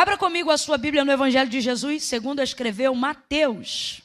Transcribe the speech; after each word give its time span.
Abra 0.00 0.16
comigo 0.16 0.50
a 0.50 0.56
sua 0.56 0.78
Bíblia 0.78 1.04
no 1.04 1.12
Evangelho 1.12 1.50
de 1.50 1.60
Jesus, 1.60 2.04
segundo 2.04 2.40
escreveu 2.40 2.94
Mateus, 2.94 4.00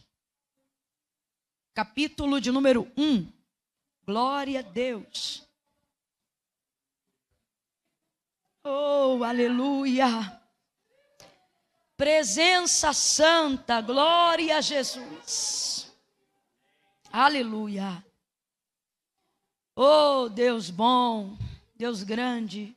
capítulo 1.74 2.42
de 2.42 2.51
número 2.51 2.92
1. 2.98 3.32
Glória 4.05 4.59
a 4.59 4.61
Deus. 4.61 5.47
Oh, 8.61 9.23
aleluia. 9.23 10.38
Presença 11.96 12.91
santa, 12.91 13.80
glória 13.80 14.57
a 14.57 14.62
Jesus. 14.62 15.89
Aleluia. 17.09 18.04
Oh, 19.73 20.27
Deus 20.27 20.70
bom, 20.70 21.38
Deus 21.73 22.04
grande. 22.04 22.75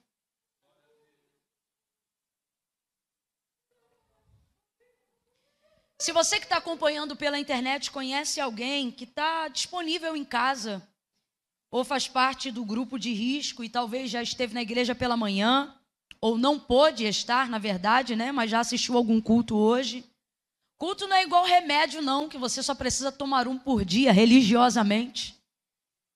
Se 6.01 6.13
você 6.13 6.39
que 6.39 6.45
está 6.45 6.59
acompanhando 6.59 7.17
pela 7.17 7.39
internet 7.39 7.91
conhece 7.91 8.41
alguém 8.41 8.91
que 8.91 9.05
está 9.05 9.49
disponível 9.49 10.15
em 10.15 10.25
casa, 10.25 10.87
ou 11.71 11.85
faz 11.85 12.07
parte 12.07 12.51
do 12.51 12.65
grupo 12.65 12.99
de 12.99 13.13
risco 13.13 13.65
e 13.65 13.69
talvez 13.69 14.11
já 14.11 14.23
esteve 14.23 14.55
na 14.55 14.63
igreja 14.63 14.95
pela 14.95 15.17
manhã, 15.17 15.75
ou 16.21 16.39
não 16.39 16.59
pôde 16.59 17.05
estar, 17.05 17.49
na 17.49 17.59
verdade, 17.59 18.15
né? 18.15 18.31
Mas 18.31 18.51
já 18.51 18.61
assistiu 18.61 18.97
algum 18.97 19.21
culto 19.21 19.57
hoje. 19.57 20.05
Culto 20.79 21.09
não 21.09 21.17
é 21.17 21.25
igual 21.25 21.45
remédio, 21.45 22.01
não, 22.01 22.29
que 22.29 22.39
você 22.39 22.63
só 22.63 22.75
precisa 22.75 23.11
tomar 23.11 23.49
um 23.49 23.59
por 23.59 23.85
dia, 23.85 24.13
religiosamente. 24.13 25.37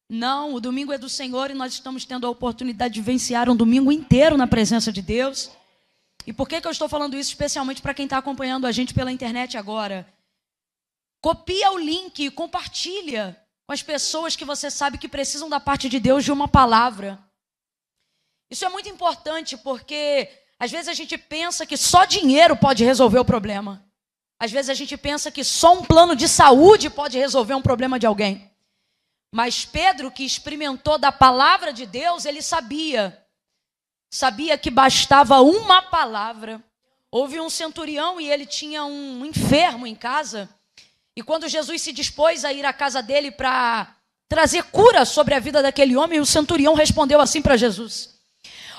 Não, 0.09 0.55
o 0.55 0.61
domingo 0.61 0.93
é 0.93 0.99
do 0.99 1.09
Senhor 1.09 1.51
e 1.51 1.55
nós 1.55 1.73
estamos 1.73 2.05
tendo 2.05 2.27
a 2.27 2.31
oportunidade 2.31 2.95
de 2.95 3.01
vivenciar 3.01 3.51
um 3.51 3.57
domingo 3.57 3.91
inteiro 3.91 4.37
na 4.37 4.47
presença 4.47 4.93
de 4.93 5.03
Deus. 5.03 5.51
E 6.27 6.33
por 6.33 6.49
que, 6.49 6.61
que 6.61 6.67
eu 6.67 6.71
estou 6.71 6.89
falando 6.89 7.17
isso 7.17 7.31
especialmente 7.31 7.83
para 7.83 7.95
quem 7.95 8.05
está 8.05 8.19
acompanhando 8.19 8.67
a 8.67 8.73
gente 8.73 8.95
pela 8.95 9.11
internet 9.11 9.57
agora? 9.57 10.07
Copia 11.21 11.71
o 11.73 11.79
link 11.79 12.31
compartilha 12.31 13.41
com 13.67 13.73
as 13.73 13.83
pessoas 13.83 14.37
que 14.37 14.45
você 14.45 14.71
sabe 14.71 14.99
que 14.99 15.09
precisam 15.09 15.49
da 15.49 15.61
parte 15.61 15.89
de 15.89 15.99
Deus 16.01 16.25
de 16.25 16.33
uma 16.33 16.49
palavra. 16.49 17.19
Isso 18.51 18.65
é 18.65 18.69
muito 18.69 18.89
importante 18.89 19.57
porque 19.57 20.29
às 20.59 20.71
vezes 20.71 20.89
a 20.89 20.95
gente 20.95 21.17
pensa 21.17 21.65
que 21.67 21.77
só 21.77 22.05
dinheiro 22.05 22.57
pode 22.57 22.85
resolver 22.85 23.19
o 23.19 23.25
problema. 23.25 23.85
Às 24.39 24.51
vezes 24.51 24.69
a 24.69 24.75
gente 24.75 24.97
pensa 24.97 25.31
que 25.31 25.45
só 25.45 25.75
um 25.75 25.85
plano 25.85 26.17
de 26.17 26.29
saúde 26.29 26.91
pode 26.91 27.17
resolver 27.17 27.55
um 27.55 27.63
problema 27.63 27.99
de 27.99 28.07
alguém. 28.07 28.51
Mas 29.33 29.65
Pedro, 29.65 30.11
que 30.11 30.25
experimentou 30.25 30.99
da 30.99 31.11
palavra 31.11 31.73
de 31.73 31.87
Deus, 31.87 32.25
ele 32.25 32.43
sabia 32.43 33.22
sabia 34.13 34.59
que 34.59 34.71
bastava 34.71 35.41
uma 35.41 35.81
palavra. 35.81 36.63
Houve 37.11 37.41
um 37.41 37.49
centurião 37.49 38.21
e 38.21 38.31
ele 38.31 38.45
tinha 38.45 38.85
um 38.85 39.25
enfermo 39.25 39.87
em 39.87 39.95
casa. 39.95 40.51
E 41.17 41.23
quando 41.23 41.49
Jesus 41.49 41.81
se 41.81 41.93
dispôs 41.93 42.45
a 42.45 42.53
ir 42.53 42.65
à 42.67 42.75
casa 42.75 43.03
dele 43.03 43.31
para 43.31 43.97
trazer 44.29 44.65
cura 44.65 45.07
sobre 45.07 45.35
a 45.35 45.41
vida 45.41 45.63
daquele 45.63 45.97
homem, 45.97 46.21
o 46.21 46.27
centurião 46.27 46.75
respondeu 46.75 47.21
assim 47.21 47.41
para 47.41 47.57
Jesus: 47.57 48.19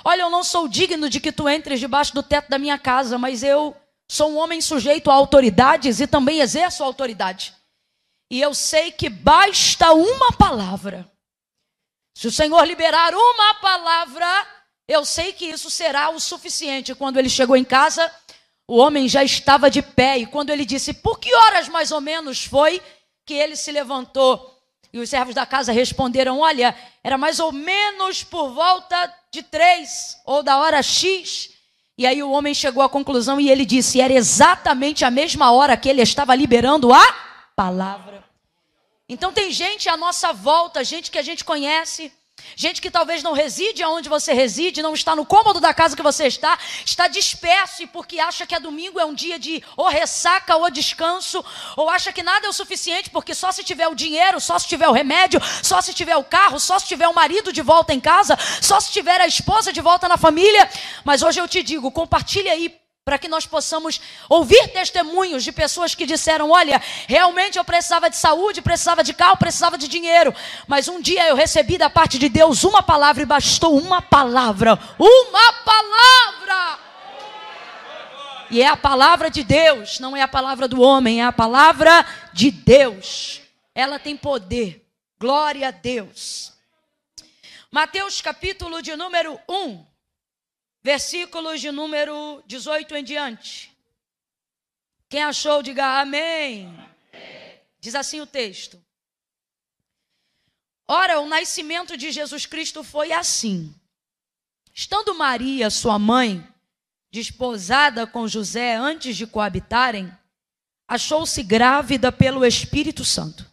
Olha, 0.05 0.21
eu 0.21 0.29
não 0.29 0.43
sou 0.43 0.67
digno 0.67 1.09
de 1.09 1.19
que 1.19 1.31
tu 1.31 1.49
entres 1.49 1.79
debaixo 1.79 2.13
do 2.13 2.21
teto 2.21 2.49
da 2.49 2.59
minha 2.59 2.77
casa, 2.77 3.17
mas 3.17 3.41
eu 3.41 3.75
sou 4.07 4.31
um 4.31 4.37
homem 4.37 4.61
sujeito 4.61 5.09
a 5.09 5.15
autoridades 5.15 5.99
e 5.99 6.05
também 6.05 6.41
exerço 6.41 6.83
autoridade. 6.83 7.53
E 8.29 8.39
eu 8.39 8.53
sei 8.53 8.91
que 8.91 9.09
basta 9.09 9.93
uma 9.93 10.31
palavra. 10.31 11.11
Se 12.15 12.27
o 12.27 12.31
Senhor 12.31 12.63
liberar 12.65 13.13
uma 13.13 13.55
palavra, 13.55 14.47
eu 14.87 15.05
sei 15.05 15.33
que 15.33 15.45
isso 15.45 15.69
será 15.69 16.09
o 16.09 16.19
suficiente. 16.19 16.93
Quando 16.95 17.17
ele 17.17 17.29
chegou 17.29 17.55
em 17.55 17.63
casa, 17.63 18.11
o 18.67 18.77
homem 18.77 19.07
já 19.07 19.23
estava 19.23 19.69
de 19.69 19.81
pé. 19.81 20.17
E 20.19 20.25
quando 20.25 20.49
ele 20.49 20.65
disse, 20.65 20.93
por 20.93 21.19
que 21.19 21.33
horas 21.33 21.69
mais 21.69 21.91
ou 21.91 22.01
menos 22.01 22.43
foi 22.45 22.81
que 23.25 23.33
ele 23.33 23.55
se 23.55 23.71
levantou? 23.71 24.51
E 24.91 24.99
os 24.99 25.09
servos 25.09 25.33
da 25.33 25.45
casa 25.45 25.71
responderam: 25.71 26.39
Olha, 26.39 26.75
era 27.03 27.17
mais 27.17 27.39
ou 27.39 27.51
menos 27.51 28.23
por 28.23 28.53
volta 28.53 29.11
de 29.31 29.41
três 29.41 30.17
ou 30.23 30.43
da 30.43 30.57
hora 30.59 30.83
X. 30.83 31.49
E 31.97 32.05
aí 32.05 32.21
o 32.21 32.31
homem 32.31 32.53
chegou 32.53 32.83
à 32.83 32.89
conclusão 32.89 33.39
e 33.39 33.49
ele 33.49 33.65
disse: 33.65 33.99
Era 33.99 34.13
exatamente 34.13 35.03
a 35.03 35.09
mesma 35.09 35.51
hora 35.51 35.75
que 35.75 35.89
ele 35.89 36.01
estava 36.01 36.35
liberando 36.35 36.93
a 36.93 37.03
palavra. 37.55 38.23
Então 39.09 39.33
tem 39.33 39.51
gente 39.51 39.89
à 39.89 39.97
nossa 39.97 40.31
volta, 40.31 40.83
gente 40.83 41.09
que 41.09 41.17
a 41.17 41.23
gente 41.23 41.43
conhece 41.43 42.11
Gente 42.55 42.81
que 42.81 42.91
talvez 42.91 43.23
não 43.23 43.33
reside 43.33 43.81
aonde 43.81 44.07
você 44.07 44.33
reside, 44.33 44.81
não 44.81 44.93
está 44.93 45.15
no 45.15 45.25
cômodo 45.25 45.59
da 45.59 45.73
casa 45.73 45.95
que 45.95 46.03
você 46.03 46.27
está, 46.27 46.57
está 46.85 47.07
disperso 47.07 47.83
e 47.83 47.87
porque 47.87 48.19
acha 48.19 48.45
que 48.45 48.53
é 48.53 48.59
domingo 48.59 48.99
é 48.99 49.05
um 49.05 49.13
dia 49.13 49.39
de 49.39 49.63
ou 49.75 49.87
ressaca 49.87 50.55
ou 50.55 50.69
descanso, 50.69 51.43
ou 51.75 51.89
acha 51.89 52.11
que 52.11 52.21
nada 52.21 52.45
é 52.45 52.49
o 52.49 52.53
suficiente 52.53 53.09
porque 53.09 53.33
só 53.33 53.51
se 53.51 53.63
tiver 53.63 53.87
o 53.87 53.95
dinheiro, 53.95 54.39
só 54.39 54.59
se 54.59 54.67
tiver 54.67 54.87
o 54.87 54.91
remédio, 54.91 55.41
só 55.61 55.81
se 55.81 55.93
tiver 55.93 56.15
o 56.15 56.23
carro, 56.23 56.59
só 56.59 56.77
se 56.77 56.85
tiver 56.85 57.07
o 57.07 57.13
marido 57.13 57.51
de 57.51 57.61
volta 57.61 57.93
em 57.93 57.99
casa, 57.99 58.37
só 58.61 58.79
se 58.79 58.91
tiver 58.91 59.19
a 59.19 59.27
esposa 59.27 59.73
de 59.73 59.81
volta 59.81 60.07
na 60.07 60.17
família. 60.17 60.69
Mas 61.03 61.21
hoje 61.23 61.39
eu 61.39 61.47
te 61.47 61.63
digo, 61.63 61.91
compartilhe 61.91 62.49
aí 62.49 62.82
para 63.05 63.17
que 63.17 63.27
nós 63.27 63.45
possamos 63.45 63.99
ouvir 64.29 64.69
testemunhos 64.69 65.43
de 65.43 65.51
pessoas 65.51 65.93
que 65.93 66.05
disseram: 66.05 66.49
Olha, 66.51 66.81
realmente 67.07 67.57
eu 67.57 67.65
precisava 67.65 68.09
de 68.09 68.15
saúde, 68.15 68.61
precisava 68.61 69.03
de 69.03 69.13
carro, 69.13 69.37
precisava 69.37 69.77
de 69.77 69.87
dinheiro, 69.87 70.33
mas 70.67 70.87
um 70.87 71.01
dia 71.01 71.27
eu 71.27 71.35
recebi 71.35 71.77
da 71.77 71.89
parte 71.89 72.17
de 72.17 72.29
Deus 72.29 72.63
uma 72.63 72.81
palavra 72.81 73.23
e 73.23 73.25
bastou 73.25 73.77
uma 73.77 74.01
palavra 74.01 74.79
uma 74.97 75.53
palavra. 75.65 76.79
E 78.49 78.61
é 78.61 78.67
a 78.67 78.77
palavra 78.77 79.29
de 79.29 79.43
Deus, 79.43 79.99
não 79.99 80.15
é 80.15 80.21
a 80.21 80.27
palavra 80.27 80.67
do 80.67 80.79
homem, 80.81 81.21
é 81.21 81.25
a 81.25 81.31
palavra 81.31 82.05
de 82.31 82.51
Deus. 82.51 83.41
Ela 83.73 83.97
tem 83.97 84.15
poder. 84.15 84.87
Glória 85.19 85.69
a 85.69 85.71
Deus. 85.71 86.53
Mateus 87.71 88.21
capítulo 88.21 88.81
de 88.81 88.95
número 88.95 89.39
1 89.49 89.92
versículos 90.83 91.61
de 91.61 91.71
número 91.71 92.43
18 92.45 92.95
em 92.95 93.03
diante. 93.03 93.71
Quem 95.07 95.23
achou, 95.23 95.63
diga 95.63 96.01
amém. 96.01 96.73
Diz 97.79 97.95
assim 97.95 98.19
o 98.19 98.27
texto. 98.27 98.83
Ora, 100.87 101.21
o 101.21 101.27
nascimento 101.27 101.95
de 101.95 102.11
Jesus 102.11 102.45
Cristo 102.45 102.83
foi 102.83 103.13
assim. 103.13 103.73
Estando 104.73 105.15
Maria, 105.15 105.69
sua 105.69 105.97
mãe, 105.97 106.45
desposada 107.11 108.05
com 108.05 108.27
José 108.27 108.75
antes 108.75 109.15
de 109.15 109.25
coabitarem, 109.25 110.11
achou-se 110.87 111.41
grávida 111.43 112.11
pelo 112.11 112.45
Espírito 112.45 113.05
Santo. 113.05 113.49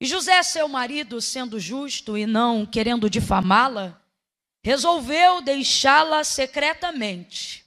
E 0.00 0.06
José, 0.06 0.42
seu 0.42 0.66
marido, 0.66 1.20
sendo 1.20 1.60
justo 1.60 2.18
e 2.18 2.26
não 2.26 2.66
querendo 2.66 3.08
difamá-la, 3.08 4.02
resolveu 4.64 5.42
deixá-la 5.42 6.24
secretamente. 6.24 7.66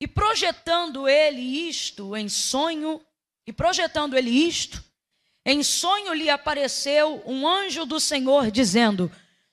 E 0.00 0.06
projetando 0.06 1.08
ele 1.08 1.40
isto 1.40 2.16
em 2.16 2.28
sonho, 2.28 3.04
e 3.44 3.52
projetando 3.52 4.16
ele 4.16 4.30
isto, 4.30 4.82
em 5.44 5.62
sonho 5.64 6.14
lhe 6.14 6.30
apareceu 6.30 7.22
um 7.26 7.46
anjo 7.46 7.84
do 7.84 7.98
Senhor 7.98 8.50
dizendo: 8.52 9.10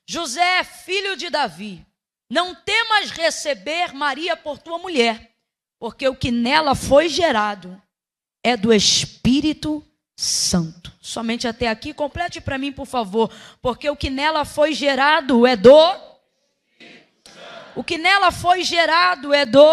José, 0.08 0.64
filho 0.64 1.18
de 1.18 1.30
Davi, 1.30 1.84
não 2.30 2.54
temas 2.54 3.10
receber 3.10 3.94
Maria 3.94 4.38
por 4.38 4.60
tua 4.60 4.78
mulher, 4.78 5.36
porque 5.80 6.08
o 6.08 6.16
que 6.16 6.30
nela 6.30 6.76
foi 6.76 7.10
gerado 7.10 7.82
é 8.44 8.56
do 8.56 8.72
Espírito 8.72 9.84
Santo. 10.16 10.94
Somente 11.02 11.48
até 11.48 11.68
aqui, 11.68 11.94
complete 11.94 12.40
para 12.42 12.58
mim, 12.58 12.72
por 12.72 12.86
favor, 12.86 13.32
porque 13.62 13.90
o 13.90 13.96
que 13.96 14.10
nela 14.10 14.46
foi 14.46 14.74
gerado 14.74 15.48
é 15.48 15.56
do 15.56 16.13
o 17.76 17.84
que 17.84 17.98
nela 17.98 18.32
foi 18.32 18.64
gerado 18.64 19.34
é 19.34 19.46
do. 19.46 19.64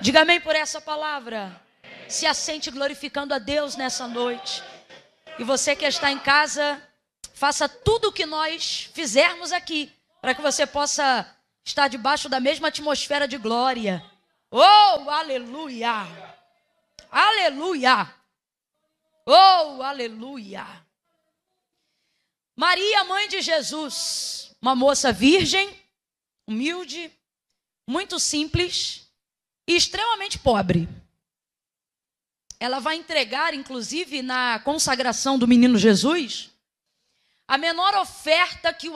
Diga 0.00 0.22
amém 0.22 0.40
por 0.40 0.54
essa 0.54 0.80
palavra. 0.80 1.60
Se 2.08 2.26
assente 2.26 2.70
glorificando 2.70 3.34
a 3.34 3.38
Deus 3.38 3.76
nessa 3.76 4.06
noite. 4.08 4.62
E 5.38 5.44
você 5.44 5.76
que 5.76 5.84
está 5.84 6.10
em 6.10 6.18
casa, 6.18 6.82
faça 7.34 7.68
tudo 7.68 8.08
o 8.08 8.12
que 8.12 8.26
nós 8.26 8.90
fizermos 8.92 9.52
aqui, 9.52 9.92
para 10.20 10.34
que 10.34 10.42
você 10.42 10.66
possa 10.66 11.26
estar 11.64 11.86
debaixo 11.86 12.28
da 12.28 12.40
mesma 12.40 12.68
atmosfera 12.68 13.28
de 13.28 13.36
glória. 13.36 14.02
Oh, 14.50 15.10
aleluia! 15.10 16.06
Aleluia! 17.10 18.12
Oh, 19.24 19.82
aleluia! 19.82 20.66
Maria, 22.56 23.04
mãe 23.04 23.28
de 23.28 23.40
Jesus, 23.40 24.56
uma 24.60 24.74
moça 24.74 25.12
virgem, 25.12 25.70
humilde, 26.48 27.12
muito 27.86 28.18
simples 28.18 29.06
e 29.68 29.76
extremamente 29.76 30.38
pobre. 30.38 30.88
Ela 32.58 32.80
vai 32.80 32.96
entregar, 32.96 33.52
inclusive, 33.52 34.22
na 34.22 34.58
consagração 34.60 35.38
do 35.38 35.46
menino 35.46 35.78
Jesus, 35.78 36.50
a 37.46 37.58
menor 37.58 37.94
oferta 37.96 38.72
que 38.72 38.88
o, 38.88 38.94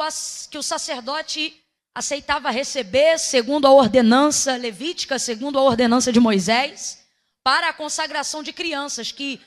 que 0.50 0.56
o 0.56 0.62
sacerdote 0.62 1.54
aceitava 1.94 2.50
receber, 2.50 3.18
segundo 3.18 3.66
a 3.66 3.70
ordenança 3.70 4.56
levítica, 4.56 5.18
segundo 5.18 5.58
a 5.58 5.62
ordenança 5.62 6.10
de 6.10 6.18
Moisés, 6.18 7.04
para 7.44 7.68
a 7.68 7.72
consagração 7.72 8.42
de 8.42 8.52
crianças, 8.52 9.12
que 9.12 9.38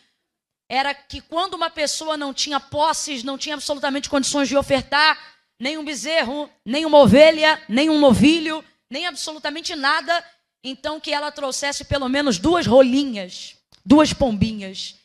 era 0.70 0.94
que 0.94 1.22
quando 1.22 1.56
uma 1.56 1.72
pessoa 1.72 2.16
não 2.16 2.34
tinha 2.34 2.60
posses, 2.60 3.24
não 3.24 3.38
tinha 3.38 3.56
absolutamente 3.56 4.10
condições 4.10 4.48
de 4.48 4.56
ofertar 4.56 5.35
nem 5.60 5.78
um 5.78 5.86
bezerro, 5.86 6.50
nem 6.66 6.86
uma 6.86 7.00
ovelha, 7.00 7.62
nem 7.68 7.90
um 7.90 8.00
novilho, 8.00 8.64
nem 8.90 9.08
absolutamente 9.08 9.76
nada, 9.76 10.24
então 10.64 11.00
que 11.00 11.14
ela 11.14 11.32
trouxesse 11.32 11.86
pelo 11.86 12.10
menos 12.10 12.38
duas 12.38 12.66
rolinhas, 12.66 13.56
duas 13.86 14.14
pombinhas. 14.14 14.96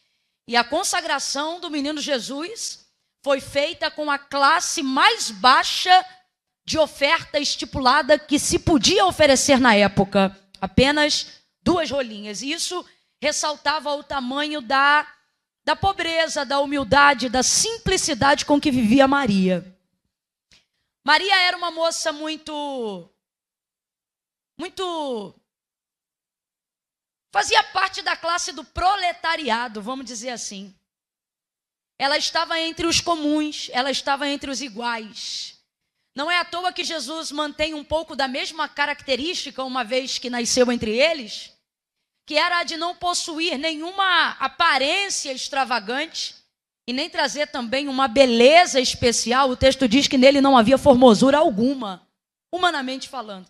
E 0.49 0.57
a 0.57 0.65
consagração 0.65 1.61
do 1.61 1.71
menino 1.71 2.01
Jesus 2.01 2.87
foi 3.23 3.41
feita 3.41 3.91
com 3.91 4.11
a 4.11 4.19
classe 4.19 4.83
mais 4.83 5.31
baixa 5.31 6.05
de 6.67 6.79
oferta 6.79 7.39
estipulada 7.39 8.19
que 8.19 8.39
se 8.39 8.59
podia 8.59 9.05
oferecer 9.07 9.61
na 9.61 9.75
época, 9.75 10.37
apenas 10.61 11.41
duas 11.63 11.91
rolinhas. 11.91 12.43
E 12.43 12.53
isso 12.53 12.85
ressaltava 13.21 13.95
o 13.95 14.03
tamanho 14.03 14.61
da 14.61 15.07
da 15.63 15.77
pobreza, 15.77 16.45
da 16.45 16.59
humildade, 16.59 17.29
da 17.29 17.43
simplicidade 17.43 18.45
com 18.45 18.61
que 18.61 18.71
vivia 18.71 19.07
Maria. 19.07 19.65
Maria 21.05 21.35
era 21.43 21.57
uma 21.57 21.71
moça 21.71 22.13
muito. 22.13 23.11
Muito. 24.59 25.35
Fazia 27.33 27.63
parte 27.65 28.03
da 28.03 28.17
classe 28.17 28.53
do 28.53 28.65
proletariado, 28.65 29.81
vamos 29.81 30.05
dizer 30.05 30.31
assim. 30.31 30.75
Ela 31.99 32.17
estava 32.17 32.59
entre 32.59 32.87
os 32.87 33.01
comuns, 33.01 33.69
ela 33.73 33.91
estava 33.91 34.29
entre 34.29 34.51
os 34.51 34.61
iguais. 34.61 35.59
Não 36.15 36.31
é 36.31 36.39
à 36.39 36.45
toa 36.45 36.73
que 36.73 36.83
Jesus 36.83 37.31
mantém 37.31 37.73
um 37.73 37.85
pouco 37.85 38.17
da 38.17 38.27
mesma 38.27 38.69
característica, 38.69 39.63
uma 39.63 39.85
vez 39.85 40.19
que 40.19 40.29
nasceu 40.29 40.71
entre 40.73 40.99
eles, 40.99 41.53
que 42.27 42.37
era 42.37 42.59
a 42.59 42.65
de 42.65 42.77
não 42.77 42.97
possuir 42.97 43.57
nenhuma 43.59 44.31
aparência 44.33 45.33
extravagante 45.33 46.40
e 46.91 46.93
nem 46.93 47.09
trazer 47.09 47.47
também 47.47 47.87
uma 47.87 48.09
beleza 48.09 48.81
especial. 48.81 49.49
O 49.49 49.57
texto 49.57 49.87
diz 49.87 50.09
que 50.09 50.19
nele 50.19 50.41
não 50.41 50.59
havia 50.59 50.77
formosura 50.77 51.39
alguma, 51.39 52.05
humanamente 52.53 53.09
falando. 53.09 53.47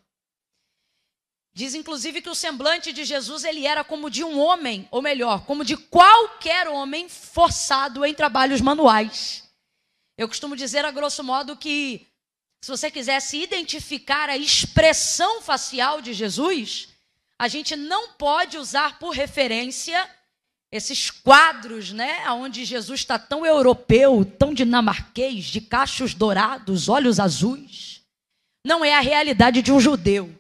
Diz 1.55 1.75
inclusive 1.75 2.21
que 2.21 2.29
o 2.29 2.35
semblante 2.35 2.93
de 2.93 3.03
Jesus 3.03 3.45
ele 3.45 3.67
era 3.67 3.83
como 3.83 4.11
de 4.11 4.23
um 4.23 4.39
homem, 4.39 4.87
ou 4.91 5.01
melhor, 5.01 5.47
como 5.47 5.65
de 5.65 5.75
qualquer 5.75 6.69
homem 6.69 7.09
forçado 7.09 8.05
em 8.05 8.13
trabalhos 8.13 8.61
manuais. 8.61 9.49
Eu 10.19 10.29
costumo 10.29 10.55
dizer 10.55 10.85
a 10.85 10.91
grosso 10.91 11.25
modo 11.25 11.57
que 11.57 12.07
se 12.63 12.71
você 12.71 12.91
quisesse 12.91 13.43
identificar 13.43 14.29
a 14.29 14.37
expressão 14.37 15.41
facial 15.41 16.03
de 16.03 16.13
Jesus, 16.13 16.91
a 17.39 17.49
gente 17.49 17.75
não 17.75 18.13
pode 18.13 18.59
usar 18.59 18.99
por 18.99 19.15
referência 19.15 20.07
esses 20.73 21.11
quadros, 21.11 21.93
né, 21.93 22.31
onde 22.31 22.65
Jesus 22.65 23.01
está 23.01 23.19
tão 23.19 23.45
europeu, 23.45 24.25
tão 24.25 24.55
dinamarquês, 24.55 25.47
de 25.47 25.61
cachos 25.61 26.15
dourados, 26.15 26.89
olhos 26.89 27.19
azuis. 27.19 28.03
Não 28.65 28.85
é 28.85 28.95
a 28.95 29.01
realidade 29.01 29.63
de 29.63 29.73
um 29.73 29.81
judeu. 29.81 30.33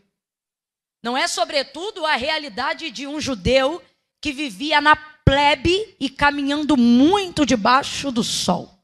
Não 1.02 1.16
é, 1.16 1.26
sobretudo, 1.26 2.04
a 2.06 2.14
realidade 2.14 2.90
de 2.90 3.06
um 3.06 3.20
judeu 3.20 3.82
que 4.20 4.32
vivia 4.32 4.80
na 4.80 4.94
plebe 4.94 5.96
e 5.98 6.08
caminhando 6.08 6.76
muito 6.76 7.46
debaixo 7.46 8.12
do 8.12 8.22
sol. 8.22 8.78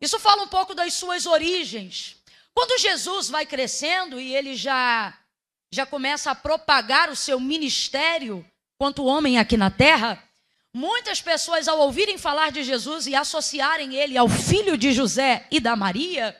Isso 0.00 0.18
fala 0.20 0.42
um 0.42 0.48
pouco 0.48 0.74
das 0.74 0.92
suas 0.92 1.24
origens. 1.24 2.16
Quando 2.54 2.78
Jesus 2.78 3.28
vai 3.28 3.46
crescendo 3.46 4.20
e 4.20 4.34
ele 4.34 4.54
já 4.54 5.18
já 5.72 5.84
começa 5.84 6.30
a 6.30 6.34
propagar 6.34 7.10
o 7.10 7.16
seu 7.16 7.40
ministério 7.40 8.46
quanto 8.78 9.04
homem 9.04 9.38
aqui 9.38 9.56
na 9.56 9.70
terra, 9.70 10.22
muitas 10.72 11.20
pessoas, 11.20 11.68
ao 11.68 11.78
ouvirem 11.78 12.18
falar 12.18 12.50
de 12.50 12.62
Jesus 12.62 13.06
e 13.06 13.14
associarem 13.14 13.94
ele 13.94 14.16
ao 14.16 14.28
filho 14.28 14.76
de 14.76 14.92
José 14.92 15.46
e 15.50 15.58
da 15.60 15.74
Maria, 15.74 16.36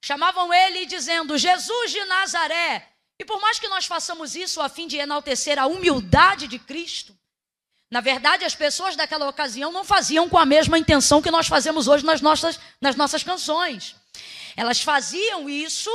chamavam 0.00 0.52
ele 0.52 0.86
dizendo: 0.86 1.38
Jesus 1.38 1.90
de 1.90 2.04
Nazaré. 2.04 2.88
E 3.18 3.24
por 3.24 3.40
mais 3.40 3.58
que 3.58 3.68
nós 3.68 3.86
façamos 3.86 4.34
isso 4.34 4.60
a 4.60 4.68
fim 4.68 4.88
de 4.88 4.96
enaltecer 4.96 5.58
a 5.58 5.66
humildade 5.66 6.48
de 6.48 6.58
Cristo, 6.58 7.16
na 7.92 8.00
verdade, 8.00 8.44
as 8.44 8.54
pessoas 8.54 8.96
daquela 8.96 9.28
ocasião 9.28 9.70
não 9.70 9.84
faziam 9.84 10.26
com 10.26 10.38
a 10.38 10.46
mesma 10.46 10.78
intenção 10.78 11.20
que 11.20 11.30
nós 11.30 11.46
fazemos 11.46 11.88
hoje 11.88 12.02
nas 12.04 12.22
nossas, 12.22 12.58
nas 12.80 12.96
nossas 12.96 13.22
canções. 13.22 13.94
Elas 14.56 14.80
faziam 14.80 15.46
isso 15.46 15.90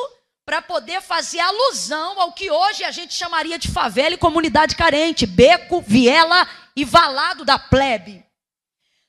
para 0.48 0.62
poder 0.62 1.02
fazer 1.02 1.42
alusão 1.42 2.22
ao 2.22 2.32
que 2.32 2.50
hoje 2.50 2.86
a 2.86 2.90
gente 2.90 3.14
chamaria 3.14 3.60
de 3.60 3.68
favela 3.68 4.16
e 4.16 4.18
comunidade 4.18 4.78
carente, 4.78 5.26
beco, 5.26 5.82
viela 5.82 6.48
e 6.74 6.86
valado 6.86 7.44
da 7.44 7.60
plebe. 7.60 8.26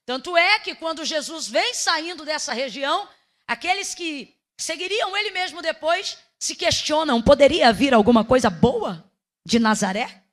Tanto 0.05 0.37
é 0.37 0.59
que 0.59 0.75
quando 0.75 1.05
Jesus 1.05 1.47
vem 1.47 1.73
saindo 1.75 2.25
dessa 2.25 2.53
região, 2.53 3.09
aqueles 3.47 3.95
que 3.95 4.35
seguiriam 4.57 5.17
ele 5.17 5.31
mesmo 5.31 5.63
depois 5.63 6.19
se 6.41 6.57
questionam: 6.57 7.23
poderia 7.23 7.73
vir 7.73 7.95
alguma 7.95 8.25
coisa 8.25 8.51
boa 8.51 9.09
de 9.47 9.61
Nazaré? 9.61 10.25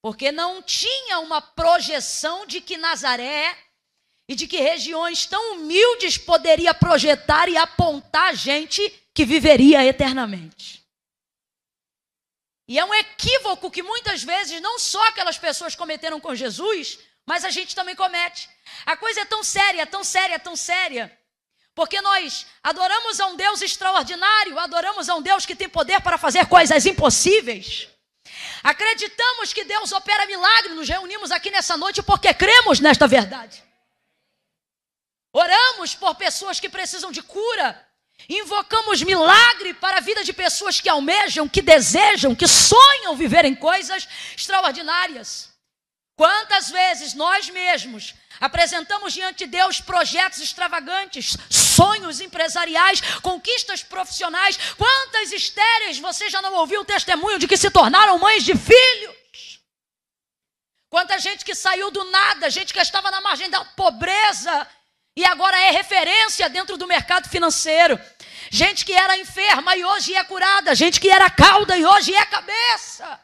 Porque 0.00 0.32
não 0.32 0.62
tinha 0.62 1.18
uma 1.18 1.42
projeção 1.42 2.46
de 2.46 2.62
que 2.62 2.78
Nazaré 2.78 3.54
e 4.28 4.34
de 4.34 4.46
que 4.46 4.60
regiões 4.60 5.26
tão 5.26 5.54
humildes 5.54 6.16
poderia 6.16 6.72
projetar 6.72 7.48
e 7.48 7.56
apontar 7.56 8.34
gente 8.34 8.82
que 9.12 9.24
viveria 9.24 9.84
eternamente. 9.84 10.84
E 12.66 12.78
é 12.78 12.84
um 12.84 12.94
equívoco 12.94 13.70
que 13.70 13.82
muitas 13.82 14.22
vezes 14.22 14.60
não 14.60 14.78
só 14.78 15.08
aquelas 15.08 15.36
pessoas 15.36 15.76
cometeram 15.76 16.18
com 16.18 16.34
Jesus, 16.34 16.98
mas 17.26 17.44
a 17.44 17.50
gente 17.50 17.74
também 17.74 17.94
comete. 17.94 18.48
A 18.86 18.96
coisa 18.96 19.20
é 19.20 19.24
tão 19.24 19.44
séria, 19.44 19.86
tão 19.86 20.02
séria, 20.02 20.38
tão 20.38 20.56
séria, 20.56 21.16
porque 21.74 22.00
nós 22.00 22.46
adoramos 22.62 23.20
a 23.20 23.26
um 23.26 23.36
Deus 23.36 23.60
extraordinário, 23.60 24.58
adoramos 24.58 25.08
a 25.10 25.14
um 25.14 25.22
Deus 25.22 25.44
que 25.44 25.54
tem 25.54 25.68
poder 25.68 26.00
para 26.00 26.16
fazer 26.16 26.46
coisas 26.46 26.86
impossíveis. 26.86 27.88
Acreditamos 28.62 29.52
que 29.52 29.64
Deus 29.64 29.92
opera 29.92 30.24
milagre, 30.24 30.72
nos 30.72 30.88
reunimos 30.88 31.30
aqui 31.30 31.50
nessa 31.50 31.76
noite 31.76 32.02
porque 32.02 32.32
cremos 32.32 32.80
nesta 32.80 33.06
verdade. 33.06 33.62
Oramos 35.34 35.94
por 35.94 36.14
pessoas 36.14 36.58
que 36.58 36.70
precisam 36.70 37.10
de 37.10 37.22
cura, 37.22 37.68
Invocamos 38.28 39.02
milagre 39.02 39.74
para 39.74 39.98
a 39.98 40.00
vida 40.00 40.24
de 40.24 40.32
pessoas 40.32 40.80
que 40.80 40.88
almejam, 40.88 41.48
que 41.48 41.60
desejam, 41.60 42.34
que 42.34 42.48
sonham 42.48 43.16
viver 43.16 43.44
em 43.44 43.54
coisas 43.54 44.08
extraordinárias. 44.34 45.50
Quantas 46.16 46.70
vezes 46.70 47.12
nós 47.12 47.50
mesmos 47.50 48.14
apresentamos 48.40 49.12
diante 49.12 49.44
de 49.44 49.46
Deus 49.46 49.80
projetos 49.80 50.40
extravagantes, 50.40 51.36
sonhos 51.50 52.20
empresariais, 52.20 53.00
conquistas 53.20 53.82
profissionais? 53.82 54.58
Quantas 54.78 55.32
estéreis 55.32 55.98
você 55.98 56.30
já 56.30 56.40
não 56.40 56.54
ouviu 56.54 56.80
o 56.80 56.84
testemunho 56.84 57.38
de 57.38 57.48
que 57.48 57.56
se 57.56 57.70
tornaram 57.70 58.18
mães 58.18 58.44
de 58.44 58.54
filhos? 58.56 59.60
Quanta 60.88 61.18
gente 61.18 61.44
que 61.44 61.54
saiu 61.54 61.90
do 61.90 62.04
nada, 62.04 62.48
gente 62.48 62.72
que 62.72 62.80
estava 62.80 63.10
na 63.10 63.20
margem 63.20 63.50
da 63.50 63.64
pobreza 63.64 64.66
e 65.16 65.24
agora 65.24 65.56
é 65.56 65.70
referência 65.70 66.48
dentro 66.48 66.76
do 66.76 66.86
mercado 66.86 67.28
financeiro. 67.28 67.98
Gente 68.50 68.84
que 68.84 68.92
era 68.92 69.16
enferma 69.16 69.76
e 69.76 69.84
hoje 69.84 70.14
é 70.14 70.24
curada, 70.24 70.74
gente 70.74 71.00
que 71.00 71.08
era 71.08 71.30
cauda 71.30 71.76
e 71.76 71.84
hoje 71.84 72.14
é 72.14 72.24
cabeça. 72.26 73.20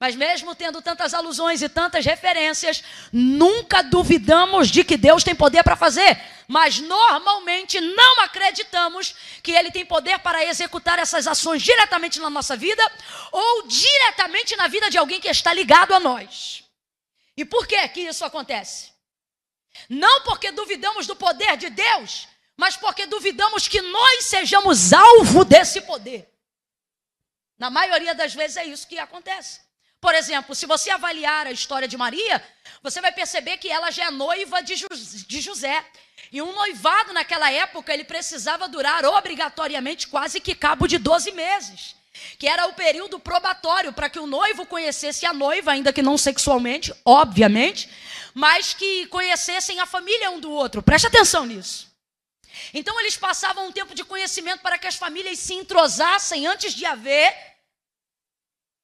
Mas 0.00 0.16
mesmo 0.16 0.54
tendo 0.54 0.80
tantas 0.80 1.12
alusões 1.12 1.60
e 1.60 1.68
tantas 1.68 2.06
referências, 2.06 2.82
nunca 3.12 3.82
duvidamos 3.82 4.70
de 4.70 4.82
que 4.82 4.96
Deus 4.96 5.22
tem 5.22 5.34
poder 5.34 5.62
para 5.62 5.76
fazer, 5.76 6.18
mas 6.48 6.80
normalmente 6.80 7.78
não 7.80 8.20
acreditamos 8.22 9.14
que 9.42 9.52
ele 9.52 9.70
tem 9.70 9.84
poder 9.84 10.18
para 10.20 10.42
executar 10.44 10.98
essas 10.98 11.26
ações 11.26 11.62
diretamente 11.62 12.18
na 12.18 12.30
nossa 12.30 12.56
vida 12.56 12.82
ou 13.30 13.68
diretamente 13.68 14.56
na 14.56 14.68
vida 14.68 14.88
de 14.88 14.96
alguém 14.96 15.20
que 15.20 15.28
está 15.28 15.52
ligado 15.52 15.92
a 15.92 16.00
nós. 16.00 16.64
E 17.36 17.44
por 17.44 17.66
que 17.66 17.88
que 17.88 18.00
isso 18.00 18.24
acontece? 18.24 18.89
Não 19.88 20.22
porque 20.22 20.50
duvidamos 20.50 21.06
do 21.06 21.16
poder 21.16 21.56
de 21.56 21.70
Deus, 21.70 22.28
mas 22.56 22.76
porque 22.76 23.06
duvidamos 23.06 23.68
que 23.68 23.80
nós 23.80 24.24
sejamos 24.26 24.92
alvo 24.92 25.44
desse 25.44 25.80
poder. 25.82 26.28
Na 27.58 27.70
maioria 27.70 28.14
das 28.14 28.34
vezes 28.34 28.56
é 28.56 28.64
isso 28.64 28.86
que 28.86 28.98
acontece. 28.98 29.60
Por 30.00 30.14
exemplo, 30.14 30.54
se 30.54 30.64
você 30.64 30.90
avaliar 30.90 31.46
a 31.46 31.52
história 31.52 31.86
de 31.86 31.96
Maria, 31.96 32.42
você 32.82 33.00
vai 33.02 33.12
perceber 33.12 33.58
que 33.58 33.68
ela 33.68 33.90
já 33.90 34.06
é 34.06 34.10
noiva 34.10 34.62
de, 34.62 34.74
de 34.76 35.40
José. 35.40 35.84
E 36.32 36.40
um 36.40 36.54
noivado 36.54 37.12
naquela 37.12 37.50
época, 37.52 37.92
ele 37.92 38.04
precisava 38.04 38.66
durar 38.66 39.04
obrigatoriamente 39.04 40.08
quase 40.08 40.40
que 40.40 40.54
cabo 40.54 40.86
de 40.86 40.96
12 40.96 41.32
meses. 41.32 41.96
Que 42.38 42.48
era 42.48 42.66
o 42.66 42.74
período 42.74 43.20
probatório 43.20 43.92
para 43.92 44.10
que 44.10 44.18
o 44.18 44.26
noivo 44.26 44.66
conhecesse 44.66 45.24
a 45.24 45.32
noiva, 45.32 45.72
ainda 45.72 45.92
que 45.92 46.02
não 46.02 46.18
sexualmente, 46.18 46.92
obviamente, 47.04 47.88
mas 48.34 48.74
que 48.74 49.06
conhecessem 49.06 49.80
a 49.80 49.86
família 49.86 50.30
um 50.30 50.40
do 50.40 50.50
outro. 50.50 50.82
Preste 50.82 51.06
atenção 51.06 51.46
nisso. 51.46 51.90
Então 52.74 52.98
eles 53.00 53.16
passavam 53.16 53.68
um 53.68 53.72
tempo 53.72 53.94
de 53.94 54.04
conhecimento 54.04 54.60
para 54.60 54.78
que 54.78 54.86
as 54.86 54.96
famílias 54.96 55.38
se 55.38 55.54
entrosassem 55.54 56.46
antes 56.46 56.74
de 56.74 56.84
haver 56.84 57.34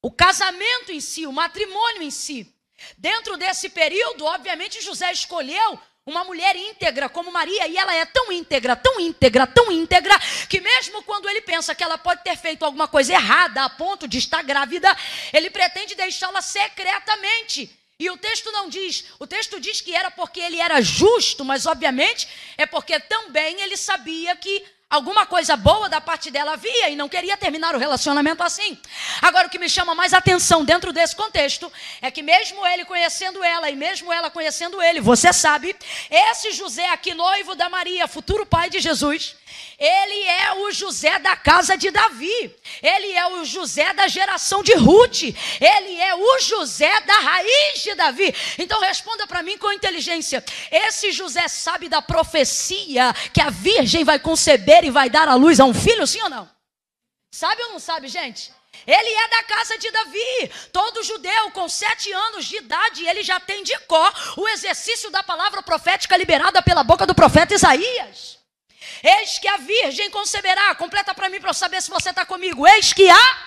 o 0.03 0.11
casamento 0.11 0.93
em 0.93 1.01
si, 1.01 1.27
o 1.27 1.33
matrimônio 1.33 2.03
em 2.03 2.11
si. 2.11 2.53
Dentro 2.97 3.37
desse 3.37 3.69
período, 3.69 4.25
obviamente, 4.25 4.81
José 4.83 5.11
escolheu 5.11 5.81
uma 6.07 6.23
mulher 6.23 6.55
íntegra 6.55 7.09
como 7.09 7.33
Maria, 7.33 7.67
e 7.67 7.77
ela 7.77 7.93
é 7.93 8.05
tão 8.05 8.31
íntegra, 8.31 8.77
tão 8.77 9.01
íntegra, 9.01 9.45
tão 9.45 9.73
íntegra, 9.73 10.17
que 10.49 10.61
mesmo 10.61 11.03
quando 11.03 11.29
ele 11.29 11.41
pensa 11.41 11.75
que 11.75 11.83
ela 11.83 11.99
pode 11.99 12.23
ter 12.23 12.37
feito 12.37 12.65
alguma 12.65 12.87
coisa 12.87 13.13
errada 13.13 13.65
a 13.65 13.69
ponto 13.69 14.07
de 14.07 14.19
estar 14.19 14.43
grávida, 14.43 14.97
ele 15.33 15.51
pretende 15.51 15.97
deixá-la 15.97 16.41
secretamente. 16.41 17.77
E 17.99 18.09
o 18.11 18.17
texto 18.17 18.53
não 18.53 18.69
diz, 18.69 19.07
o 19.19 19.27
texto 19.27 19.59
diz 19.59 19.81
que 19.81 19.97
era 19.97 20.11
porque 20.11 20.39
ele 20.39 20.61
era 20.61 20.81
justo, 20.81 21.45
mas 21.45 21.67
obviamente 21.67 22.29
é 22.57 22.67
porque 22.67 23.01
também 23.01 23.61
ele 23.63 23.77
sabia 23.77 24.37
que 24.37 24.65
alguma 24.89 25.27
coisa 25.27 25.57
boa 25.57 25.89
da 25.89 26.01
parte 26.01 26.31
dela 26.31 26.53
havia 26.53 26.89
e 26.91 26.97
não 26.97 27.09
queria 27.09 27.37
terminar 27.37 27.75
o 27.75 27.79
relacionamento 27.79 28.43
assim. 28.43 28.79
Agora, 29.21 29.49
o 29.49 29.51
que 29.51 29.59
me 29.59 29.69
chama 29.69 29.95
mais 29.95 30.15
atenção 30.15 30.65
dentro 30.65 30.93
desse 30.93 31.15
contexto 31.15 31.71
é 32.01 32.11
que, 32.11 32.23
mesmo 32.23 32.65
ele 32.67 32.85
conhecendo 32.85 33.43
ela 33.43 33.69
e 33.69 33.77
mesmo 33.77 34.13
ela 34.13 34.31
conhecendo 34.31 34.81
ele, 34.81 35.01
você 35.01 35.33
sabe, 35.33 35.75
esse 36.11 36.53
José 36.53 36.89
aqui, 36.89 37.15
noivo 37.15 37.55
da 37.55 37.69
Maria, 37.69 38.07
futuro 38.07 38.47
pai 38.47 38.71
de 38.71 38.79
Jesus, 38.79 39.37
ele 39.79 40.25
é 40.25 40.55
o 40.55 40.73
José 40.73 41.19
da 41.19 41.37
casa 41.37 41.77
de 41.77 41.91
Davi. 41.91 42.55
Ele 42.83 43.13
é 43.13 43.27
o 43.29 43.45
José 43.45 43.93
da 43.93 44.09
geração 44.09 44.63
de 44.63 44.75
Ruth. 44.75 45.23
Ele 45.23 46.01
é 46.01 46.15
o 46.15 46.41
José 46.41 47.01
da 47.03 47.19
raiz 47.19 47.83
de 47.83 47.95
Davi. 47.95 48.35
Então 48.59 48.81
responda 48.81 49.27
para 49.27 49.43
mim 49.43 49.59
com 49.59 49.71
inteligência. 49.71 50.43
Esse 50.71 51.13
José 51.13 51.47
sabe 51.49 51.89
da 51.89 52.01
profecia 52.01 53.13
que 53.35 53.41
a 53.41 53.51
virgem 53.51 54.03
vai 54.03 54.19
conceber 54.19 54.85
e 54.85 54.91
vai 54.91 55.11
dar 55.11 55.29
à 55.29 55.35
luz 55.35 55.61
a 55.61 55.65
um 55.67 55.75
filho, 55.75 56.07
sim 56.07 56.23
ou 56.23 56.31
não? 56.31 56.49
Sabe 57.31 57.63
ou 57.65 57.73
não 57.73 57.79
sabe, 57.79 58.09
gente? 58.09 58.51
Ele 58.87 59.11
é 59.11 59.29
da 59.29 59.43
casa 59.43 59.77
de 59.77 59.91
Davi. 59.91 60.53
Todo 60.73 61.03
judeu 61.03 61.51
com 61.51 61.69
sete 61.69 62.11
anos 62.13 62.47
de 62.47 62.57
idade, 62.57 63.07
ele 63.07 63.23
já 63.23 63.39
tem 63.39 63.63
de 63.63 63.77
cor 63.81 64.11
o 64.39 64.49
exercício 64.49 65.11
da 65.11 65.23
palavra 65.23 65.63
profética 65.63 66.17
liberada 66.17 66.63
pela 66.63 66.83
boca 66.83 67.05
do 67.05 67.15
profeta 67.15 67.55
Isaías. 67.55 68.36
Eis 69.03 69.39
que 69.39 69.49
a 69.49 69.57
virgem 69.57 70.11
conceberá. 70.11 70.75
Completa 70.75 71.15
para 71.15 71.29
mim 71.29 71.41
para 71.41 71.51
eu 71.51 71.55
saber 71.55 71.83
se 71.83 71.91
você 71.91 72.11
está 72.11 72.25
comigo. 72.25 72.67
Eis 72.67 72.93
que 72.93 73.09
a 73.09 73.39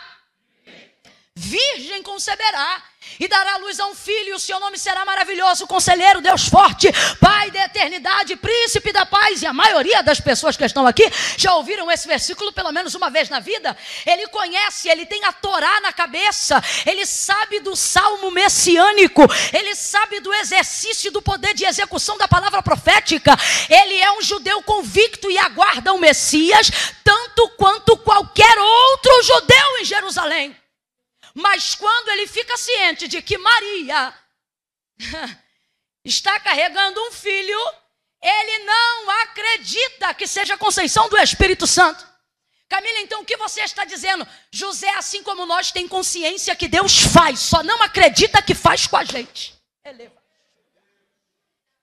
virgem 1.36 2.04
conceberá 2.04 2.89
e 3.20 3.28
dará 3.28 3.58
luz 3.58 3.80
a 3.80 3.86
um 3.88 3.96
filho, 3.96 4.30
e 4.30 4.34
o 4.34 4.40
seu 4.40 4.60
nome 4.60 4.78
será 4.78 5.06
maravilhoso, 5.06 5.68
conselheiro, 5.68 6.22
Deus 6.22 6.48
forte, 6.48 6.90
Pai 7.20 7.52
da 7.52 7.66
eternidade, 7.66 8.36
príncipe 8.36 8.92
da 8.92 9.06
paz. 9.06 9.42
E 9.42 9.46
a 9.46 9.54
maioria 9.54 10.02
das 10.02 10.20
pessoas 10.20 10.58
que 10.58 10.66
estão 10.66 10.86
aqui 10.86 11.10
já 11.38 11.54
ouviram 11.56 11.90
esse 11.92 12.08
versículo 12.08 12.52
pelo 12.52 12.72
menos 12.72 12.96
uma 12.96 13.10
vez 13.10 13.30
na 13.30 13.40
vida. 13.40 13.76
Ele 14.06 14.28
conhece, 14.28 14.90
ele 14.90 15.06
tem 15.06 15.24
a 15.26 15.32
Torá 15.32 15.80
na 15.82 15.94
cabeça, 15.94 16.62
ele 16.86 17.06
sabe 17.06 17.60
do 17.60 17.76
salmo 17.76 18.32
messiânico, 18.32 19.22
ele 19.54 19.76
sabe 19.76 20.20
do 20.20 20.34
exercício 20.34 21.12
do 21.12 21.22
poder 21.22 21.54
de 21.54 21.66
execução 21.66 22.18
da 22.18 22.28
palavra 22.28 22.62
profética. 22.62 23.38
Ele 23.70 23.96
é 23.96 24.12
um 24.12 24.22
judeu 24.22 24.62
convicto 24.64 25.30
e 25.30 25.38
aguarda 25.38 25.94
o 25.94 26.00
Messias, 26.00 26.72
tanto 27.04 27.50
quanto 27.58 27.98
qualquer 27.98 28.58
outro 28.58 29.24
judeu 29.24 29.78
em 29.80 29.86
Jerusalém. 29.86 30.59
Mas 31.40 31.74
quando 31.74 32.10
ele 32.10 32.28
fica 32.28 32.58
ciente 32.58 33.08
de 33.08 33.22
que 33.22 33.38
Maria 33.38 34.14
está 36.04 36.38
carregando 36.38 37.02
um 37.08 37.12
filho, 37.12 37.58
ele 38.22 38.60
não 38.66 39.10
acredita 39.22 40.14
que 40.14 40.28
seja 40.28 40.58
conceição 40.58 41.08
do 41.08 41.18
Espírito 41.18 41.66
Santo. 41.66 42.06
Camila, 42.68 43.00
então 43.00 43.22
o 43.22 43.26
que 43.26 43.38
você 43.38 43.62
está 43.62 43.86
dizendo? 43.86 44.28
José, 44.52 44.90
assim 44.96 45.24
como 45.24 45.46
nós, 45.46 45.72
tem 45.72 45.88
consciência 45.88 46.54
que 46.58 46.68
Deus 46.68 47.00
faz, 47.00 47.40
só 47.40 47.64
não 47.64 47.82
acredita 47.82 48.42
que 48.42 48.54
faz 48.54 48.86
com 48.86 48.98
a 48.98 49.06
gente. 49.06 49.56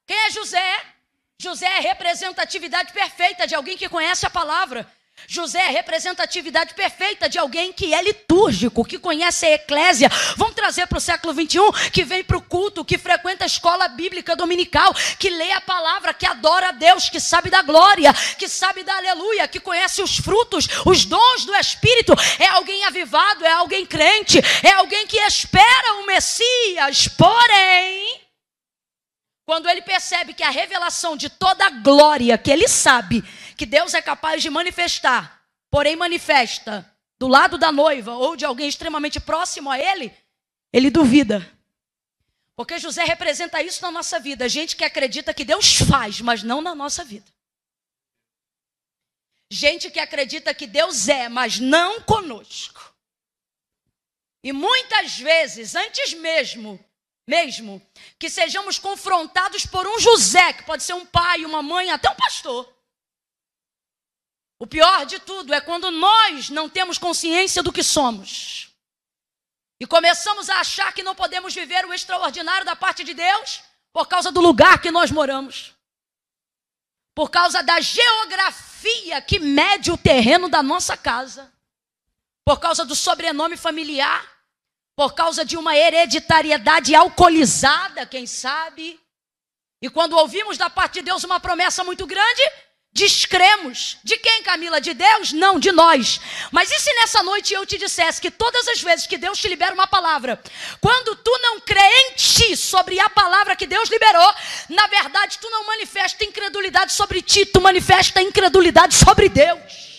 Quem 0.07 0.19
é 0.19 0.31
José? 0.33 0.85
José 1.39 1.67
é 1.67 1.81
representatividade 1.81 2.93
perfeita 2.93 3.47
de 3.47 3.55
alguém 3.55 3.77
que 3.77 3.89
conhece 3.89 4.27
a 4.27 4.31
palavra. 4.31 4.87
José 5.29 5.59
é 5.59 5.67
a 5.67 5.71
representatividade 5.71 6.75
perfeita 6.75 7.29
de 7.29 7.39
alguém 7.39 7.73
que 7.73 7.93
é 7.93 8.03
litúrgico, 8.03 8.85
que 8.85 8.99
conhece 8.99 9.47
a 9.47 9.53
eclésia. 9.53 10.09
Vamos 10.37 10.55
trazer 10.55 10.87
para 10.87 10.99
o 10.99 11.01
século 11.01 11.35
21, 11.35 11.73
que 11.91 12.05
vem 12.05 12.23
para 12.23 12.37
o 12.37 12.43
culto, 12.43 12.85
que 12.85 12.97
frequenta 12.97 13.45
a 13.45 13.47
escola 13.47 13.89
bíblica 13.89 14.37
dominical, 14.37 14.95
que 15.19 15.31
lê 15.31 15.53
a 15.53 15.61
palavra, 15.61 16.15
que 16.15 16.27
adora 16.27 16.69
a 16.69 16.73
Deus, 16.73 17.09
que 17.09 17.21
sabe 17.21 17.51
da 17.51 17.63
glória, 17.63 18.13
que 18.39 18.49
sabe 18.49 18.85
da 18.85 18.97
aleluia, 18.97 19.49
que 19.49 19.61
conhece 19.61 20.01
os 20.03 20.17
frutos, 20.17 20.69
os 20.85 21.05
dons 21.05 21.45
do 21.45 21.55
Espírito. 21.57 22.13
É 22.39 22.47
alguém 22.47 22.85
avivado, 22.85 23.45
é 23.45 23.53
alguém 23.53 23.85
crente, 23.85 24.39
é 24.63 24.71
alguém 24.71 25.07
que 25.07 25.19
espera 25.19 25.95
o 25.95 26.07
Messias. 26.07 27.09
Porém, 27.09 28.27
quando 29.47 29.69
ele 29.69 29.81
percebe 29.81 30.35
que 30.35 30.43
a 30.43 30.51
revelação 30.51 31.17
de 31.17 31.29
toda 31.29 31.65
a 31.65 31.71
glória 31.71 32.37
que 32.37 32.51
ele 32.51 32.67
sabe 32.67 33.23
que 33.57 33.67
Deus 33.67 33.95
é 33.95 34.03
capaz 34.03 34.43
de 34.43 34.51
manifestar, 34.51 35.43
porém 35.71 35.97
manifesta 35.97 36.91
do 37.19 37.27
lado 37.27 37.57
da 37.57 37.73
noiva 37.73 38.13
ou 38.13 38.37
de 38.37 38.45
alguém 38.45 38.69
extremamente 38.69 39.19
próximo 39.19 39.71
a 39.71 39.79
ele, 39.79 40.15
ele 40.73 40.91
duvida. 40.91 41.51
Porque 42.55 42.79
José 42.79 43.05
representa 43.05 43.63
isso 43.63 43.83
na 43.83 43.91
nossa 43.91 44.19
vida. 44.19 44.49
Gente 44.49 44.77
que 44.77 44.85
acredita 44.85 45.35
que 45.35 45.45
Deus 45.45 45.77
faz, 45.77 46.21
mas 46.21 46.43
não 46.43 46.61
na 46.61 46.75
nossa 46.75 47.05
vida. 47.05 47.31
Gente 49.51 49.91
que 49.91 50.01
acredita 50.01 50.55
que 50.55 50.67
Deus 50.67 51.09
é, 51.09 51.29
mas 51.29 51.61
não 51.61 52.01
conosco. 52.01 52.95
E 54.43 54.53
muitas 54.53 55.19
vezes, 55.19 55.75
antes 55.75 56.15
mesmo, 56.15 56.83
mesmo 57.27 57.83
que 58.19 58.31
sejamos 58.31 58.79
confrontados 58.79 59.67
por 59.67 59.87
um 59.87 59.99
José, 59.99 60.53
que 60.53 60.65
pode 60.65 60.83
ser 60.83 60.95
um 60.95 61.05
pai, 61.05 61.45
uma 61.45 61.63
mãe, 61.63 61.91
até 61.91 62.09
um 62.11 62.15
pastor, 62.15 62.76
o 64.59 64.67
pior 64.67 65.05
de 65.05 65.19
tudo 65.19 65.53
é 65.53 65.61
quando 65.61 65.91
nós 65.91 66.49
não 66.49 66.69
temos 66.69 66.99
consciência 66.99 67.63
do 67.63 67.73
que 67.73 67.83
somos. 67.83 68.71
E 69.79 69.87
começamos 69.87 70.49
a 70.49 70.61
achar 70.61 70.93
que 70.95 71.03
não 71.03 71.15
podemos 71.15 71.55
viver 71.55 71.85
o 71.85 71.93
extraordinário 71.93 72.65
da 72.65 72.75
parte 72.75 73.05
de 73.05 73.13
Deus 73.13 73.63
por 73.93 74.07
causa 74.09 74.33
do 74.33 74.41
lugar 74.41 74.81
que 74.81 74.91
nós 74.91 75.11
moramos. 75.11 75.75
Por 77.15 77.31
causa 77.31 77.63
da 77.63 77.81
geografia 77.81 79.21
que 79.21 79.39
mede 79.39 79.91
o 79.91 79.99
terreno 79.99 80.49
da 80.49 80.63
nossa 80.63 80.97
casa. 80.97 81.53
Por 82.45 82.59
causa 82.59 82.85
do 82.85 82.95
sobrenome 82.95 83.57
familiar. 83.57 84.27
Por 84.95 85.15
causa 85.15 85.45
de 85.45 85.59
uma 85.59 85.77
hereditariedade 85.77 86.95
alcoolizada, 86.95 88.07
quem 88.07 88.27
sabe. 88.27 88.99
E 89.83 89.91
quando 89.91 90.17
ouvimos 90.17 90.57
da 90.57 90.71
parte 90.71 90.95
de 90.95 91.03
Deus 91.03 91.23
uma 91.23 91.39
promessa 91.39 91.85
muito 91.85 92.07
grande, 92.07 92.43
descremos. 92.97 93.99
De 94.03 94.17
quem, 94.17 94.43
Camila? 94.43 94.81
De 94.81 94.95
Deus? 94.95 95.33
Não, 95.33 95.61
de 95.61 95.71
nós. 95.71 96.19
Mas 96.51 96.71
e 96.71 96.81
se 96.81 96.93
nessa 96.95 97.23
noite 97.23 97.53
eu 97.53 97.67
te 97.67 97.77
dissesse 97.77 98.21
que 98.21 98.31
todas 98.31 98.67
as 98.69 98.81
vezes 98.81 99.07
que 99.07 99.19
Deus 99.19 99.39
te 99.39 99.47
libera 99.49 99.75
uma 99.75 99.87
palavra, 99.87 100.41
quando 100.81 101.15
tu 101.15 101.39
não 101.43 101.61
crê 101.61 101.79
em 101.79 102.15
ti 102.15 102.57
sobre 102.57 102.99
a 102.99 103.11
palavra 103.11 103.55
que 103.55 103.67
Deus 103.67 103.91
liberou, 103.91 104.35
na 104.71 104.87
verdade 104.87 105.39
tu 105.39 105.49
não 105.51 105.67
manifesta 105.67 106.25
incredulidade 106.25 106.93
sobre 106.93 107.21
ti, 107.21 107.45
tu 107.45 107.61
manifesta 107.61 108.23
incredulidade 108.23 108.95
sobre 108.95 109.29
Deus. 109.29 109.96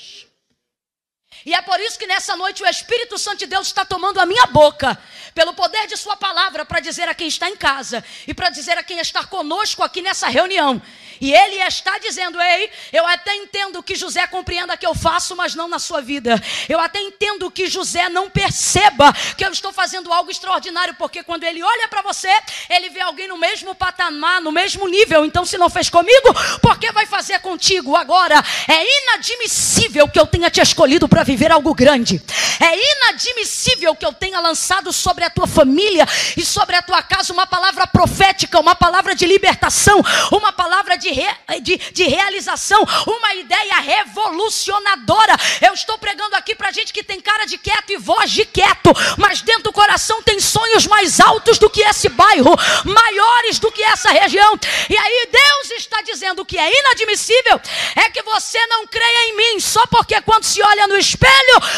E 1.47 1.53
é 1.53 1.61
por 1.61 1.79
isso 1.79 1.97
que 1.97 2.05
nessa 2.05 2.35
noite 2.35 2.61
o 2.61 2.67
Espírito 2.67 3.17
Santo 3.17 3.37
de 3.37 3.45
Deus 3.45 3.67
está 3.67 3.85
tomando 3.85 4.19
a 4.19 4.25
minha 4.25 4.45
boca, 4.47 5.01
pelo 5.33 5.53
poder 5.53 5.87
de 5.87 5.95
Sua 5.95 6.17
palavra, 6.17 6.65
para 6.65 6.81
dizer 6.81 7.07
a 7.07 7.13
quem 7.13 7.29
está 7.29 7.49
em 7.49 7.55
casa 7.55 8.03
e 8.27 8.33
para 8.33 8.49
dizer 8.49 8.77
a 8.77 8.83
quem 8.83 8.99
está 8.99 9.23
conosco 9.23 9.81
aqui 9.81 10.01
nessa 10.01 10.27
reunião 10.27 10.81
e 11.19 11.33
ele 11.33 11.55
está 11.55 11.97
dizendo: 11.97 12.39
Ei, 12.41 12.69
eu 12.93 13.05
até 13.05 13.35
entendo 13.35 13.81
que 13.81 13.95
José 13.95 14.25
compreenda 14.27 14.77
que 14.77 14.85
eu 14.85 14.95
faço, 14.95 15.35
mas 15.35 15.55
não 15.55 15.67
na 15.67 15.79
sua 15.79 16.01
vida. 16.01 16.41
Eu 16.67 16.79
até 16.79 16.99
entendo 17.01 17.49
que 17.49 17.67
José 17.67 18.09
não 18.09 18.29
perceba 18.29 19.13
que 19.35 19.45
eu 19.45 19.51
estou 19.51 19.71
fazendo 19.71 20.11
algo 20.11 20.31
extraordinário, 20.31 20.95
porque 20.95 21.23
quando 21.23 21.43
ele 21.43 21.63
olha 21.63 21.87
para 21.87 22.01
você, 22.01 22.29
ele 22.69 22.89
vê 22.89 23.01
alguém 23.01 23.27
no 23.27 23.37
mesmo 23.37 23.73
patamar, 23.75 24.41
no 24.41 24.51
mesmo 24.51 24.87
nível. 24.87 25.25
Então, 25.25 25.45
se 25.45 25.57
não 25.57 25.69
fez 25.69 25.89
comigo, 25.89 26.33
por 26.61 26.77
que 26.77 26.91
vai 26.91 27.05
fazer 27.05 27.39
contigo 27.39 27.95
agora? 27.95 28.43
É 28.67 29.03
inadmissível 29.03 30.07
que 30.07 30.19
eu 30.19 30.27
tenha 30.27 30.49
te 30.49 30.61
escolhido 30.61 31.07
para 31.07 31.23
viver 31.23 31.36
algo 31.51 31.73
grande. 31.73 32.21
É 32.59 32.75
inadmissível 32.75 33.95
que 33.95 34.05
eu 34.05 34.11
tenha 34.11 34.39
lançado 34.39 34.91
sobre 34.91 35.23
a 35.23 35.29
tua 35.29 35.45
família 35.45 36.07
e 36.35 36.43
sobre 36.43 36.75
a 36.75 36.81
tua 36.81 37.01
casa 37.03 37.31
uma 37.31 37.45
palavra 37.45 37.85
profética, 37.85 38.59
uma 38.59 38.75
palavra 38.75 39.13
de 39.13 39.25
libertação, 39.25 40.01
uma 40.31 40.51
palavra 40.51 40.97
de, 40.97 41.09
re, 41.11 41.27
de, 41.61 41.77
de 41.77 42.03
realização, 42.03 42.83
uma 43.05 43.35
ideia 43.35 43.75
revolucionadora. 43.79 45.37
Eu 45.61 45.73
estou 45.73 45.97
pregando 45.99 46.35
aqui 46.35 46.55
para 46.55 46.71
gente 46.71 46.91
que 46.91 47.03
tem 47.03 47.21
cara 47.21 47.45
de 47.45 47.57
quieto 47.57 47.91
e 47.91 47.97
voz 47.97 48.31
de 48.31 48.45
quieto, 48.45 48.91
mas 49.17 49.41
dentro 49.41 49.63
do 49.63 49.73
coração 49.73 50.23
tem 50.23 50.39
sonhos 50.39 50.87
mais 50.87 51.19
altos 51.19 51.59
do 51.59 51.69
que 51.69 51.81
esse 51.81 52.09
bairro, 52.09 52.55
maiores 52.83 53.59
do 53.59 53.71
que 53.71 53.83
essa 53.83 54.09
região. 54.09 54.59
E 54.89 54.97
aí 54.97 55.29
Deus 55.31 55.71
está 55.77 56.01
dizendo 56.01 56.43
que 56.45 56.57
é 56.57 56.79
inadmissível 56.79 57.61
é 57.95 58.09
que 58.09 58.23
você 58.23 58.65
não 58.67 58.87
creia 58.87 59.29
em 59.29 59.35
mim 59.35 59.59
só 59.59 59.85
porque 59.87 60.19
quando 60.21 60.43
se 60.43 60.61
olha 60.61 60.87
no 60.87 60.97
espelho 60.97 61.16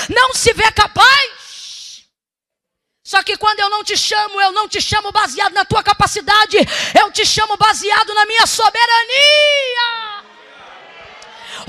não 0.09 0.33
se 0.33 0.53
vê 0.53 0.71
capaz. 0.71 1.39
Só 3.03 3.23
que 3.23 3.37
quando 3.37 3.59
eu 3.59 3.69
não 3.69 3.83
te 3.83 3.97
chamo, 3.97 4.39
eu 4.39 4.51
não 4.51 4.67
te 4.67 4.79
chamo 4.79 5.11
baseado 5.11 5.53
na 5.53 5.65
tua 5.65 5.81
capacidade, 5.81 6.57
eu 6.99 7.11
te 7.11 7.25
chamo 7.25 7.57
baseado 7.57 8.13
na 8.13 8.25
minha 8.25 8.45
soberania. 8.45 10.08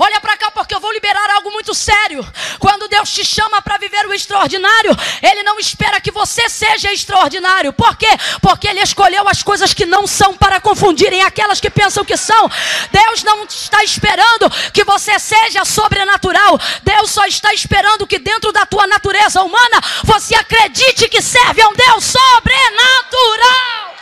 Olha 0.03 0.19
para 0.19 0.35
cá 0.35 0.49
porque 0.49 0.73
eu 0.73 0.79
vou 0.79 0.91
liberar 0.91 1.29
algo 1.29 1.51
muito 1.51 1.75
sério. 1.75 2.27
Quando 2.57 2.87
Deus 2.87 3.07
te 3.11 3.23
chama 3.23 3.61
para 3.61 3.77
viver 3.77 4.03
o 4.07 4.13
extraordinário, 4.15 4.97
Ele 5.21 5.43
não 5.43 5.59
espera 5.59 6.01
que 6.01 6.09
você 6.09 6.49
seja 6.49 6.91
extraordinário. 6.91 7.71
Por 7.71 7.95
quê? 7.95 8.07
Porque 8.41 8.67
Ele 8.67 8.81
escolheu 8.81 9.29
as 9.29 9.43
coisas 9.43 9.75
que 9.75 9.85
não 9.85 10.07
são 10.07 10.35
para 10.35 10.59
confundirem 10.59 11.21
aquelas 11.21 11.61
que 11.61 11.69
pensam 11.69 12.03
que 12.03 12.17
são. 12.17 12.49
Deus 12.91 13.21
não 13.21 13.43
está 13.43 13.83
esperando 13.83 14.49
que 14.73 14.83
você 14.83 15.19
seja 15.19 15.63
sobrenatural. 15.63 16.59
Deus 16.81 17.11
só 17.11 17.27
está 17.27 17.53
esperando 17.53 18.07
que 18.07 18.17
dentro 18.17 18.51
da 18.51 18.65
tua 18.65 18.87
natureza 18.87 19.43
humana 19.43 19.79
você 20.03 20.33
acredite 20.33 21.09
que 21.09 21.21
serve 21.21 21.61
a 21.61 21.69
um 21.69 21.73
Deus 21.73 22.05
sobrenatural. 22.05 23.95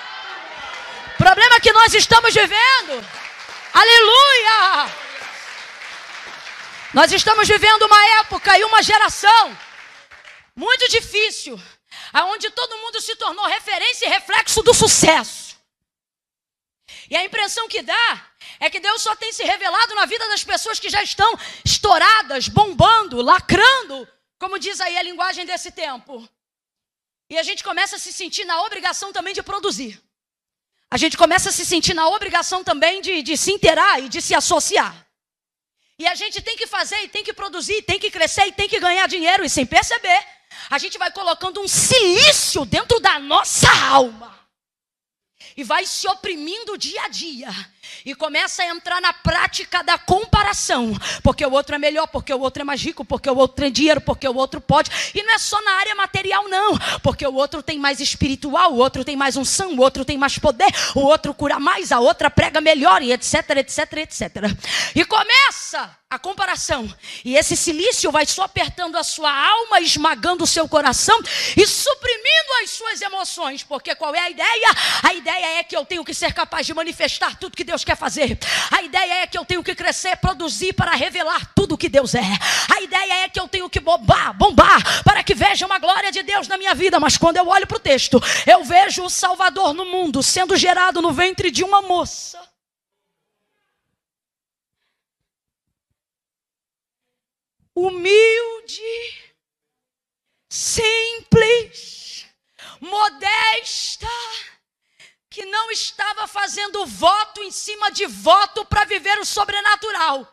Problema 1.18 1.60
que 1.60 1.74
nós 1.74 1.94
estamos 1.94 2.34
vivendo. 2.34 3.06
Aleluia! 3.74 5.09
Nós 6.94 7.12
estamos 7.12 7.48
vivendo 7.48 7.84
uma 7.84 8.06
época 8.22 8.58
e 8.58 8.64
uma 8.64 8.82
geração 8.82 9.58
muito 10.56 10.88
difícil, 10.90 11.62
aonde 12.12 12.50
todo 12.50 12.78
mundo 12.78 13.00
se 13.00 13.16
tornou 13.16 13.46
referência 13.46 14.08
e 14.08 14.10
reflexo 14.10 14.64
do 14.64 14.74
sucesso. 14.74 15.56
E 17.08 17.16
a 17.16 17.24
impressão 17.24 17.68
que 17.68 17.84
dá 17.84 18.28
é 18.60 18.70
que 18.70 18.80
Deus 18.80 19.04
só 19.04 19.16
tem 19.16 19.32
se 19.32 19.44
revelado 19.44 19.94
na 19.94 20.06
vida 20.06 20.28
das 20.30 20.44
pessoas 20.44 20.80
que 20.80 20.90
já 20.90 21.04
estão 21.04 21.32
estouradas, 21.64 22.48
bombando, 22.48 23.22
lacrando, 23.22 24.08
como 24.40 24.58
diz 24.58 24.82
aí 24.82 24.98
a 24.98 25.04
linguagem 25.04 25.46
desse 25.46 25.72
tempo. 25.72 26.28
E 27.30 27.38
a 27.38 27.44
gente 27.44 27.64
começa 27.64 27.98
a 27.98 28.00
se 28.00 28.12
sentir 28.12 28.46
na 28.46 28.62
obrigação 28.64 29.14
também 29.14 29.34
de 29.36 29.44
produzir. 29.44 30.02
A 30.90 30.98
gente 30.98 31.16
começa 31.16 31.50
a 31.50 31.52
se 31.52 31.64
sentir 31.64 31.94
na 31.94 32.08
obrigação 32.10 32.64
também 32.64 33.00
de, 33.00 33.22
de 33.22 33.38
se 33.38 33.52
inteirar 33.52 34.02
e 34.02 34.10
de 34.10 34.20
se 34.22 34.34
associar. 34.34 35.09
E 36.00 36.08
a 36.08 36.16
gente 36.16 36.42
tem 36.42 36.56
que 36.56 36.66
fazer, 36.66 36.96
e 37.04 37.10
tem 37.10 37.26
que 37.26 37.34
produzir, 37.34 37.74
e 37.74 37.82
tem 37.82 38.00
que 38.00 38.10
crescer, 38.10 38.48
e 38.48 38.54
tem 38.54 38.70
que 38.70 38.80
ganhar 38.80 39.06
dinheiro, 39.06 39.44
e 39.44 39.50
sem 39.50 39.66
perceber, 39.66 40.18
a 40.70 40.78
gente 40.78 40.98
vai 40.98 41.12
colocando 41.12 41.62
um 41.62 41.68
silício 41.68 42.64
dentro 42.64 43.02
da 43.02 43.20
nossa 43.20 43.70
alma 43.88 44.39
e 45.60 45.64
vai 45.64 45.86
se 45.86 46.08
oprimindo 46.08 46.78
dia 46.78 47.04
a 47.04 47.10
dia. 47.10 47.50
E 48.06 48.16
começa 48.16 48.64
a 48.64 48.68
entrar 48.68 49.02
na 49.02 49.12
prática 49.12 49.84
da 49.84 49.98
comparação. 49.98 50.94
Porque 51.22 51.46
o 51.46 51.52
outro 51.52 51.76
é 51.76 51.78
melhor, 51.78 52.08
porque 52.08 52.34
o 52.34 52.40
outro 52.40 52.62
é 52.62 52.64
mais 52.64 52.82
rico, 52.82 53.04
porque 53.04 53.30
o 53.30 53.36
outro 53.36 53.62
tem 53.62 53.70
dinheiro, 53.70 54.00
porque 54.00 54.26
o 54.26 54.36
outro 54.36 54.62
pode. 54.62 54.90
E 55.14 55.22
não 55.22 55.34
é 55.34 55.38
só 55.38 55.62
na 55.62 55.72
área 55.74 55.94
material, 55.96 56.48
não. 56.48 56.78
Porque 57.04 57.28
o 57.28 57.34
outro 57.34 57.62
tem 57.62 57.78
mais 57.78 58.00
espiritual, 58.00 58.72
o 58.72 58.78
outro 58.78 59.04
tem 59.04 59.18
mais 59.18 59.36
unção, 59.36 59.74
o 59.74 59.82
outro 59.82 60.06
tem 60.06 60.18
mais 60.18 60.40
poder, 60.40 60.70
o 60.96 61.02
outro 61.02 61.34
cura 61.34 61.60
mais, 61.60 61.92
a 61.92 62.00
outra 62.00 62.30
prega 62.30 62.62
melhor, 62.62 63.02
e 63.02 63.12
etc, 63.12 63.50
etc, 63.58 63.94
etc. 63.98 64.22
E 64.96 65.04
começa 65.04 66.00
a 66.10 66.18
comparação. 66.18 66.92
E 67.24 67.36
esse 67.36 67.56
silício 67.56 68.12
vai 68.12 68.26
só 68.26 68.44
apertando 68.44 68.98
a 68.98 69.04
sua 69.04 69.32
alma, 69.32 69.80
esmagando 69.80 70.44
o 70.44 70.48
seu 70.48 70.68
coração 70.68 71.20
e 71.56 71.68
suprimindo 71.68 72.54
as 72.64 72.72
suas 72.72 73.02
emoções. 73.02 73.62
Porque 73.62 73.94
qual 73.94 74.16
é 74.16 74.20
a 74.20 74.30
ideia? 74.30 74.70
A 75.04 75.14
ideia 75.14 75.46
é 75.58 75.64
que 75.64 75.76
eu 75.76 75.86
tenho 75.86 76.04
que 76.04 76.14
ser 76.14 76.34
capaz 76.34 76.66
de 76.66 76.74
manifestar 76.74 77.38
tudo 77.38 77.56
que 77.56 77.64
Deus 77.64 77.84
quer 77.84 77.96
fazer. 77.96 78.38
A 78.72 78.82
ideia 78.82 79.24
é 79.24 79.28
que 79.28 79.38
eu 79.38 79.46
tenho 79.46 79.64
que 79.64 79.74
crescer, 79.76 80.16
produzir 80.18 80.74
para 80.74 80.92
revelar 80.92 81.54
tudo 81.54 81.78
que 81.78 81.90
Deus 81.90 82.16
é. 82.16 82.24
A 82.76 82.82
ideia 82.82 83.24
é 83.24 83.30
que 83.30 83.40
eu 83.40 83.48
tenho 83.48 83.70
que 83.70 83.80
bombar, 83.80 84.34
bombar 84.38 85.04
para 85.04 85.24
que 85.24 85.34
vejam 85.34 85.72
a 85.72 85.80
glória 85.80 86.12
de 86.12 86.24
Deus 86.24 86.48
na 86.48 86.58
minha 86.58 86.74
vida. 86.74 87.00
Mas 87.00 87.18
quando 87.18 87.38
eu 87.38 87.48
olho 87.48 87.68
para 87.68 87.78
o 87.78 87.80
texto, 87.80 88.22
eu 88.46 88.64
vejo 88.64 89.04
o 89.04 89.10
Salvador 89.10 89.74
no 89.74 89.86
mundo 89.86 90.22
sendo 90.22 90.56
gerado 90.56 91.02
no 91.02 91.12
ventre 91.12 91.52
de 91.52 91.64
uma 91.64 91.82
moça. 91.82 92.40
humilde, 97.80 98.82
simples, 100.50 102.26
modesta, 102.82 104.08
que 105.30 105.46
não 105.46 105.72
estava 105.72 106.28
fazendo 106.28 106.86
voto 106.86 107.42
em 107.44 107.52
cima 107.52 107.92
de 107.92 108.06
voto 108.08 108.66
para 108.66 108.86
viver 108.86 109.20
o 109.20 109.26
sobrenatural 109.26 110.28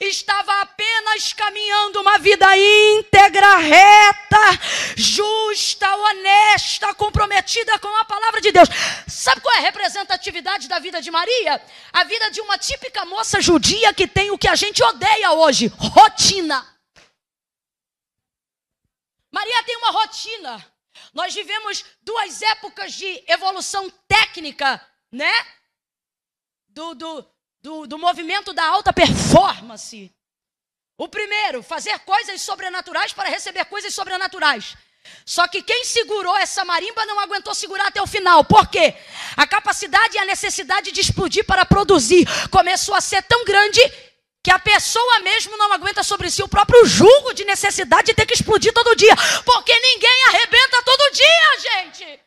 estava 0.00 0.60
apenas 0.62 1.32
caminhando 1.32 2.00
uma 2.00 2.18
vida 2.18 2.46
íntegra, 2.56 3.56
reta, 3.56 4.58
justa, 4.96 5.94
honesta, 5.96 6.94
comprometida 6.94 7.78
com 7.78 7.94
a 7.96 8.04
palavra 8.04 8.40
de 8.40 8.50
Deus. 8.52 8.68
Sabe 9.06 9.40
qual 9.40 9.54
é 9.54 9.58
a 9.58 9.62
representatividade 9.62 10.68
da 10.68 10.78
vida 10.78 11.00
de 11.00 11.10
Maria? 11.10 11.62
A 11.92 12.04
vida 12.04 12.30
de 12.30 12.40
uma 12.40 12.58
típica 12.58 13.04
moça 13.04 13.40
judia 13.40 13.92
que 13.94 14.06
tem 14.06 14.30
o 14.30 14.38
que 14.38 14.48
a 14.48 14.54
gente 14.54 14.82
odeia 14.82 15.32
hoje: 15.32 15.66
rotina. 15.68 16.66
Maria 19.30 19.62
tem 19.64 19.76
uma 19.76 19.90
rotina. 19.92 20.69
Nós 21.12 21.34
vivemos 21.34 21.84
duas 22.02 22.42
épocas 22.42 22.92
de 22.92 23.24
evolução 23.26 23.90
técnica, 24.06 24.80
né? 25.10 25.32
Do, 26.68 26.94
do, 26.94 27.26
do, 27.62 27.86
do 27.86 27.98
movimento 27.98 28.52
da 28.52 28.64
alta 28.64 28.92
performance. 28.92 30.12
O 30.96 31.08
primeiro, 31.08 31.62
fazer 31.62 31.98
coisas 32.00 32.42
sobrenaturais 32.42 33.12
para 33.12 33.28
receber 33.28 33.64
coisas 33.64 33.94
sobrenaturais. 33.94 34.76
Só 35.24 35.48
que 35.48 35.62
quem 35.62 35.84
segurou 35.84 36.36
essa 36.36 36.64
marimba 36.64 37.06
não 37.06 37.18
aguentou 37.20 37.54
segurar 37.54 37.86
até 37.86 38.02
o 38.02 38.06
final. 38.06 38.44
Por 38.44 38.68
quê? 38.68 38.94
A 39.36 39.46
capacidade 39.46 40.16
e 40.16 40.18
a 40.18 40.24
necessidade 40.24 40.92
de 40.92 41.00
explodir 41.00 41.44
para 41.44 41.64
produzir 41.64 42.26
começou 42.50 42.94
a 42.94 43.00
ser 43.00 43.22
tão 43.22 43.44
grande 43.44 43.80
que 44.42 44.50
a 44.50 44.58
pessoa 44.58 45.20
mesmo 45.20 45.56
não 45.56 45.72
aguenta 45.72 46.02
sobre 46.02 46.30
si 46.30 46.42
o 46.42 46.48
próprio 46.48 46.84
julgo 46.86 47.34
de 47.34 47.44
necessidade 47.44 48.06
de 48.06 48.14
ter 48.14 48.26
que 48.26 48.34
explodir 48.34 48.72
todo 48.72 48.96
dia. 48.96 49.14
Porque 49.44 49.74
ninguém 49.80 50.24
arrebenta 50.28 50.82
todo 50.82 51.12
dia, 51.12 51.60
gente. 51.60 52.20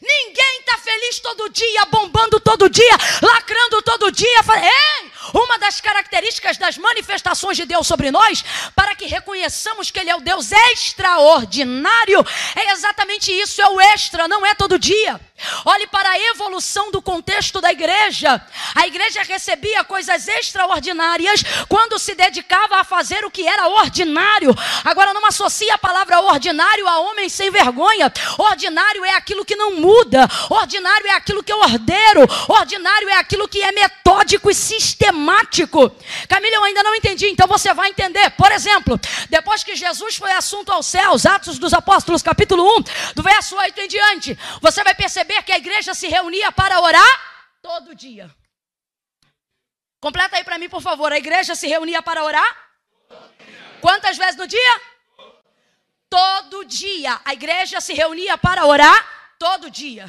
Ninguém 0.00 0.58
está 0.60 0.78
feliz 0.78 1.20
todo 1.20 1.48
dia, 1.48 1.84
bombando 1.86 2.40
todo 2.40 2.68
dia, 2.68 2.96
lacrando 3.22 3.82
todo 3.82 4.10
dia. 4.10 4.40
Ei, 4.54 5.11
uma 5.32 5.58
das 5.58 5.80
características 5.80 6.56
das 6.56 6.76
manifestações 6.76 7.56
de 7.56 7.64
Deus 7.64 7.86
sobre 7.86 8.10
nós, 8.10 8.44
para 8.74 8.94
que 8.94 9.06
reconheçamos 9.06 9.90
que 9.90 10.00
Ele 10.00 10.10
é 10.10 10.16
o 10.16 10.20
Deus 10.20 10.50
extraordinário, 10.52 12.24
é 12.56 12.72
exatamente 12.72 13.30
isso: 13.32 13.60
é 13.62 13.68
o 13.68 13.80
extra, 13.80 14.26
não 14.26 14.44
é 14.44 14.54
todo 14.54 14.78
dia. 14.78 15.20
Olhe 15.64 15.86
para 15.88 16.08
a 16.08 16.18
evolução 16.30 16.90
do 16.90 17.02
contexto 17.02 17.60
da 17.60 17.72
igreja. 17.72 18.40
A 18.74 18.86
igreja 18.86 19.22
recebia 19.22 19.82
coisas 19.82 20.28
extraordinárias 20.28 21.42
quando 21.68 21.98
se 21.98 22.14
dedicava 22.14 22.76
a 22.76 22.84
fazer 22.84 23.24
o 23.24 23.30
que 23.30 23.46
era 23.46 23.66
ordinário. 23.68 24.54
Agora 24.84 25.12
não 25.12 25.26
associa 25.26 25.74
a 25.74 25.78
palavra 25.78 26.20
ordinário 26.20 26.86
a 26.86 27.00
homem 27.00 27.28
sem 27.28 27.50
vergonha. 27.50 28.12
Ordinário 28.38 29.04
é 29.04 29.14
aquilo 29.14 29.44
que 29.44 29.56
não 29.56 29.76
muda. 29.76 30.28
Ordinário 30.48 31.06
é 31.06 31.14
aquilo 31.14 31.42
que 31.42 31.52
eu 31.52 31.58
ordeno. 31.58 32.22
Ordinário 32.48 33.08
é 33.08 33.16
aquilo 33.16 33.48
que 33.48 33.62
é 33.62 33.72
metódico 33.72 34.50
e 34.50 34.54
sistemático. 34.54 35.11
Camila, 36.28 36.56
eu 36.56 36.64
ainda 36.64 36.82
não 36.82 36.94
entendi, 36.94 37.28
então 37.28 37.46
você 37.46 37.72
vai 37.72 37.90
entender. 37.90 38.30
Por 38.30 38.50
exemplo, 38.52 38.98
depois 39.30 39.64
que 39.64 39.76
Jesus 39.76 40.16
foi 40.16 40.32
assunto 40.32 40.72
aos 40.72 40.86
céus, 40.86 41.24
Atos 41.24 41.58
dos 41.58 41.72
Apóstolos, 41.72 42.22
capítulo 42.22 42.64
1, 42.78 42.82
do 43.14 43.22
verso 43.22 43.56
8 43.56 43.80
em 43.80 43.88
diante, 43.88 44.38
você 44.60 44.82
vai 44.84 44.94
perceber 44.94 45.12
perceber 45.12 45.42
que 45.42 45.52
a 45.52 45.58
igreja 45.58 45.94
se 45.94 46.08
reunia 46.08 46.50
para 46.50 46.80
orar 46.80 47.12
todo 47.60 47.94
dia. 47.94 48.34
Completa 50.00 50.36
aí 50.36 50.44
para 50.44 50.58
mim, 50.58 50.68
por 50.68 50.82
favor. 50.82 51.12
A 51.12 51.18
igreja 51.18 51.54
se 51.54 51.66
reunia 51.68 52.02
para 52.02 52.24
orar? 52.24 52.50
Quantas 53.80 54.16
vezes 54.16 54.36
no 54.36 54.46
dia? 54.46 54.80
Todo 56.08 56.64
dia. 56.64 57.20
A 57.24 57.32
igreja 57.32 57.80
se 57.80 57.94
reunia 57.94 58.36
para 58.36 58.66
orar 58.66 59.36
todo 59.38 59.70
dia. 59.70 60.06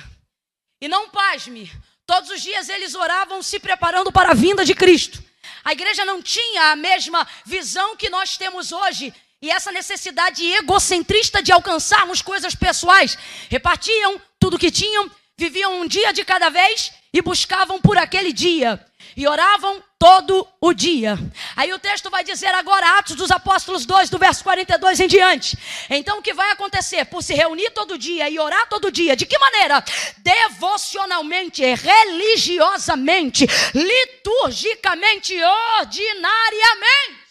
E 0.81 0.87
não 0.87 1.09
pasme, 1.09 1.71
todos 2.05 2.29
os 2.29 2.41
dias 2.41 2.69
eles 2.69 2.95
oravam 2.95 3.41
se 3.41 3.59
preparando 3.59 4.11
para 4.11 4.31
a 4.31 4.33
vinda 4.33 4.63
de 4.65 4.75
Cristo. 4.75 5.23
A 5.63 5.71
igreja 5.71 6.03
não 6.03 6.21
tinha 6.21 6.71
a 6.71 6.75
mesma 6.75 7.25
visão 7.45 7.95
que 7.95 8.09
nós 8.09 8.37
temos 8.37 8.71
hoje. 8.71 9.13
E 9.41 9.51
essa 9.51 9.71
necessidade 9.71 10.45
egocentrista 10.45 11.41
de 11.41 11.51
alcançarmos 11.51 12.21
coisas 12.21 12.55
pessoais. 12.55 13.17
Repartiam 13.49 14.21
tudo 14.39 14.59
que 14.59 14.71
tinham, 14.71 15.09
viviam 15.37 15.81
um 15.81 15.87
dia 15.87 16.13
de 16.13 16.23
cada 16.23 16.49
vez 16.49 16.93
e 17.13 17.21
buscavam 17.21 17.81
por 17.81 17.97
aquele 17.97 18.31
dia. 18.31 18.85
E 19.15 19.27
oravam 19.27 19.83
todo 20.03 20.45
o 20.59 20.73
dia. 20.73 21.17
Aí 21.55 21.71
o 21.71 21.79
texto 21.79 22.09
vai 22.09 22.25
dizer 22.25 22.53
agora, 22.53 22.99
Atos 22.99 23.15
dos 23.15 23.31
Apóstolos 23.31 23.85
2, 23.85 24.09
do 24.09 24.19
verso 24.19 24.43
42 24.43 24.99
em 24.99 25.07
diante. 25.07 25.57
Então 25.89 26.19
o 26.19 26.21
que 26.21 26.33
vai 26.33 26.51
acontecer? 26.51 27.05
Por 27.05 27.23
se 27.23 27.33
reunir 27.33 27.71
todo 27.71 27.97
dia 27.97 28.29
e 28.29 28.37
orar 28.37 28.67
todo 28.67 28.91
dia, 28.91 29.15
de 29.15 29.25
que 29.25 29.39
maneira? 29.39 29.81
Devocionalmente, 30.17 31.63
religiosamente, 31.63 33.47
liturgicamente, 33.73 35.41
ordinariamente. 35.79 37.23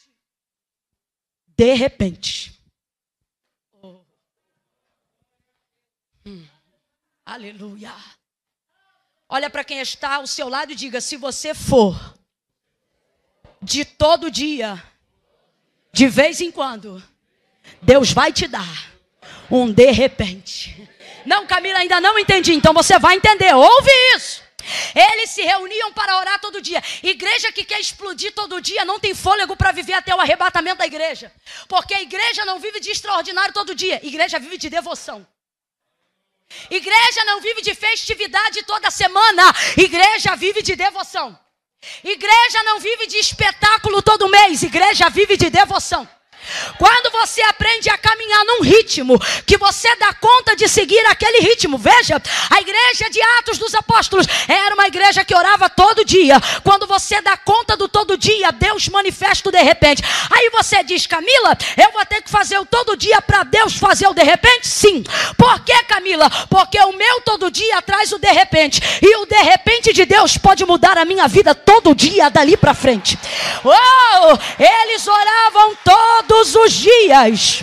De 1.49 1.75
repente. 1.75 2.59
Hum. 6.25 6.47
Aleluia. 7.27 7.93
Olha 9.29 9.51
para 9.51 9.63
quem 9.63 9.79
está 9.79 10.15
ao 10.15 10.27
seu 10.27 10.49
lado 10.49 10.73
e 10.73 10.75
diga: 10.75 11.03
se 11.03 11.19
você 11.19 11.55
for 11.55 12.22
de 13.63 13.85
todo 13.85 14.31
dia, 14.31 14.83
de 15.93 16.09
vez 16.09 16.41
em 16.41 16.51
quando, 16.51 17.03
Deus 17.81 18.13
vai 18.13 18.33
te 18.33 18.47
dar 18.49 18.93
um 19.51 19.71
de 19.73 19.91
repente. 19.91 20.89
Não, 21.25 21.47
Camila, 21.47 21.79
ainda 21.79 22.01
não 22.01 22.19
entendi. 22.19 22.53
Então 22.53 22.73
você 22.73 22.99
vai 22.99 23.17
entender. 23.17 23.55
Ouve 23.55 23.91
isso. 24.17 24.43
Eles 24.95 25.31
se 25.31 25.43
reuniam 25.43 25.93
para 25.93 26.19
orar 26.19 26.41
todo 26.41 26.61
dia. 26.61 26.83
Igreja 27.03 27.53
que 27.53 27.65
quer 27.65 27.81
explodir 27.81 28.33
todo 28.33 28.61
dia 28.61 28.85
não 28.85 28.99
tem 28.99 29.15
fôlego 29.15 29.57
para 29.57 29.73
viver 29.73 29.95
até 29.95 30.15
o 30.15 30.21
arrebatamento 30.21 30.79
da 30.79 30.87
igreja. 30.87 31.33
Porque 31.69 31.95
a 31.95 32.03
igreja 32.03 32.45
não 32.45 32.59
vive 32.59 32.81
de 32.81 32.91
extraordinário 32.91 33.53
todo 33.53 33.75
dia. 33.75 34.01
Igreja 34.03 34.39
vive 34.39 34.57
de 34.59 34.71
devoção. 34.71 35.27
Igreja 36.71 37.25
não 37.25 37.41
vive 37.41 37.63
de 37.63 37.75
festividade 37.75 38.63
toda 38.65 38.91
semana. 38.91 39.43
Igreja 39.77 40.37
vive 40.37 40.63
de 40.63 40.77
devoção. 40.77 41.39
Igreja 42.05 42.63
não 42.65 42.79
vive 42.79 43.07
de 43.07 43.19
espetáculo 43.19 44.03
todo 44.03 44.29
mês, 44.29 44.63
igreja 44.63 45.09
vive 45.11 45.37
de 45.37 45.51
devoção. 45.51 46.09
Quando 46.79 47.13
você 47.13 47.43
aprende 47.43 47.89
a 47.91 47.99
caminhar 47.99 48.45
num 48.45 48.63
ritmo 48.63 49.19
que 49.47 49.57
você 49.57 49.95
dá 49.97 50.13
conta 50.15 50.57
de 50.57 50.69
seguir 50.69 51.05
aquele 51.07 51.39
ritmo, 51.39 51.79
veja, 51.79 52.21
a 52.51 52.61
igreja 52.61 53.11
de 53.11 53.21
Atos 53.39 53.59
dos 53.59 53.75
Apóstolos 53.75 54.27
era 54.49 54.75
uma 54.75 54.87
igreja 54.87 55.25
que 55.25 55.35
orava 55.35 55.69
todo 55.69 56.05
dia. 56.05 56.41
Quando 56.63 56.87
você 56.87 57.21
dá 57.21 57.37
conta 57.37 57.77
do 57.77 57.89
todo 57.89 58.17
dia, 58.17 58.53
Deus 58.53 58.89
manifesta 58.89 59.51
de 59.51 59.63
repente. 59.63 60.03
Aí 60.31 60.51
você 60.51 60.83
diz, 60.83 61.07
Camila, 61.07 61.57
eu 61.77 61.93
vou 61.93 62.05
ter 62.07 62.23
que 62.23 62.31
fazer 62.31 62.59
o 62.59 62.67
todo 62.67 62.97
dia 62.97 63.21
para 63.23 63.45
Deus 63.45 63.77
fazer 63.77 64.07
o 64.09 64.15
de 64.15 64.23
repente? 64.23 64.67
Sim. 64.67 65.05
Por 65.37 65.61
que, 65.61 65.85
Camila? 65.85 66.31
Porque 66.49 66.79
o 66.81 66.93
meu 66.93 67.21
todo 67.23 67.51
dia 67.51 67.81
traz 67.83 68.13
o 68.13 68.19
de 68.19 68.31
repente. 68.33 68.81
E 69.01 69.17
o 69.17 69.27
de 69.27 69.43
repente 69.43 69.93
de 69.93 70.05
Deus 70.05 70.37
pode 70.37 70.65
mudar 70.65 70.99
a 70.99 71.05
minha 71.05 71.29
vida 71.29 71.55
todo 71.55 71.95
dia 71.95 72.29
dali 72.29 72.57
para 72.57 72.75
frente. 72.75 73.19
Oh, 73.65 74.39
eles 74.59 75.07
oravam 75.07 75.77
todo 75.85 76.32
todos 76.33 76.57
os 76.57 76.73
dias. 76.73 77.63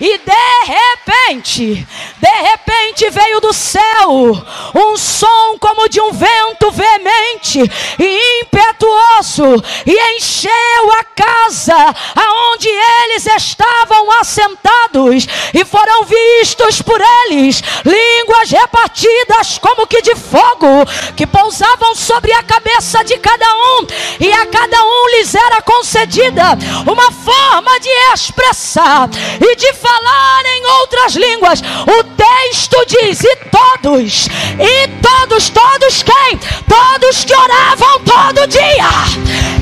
E 0.00 0.18
de 0.18 0.66
repente, 0.66 1.86
de 2.18 2.28
repente 2.28 3.10
veio 3.10 3.40
do 3.40 3.52
céu 3.52 4.32
um 4.74 4.96
som 4.96 5.58
como 5.58 5.88
de 5.88 6.00
um 6.00 6.12
vento 6.12 6.70
veemente 6.70 7.60
e 7.98 8.40
impetuoso 8.42 9.62
e 9.86 10.16
encheu 10.16 10.92
a 10.98 11.04
casa 11.04 11.94
aonde 12.14 12.68
eles 12.68 13.26
estavam 13.26 14.10
assentados 14.20 15.26
e 15.54 15.64
foram 15.64 16.04
vistos 16.04 16.82
por 16.82 17.00
eles 17.00 17.62
línguas 17.84 18.50
repartidas 18.50 19.58
como 19.58 19.86
que 19.86 20.02
de 20.02 20.14
fogo 20.14 20.84
que 21.16 21.26
pousavam 21.26 21.94
sobre 21.94 22.32
a 22.32 22.42
cabeça 22.42 23.04
de 23.04 23.18
cada 23.18 23.46
um 23.54 23.86
e 24.20 24.32
a 24.32 24.46
cada 24.46 24.84
um 24.84 25.08
lhes 25.16 25.34
era 25.34 25.62
concedida 25.62 26.58
uma 26.86 27.10
forma 27.12 27.80
de 27.80 27.90
expressar 28.12 29.08
e 29.40 29.56
de 29.56 29.65
falar 29.74 30.44
em 30.46 30.66
outras 30.80 31.14
línguas. 31.14 31.60
O 31.60 32.04
texto 32.04 32.84
diz: 32.86 33.22
e 33.22 33.36
todos, 33.50 34.28
e 34.58 34.88
todos, 35.02 35.48
todos 35.50 36.02
quem? 36.02 36.38
Todos 36.68 37.24
que 37.24 37.34
oravam 37.34 38.00
todo 38.04 38.46
dia. 38.46 38.88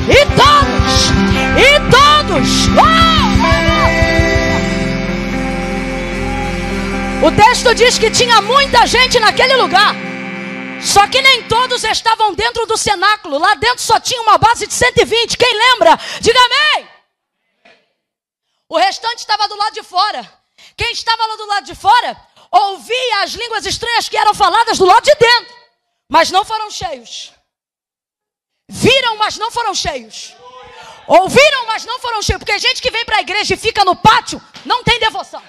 E 0.09 0.25
todos, 0.35 1.09
e 1.57 1.79
todos. 1.89 2.65
O 7.21 7.31
texto 7.31 7.73
diz 7.73 7.97
que 7.97 8.11
tinha 8.11 8.41
muita 8.41 8.85
gente 8.85 9.19
naquele 9.19 9.55
lugar. 9.55 9.95
Só 10.79 11.07
que 11.07 11.21
nem 11.21 11.41
todos 11.43 11.83
estavam 11.83 12.33
dentro 12.35 12.67
do 12.67 12.77
cenáculo. 12.77 13.39
Lá 13.39 13.55
dentro 13.55 13.81
só 13.81 13.99
tinha 13.99 14.21
uma 14.21 14.37
base 14.37 14.67
de 14.67 14.73
120. 14.73 15.35
Quem 15.35 15.57
lembra? 15.57 15.97
Diga 16.21 16.39
amém. 16.39 16.84
O 18.67 18.77
restante 18.77 19.19
estava 19.19 19.47
do 19.47 19.55
lado 19.55 19.73
de 19.73 19.83
fora. 19.83 20.31
Quem 20.75 20.91
estava 20.91 21.25
lá 21.25 21.35
do 21.35 21.45
lado 21.45 21.65
de 21.65 21.75
fora 21.75 22.17
ouvia 22.51 23.23
as 23.23 23.31
línguas 23.31 23.65
estranhas 23.65 24.09
que 24.09 24.17
eram 24.17 24.33
faladas 24.33 24.77
do 24.77 24.85
lado 24.85 25.03
de 25.03 25.15
dentro, 25.15 25.55
mas 26.09 26.31
não 26.31 26.43
foram 26.45 26.71
cheios. 26.71 27.31
Viram, 28.69 29.17
mas 29.17 29.37
não 29.37 29.51
foram 29.51 29.75
cheios. 29.75 30.33
Ouviram, 31.07 31.65
mas 31.67 31.85
não 31.85 31.99
foram 31.99 32.21
cheios. 32.21 32.39
Porque 32.39 32.57
gente 32.57 32.81
que 32.81 32.89
vem 32.89 33.05
para 33.05 33.17
a 33.17 33.21
igreja 33.21 33.53
e 33.53 33.57
fica 33.57 33.85
no 33.85 33.95
pátio 33.95 34.41
não 34.65 34.83
tem 34.83 34.99
devoção. 34.99 35.43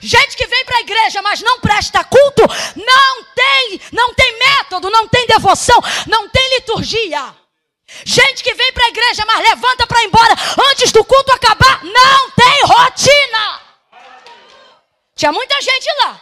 Gente 0.00 0.36
que 0.36 0.46
vem 0.46 0.64
para 0.64 0.78
a 0.78 0.80
igreja, 0.80 1.22
mas 1.22 1.40
não 1.40 1.60
presta 1.60 2.02
culto, 2.04 2.42
não 2.76 3.24
tem, 3.34 3.80
não 3.92 4.12
tem 4.14 4.38
método, 4.38 4.90
não 4.90 5.08
tem 5.08 5.26
devoção, 5.26 5.80
não 6.06 6.28
tem 6.28 6.56
liturgia. 6.56 7.34
Gente 8.04 8.42
que 8.42 8.54
vem 8.54 8.72
para 8.72 8.86
a 8.86 8.88
igreja, 8.88 9.24
mas 9.26 9.48
levanta 9.48 9.86
para 9.86 10.02
ir 10.02 10.06
embora 10.06 10.34
antes 10.70 10.92
do 10.92 11.04
culto 11.04 11.32
acabar, 11.32 11.84
não 11.84 12.30
tem 12.30 12.62
rotina. 12.64 13.62
Tinha 15.14 15.32
muita 15.32 15.60
gente 15.60 15.86
lá. 16.00 16.20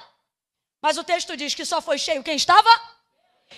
Mas 0.83 0.98
o 0.98 1.04
texto 1.04 1.37
diz 1.37 1.54
que 1.54 1.64
só 1.64 1.80
foi 1.80 1.98
cheio 1.98 2.22
quem 2.22 2.37
estava 2.37 2.68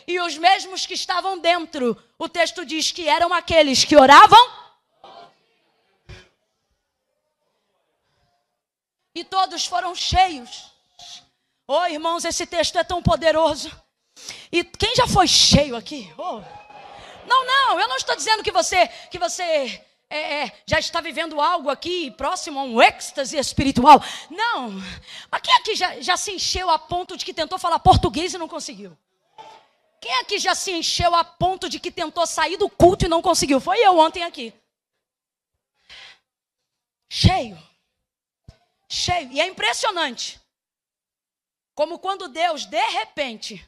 e 0.07 0.21
os 0.21 0.37
mesmos 0.37 0.87
que 0.87 0.95
estavam 0.95 1.39
dentro. 1.39 1.97
O 2.19 2.29
texto 2.29 2.65
diz 2.65 2.91
que 2.91 3.09
eram 3.09 3.33
aqueles 3.33 3.85
que 3.85 3.97
oravam 3.97 4.63
e 9.15 9.25
todos 9.25 9.67
foram 9.67 9.95
cheios. 9.95 10.73
Oh, 11.67 11.87
irmãos, 11.87 12.25
esse 12.25 12.47
texto 12.47 12.77
é 12.79 12.85
tão 12.85 13.03
poderoso. 13.03 13.71
E 14.51 14.65
quem 14.65 14.95
já 14.95 15.07
foi 15.07 15.27
cheio 15.27 15.77
aqui? 15.77 16.13
Oh. 16.19 16.43
Não, 17.27 17.47
não, 17.47 17.81
eu 17.81 17.89
não 17.89 17.97
estou 17.97 18.17
dizendo 18.17 18.43
que 18.43 18.51
você, 18.51 18.89
que 19.11 19.19
você 19.19 19.83
é, 20.13 20.45
é, 20.45 20.63
já 20.67 20.79
está 20.79 21.01
vivendo 21.01 21.41
algo 21.41 21.71
aqui 21.71 22.11
próximo 22.11 22.61
a 22.61 22.65
um 22.65 22.83
êxtase 22.83 23.39
espiritual. 23.39 24.03
Não. 24.31 24.71
Mas 25.31 25.41
quem 25.41 25.55
aqui 25.55 25.75
já, 25.75 26.01
já 26.01 26.17
se 26.19 26.33
encheu 26.33 26.69
a 26.69 26.79
ponto 26.79 27.17
de 27.17 27.25
que 27.25 27.33
tentou 27.33 27.59
falar 27.59 27.79
português 27.79 28.35
e 28.35 28.39
não 28.39 28.47
conseguiu? 28.47 28.97
Quem 30.03 30.13
aqui 30.17 30.39
já 30.39 30.55
se 30.55 30.71
encheu 30.73 31.15
a 31.15 31.25
ponto 31.25 31.69
de 31.69 31.81
que 31.81 31.91
tentou 31.91 32.27
sair 32.27 32.59
do 32.59 32.69
culto 32.69 33.07
e 33.07 33.09
não 33.09 33.23
conseguiu? 33.23 33.59
Foi 33.59 33.79
eu 33.79 33.99
ontem 33.99 34.23
aqui. 34.23 34.53
Cheio. 37.09 37.57
Cheio. 38.89 39.33
E 39.33 39.41
é 39.41 39.47
impressionante. 39.47 40.41
Como 41.75 41.99
quando 41.99 42.29
Deus, 42.29 42.67
de 42.67 42.85
repente, 42.91 43.67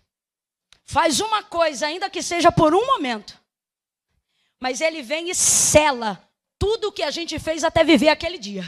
faz 0.85 1.21
uma 1.21 1.43
coisa, 1.43 1.87
ainda 1.87 2.11
que 2.11 2.23
seja 2.23 2.53
por 2.53 2.75
um 2.75 2.85
momento, 2.87 3.41
mas 4.61 4.81
ele 4.81 5.03
vem 5.03 5.31
e 5.31 5.35
sela 5.35 6.23
tudo 6.59 6.89
o 6.89 6.93
que 6.93 7.03
a 7.03 7.11
gente 7.11 7.39
fez 7.39 7.65
até 7.65 7.85
viver 7.85 8.09
aquele 8.09 8.39
dia. 8.39 8.65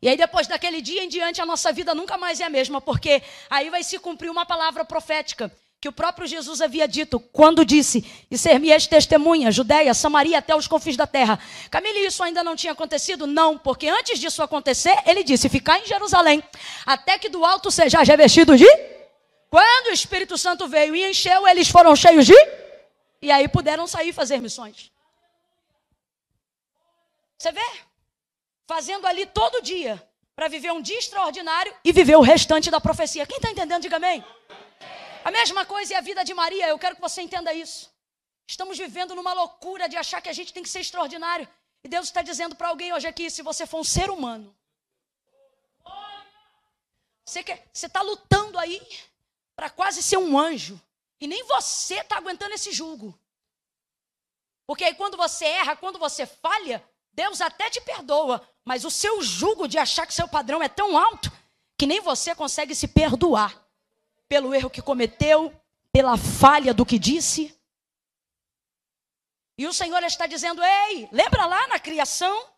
E 0.00 0.08
aí, 0.08 0.16
depois 0.16 0.46
daquele 0.46 0.80
dia 0.80 1.02
em 1.02 1.08
diante, 1.08 1.40
a 1.40 1.46
nossa 1.46 1.72
vida 1.72 1.94
nunca 1.94 2.16
mais 2.16 2.40
é 2.40 2.44
a 2.44 2.50
mesma, 2.50 2.80
porque 2.80 3.22
aí 3.48 3.70
vai 3.70 3.82
se 3.82 3.98
cumprir 3.98 4.30
uma 4.30 4.46
palavra 4.46 4.84
profética 4.84 5.50
que 5.80 5.88
o 5.88 5.92
próprio 5.92 6.26
Jesus 6.26 6.60
havia 6.60 6.86
dito 6.86 7.18
quando 7.18 7.64
disse: 7.64 8.04
E 8.30 8.36
ser-me-eis 8.36 8.86
testemunha, 8.86 9.50
Judéia, 9.50 9.92
Samaria, 9.94 10.38
até 10.38 10.54
os 10.54 10.68
confins 10.68 10.96
da 10.96 11.06
terra. 11.06 11.38
Camille, 11.70 12.06
isso 12.06 12.22
ainda 12.22 12.44
não 12.44 12.54
tinha 12.54 12.72
acontecido? 12.72 13.26
Não, 13.26 13.58
porque 13.58 13.88
antes 13.88 14.18
disso 14.18 14.42
acontecer, 14.42 14.96
ele 15.06 15.24
disse: 15.24 15.48
Ficar 15.48 15.78
em 15.80 15.86
Jerusalém, 15.86 16.42
até 16.84 17.18
que 17.18 17.28
do 17.28 17.44
alto 17.44 17.70
seja 17.70 18.02
revestido 18.02 18.56
de. 18.56 18.66
Quando 19.48 19.88
o 19.88 19.92
Espírito 19.92 20.36
Santo 20.36 20.68
veio 20.68 20.94
e 20.94 21.08
encheu, 21.08 21.46
eles 21.48 21.68
foram 21.68 21.94
cheios 21.96 22.26
de 22.26 22.65
e 23.20 23.30
aí 23.30 23.48
puderam 23.48 23.86
sair 23.86 24.12
fazer 24.12 24.40
missões. 24.40 24.92
Você 27.38 27.52
vê? 27.52 27.80
Fazendo 28.66 29.06
ali 29.06 29.26
todo 29.26 29.62
dia 29.62 30.02
para 30.34 30.48
viver 30.48 30.72
um 30.72 30.82
dia 30.82 30.98
extraordinário 30.98 31.74
e 31.82 31.92
viver 31.92 32.16
o 32.16 32.20
restante 32.20 32.70
da 32.70 32.80
profecia. 32.80 33.26
Quem 33.26 33.38
está 33.38 33.50
entendendo, 33.50 33.82
diga 33.82 33.96
amém. 33.96 34.24
A 35.24 35.30
mesma 35.30 35.64
coisa 35.64 35.94
é 35.94 35.96
a 35.96 36.00
vida 36.00 36.24
de 36.24 36.34
Maria, 36.34 36.68
eu 36.68 36.78
quero 36.78 36.94
que 36.94 37.00
você 37.00 37.22
entenda 37.22 37.52
isso. 37.52 37.90
Estamos 38.46 38.78
vivendo 38.78 39.14
numa 39.14 39.32
loucura 39.32 39.88
de 39.88 39.96
achar 39.96 40.20
que 40.20 40.28
a 40.28 40.32
gente 40.32 40.52
tem 40.52 40.62
que 40.62 40.68
ser 40.68 40.80
extraordinário. 40.80 41.48
E 41.82 41.88
Deus 41.88 42.06
está 42.06 42.22
dizendo 42.22 42.54
para 42.54 42.68
alguém 42.68 42.92
hoje 42.92 43.08
aqui: 43.08 43.30
se 43.30 43.42
você 43.42 43.66
for 43.66 43.80
um 43.80 43.84
ser 43.84 44.08
humano, 44.10 44.54
você 47.24 47.44
está 47.72 48.02
lutando 48.02 48.58
aí 48.58 48.80
para 49.56 49.68
quase 49.68 50.02
ser 50.02 50.16
um 50.16 50.38
anjo. 50.38 50.80
E 51.20 51.26
nem 51.26 51.44
você 51.44 52.00
está 52.00 52.18
aguentando 52.18 52.54
esse 52.54 52.72
julgo. 52.72 53.18
Porque 54.66 54.84
aí 54.84 54.94
quando 54.94 55.16
você 55.16 55.44
erra, 55.44 55.76
quando 55.76 55.98
você 55.98 56.26
falha, 56.26 56.84
Deus 57.12 57.40
até 57.40 57.70
te 57.70 57.80
perdoa. 57.80 58.46
Mas 58.64 58.84
o 58.84 58.90
seu 58.90 59.22
julgo 59.22 59.66
de 59.68 59.78
achar 59.78 60.06
que 60.06 60.14
seu 60.14 60.28
padrão 60.28 60.62
é 60.62 60.68
tão 60.68 60.96
alto 60.98 61.30
que 61.78 61.86
nem 61.86 62.00
você 62.00 62.34
consegue 62.34 62.74
se 62.74 62.88
perdoar 62.88 63.64
pelo 64.28 64.54
erro 64.54 64.70
que 64.70 64.82
cometeu, 64.82 65.52
pela 65.92 66.16
falha 66.16 66.74
do 66.74 66.84
que 66.84 66.98
disse. 66.98 67.56
E 69.56 69.66
o 69.66 69.72
Senhor 69.72 70.02
está 70.02 70.26
dizendo: 70.26 70.62
Ei, 70.62 71.08
lembra 71.12 71.46
lá 71.46 71.66
na 71.68 71.78
criação 71.78 72.48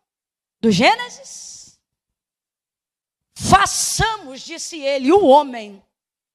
do 0.60 0.70
Gênesis? 0.70 1.78
Façamos, 3.34 4.40
disse 4.40 4.80
ele, 4.80 5.12
o 5.12 5.24
homem. 5.24 5.82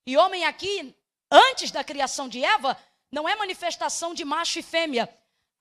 E 0.06 0.16
homem 0.16 0.46
aqui, 0.46 0.96
antes 1.34 1.72
da 1.72 1.84
criação 1.84 2.30
de 2.30 2.44
Eva, 2.44 2.78
não 3.12 3.28
é 3.28 3.36
manifestação 3.36 4.14
de 4.14 4.24
macho 4.24 4.60
e 4.60 4.64
fêmea. 4.64 5.10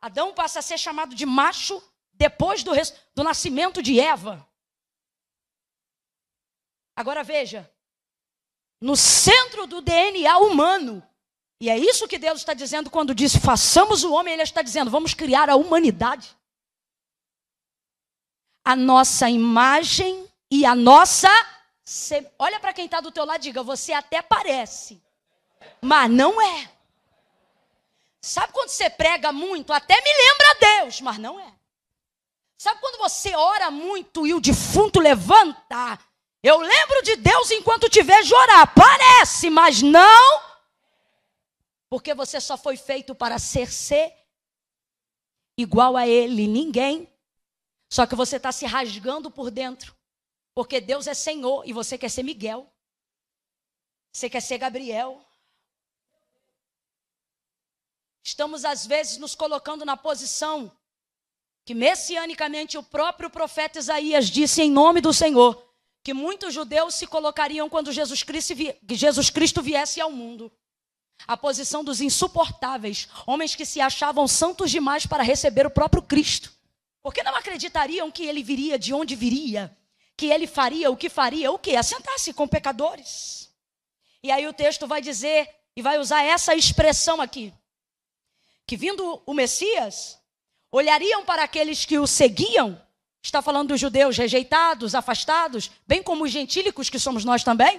Adão 0.00 0.35
passa 0.35 0.58
a 0.58 0.62
ser 0.62 0.78
chamado 0.78 1.14
de 1.14 1.24
macho 1.24 1.82
depois 2.12 2.62
do, 2.62 2.72
do 3.14 3.24
nascimento 3.24 3.82
de 3.82 3.98
Eva. 3.98 4.46
Agora 6.94 7.24
veja, 7.24 7.72
no 8.80 8.96
centro 8.96 9.66
do 9.66 9.80
DNA 9.80 10.37
humano, 10.38 11.02
e 11.61 11.70
é 11.70 11.78
isso 11.78 12.08
que 12.08 12.18
Deus 12.18 12.40
está 12.40 12.52
dizendo 12.52 12.90
quando 12.90 13.14
diz 13.14 13.35
façamos 13.35 14.04
o 14.04 14.12
homem, 14.12 14.35
Ele 14.35 14.42
está 14.42 14.62
dizendo 14.62 14.90
vamos 14.90 15.14
criar 15.14 15.48
a 15.48 15.56
humanidade. 15.56 16.37
A 18.64 18.76
nossa 18.76 19.28
imagem 19.30 20.28
e 20.50 20.66
a 20.66 20.74
nossa. 20.74 21.28
Olha 22.38 22.61
para 22.61 22.72
quem 22.72 22.85
está 22.85 23.00
do 23.00 23.11
teu 23.11 23.24
lado 23.24 23.40
diga: 23.40 23.62
você 23.62 23.92
até 23.92 24.20
parece, 24.22 25.01
mas 25.81 26.11
não 26.11 26.40
é. 26.40 26.70
Sabe 28.20 28.53
quando 28.53 28.68
você 28.68 28.88
prega 28.88 29.33
muito? 29.33 29.72
Até 29.72 29.94
me 30.01 30.11
lembra 30.11 30.79
Deus, 30.79 31.01
mas 31.01 31.18
não 31.18 31.40
é. 31.40 31.53
Sabe 32.57 32.81
quando 32.81 32.98
você 32.98 33.35
ora 33.35 33.70
muito 33.70 34.27
e 34.27 34.35
o 34.35 34.40
defunto 34.40 35.01
levanta? 35.01 35.98
Eu 36.42 36.59
lembro 36.59 37.03
de 37.03 37.16
Deus 37.16 37.51
enquanto 37.51 37.88
te 37.88 38.03
vejo 38.03 38.35
orar. 38.35 38.72
Parece, 38.75 39.51
mas 39.51 39.83
não 39.83 40.53
porque 41.92 42.14
você 42.14 42.40
só 42.40 42.57
foi 42.57 42.75
feito 42.75 43.14
para 43.14 43.38
ser 43.38 43.70
ser 43.70 44.16
igual 45.59 45.94
a 45.94 46.09
Ele, 46.09 46.46
ninguém. 46.46 47.07
Só 47.92 48.07
que 48.07 48.14
você 48.14 48.38
está 48.38 48.51
se 48.51 48.64
rasgando 48.64 49.31
por 49.31 49.51
dentro. 49.51 49.94
Porque 50.55 50.81
Deus 50.81 51.07
é 51.07 51.12
Senhor 51.12 51.68
e 51.68 51.72
você 51.75 51.98
quer 51.98 52.09
ser 52.09 52.22
Miguel. 52.22 52.66
Você 54.11 54.31
quer 54.31 54.40
ser 54.40 54.57
Gabriel. 54.57 55.22
Estamos, 58.22 58.64
às 58.64 58.87
vezes, 58.87 59.18
nos 59.18 59.35
colocando 59.35 59.85
na 59.85 59.96
posição 59.96 60.70
que, 61.64 61.74
messianicamente, 61.74 62.78
o 62.78 62.82
próprio 62.82 63.28
profeta 63.28 63.78
Isaías 63.78 64.28
disse 64.28 64.62
em 64.62 64.70
nome 64.70 65.00
do 65.00 65.12
Senhor 65.12 65.70
que 66.02 66.12
muitos 66.12 66.52
judeus 66.52 66.94
se 66.94 67.06
colocariam 67.06 67.68
quando 67.68 67.92
Jesus 67.92 68.22
Cristo, 68.22 68.54
Jesus 68.90 69.30
Cristo 69.30 69.62
viesse 69.62 70.00
ao 70.00 70.11
mundo 70.11 70.50
a 71.26 71.37
posição 71.37 71.85
dos 71.85 72.00
insuportáveis, 72.00 73.08
homens 73.26 73.54
que 73.54 73.64
se 73.64 73.80
achavam 73.80 74.26
santos 74.26 74.70
demais 74.70 75.06
para 75.06 75.22
receber 75.22 75.66
o 75.66 75.70
próprio 75.70 76.02
Cristo. 76.02 76.52
Porque 77.02 77.22
não 77.22 77.35
acreditariam 77.35 78.11
que 78.11 78.24
ele 78.24 78.42
viria 78.42 78.78
de 78.78 78.92
onde 78.92 79.14
viria, 79.14 79.76
que 80.16 80.26
ele 80.26 80.46
faria 80.46 80.90
o 80.90 80.96
que 80.96 81.08
faria, 81.08 81.50
o 81.50 81.58
que? 81.58 81.76
Assentar-se 81.76 82.32
com 82.32 82.48
pecadores. 82.48 83.52
E 84.22 84.30
aí 84.30 84.46
o 84.46 84.52
texto 84.52 84.87
vai 84.87 85.00
dizer, 85.00 85.48
e 85.76 85.82
vai 85.82 85.98
usar 85.98 86.22
essa 86.22 86.54
expressão 86.54 87.20
aqui: 87.20 87.52
que 88.72 88.76
vindo 88.78 89.22
o 89.26 89.35
Messias, 89.35 90.18
olhariam 90.70 91.26
para 91.26 91.42
aqueles 91.42 91.85
que 91.85 91.98
o 91.98 92.06
seguiam, 92.06 92.80
está 93.22 93.42
falando 93.42 93.68
dos 93.68 93.78
judeus 93.78 94.16
rejeitados, 94.16 94.94
afastados, 94.94 95.70
bem 95.87 96.02
como 96.02 96.24
os 96.24 96.30
gentílicos 96.30 96.88
que 96.88 96.98
somos 96.98 97.22
nós 97.22 97.44
também 97.44 97.78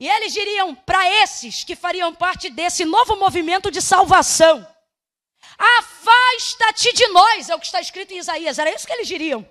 e 0.00 0.08
eles 0.08 0.32
diriam 0.32 0.74
para 0.74 1.06
esses 1.22 1.64
que 1.64 1.76
fariam 1.76 2.14
parte 2.14 2.48
desse 2.48 2.86
novo 2.86 3.14
movimento 3.16 3.70
de 3.70 3.82
salvação: 3.82 4.66
Afasta-te 5.58 6.94
de 6.94 7.08
nós, 7.08 7.50
é 7.50 7.54
o 7.54 7.60
que 7.60 7.66
está 7.66 7.82
escrito 7.82 8.14
em 8.14 8.18
Isaías. 8.18 8.58
Era 8.58 8.74
isso 8.74 8.86
que 8.86 8.94
eles 8.94 9.06
diriam. 9.06 9.46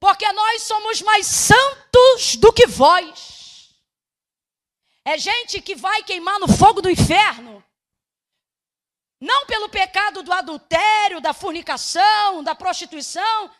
Porque 0.00 0.30
nós 0.32 0.62
somos 0.62 1.02
mais 1.02 1.26
santos 1.26 2.36
do 2.36 2.50
que 2.50 2.66
vós. 2.66 3.74
É 5.04 5.18
gente 5.18 5.60
que 5.60 5.74
vai 5.74 6.02
queimar 6.02 6.40
no 6.40 6.48
fogo 6.48 6.80
do 6.80 6.88
inferno. 6.88 7.62
Não 9.20 9.46
pelo 9.46 9.68
pecado 9.68 10.22
do 10.22 10.32
adultério, 10.32 11.20
da 11.20 11.32
fornicação, 11.32 12.42
da 12.42 12.54
prostituição, 12.54 13.50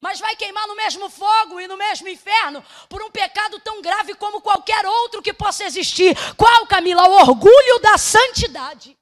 mas 0.00 0.20
vai 0.20 0.36
queimar 0.36 0.66
no 0.68 0.76
mesmo 0.76 1.08
fogo 1.08 1.60
e 1.60 1.66
no 1.66 1.76
mesmo 1.76 2.08
inferno 2.08 2.64
por 2.88 3.02
um 3.02 3.10
pecado 3.10 3.58
tão 3.60 3.82
grave 3.82 4.14
como 4.14 4.40
qualquer 4.40 4.86
outro 4.86 5.22
que 5.22 5.32
possa 5.32 5.64
existir. 5.64 6.16
Qual, 6.36 6.66
Camila? 6.66 7.08
O 7.08 7.20
orgulho 7.20 7.78
da 7.80 7.98
santidade. 7.98 8.96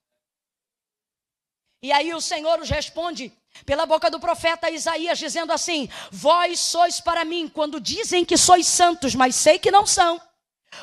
E 1.83 1.93
aí 1.93 2.15
o 2.15 2.21
Senhor 2.21 2.59
os 2.61 2.71
responde 2.71 3.33
pela 3.65 3.85
boca 3.85 4.11
do 4.11 4.19
profeta 4.19 4.71
Isaías, 4.71 5.19
dizendo 5.19 5.53
assim: 5.53 5.89
Vós 6.11 6.61
sois 6.61 7.01
para 7.01 7.25
mim 7.25 7.49
quando 7.49 7.81
dizem 7.81 8.25
que 8.25 8.37
sois 8.37 8.67
santos, 8.67 9.15
mas 9.15 9.35
sei 9.35 9.59
que 9.59 9.71
não 9.71 9.87
são. 9.87 10.21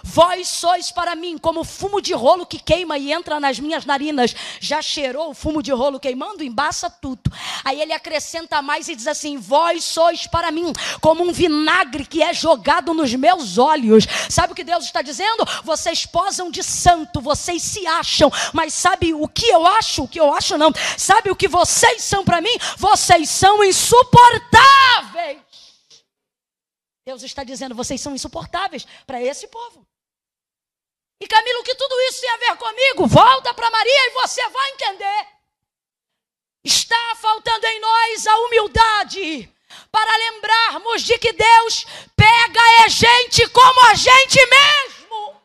Vós 0.02 0.48
sois 0.48 0.92
para 0.92 1.16
mim 1.16 1.38
como 1.38 1.64
fumo 1.64 2.02
de 2.02 2.14
rolo 2.14 2.46
que 2.46 2.60
queima 2.60 2.98
e 2.98 3.12
entra 3.12 3.40
nas 3.40 3.60
minhas 3.60 3.86
narinas. 3.86 4.36
Já 4.60 4.82
cheirou 4.82 5.30
o 5.30 5.34
fumo 5.34 5.62
de 5.62 5.72
rolo 5.72 6.00
queimando? 6.00 6.44
Embaça 6.44 6.90
tudo. 6.90 7.32
Aí 7.64 7.80
ele 7.82 7.94
acrescenta 7.94 8.62
mais 8.62 8.88
e 8.88 8.96
diz 8.96 9.08
assim: 9.08 9.38
Vós 9.38 9.84
sois 9.84 10.28
para 10.28 10.52
mim 10.52 10.74
como 11.00 11.24
um 11.24 11.32
vinagre 11.32 12.06
que 12.06 12.24
é 12.24 12.34
jogado 12.34 12.94
nos 12.94 13.14
meus 13.14 13.58
olhos. 13.58 14.06
Sabe 14.30 14.54
o 14.54 14.56
que 14.56 14.64
Deus 14.64 14.86
está 14.86 15.02
dizendo? 15.02 15.46
Vocês 15.64 16.06
posam 16.06 16.50
de 16.50 16.64
santo, 16.64 17.22
vocês 17.22 17.62
se 17.62 17.86
acham, 17.86 18.32
mas 18.52 18.74
sabe 18.74 19.14
o 19.14 19.28
que 19.28 19.48
eu 19.48 19.66
acho? 19.66 20.04
O 20.04 20.08
que 20.08 20.20
eu 20.20 20.34
acho 20.34 20.58
não. 20.58 20.72
Sabe 20.98 21.30
o 21.30 21.36
que 21.36 21.48
vocês 21.48 22.04
são 22.04 22.24
para 22.26 22.42
mim? 22.42 22.56
Vocês 22.78 23.30
são 23.30 23.64
insuportáveis. 23.64 25.53
Deus 27.06 27.22
está 27.24 27.44
dizendo: 27.44 27.76
vocês 27.76 28.00
são 28.00 28.16
insuportáveis 28.16 28.86
para 29.06 29.22
esse 29.22 29.48
povo. 29.48 29.86
E 31.20 31.28
Camilo, 31.28 31.64
que 31.64 31.76
tudo 31.76 32.00
isso 32.02 32.22
tem 32.22 32.30
a 32.30 32.38
ver 32.38 32.58
comigo? 32.58 33.08
Volta 33.08 33.54
para 33.54 33.70
Maria 33.72 34.08
e 34.08 34.12
você 34.12 34.48
vai 34.50 34.72
entender. 34.72 35.28
Está 36.64 37.16
faltando 37.16 37.66
em 37.66 37.80
nós 37.80 38.28
a 38.28 38.38
humildade 38.40 39.54
para 39.92 40.18
lembrarmos 40.18 41.02
de 41.02 41.18
que 41.18 41.34
Deus 41.34 41.86
pega 42.16 42.62
a 42.86 42.88
gente 42.88 43.48
como 43.50 43.86
a 43.88 43.94
gente 43.96 44.46
mesmo. 44.46 45.42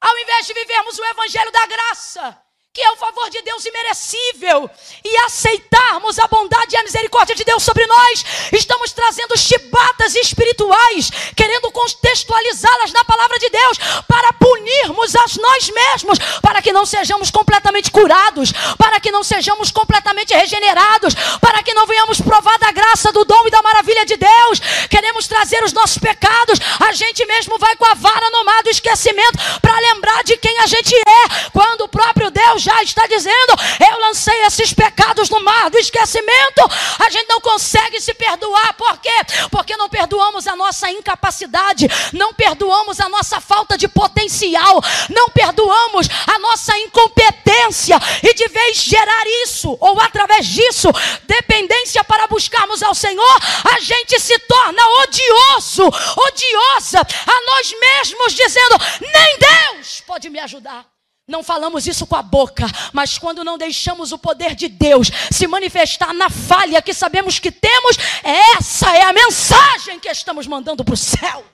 Ao 0.00 0.18
invés 0.18 0.46
de 0.46 0.54
vivermos 0.54 0.98
o 0.98 1.04
evangelho 1.04 1.52
da 1.52 1.66
graça, 1.66 2.42
que 2.74 2.80
é 2.80 2.90
o 2.90 2.96
favor 2.96 3.28
de 3.28 3.42
Deus 3.42 3.66
imerecível, 3.66 4.70
e 5.04 5.16
aceitarmos 5.26 6.18
a 6.18 6.26
bondade 6.26 6.74
e 6.74 6.78
a 6.78 6.82
misericórdia 6.82 7.34
de 7.34 7.44
Deus 7.44 7.62
sobre 7.62 7.86
nós, 7.86 8.24
estamos 8.50 8.92
trazendo 8.92 9.36
chibatas 9.36 10.14
espirituais, 10.14 11.10
querendo 11.36 11.70
contextualizá-las 11.70 12.92
na 12.92 13.04
palavra 13.04 13.38
de 13.38 13.50
Deus, 13.50 13.78
para 14.08 14.32
punirmos 14.32 15.14
a 15.14 15.24
nós 15.38 15.68
mesmos, 15.68 16.18
para 16.40 16.62
que 16.62 16.72
não 16.72 16.86
sejamos 16.86 17.30
completamente 17.30 17.90
curados, 17.90 18.52
para 18.78 18.98
que 19.00 19.10
não 19.10 19.22
sejamos 19.22 19.70
completamente 19.70 20.32
regenerados, 20.32 21.14
para 21.42 21.62
que 21.62 21.74
não 21.74 21.86
venhamos 21.86 22.22
provar 22.22 22.58
da 22.58 22.72
graça, 22.72 23.12
do 23.12 23.22
dom 23.26 23.48
e 23.48 23.50
da 23.50 23.60
maravilha 23.60 24.06
de 24.06 24.16
Deus. 24.16 24.60
Queremos 24.88 25.26
trazer 25.26 25.62
os 25.62 25.74
nossos 25.74 25.98
pecados, 25.98 26.58
a 26.80 26.90
gente 26.92 27.26
mesmo 27.26 27.58
vai 27.58 27.76
com 27.76 27.84
a 27.84 27.92
vara 27.92 28.30
no 28.30 28.46
mar 28.46 28.62
do 28.62 28.70
esquecimento 28.70 29.38
para 29.60 29.78
lembrar 29.78 30.24
de 30.24 30.38
quem 30.38 30.58
a 30.60 30.66
gente 30.66 30.94
é, 30.96 31.50
quando 31.52 31.82
o 31.82 31.88
próprio 31.88 32.30
Deus 32.30 32.61
já 32.62 32.82
está 32.82 33.06
dizendo: 33.06 33.54
eu 33.90 34.00
lancei 34.00 34.42
esses 34.42 34.72
pecados 34.72 35.28
no 35.28 35.42
mar 35.42 35.68
do 35.70 35.78
esquecimento. 35.78 36.62
A 37.04 37.10
gente 37.10 37.28
não 37.28 37.40
consegue 37.40 38.00
se 38.00 38.14
perdoar, 38.14 38.74
por 38.74 38.98
quê? 38.98 39.14
Porque 39.50 39.76
não 39.76 39.88
perdoamos 39.88 40.46
a 40.46 40.54
nossa 40.56 40.90
incapacidade, 40.90 41.88
não 42.12 42.32
perdoamos 42.32 43.00
a 43.00 43.08
nossa 43.08 43.40
falta 43.40 43.76
de 43.76 43.88
potencial, 43.88 44.80
não 45.10 45.28
perdoamos 45.28 46.08
a 46.26 46.38
nossa 46.38 46.76
incompetência, 46.78 47.98
e 48.22 48.34
de 48.34 48.48
vez 48.48 48.78
gerar 48.78 49.24
isso, 49.44 49.76
ou 49.80 50.00
através 50.00 50.46
disso, 50.46 50.88
dependência 51.24 52.04
para 52.04 52.26
buscarmos 52.26 52.82
ao 52.82 52.94
Senhor, 52.94 53.36
a 53.74 53.80
gente 53.80 54.20
se 54.20 54.38
torna 54.40 54.82
odioso, 55.02 55.84
odiosa 55.86 57.00
a 57.00 57.46
nós 57.46 57.74
mesmos, 57.78 58.34
dizendo: 58.34 58.76
nem 59.00 59.38
Deus 59.38 60.00
pode 60.06 60.28
me 60.28 60.38
ajudar. 60.38 60.91
Não 61.26 61.42
falamos 61.42 61.86
isso 61.86 62.06
com 62.06 62.16
a 62.16 62.22
boca, 62.22 62.66
mas 62.92 63.16
quando 63.16 63.44
não 63.44 63.56
deixamos 63.56 64.10
o 64.10 64.18
poder 64.18 64.54
de 64.54 64.68
Deus 64.68 65.08
se 65.30 65.46
manifestar 65.46 66.12
na 66.12 66.28
falha 66.28 66.82
que 66.82 66.92
sabemos 66.92 67.38
que 67.38 67.52
temos, 67.52 67.96
essa 68.22 68.96
é 68.96 69.02
a 69.02 69.12
mensagem 69.12 70.00
que 70.00 70.08
estamos 70.08 70.46
mandando 70.46 70.84
para 70.84 70.94
o 70.94 70.96
céu. 70.96 71.44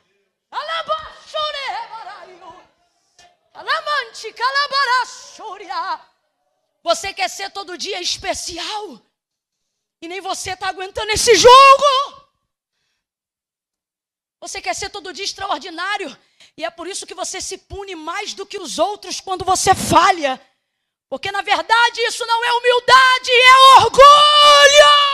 Você 6.83 7.13
quer 7.13 7.29
ser 7.29 7.51
todo 7.51 7.77
dia 7.77 8.01
especial 8.01 8.99
e 10.01 10.09
nem 10.09 10.21
você 10.23 10.53
está 10.53 10.69
aguentando 10.69 11.11
esse 11.11 11.35
jogo. 11.35 12.18
Você 14.41 14.61
quer 14.61 14.75
ser 14.75 14.91
todo 14.91 15.13
dia 15.13 15.25
extraordinário 15.25 16.17
e 16.57 16.65
é 16.65 16.71
por 16.71 16.87
isso 16.87 17.07
que 17.07 17.15
você 17.15 17.41
se 17.41 17.59
pune 17.59 17.95
mais 17.95 18.35
do 18.35 18.47
que 18.47 18.59
os 18.59 18.79
outros 18.79 19.21
quando 19.21 19.45
você 19.45 19.75
falha. 19.75 20.41
Porque 21.09 21.33
na 21.33 21.43
verdade 21.43 22.01
isso 22.03 22.25
não 22.27 22.45
é 22.45 22.53
humildade, 22.53 23.31
é 23.31 23.81
orgulho. 23.81 25.09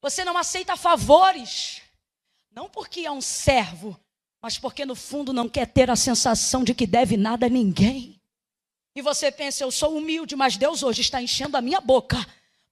Você 0.00 0.24
não 0.24 0.36
aceita 0.36 0.76
favores, 0.76 1.82
não 2.50 2.68
porque 2.68 3.00
é 3.00 3.10
um 3.10 3.20
servo, 3.20 3.98
mas 4.40 4.58
porque 4.58 4.86
no 4.86 4.94
fundo 4.94 5.32
não 5.32 5.48
quer 5.48 5.66
ter 5.66 5.90
a 5.90 5.96
sensação 5.96 6.62
de 6.62 6.74
que 6.74 6.86
deve 6.86 7.16
nada 7.16 7.46
a 7.46 7.50
ninguém. 7.50 8.20
E 8.94 9.02
você 9.02 9.32
pensa, 9.32 9.64
eu 9.64 9.70
sou 9.70 9.96
humilde, 9.96 10.36
mas 10.36 10.56
Deus 10.56 10.82
hoje 10.82 11.00
está 11.00 11.20
enchendo 11.20 11.56
a 11.56 11.60
minha 11.60 11.80
boca 11.80 12.24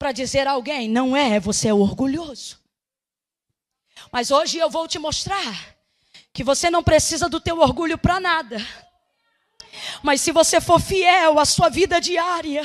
para 0.05 0.13
dizer 0.13 0.47
a 0.47 0.51
alguém: 0.51 0.87
não 0.87 1.17
é, 1.17 1.41
você 1.41 1.69
é 1.69 1.73
orgulhoso. 1.73 2.59
Mas 4.13 4.31
hoje 4.31 4.59
eu 4.59 4.69
vou 4.69 4.87
te 4.87 4.99
mostrar 4.99 5.75
que 6.31 6.45
você 6.45 6.69
não 6.69 6.83
precisa 6.83 7.27
do 7.27 7.41
teu 7.41 7.59
orgulho 7.59 7.97
para 7.97 8.21
nada. 8.21 8.59
Mas 10.03 10.21
se 10.21 10.31
você 10.31 10.61
for 10.61 10.79
fiel 10.79 11.39
à 11.39 11.47
sua 11.47 11.71
vida 11.71 12.03
diária, 12.03 12.63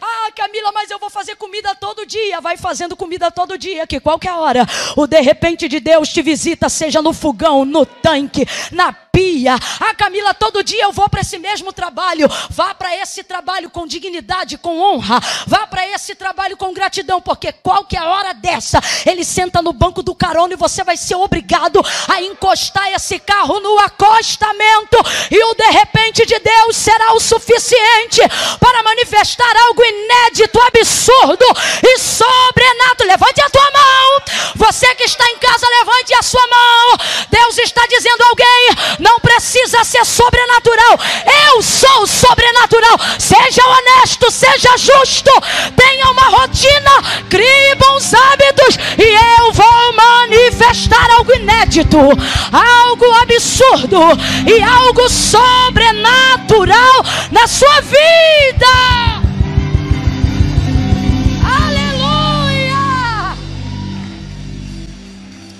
ah, 0.00 0.30
Camila, 0.34 0.70
mas 0.70 0.88
eu 0.88 0.98
vou 1.00 1.10
fazer 1.10 1.34
comida 1.34 1.74
todo 1.74 2.06
dia. 2.06 2.40
Vai 2.40 2.56
fazendo 2.56 2.96
comida 2.96 3.32
todo 3.32 3.58
dia, 3.58 3.84
que 3.84 3.98
qualquer 3.98 4.32
hora 4.34 4.64
o 4.96 5.08
de 5.08 5.20
repente 5.20 5.68
de 5.68 5.80
Deus 5.80 6.10
te 6.10 6.22
visita, 6.22 6.68
seja 6.68 7.02
no 7.02 7.12
fogão, 7.12 7.64
no 7.64 7.84
tanque, 7.84 8.46
na 8.70 8.92
pia. 9.16 9.54
Ah, 9.80 9.94
Camila, 9.94 10.34
todo 10.34 10.62
dia 10.62 10.82
eu 10.82 10.92
vou 10.92 11.08
para 11.08 11.22
esse 11.22 11.38
mesmo 11.38 11.72
trabalho. 11.72 12.28
Vá 12.50 12.74
para 12.74 12.94
esse 12.96 13.24
trabalho 13.24 13.70
com 13.70 13.86
dignidade, 13.86 14.58
com 14.58 14.78
honra. 14.78 15.18
Vá 15.46 15.66
para 15.66 15.88
esse 15.88 16.14
trabalho 16.14 16.54
com 16.54 16.74
gratidão, 16.74 17.18
porque 17.22 17.50
qualquer 17.50 18.02
hora 18.02 18.34
dessa 18.34 18.78
ele 19.06 19.24
senta 19.24 19.62
no 19.62 19.72
banco 19.72 20.02
do 20.02 20.14
carona 20.14 20.52
e 20.52 20.56
você 20.56 20.84
vai 20.84 20.98
ser 20.98 21.14
obrigado 21.14 21.82
a 22.06 22.20
encostar 22.20 22.92
esse 22.92 23.18
carro 23.18 23.58
no 23.58 23.78
acostamento. 23.78 24.98
E 25.30 25.42
o 25.44 25.54
de 25.54 25.70
repente 25.70 26.26
de 26.26 26.38
Deus 26.38 26.76
será 26.76 27.14
o 27.14 27.20
suficiente 27.20 28.20
para 28.60 28.82
manifestar 28.82 29.56
algo 29.66 29.82
inédito, 29.82 30.60
absurdo 30.60 31.46
e 31.82 31.98
sobrenatural. 31.98 33.06
Levante 33.06 33.40
a 33.40 33.48
tua 33.48 33.70
mão. 33.70 34.56
Você 34.56 34.94
que 34.96 35.04
está 35.04 35.24
em 35.30 35.38
casa, 35.38 35.66
levante 35.78 36.14
a 36.14 36.22
sua 36.22 36.46
mão. 36.48 36.98
Deus 37.30 37.58
está 37.58 37.86
dizendo 37.86 38.22
a 38.22 38.28
alguém: 38.28 39.05
não 39.06 39.20
precisa 39.20 39.84
ser 39.84 40.04
sobrenatural. 40.04 40.98
Eu 41.46 41.62
sou 41.62 42.06
sobrenatural. 42.08 42.98
Seja 43.18 43.62
honesto, 43.64 44.30
seja 44.32 44.76
justo. 44.76 45.30
Tenha 45.76 46.10
uma 46.10 46.28
rotina, 46.38 46.90
crie 47.30 47.74
bons 47.76 48.12
hábitos 48.12 48.76
e 48.98 49.38
eu 49.38 49.52
vou 49.52 49.92
manifestar 49.94 51.08
algo 51.12 51.32
inédito, 51.34 51.98
algo 52.52 53.12
absurdo 53.22 54.00
e 54.46 54.60
algo 54.60 55.08
sobrenatural 55.08 57.04
na 57.30 57.46
sua 57.46 57.80
vida. 57.82 58.66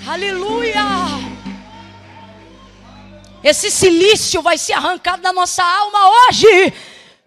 Aleluia! 0.07 0.56
Esse 3.47 3.71
silício 3.71 4.41
vai 4.41 4.57
ser 4.57 4.73
arrancado 4.73 5.21
da 5.21 5.31
nossa 5.31 5.63
alma 5.63 6.09
hoje, 6.09 6.73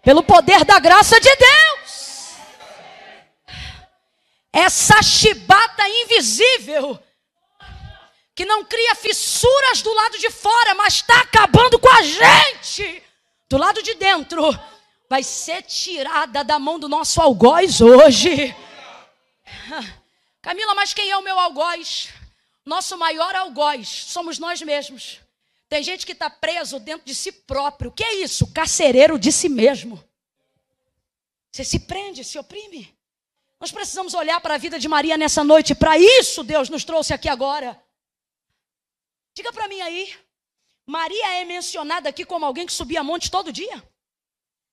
pelo 0.02 0.22
poder 0.22 0.66
da 0.66 0.78
graça 0.78 1.18
de 1.18 1.34
Deus. 1.34 2.34
Essa 4.52 5.02
chibata 5.02 5.88
invisível, 5.88 7.02
que 8.34 8.44
não 8.44 8.62
cria 8.66 8.94
fissuras 8.94 9.80
do 9.80 9.94
lado 9.94 10.18
de 10.18 10.30
fora, 10.30 10.74
mas 10.74 10.96
está 10.96 11.22
acabando 11.22 11.78
com 11.78 11.88
a 11.88 12.02
gente, 12.02 13.02
do 13.48 13.56
lado 13.56 13.82
de 13.82 13.94
dentro, 13.94 14.42
vai 15.08 15.22
ser 15.22 15.62
tirada 15.62 16.44
da 16.44 16.58
mão 16.58 16.78
do 16.78 16.86
nosso 16.86 17.18
algoz 17.18 17.80
hoje. 17.80 18.54
Camila, 20.42 20.74
mas 20.74 20.92
quem 20.92 21.08
é 21.10 21.16
o 21.16 21.22
meu 21.22 21.38
algoz? 21.38 22.10
Nosso 22.66 22.98
maior 22.98 23.34
algoz 23.34 23.88
somos 23.88 24.38
nós 24.38 24.60
mesmos. 24.60 25.18
Tem 25.70 25.84
gente 25.84 26.04
que 26.04 26.10
está 26.10 26.28
preso 26.28 26.80
dentro 26.80 27.06
de 27.06 27.14
si 27.14 27.30
próprio. 27.30 27.90
O 27.90 27.92
que 27.92 28.02
é 28.02 28.16
isso? 28.16 28.52
Carcereiro 28.52 29.16
de 29.16 29.30
si 29.30 29.48
mesmo. 29.48 30.02
Você 31.52 31.62
se 31.62 31.78
prende, 31.78 32.24
se 32.24 32.36
oprime. 32.36 32.92
Nós 33.60 33.70
precisamos 33.70 34.12
olhar 34.12 34.40
para 34.40 34.54
a 34.54 34.58
vida 34.58 34.80
de 34.80 34.88
Maria 34.88 35.16
nessa 35.16 35.44
noite. 35.44 35.72
Para 35.72 35.96
isso 35.96 36.42
Deus 36.42 36.68
nos 36.68 36.82
trouxe 36.82 37.14
aqui 37.14 37.28
agora. 37.28 37.80
Diga 39.32 39.52
para 39.52 39.68
mim 39.68 39.80
aí. 39.80 40.12
Maria 40.84 41.34
é 41.34 41.44
mencionada 41.44 42.08
aqui 42.08 42.24
como 42.24 42.44
alguém 42.44 42.66
que 42.66 42.72
subia 42.72 43.04
monte 43.04 43.30
todo 43.30 43.52
dia? 43.52 43.80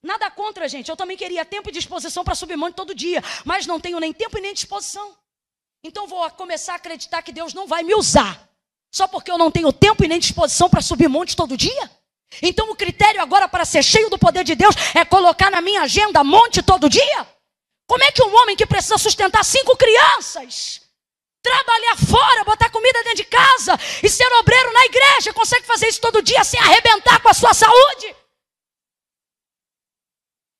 Nada 0.02 0.28
contra, 0.32 0.68
gente. 0.68 0.88
Eu 0.88 0.96
também 0.96 1.16
queria 1.16 1.44
tempo 1.44 1.68
e 1.68 1.72
disposição 1.72 2.24
para 2.24 2.34
subir 2.34 2.56
monte 2.56 2.74
todo 2.74 2.92
dia. 2.92 3.22
Mas 3.44 3.66
não 3.66 3.78
tenho 3.78 4.00
nem 4.00 4.12
tempo 4.12 4.36
e 4.36 4.40
nem 4.40 4.52
disposição. 4.52 5.16
Então 5.80 6.08
vou 6.08 6.28
começar 6.32 6.72
a 6.72 6.76
acreditar 6.76 7.22
que 7.22 7.30
Deus 7.30 7.54
não 7.54 7.68
vai 7.68 7.84
me 7.84 7.94
usar. 7.94 8.47
Só 8.90 9.06
porque 9.06 9.30
eu 9.30 9.38
não 9.38 9.50
tenho 9.50 9.72
tempo 9.72 10.04
e 10.04 10.08
nem 10.08 10.18
disposição 10.18 10.68
para 10.68 10.80
subir 10.80 11.08
monte 11.08 11.36
todo 11.36 11.56
dia? 11.56 11.90
Então 12.42 12.70
o 12.70 12.76
critério 12.76 13.20
agora 13.20 13.48
para 13.48 13.64
ser 13.64 13.82
cheio 13.82 14.10
do 14.10 14.18
poder 14.18 14.44
de 14.44 14.54
Deus 14.54 14.74
é 14.94 15.04
colocar 15.04 15.50
na 15.50 15.60
minha 15.60 15.82
agenda 15.82 16.22
monte 16.22 16.62
todo 16.62 16.88
dia? 16.88 17.26
Como 17.86 18.04
é 18.04 18.10
que 18.12 18.22
um 18.22 18.36
homem 18.36 18.54
que 18.54 18.66
precisa 18.66 18.98
sustentar 18.98 19.44
cinco 19.44 19.76
crianças, 19.76 20.82
trabalhar 21.42 21.96
fora, 21.96 22.44
botar 22.44 22.68
comida 22.70 23.02
dentro 23.02 23.16
de 23.16 23.24
casa 23.24 23.78
e 24.02 24.08
ser 24.08 24.30
obreiro 24.34 24.72
na 24.72 24.84
igreja 24.84 25.32
consegue 25.32 25.66
fazer 25.66 25.88
isso 25.88 26.00
todo 26.00 26.22
dia 26.22 26.44
sem 26.44 26.60
arrebentar 26.60 27.20
com 27.20 27.30
a 27.30 27.34
sua 27.34 27.54
saúde? 27.54 28.14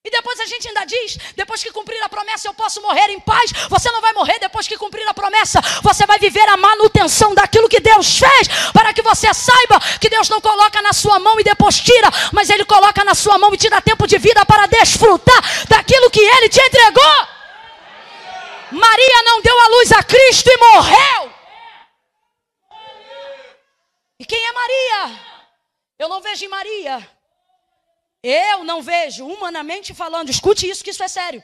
E 0.08 0.10
depois 0.10 0.40
a 0.40 0.46
gente 0.46 0.66
ainda 0.66 0.86
diz: 0.86 1.18
depois 1.36 1.62
que 1.62 1.70
cumprir 1.70 2.02
a 2.02 2.08
promessa, 2.08 2.48
eu 2.48 2.54
posso 2.54 2.80
morrer 2.80 3.10
em 3.10 3.20
paz. 3.20 3.52
Você 3.68 3.90
não 3.90 4.00
vai 4.00 4.14
morrer 4.14 4.38
depois 4.38 4.66
que 4.66 4.78
cumprir 4.78 5.06
a 5.06 5.12
promessa. 5.12 5.60
Você 5.82 6.06
vai 6.06 6.18
viver 6.18 6.48
a 6.48 6.56
manutenção 6.56 7.34
daquilo 7.34 7.68
que 7.68 7.78
Deus 7.78 8.18
fez, 8.18 8.48
para 8.72 8.94
que 8.94 9.02
você 9.02 9.32
saiba 9.34 9.78
que 10.00 10.08
Deus 10.08 10.30
não 10.30 10.40
coloca 10.40 10.80
na 10.80 10.94
sua 10.94 11.18
mão 11.18 11.38
e 11.38 11.44
depois 11.44 11.78
tira, 11.78 12.10
mas 12.32 12.48
Ele 12.48 12.64
coloca 12.64 13.04
na 13.04 13.14
sua 13.14 13.36
mão 13.36 13.52
e 13.52 13.58
te 13.58 13.68
dá 13.68 13.82
tempo 13.82 14.06
de 14.06 14.16
vida 14.16 14.46
para 14.46 14.64
desfrutar 14.64 15.66
daquilo 15.68 16.10
que 16.10 16.20
Ele 16.20 16.48
te 16.48 16.60
entregou. 16.60 17.28
Maria 18.72 19.22
não 19.26 19.42
deu 19.42 19.60
a 19.60 19.68
luz 19.68 19.92
a 19.92 20.02
Cristo 20.02 20.48
e 20.48 20.56
morreu. 20.56 21.32
E 24.18 24.24
quem 24.24 24.42
é 24.42 24.52
Maria? 24.52 25.20
Eu 25.98 26.08
não 26.08 26.22
vejo 26.22 26.46
em 26.46 26.48
Maria 26.48 27.17
eu 28.22 28.64
não 28.64 28.82
vejo, 28.82 29.26
humanamente 29.26 29.94
falando, 29.94 30.30
escute 30.30 30.68
isso 30.68 30.82
que 30.82 30.90
isso 30.90 31.02
é 31.02 31.08
sério. 31.08 31.42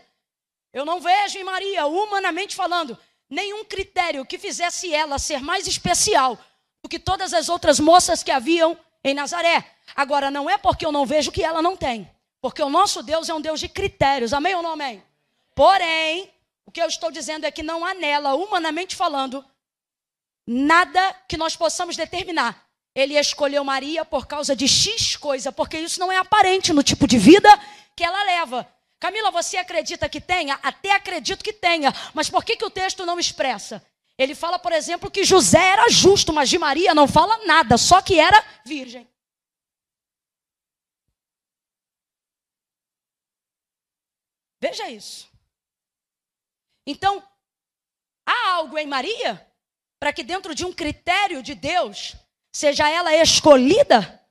Eu 0.73 0.85
não 0.85 1.01
vejo 1.01 1.39
em 1.39 1.45
Maria, 1.45 1.87
humanamente 1.87 2.57
falando, 2.57 2.99
nenhum 3.31 3.65
critério 3.65 4.25
que 4.27 4.39
fizesse 4.39 4.93
ela 4.93 5.19
ser 5.19 5.41
mais 5.41 5.67
especial 5.67 6.39
do 6.83 6.89
que 6.89 6.99
todas 6.99 7.33
as 7.33 7.49
outras 7.49 7.79
moças 7.79 8.23
que 8.23 8.31
haviam 8.31 8.77
em 9.03 9.15
Nazaré. 9.15 9.65
Agora, 9.95 10.31
não 10.31 10.51
é 10.51 10.59
porque 10.59 10.85
eu 10.85 10.91
não 10.91 11.07
vejo 11.07 11.31
que 11.31 11.45
ela 11.45 11.63
não 11.63 11.77
tem, 11.77 12.11
porque 12.41 12.63
o 12.63 12.69
nosso 12.69 13.03
Deus 13.03 13.29
é 13.29 13.35
um 13.35 13.41
Deus 13.41 13.61
de 13.61 13.69
critérios, 13.69 14.33
amém 14.33 14.55
ou 14.55 14.63
não 14.63 14.73
amém? 14.73 15.03
Porém, 15.55 16.29
o 16.67 16.73
que 16.73 16.83
eu 16.83 16.87
estou 16.89 17.11
dizendo 17.11 17.47
é 17.47 17.51
que 17.53 17.63
não 17.63 17.85
há 17.85 17.95
nela, 17.95 18.35
humanamente 18.35 18.97
falando, 18.97 19.45
nada 20.47 21.15
que 21.29 21.37
nós 21.37 21.55
possamos 21.55 21.97
determinar 21.97 22.64
ele 22.95 23.19
escolheu 23.19 23.65
Maria 23.65 24.05
por 24.05 24.27
causa 24.27 24.55
de 24.55 24.69
X 24.69 25.17
coisa, 25.17 25.51
porque 25.51 25.79
isso 25.79 25.99
não 25.99 26.13
é 26.13 26.17
aparente 26.17 26.73
no 26.73 26.83
tipo 26.83 27.07
de 27.07 27.19
vida 27.19 27.49
que 27.97 28.05
ela 28.05 28.23
leva. 28.23 28.69
Camila, 29.01 29.31
você 29.31 29.57
acredita 29.57 30.09
que 30.09 30.21
tenha? 30.21 30.59
Até 30.63 30.93
acredito 30.93 31.43
que 31.43 31.53
tenha, 31.53 31.93
mas 32.15 32.31
por 32.31 32.45
que, 32.45 32.57
que 32.57 32.65
o 32.65 32.71
texto 32.71 33.05
não 33.05 33.19
expressa? 33.19 33.85
Ele 34.17 34.35
fala, 34.35 34.59
por 34.59 34.73
exemplo, 34.73 35.11
que 35.11 35.25
José 35.25 35.59
era 35.59 35.91
justo, 35.91 36.33
mas 36.33 36.49
de 36.49 36.57
Maria 36.57 36.95
não 36.95 37.09
fala 37.09 37.45
nada, 37.45 37.77
só 37.77 38.01
que 38.01 38.19
era 38.19 38.43
virgem. 38.65 39.09
Veja 44.61 44.89
isso. 44.89 45.29
Então, 46.87 47.23
há 48.25 48.53
algo 48.53 48.79
em 48.79 48.87
Maria 48.87 49.47
para 49.99 50.13
que 50.13 50.23
dentro 50.23 50.55
de 50.55 50.65
um 50.65 50.73
critério 50.73 51.43
de 51.43 51.55
Deus 51.55 52.15
seja 52.55 52.89
ela 52.89 53.13
escolhida 53.17 54.23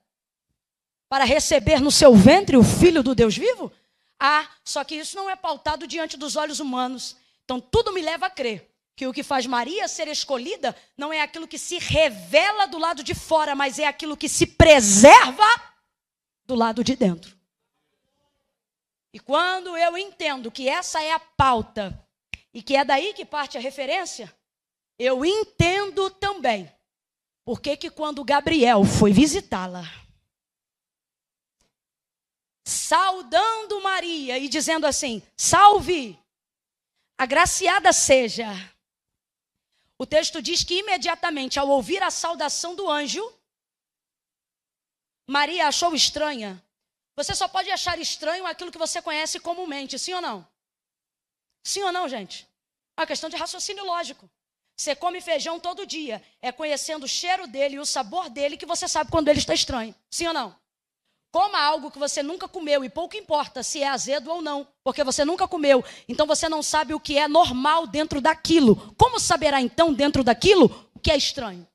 para 1.10 1.26
receber 1.26 1.82
no 1.82 1.92
seu 1.92 2.16
ventre 2.16 2.56
o 2.56 2.64
filho 2.64 3.04
do 3.04 3.14
Deus 3.14 3.36
vivo? 3.36 3.70
Ah, 4.18 4.48
só 4.64 4.82
que 4.86 4.96
isso 4.96 5.18
não 5.18 5.30
é 5.30 5.36
pautado 5.36 5.86
diante 5.86 6.16
dos 6.16 6.38
olhos 6.38 6.62
humanos. 6.62 7.18
Então 7.44 7.60
tudo 7.60 7.92
me 7.92 8.02
leva 8.02 8.28
a 8.28 8.30
crer 8.30 8.72
que 8.96 9.06
o 9.06 9.12
que 9.12 9.24
faz 9.24 9.46
Maria 9.46 9.90
ser 9.90 10.08
escolhida 10.08 10.74
não 10.98 11.12
é 11.12 11.22
aquilo 11.22 11.48
que 11.48 11.58
se 11.58 11.78
revela 11.78 12.66
do 12.66 12.78
lado 12.78 13.04
de 13.04 13.14
fora, 13.14 13.56
mas 13.56 13.78
é 13.78 13.86
aquilo 13.86 14.16
que 14.16 14.30
se 14.30 14.48
preserva 14.48 15.44
do 16.46 16.56
lado 16.56 16.82
de 16.82 16.96
dentro. 16.96 17.38
E 19.12 19.20
quando 19.20 19.76
eu 19.76 19.98
entendo 19.98 20.50
que 20.50 20.70
essa 20.70 21.04
é 21.04 21.12
a 21.12 21.20
pauta 21.20 22.02
e 22.54 22.64
que 22.64 22.78
é 22.78 22.86
daí 22.86 23.14
que 23.14 23.26
parte 23.26 23.58
a 23.58 23.62
referência, 23.62 24.34
eu 24.98 25.26
entendo 25.26 26.10
também 26.10 26.72
porque 27.46 27.76
que 27.76 27.90
quando 27.90 28.24
Gabriel 28.24 28.84
foi 28.84 29.12
visitá-la, 29.12 29.84
saudando 32.66 33.82
Maria 33.82 34.38
e 34.38 34.48
dizendo 34.48 34.88
assim: 34.88 35.22
Salve, 35.38 36.18
agraciada 37.18 37.92
seja. 37.92 38.48
O 39.98 40.06
texto 40.06 40.42
diz 40.42 40.64
que 40.64 40.80
imediatamente 40.80 41.60
ao 41.60 41.70
ouvir 41.70 42.02
a 42.02 42.12
saudação 42.12 42.76
do 42.76 42.90
anjo, 42.90 43.24
Maria 45.30 45.68
achou 45.68 45.94
estranha. 45.94 46.62
Você 47.16 47.36
só 47.36 47.48
pode 47.48 47.70
achar 47.70 48.00
estranho 48.00 48.46
aquilo 48.46 48.72
que 48.72 48.78
você 48.78 49.02
conhece 49.02 49.40
comumente, 49.40 50.00
sim 50.00 50.14
ou 50.14 50.22
não? 50.22 50.48
Sim 51.64 51.84
ou 51.84 51.92
não, 51.92 52.10
gente? 52.10 52.48
É 52.98 53.02
uma 53.02 53.08
questão 53.08 53.30
de 53.30 53.36
raciocínio 53.36 53.86
lógico. 53.86 54.30
Você 54.76 54.96
come 54.96 55.22
feijão 55.22 55.60
todo 55.60 55.86
dia. 55.86 56.22
É 56.42 56.52
conhecendo 56.52 57.04
o 57.04 57.08
cheiro 57.08 57.48
dele 57.48 57.76
e 57.76 57.80
o 57.80 57.86
sabor 57.86 58.30
dele 58.30 58.58
que 58.58 58.66
você 58.66 58.88
sabe 58.88 59.12
quando 59.12 59.28
ele 59.30 59.40
está 59.40 59.54
estranho. 59.54 59.94
Sim 60.10 60.28
ou 60.28 60.34
não? 60.34 60.56
Coma 61.32 61.60
algo 61.60 61.90
que 61.90 61.98
você 61.98 62.22
nunca 62.22 62.48
comeu 62.48 62.84
e 62.84 62.90
pouco 62.90 63.18
importa 63.18 63.64
se 63.64 63.82
é 63.82 63.88
azedo 63.88 64.30
ou 64.30 64.40
não, 64.40 64.68
porque 64.84 65.04
você 65.04 65.26
nunca 65.26 65.48
comeu. 65.48 65.84
Então 66.08 66.28
você 66.28 66.48
não 66.48 66.62
sabe 66.62 66.94
o 66.94 67.00
que 67.00 67.18
é 67.18 67.28
normal 67.28 67.88
dentro 67.88 68.22
daquilo. 68.22 68.94
Como 68.96 69.20
saberá 69.20 69.60
então 69.60 69.92
dentro 69.92 70.24
daquilo 70.24 70.90
o 70.94 71.00
que 71.00 71.12
é 71.12 71.18
estranho? 71.18 71.68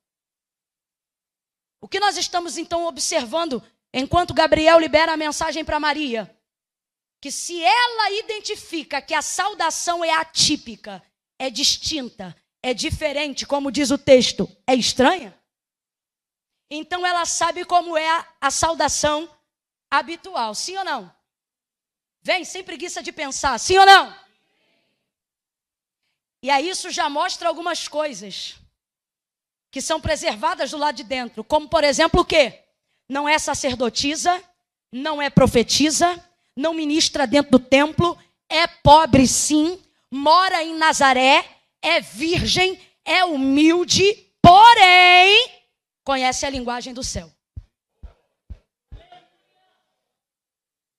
O 1.81 1.89
que 1.89 1.99
nós 1.99 2.15
estamos 2.17 2.57
então 2.57 2.85
observando 2.85 3.61
enquanto 3.93 4.33
Gabriel 4.33 4.79
libera 4.79 5.11
a 5.13 5.17
mensagem 5.17 5.65
para 5.65 5.79
Maria? 5.79 6.33
Que 7.21 7.29
se 7.29 7.61
ela 7.61 8.11
identifica 8.11 9.01
que 9.01 9.13
a 9.13 9.21
saudação 9.21 10.05
é 10.05 10.11
atípica, 10.11 11.03
é 11.37 11.49
distinta, 11.49 12.33
é 12.61 12.73
diferente, 12.73 13.45
como 13.45 13.71
diz 13.71 13.91
o 13.91 13.97
texto, 13.97 14.49
é 14.67 14.75
estranha? 14.75 15.37
Então 16.69 17.05
ela 17.05 17.25
sabe 17.25 17.65
como 17.65 17.97
é 17.97 18.09
a, 18.09 18.27
a 18.41 18.51
saudação 18.51 19.29
habitual, 19.89 20.53
sim 20.53 20.77
ou 20.77 20.85
não? 20.85 21.11
Vem 22.21 22.43
sem 22.43 22.63
preguiça 22.63 23.01
de 23.01 23.11
pensar, 23.11 23.57
sim 23.57 23.77
ou 23.77 23.85
não? 23.85 24.15
E 26.43 26.49
aí 26.49 26.69
isso 26.69 26.89
já 26.89 27.09
mostra 27.09 27.47
algumas 27.47 27.87
coisas 27.87 28.55
que 29.71 29.81
são 29.81 29.99
preservadas 29.99 30.71
do 30.71 30.77
lado 30.77 30.95
de 30.95 31.03
dentro, 31.03 31.43
como 31.43 31.67
por 31.67 31.83
exemplo 31.83 32.21
o 32.21 32.25
quê? 32.25 32.63
Não 33.07 33.27
é 33.27 33.37
sacerdotisa, 33.39 34.41
não 34.91 35.21
é 35.21 35.29
profetisa, 35.29 36.23
não 36.55 36.73
ministra 36.73 37.25
dentro 37.25 37.51
do 37.51 37.59
templo, 37.59 38.17
é 38.47 38.67
pobre 38.67 39.27
sim, 39.27 39.81
mora 40.11 40.63
em 40.63 40.75
Nazaré, 40.75 41.58
é 41.81 42.01
virgem, 42.01 42.79
é 43.05 43.23
humilde, 43.23 44.31
porém 44.41 45.63
conhece 46.03 46.45
a 46.45 46.49
linguagem 46.49 46.93
do 46.93 47.03
céu. 47.03 47.31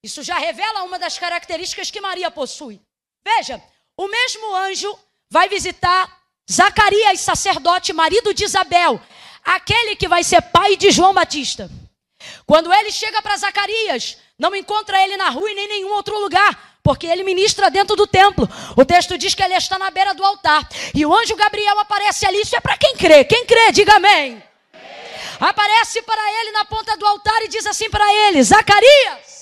Isso 0.03 0.23
já 0.23 0.39
revela 0.39 0.83
uma 0.83 0.99
das 0.99 1.19
características 1.19 1.91
que 1.91 2.01
Maria 2.01 2.31
possui. 2.31 2.81
Veja, 3.25 3.63
o 3.97 4.09
mesmo 4.09 4.55
anjo 4.55 4.99
vai 5.31 5.49
visitar 5.49 6.21
Zacarias, 6.51 7.21
sacerdote, 7.21 7.93
marido 7.93 8.33
de 8.33 8.45
Isabel, 8.45 9.01
aquele 9.45 9.95
que 9.95 10.09
vai 10.09 10.25
ser 10.25 10.41
pai 10.43 10.77
de 10.77 10.91
João 10.91 11.13
Batista. 11.13 11.71
Quando 12.47 12.73
ele 12.73 12.91
chega 12.91 13.23
para 13.23 13.37
Zacarias, 13.37 14.19
não 14.41 14.57
encontra 14.57 15.01
ele 15.05 15.17
na 15.17 15.29
rua 15.29 15.51
e 15.51 15.55
nem 15.55 15.67
em 15.67 15.69
nenhum 15.69 15.93
outro 15.93 16.19
lugar 16.19 16.71
porque 16.83 17.07
ele 17.07 17.23
ministra 17.23 17.71
dentro 17.71 17.95
do 17.95 18.07
templo. 18.07 18.49
O 18.75 18.85
texto 18.85 19.19
diz 19.19 19.35
que 19.35 19.43
ele 19.43 19.55
está 19.55 19.79
na 19.79 19.91
beira 19.91 20.15
do 20.15 20.25
altar. 20.25 20.67
E 20.95 21.05
o 21.05 21.15
anjo 21.15 21.37
Gabriel 21.37 21.79
aparece 21.79 22.27
ali. 22.27 22.41
Isso 22.41 22.57
é 22.57 22.61
para 22.61 22.77
quem 22.79 22.97
crê. 22.97 23.23
Quem 23.23 23.45
crê, 23.45 23.71
diga 23.71 23.97
amém. 23.97 24.43
Aparece 25.39 26.03
para 26.03 26.41
ele 26.41 26.53
na 26.53 26.65
ponta 26.65 26.97
do 26.97 27.07
altar 27.07 27.43
e 27.43 27.49
diz 27.49 27.67
assim 27.67 27.89
para 27.91 28.11
ele: 28.27 28.43
Zacarias. 28.43 29.40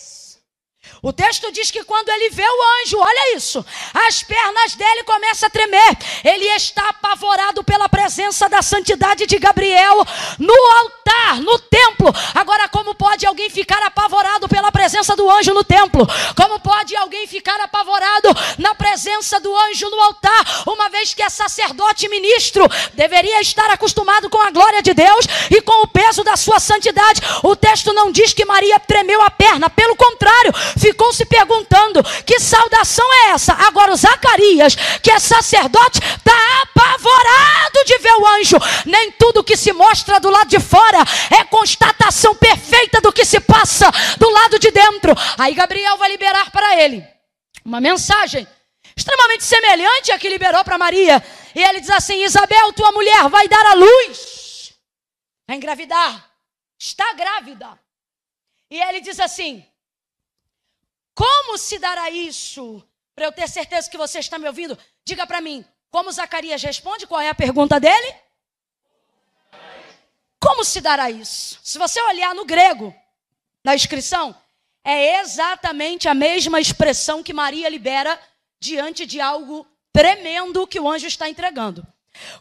O 1.01 1.13
texto 1.13 1.53
diz 1.53 1.71
que 1.71 1.85
quando 1.85 2.09
ele 2.09 2.31
vê 2.31 2.43
o 2.43 2.83
anjo, 2.83 2.99
olha 2.99 3.37
isso, 3.37 3.65
as 4.07 4.23
pernas 4.23 4.75
dele 4.75 5.05
começam 5.05 5.47
a 5.47 5.51
tremer. 5.51 5.97
Ele 6.25 6.47
está 6.47 6.89
apavorado 6.89 7.63
pela 7.63 7.89
presença 7.89 8.49
da 8.49 8.63
santidade 8.63 9.27
de 9.27 9.39
Gabriel 9.39 10.05
no 10.39 10.55
altar, 10.81 11.41
no 11.41 11.59
templo. 11.59 12.13
Agora, 12.35 12.69
como 12.69 12.95
pode 12.95 13.25
alguém 13.27 13.49
ficar 13.49 13.81
apavorado 13.83 14.49
pela 14.49 14.73
presença 14.73 15.15
do 15.15 15.31
anjo 15.31 15.55
no 15.55 15.63
templo? 15.63 16.07
Como 16.37 16.59
pode 16.59 16.97
alguém 16.97 17.27
ficar 17.27 17.61
apavorado 17.61 18.29
na 18.59 18.75
presença 18.75 19.39
do 19.39 19.57
anjo 19.57 19.89
no 19.89 20.01
altar, 20.01 20.63
uma 20.67 20.89
vez 20.89 21.15
que 21.15 21.23
é 21.23 21.29
sacerdote 21.29 22.09
ministro, 22.09 22.67
deveria 22.95 23.41
estar 23.41 23.71
acostumado 23.71 24.29
com 24.29 24.41
a 24.41 24.51
glória 24.51 24.83
de 24.83 24.93
Deus 24.95 25.27
e 25.51 25.61
com 25.63 25.83
o 25.83 25.87
peso 25.87 26.25
da 26.25 26.37
sua 26.37 26.59
santidade? 26.59 27.21
O 27.45 27.55
texto 27.55 27.93
não 27.93 28.11
diz 28.11 28.33
que 28.33 28.45
Maria 28.45 28.81
tremeu 28.81 29.23
a 29.23 29.31
perna, 29.31 29.71
pelo 29.71 29.95
contrário, 29.95 30.53
ficou 30.77 30.88
se 31.13 31.27
perguntando: 31.27 32.03
que 32.25 32.39
saudação 32.39 33.07
é 33.13 33.31
essa? 33.31 33.53
Agora, 33.55 33.93
o 33.93 33.97
Zacarias, 33.97 34.75
que 35.03 35.11
é 35.11 35.19
sacerdote, 35.19 35.99
está 35.99 36.63
apavorado 36.63 37.85
de 37.85 37.99
ver 37.99 38.13
o 38.13 38.27
anjo. 38.27 38.57
Nem 38.87 39.11
tudo 39.13 39.45
que 39.45 39.57
se 39.57 39.73
mostra 39.73 40.21
do 40.21 40.31
lado 40.31 40.49
de 40.49 40.61
fora 40.61 40.99
é 41.31 41.45
constatação 41.45 42.35
perfeita 42.35 43.01
do 43.01 43.13
que 43.13 43.25
se 43.25 43.41
passa 43.41 43.91
do 44.19 44.29
lado 44.31 44.59
de 44.59 44.71
dentro. 44.71 45.13
Aí 45.39 45.55
Gabriel 45.55 45.97
vai 45.97 46.11
liberar 46.11 46.51
para 46.51 46.81
ele 46.81 47.05
uma 47.65 47.81
mensagem 47.81 48.47
extremamente 48.97 49.45
semelhante 49.45 50.13
à 50.13 50.19
que 50.19 50.29
liberou 50.29 50.65
para 50.65 50.79
Maria. 50.79 51.23
E 51.55 51.63
ele 51.63 51.81
diz 51.81 51.91
assim: 51.91 52.23
Isabel, 52.25 52.73
tua 52.73 52.93
mulher 52.93 53.29
vai 53.29 53.49
dar 53.49 53.67
à 53.67 53.75
luz, 53.75 54.73
vai 55.47 55.57
engravidar, 55.57 56.31
está 56.79 57.13
grávida. 57.15 57.79
E 58.71 58.81
ele 58.81 59.01
diz 59.01 59.19
assim: 59.19 59.65
como 61.19 61.59
se 61.59 61.81
dará 61.81 62.09
isso? 62.11 62.81
Para 63.13 63.25
eu 63.25 63.33
ter 63.33 63.49
certeza 63.49 63.91
que 63.91 63.99
você 63.99 64.21
está 64.21 64.39
me 64.39 64.47
ouvindo, 64.47 64.79
diga 65.05 65.27
para 65.27 65.41
mim, 65.41 65.65
como 65.91 66.13
Zacarias 66.13 66.63
responde? 66.63 67.09
Qual 67.09 67.21
é 67.21 67.29
a 67.29 67.35
pergunta 67.35 67.81
dele? 67.81 68.15
Como 70.39 70.65
se 70.65 70.81
dará 70.81 71.11
isso? 71.11 71.59
Se 71.65 71.77
você 71.77 72.01
olhar 72.03 72.37
no 72.37 72.45
grego, 72.45 72.95
na 73.65 73.75
inscrição, 73.75 74.33
é 74.85 75.21
exatamente 75.21 76.09
a 76.09 76.15
mesma 76.15 76.61
expressão 76.61 77.21
que 77.21 77.33
Maria 77.33 77.69
libera 77.69 78.17
diante 78.61 79.05
de 79.05 79.21
algo 79.21 79.67
tremendo 79.93 80.69
que 80.69 80.79
o 80.79 80.89
anjo 80.89 81.09
está 81.09 81.29
entregando. 81.29 81.85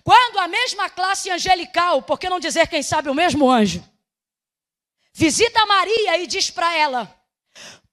Quando 0.03 0.37
a 0.37 0.47
mesma 0.47 0.87
classe 0.87 1.31
angelical, 1.31 2.03
por 2.03 2.19
que 2.19 2.29
não 2.29 2.39
dizer 2.39 2.67
quem 2.67 2.83
sabe 2.83 3.09
o 3.09 3.15
mesmo 3.15 3.49
anjo, 3.49 3.83
visita 5.11 5.65
Maria 5.65 6.19
e 6.19 6.27
diz 6.27 6.51
para 6.51 6.75
ela: 6.75 7.11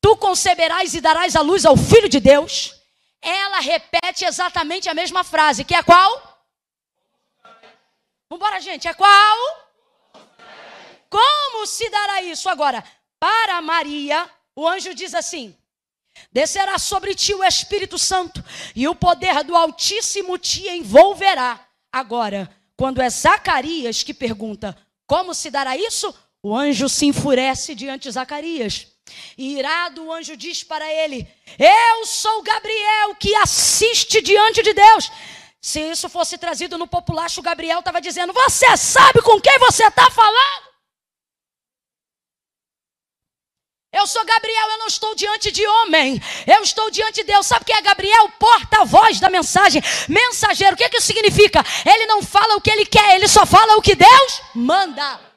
Tu 0.05 0.15
conceberás 0.19 0.93
e 0.93 1.01
darás 1.01 1.35
a 1.35 1.41
luz 1.41 1.65
ao 1.65 1.79
Filho 1.79 2.11
de 2.11 2.21
Deus. 2.21 2.79
Ela 3.23 3.61
repete 3.61 4.27
exatamente 4.27 4.87
a 4.87 4.93
mesma 4.93 5.25
frase, 5.25 5.65
que 5.65 5.75
é 5.75 5.83
qual? 5.83 6.45
Vambora, 8.29 8.61
gente, 8.61 8.87
é 8.87 8.93
qual? 8.93 9.39
Como 11.09 11.67
se 11.67 11.89
dará 11.89 12.21
isso? 12.21 12.51
Agora, 12.51 12.85
para 13.19 13.63
Maria, 13.63 14.29
o 14.55 14.69
anjo 14.69 14.95
diz 14.95 15.15
assim: 15.15 15.57
Descerá 16.31 16.79
sobre 16.79 17.15
ti 17.15 17.33
o 17.33 17.43
Espírito 17.43 17.99
Santo, 17.99 18.45
e 18.77 18.87
o 18.87 18.95
poder 18.95 19.43
do 19.43 19.57
Altíssimo 19.57 20.37
te 20.37 20.69
envolverá. 20.69 21.67
Agora, 21.91 22.55
quando 22.77 23.01
é 23.01 23.09
Zacarias 23.09 24.03
que 24.03 24.13
pergunta: 24.13 24.77
Como 25.07 25.33
se 25.33 25.51
dará 25.51 25.79
isso? 25.79 26.15
O 26.43 26.55
anjo 26.55 26.91
se 26.91 27.07
enfurece 27.07 27.75
diante 27.75 28.03
de 28.03 28.11
Zacarias. 28.11 28.94
E 29.37 29.59
irado 29.59 30.05
o 30.05 30.13
anjo 30.13 30.37
diz 30.37 30.63
para 30.63 30.91
ele: 30.93 31.29
Eu 31.59 32.07
sou 32.07 32.43
Gabriel 32.43 33.15
que 33.17 33.35
assiste 33.37 34.21
diante 34.21 34.63
de 34.63 34.73
Deus. 34.73 35.11
Se 35.61 35.81
isso 35.81 36.09
fosse 36.09 36.37
trazido 36.37 36.77
no 36.77 36.87
populacho, 36.87 37.43
Gabriel 37.43 37.79
estava 37.79 38.01
dizendo: 38.01 38.33
Você 38.33 38.77
sabe 38.77 39.23
com 39.23 39.41
quem 39.41 39.59
você 39.59 39.87
está 39.87 40.11
falando? 40.11 40.65
Eu 43.93 44.09
sou 44.09 44.25
Gabriel, 44.25 44.71
eu 44.71 44.79
não 44.79 44.89
estou 44.89 45.15
diante 45.15 45.53
de 45.53 45.65
homem, 45.65 46.21
eu 46.49 46.63
estou 46.63 46.91
diante 46.91 47.21
de 47.21 47.25
Deus. 47.25 47.47
Sabe 47.47 47.65
quem 47.65 47.77
é 47.77 47.81
Gabriel? 47.81 48.29
Porta-voz 48.41 49.21
da 49.21 49.31
mensagem, 49.31 49.81
mensageiro. 50.09 50.75
O 50.75 50.77
que, 50.77 50.89
que 50.89 50.97
isso 50.97 51.07
significa? 51.07 51.65
Ele 51.87 52.05
não 52.07 52.21
fala 52.21 52.57
o 52.57 52.61
que 52.61 52.71
ele 52.71 52.85
quer, 52.85 53.15
ele 53.15 53.29
só 53.29 53.47
fala 53.47 53.77
o 53.77 53.83
que 53.83 53.95
Deus 53.95 54.43
manda. 54.53 55.34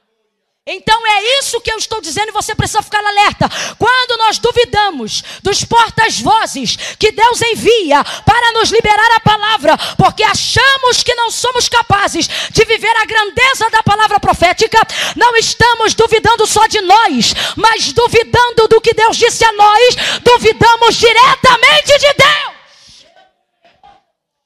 Então 0.70 1.08
é 1.08 1.40
isso 1.40 1.62
que 1.62 1.72
eu 1.72 1.78
estou 1.78 2.02
dizendo 2.02 2.28
e 2.28 2.34
você 2.34 2.54
precisa 2.54 2.84
ficar 2.84 3.02
alerta. 3.02 3.50
Quando 3.80 4.18
nós 4.18 4.38
duvidamos 4.38 5.24
dos 5.42 5.64
portas-vozes 5.64 6.76
que 7.00 7.10
Deus 7.10 7.42
envia 7.42 8.04
para 8.26 8.52
nos 8.52 8.70
liberar 8.70 9.16
a 9.16 9.20
palavra, 9.22 9.78
porque 9.96 10.24
achamos 10.24 11.04
que 11.04 11.16
não 11.16 11.32
somos 11.32 11.70
capazes 11.70 12.28
de 12.52 12.66
viver 12.66 12.94
a 12.98 13.06
grandeza 13.06 13.70
da 13.70 13.82
palavra 13.82 14.20
profética, 14.20 14.78
não 15.16 15.38
estamos 15.38 15.94
duvidando 15.94 16.46
só 16.46 16.68
de 16.68 16.82
nós, 16.82 17.34
mas 17.56 17.94
duvidando 17.94 18.68
do 18.68 18.82
que 18.82 18.94
Deus 18.94 19.16
disse 19.16 19.46
a 19.46 19.54
nós, 19.54 19.96
duvidamos 20.22 20.96
diretamente 20.98 21.98
de 21.98 22.14
Deus. 22.14 22.58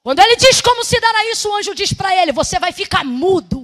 Quando 0.04 0.20
ele 0.20 0.36
diz 0.36 0.60
como 0.60 0.84
se 0.84 1.00
dará 1.00 1.30
isso, 1.32 1.48
o 1.48 1.56
anjo 1.56 1.74
diz 1.74 1.92
para 1.92 2.14
ele: 2.14 2.30
Você 2.32 2.60
vai 2.60 2.72
ficar 2.72 3.04
mudo 3.04 3.61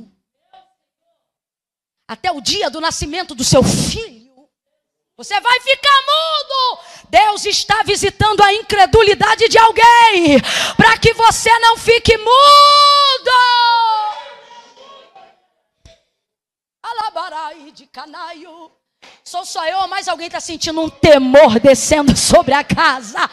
até 2.08 2.32
o 2.32 2.40
dia 2.40 2.70
do 2.70 2.80
nascimento 2.80 3.34
do 3.34 3.44
seu 3.44 3.62
filho. 3.62 4.48
Você 5.14 5.38
vai 5.38 5.60
ficar 5.60 6.00
mudo. 6.06 6.80
Deus 7.10 7.44
está 7.44 7.82
visitando 7.82 8.40
a 8.40 8.52
incredulidade 8.54 9.48
de 9.48 9.58
alguém 9.58 10.40
para 10.76 10.96
que 10.96 11.12
você 11.12 11.50
não 11.58 11.76
fique 11.76 12.16
mudo. 12.16 13.30
Alabarai 16.82 17.70
de 17.72 17.86
canaio. 17.86 18.70
Sou 19.22 19.44
só 19.44 19.66
eu 19.66 19.78
ou 19.80 19.88
mais 19.88 20.08
alguém 20.08 20.28
está 20.28 20.40
sentindo 20.40 20.80
um 20.80 20.88
temor 20.88 21.60
descendo 21.60 22.16
sobre 22.16 22.54
a 22.54 22.64
casa? 22.64 23.28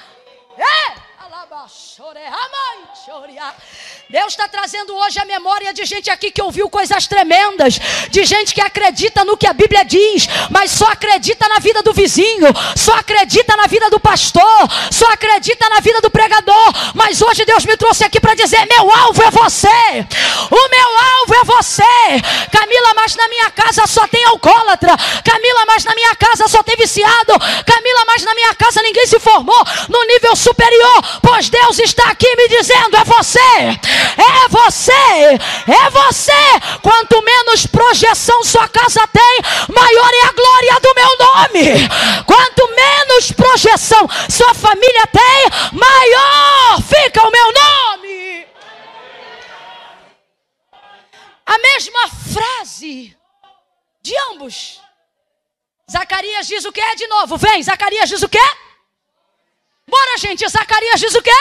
É! 0.58 1.05
Deus 4.10 4.34
está 4.34 4.48
trazendo 4.48 4.94
hoje 4.94 5.20
a 5.20 5.26
memória 5.26 5.74
de 5.74 5.86
gente 5.86 6.10
aqui 6.10 6.30
que 6.30 6.42
ouviu 6.42 6.70
coisas 6.70 7.08
tremendas, 7.08 7.80
de 8.10 8.26
gente 8.26 8.54
que 8.54 8.60
acredita 8.60 9.24
no 9.24 9.38
que 9.38 9.48
a 9.48 9.54
Bíblia 9.54 9.86
diz, 9.86 10.28
mas 10.50 10.72
só 10.72 10.86
acredita 10.92 11.48
na 11.48 11.60
vida 11.60 11.82
do 11.82 11.94
vizinho, 11.94 12.48
só 12.76 12.96
acredita 12.96 13.56
na 13.56 13.68
vida 13.68 13.90
do 13.90 14.00
pastor, 14.00 14.70
só 14.92 15.08
acredita 15.14 15.70
na 15.70 15.80
vida 15.80 16.02
do 16.02 16.10
pregador. 16.10 16.74
Mas 16.94 17.22
hoje 17.22 17.46
Deus 17.46 17.66
me 17.66 17.78
trouxe 17.78 18.04
aqui 18.04 18.20
para 18.20 18.36
dizer: 18.36 18.66
meu 18.68 18.94
alvo 18.94 19.24
é 19.24 19.32
você, 19.32 20.06
o 20.52 20.70
meu 20.70 20.90
alvo 21.20 21.36
é 21.36 21.44
você. 21.46 21.84
Camila, 22.52 22.94
mas 22.96 23.16
na 23.16 23.28
minha 23.30 23.50
casa 23.52 23.88
só 23.88 24.06
tem 24.08 24.24
alcoólatra. 24.26 24.96
Camila, 25.24 25.66
mas 25.68 25.86
na 25.86 25.96
minha 25.96 26.16
casa 26.16 26.48
só 26.50 26.62
tem 26.62 26.76
viciado. 26.76 27.34
Camila, 27.66 28.06
mas 28.08 28.24
na 28.24 28.36
minha 28.36 28.54
casa 28.56 28.82
ninguém 28.82 29.08
se 29.08 29.20
formou 29.20 29.64
no 29.88 30.04
nível 30.04 30.36
superior, 30.36 31.20
pois 31.22 31.45
Deus 31.50 31.80
está 31.80 32.10
aqui 32.10 32.36
me 32.36 32.48
dizendo: 32.48 32.98
é 32.98 33.04
você. 33.04 33.40
É 33.40 34.48
você, 34.50 34.92
é 34.92 35.90
você. 35.90 36.80
Quanto 36.82 37.22
menos 37.22 37.66
projeção 37.68 38.44
sua 38.44 38.68
casa 38.68 39.08
tem, 39.08 39.40
maior 39.74 40.14
é 40.14 40.26
a 40.26 40.32
glória 40.32 40.80
do 40.82 40.96
meu 40.96 41.18
nome. 41.18 41.90
Quanto 42.26 42.68
menos 42.76 43.32
projeção 43.32 44.08
sua 44.30 44.54
família 44.54 45.08
tem, 45.08 45.80
maior 45.80 46.82
fica 46.82 47.28
o 47.28 47.32
meu 47.32 47.54
nome. 47.54 48.48
A 51.46 51.58
mesma 51.60 52.08
frase 52.34 53.16
de 54.02 54.14
ambos. 54.32 54.82
Zacarias 55.92 56.48
diz 56.48 56.66
o 56.66 56.72
que? 56.72 56.96
De 56.96 57.08
novo, 57.08 57.38
vem. 57.38 57.62
Zacarias 57.62 58.10
diz 58.10 58.22
o 58.24 58.30
que? 58.30 58.40
Bora, 59.88 60.18
gente. 60.18 60.48
Zacarias 60.48 61.00
diz 61.00 61.14
o 61.16 61.22
que? 61.22 61.32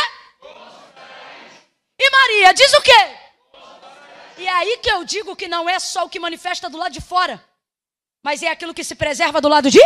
E 1.99 2.11
Maria 2.11 2.53
diz 2.53 2.73
o 2.75 2.83
quê? 2.83 3.17
E 4.39 4.47
é 4.47 4.51
aí 4.51 4.79
que 4.79 4.91
eu 4.91 5.05
digo 5.05 5.37
que 5.37 5.49
não 5.49 5.69
é 5.69 5.79
só 5.79 6.05
o 6.05 6.09
que 6.09 6.19
manifesta 6.19 6.69
do 6.69 6.77
lado 6.77 6.93
de 6.93 7.01
fora, 7.01 7.43
mas 8.23 8.43
é 8.43 8.49
aquilo 8.49 8.75
que 8.75 8.83
se 8.83 8.95
preserva 8.95 9.41
do 9.41 9.49
lado 9.49 9.71
de? 9.71 9.81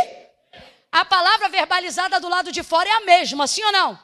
A 0.91 1.05
palavra 1.05 1.49
verbalizada 1.51 2.19
do 2.19 2.29
lado 2.29 2.51
de 2.51 2.63
fora 2.63 2.89
é 2.89 2.93
a 2.93 3.01
mesma, 3.01 3.47
sim 3.47 3.63
ou 3.63 3.73
não? 3.73 3.99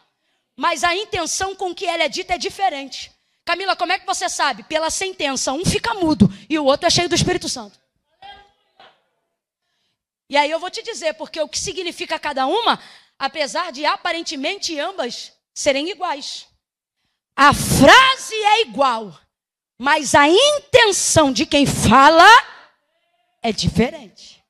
Mas 0.55 0.84
a 0.84 0.94
intenção 0.94 1.57
com 1.57 1.74
que 1.74 1.86
ela 1.86 2.02
é 2.05 2.09
dita 2.09 2.34
é 2.34 2.38
diferente. 2.38 3.11
Camila, 3.44 3.74
como 3.74 3.92
é 3.92 3.98
que 3.98 4.07
você 4.07 4.28
sabe? 4.28 4.62
Pela 4.64 4.90
sentença, 4.90 5.52
um 5.52 5.64
fica 5.64 5.94
mudo 5.94 6.30
e 6.48 6.59
o 6.59 6.64
outro 6.64 6.86
é 6.86 6.90
cheio 6.90 7.09
do 7.09 7.14
Espírito 7.14 7.48
Santo. 7.48 7.78
E 10.28 10.36
aí 10.36 10.50
eu 10.50 10.59
vou 10.59 10.70
te 10.70 10.82
dizer, 10.82 11.14
porque 11.14 11.40
o 11.40 11.48
que 11.48 11.59
significa 11.59 12.18
cada 12.18 12.46
uma, 12.46 12.80
apesar 13.25 13.72
de 13.72 13.87
aparentemente 13.87 14.79
ambas 14.79 15.33
serem 15.55 15.89
iguais. 15.89 16.47
A 17.35 17.55
frase 17.55 18.35
é 18.35 18.61
igual, 18.62 19.18
mas 19.79 20.14
a 20.14 20.29
intenção 20.29 21.33
de 21.33 21.47
quem 21.47 21.66
fala 21.66 22.29
é 23.43 23.51
diferente. 23.51 24.45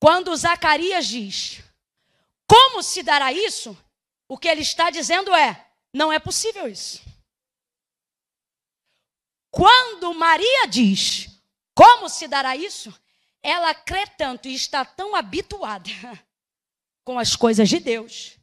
Quando 0.00 0.34
Zacarias 0.36 1.06
diz: 1.06 1.62
Como 2.48 2.82
se 2.82 3.02
dará 3.02 3.32
isso? 3.32 3.76
O 4.28 4.36
que 4.36 4.48
ele 4.48 4.62
está 4.62 4.90
dizendo 4.90 5.32
é: 5.32 5.70
Não 5.94 6.12
é 6.12 6.18
possível 6.18 6.66
isso. 6.66 7.00
Quando 9.50 10.12
Maria 10.14 10.66
diz: 10.66 11.28
Como 11.74 12.08
se 12.08 12.26
dará 12.26 12.56
isso? 12.56 12.92
Ela 13.40 13.72
crê 13.72 14.06
tanto 14.06 14.48
e 14.48 14.54
está 14.54 14.84
tão 14.84 15.14
habituada 15.14 15.90
com 17.04 17.18
as 17.18 17.36
coisas 17.36 17.68
de 17.68 17.78
Deus 17.78 18.40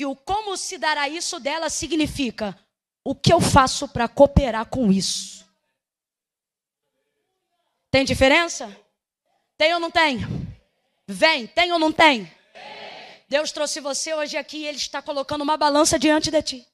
que 0.00 0.06
o 0.06 0.16
como 0.16 0.56
se 0.56 0.78
dará 0.78 1.08
isso 1.08 1.38
dela 1.38 1.68
significa 1.68 2.58
o 3.04 3.14
que 3.14 3.32
eu 3.32 3.40
faço 3.40 3.88
para 3.88 4.08
cooperar 4.08 4.66
com 4.66 4.90
isso. 4.90 5.46
Tem 7.90 8.04
diferença? 8.04 8.74
Tem 9.58 9.74
ou 9.74 9.80
não 9.80 9.90
tem? 9.90 10.20
Vem, 11.06 11.46
tem 11.46 11.72
ou 11.72 11.78
não 11.78 11.92
tem? 11.92 12.32
Deus 13.28 13.52
trouxe 13.52 13.80
você 13.80 14.14
hoje 14.14 14.36
aqui 14.36 14.58
e 14.58 14.66
Ele 14.66 14.78
está 14.78 15.02
colocando 15.02 15.42
uma 15.42 15.56
balança 15.56 15.98
diante 15.98 16.30
de 16.30 16.42
ti. 16.42 16.66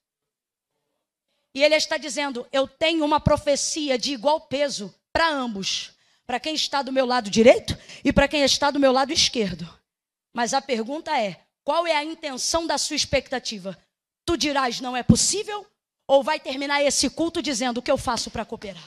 E 1.55 1.63
Ele 1.65 1.75
está 1.75 1.97
dizendo: 1.97 2.47
Eu 2.53 2.69
tenho 2.69 3.05
uma 3.05 3.19
profecia 3.19 3.99
de 3.99 4.13
igual 4.13 4.43
peso 4.43 4.95
para 5.13 5.29
ambos. 5.29 5.93
Para 6.27 6.41
quem 6.41 6.55
está 6.55 6.83
do 6.83 6.93
meu 6.93 7.07
lado 7.07 7.31
direito 7.31 7.79
e 8.05 8.13
para 8.13 8.29
quem 8.29 8.43
está 8.43 8.71
do 8.71 8.81
meu 8.81 8.93
lado 8.93 9.13
esquerdo. 9.13 9.69
Mas 10.37 10.53
a 10.53 10.61
pergunta 10.61 11.19
é: 11.19 11.41
qual 11.65 11.87
é 11.87 11.97
a 11.97 12.05
intenção 12.05 12.67
da 12.67 12.77
sua 12.77 12.95
expectativa? 12.95 13.75
Tu 14.27 14.37
dirás 14.37 14.83
não 14.83 14.95
é 14.95 15.03
possível? 15.03 15.67
Ou 16.07 16.23
vai 16.23 16.39
terminar 16.39 16.83
esse 16.83 17.09
culto 17.09 17.41
dizendo 17.41 17.79
o 17.79 17.83
que 17.83 17.91
eu 17.91 17.97
faço 17.97 18.31
para 18.31 18.45
cooperar? 18.45 18.87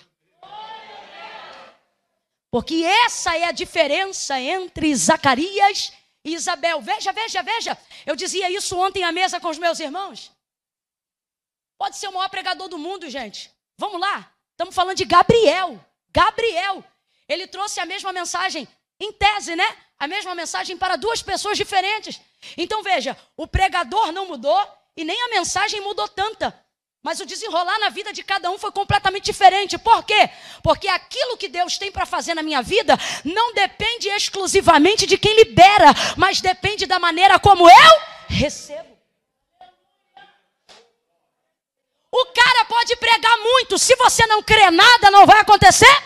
Porque 2.51 2.83
essa 2.85 3.35
é 3.35 3.45
a 3.45 3.51
diferença 3.51 4.39
entre 4.39 4.95
Zacarias 4.95 5.91
e 6.23 6.35
Isabel. 6.35 6.81
Veja, 6.81 7.11
veja, 7.11 7.41
veja. 7.41 7.77
Eu 8.05 8.15
dizia 8.15 8.51
isso 8.51 8.77
ontem 8.77 9.03
à 9.03 9.11
mesa 9.11 9.39
com 9.39 9.49
os 9.49 9.57
meus 9.57 9.79
irmãos. 9.79 10.31
Pode 11.79 11.97
ser 11.97 12.09
o 12.09 12.13
maior 12.13 12.29
pregador 12.29 12.67
do 12.67 12.77
mundo, 12.77 13.09
gente. 13.09 13.51
Vamos 13.75 13.99
lá. 13.99 14.31
Estamos 14.51 14.75
falando 14.75 14.97
de 14.97 15.05
Gabriel. 15.05 15.83
Gabriel. 16.11 16.83
Ele 17.27 17.47
trouxe 17.47 17.79
a 17.79 17.87
mesma 17.87 18.13
mensagem, 18.13 18.67
em 18.99 19.11
tese, 19.13 19.55
né? 19.55 19.77
A 19.97 20.07
mesma 20.07 20.35
mensagem 20.35 20.77
para 20.77 20.95
duas 20.95 21.21
pessoas 21.21 21.57
diferentes. 21.57 22.19
Então 22.57 22.83
veja, 22.83 23.17
o 23.35 23.47
pregador 23.47 24.11
não 24.11 24.27
mudou 24.27 24.59
e 24.95 25.03
nem 25.03 25.21
a 25.23 25.29
mensagem 25.29 25.81
mudou 25.81 26.07
tanta. 26.07 26.57
Mas 27.01 27.21
o 27.21 27.25
desenrolar 27.25 27.79
na 27.79 27.89
vida 27.89 28.11
de 28.11 28.21
cada 28.23 28.51
um 28.51 28.57
foi 28.57 28.71
completamente 28.71 29.25
diferente. 29.25 29.77
Por 29.77 30.03
quê? 30.03 30.29
Porque 30.61 30.87
aquilo 30.87 31.37
que 31.37 31.47
Deus 31.47 31.77
tem 31.77 31.91
para 31.91 32.05
fazer 32.05 32.33
na 32.33 32.43
minha 32.43 32.61
vida 32.61 32.97
não 33.23 33.53
depende 33.53 34.09
exclusivamente 34.09 35.05
de 35.05 35.17
quem 35.17 35.33
libera, 35.35 35.93
mas 36.17 36.41
depende 36.41 36.85
da 36.85 36.99
maneira 36.99 37.39
como 37.39 37.69
eu 37.69 38.01
recebo. 38.27 38.89
O 42.11 42.25
cara 42.25 42.65
pode 42.65 42.95
pregar 42.97 43.37
muito, 43.37 43.77
se 43.77 43.95
você 43.95 44.25
não 44.25 44.43
crê 44.43 44.69
nada, 44.71 45.11
não 45.11 45.25
vai 45.25 45.39
acontecer. 45.39 46.03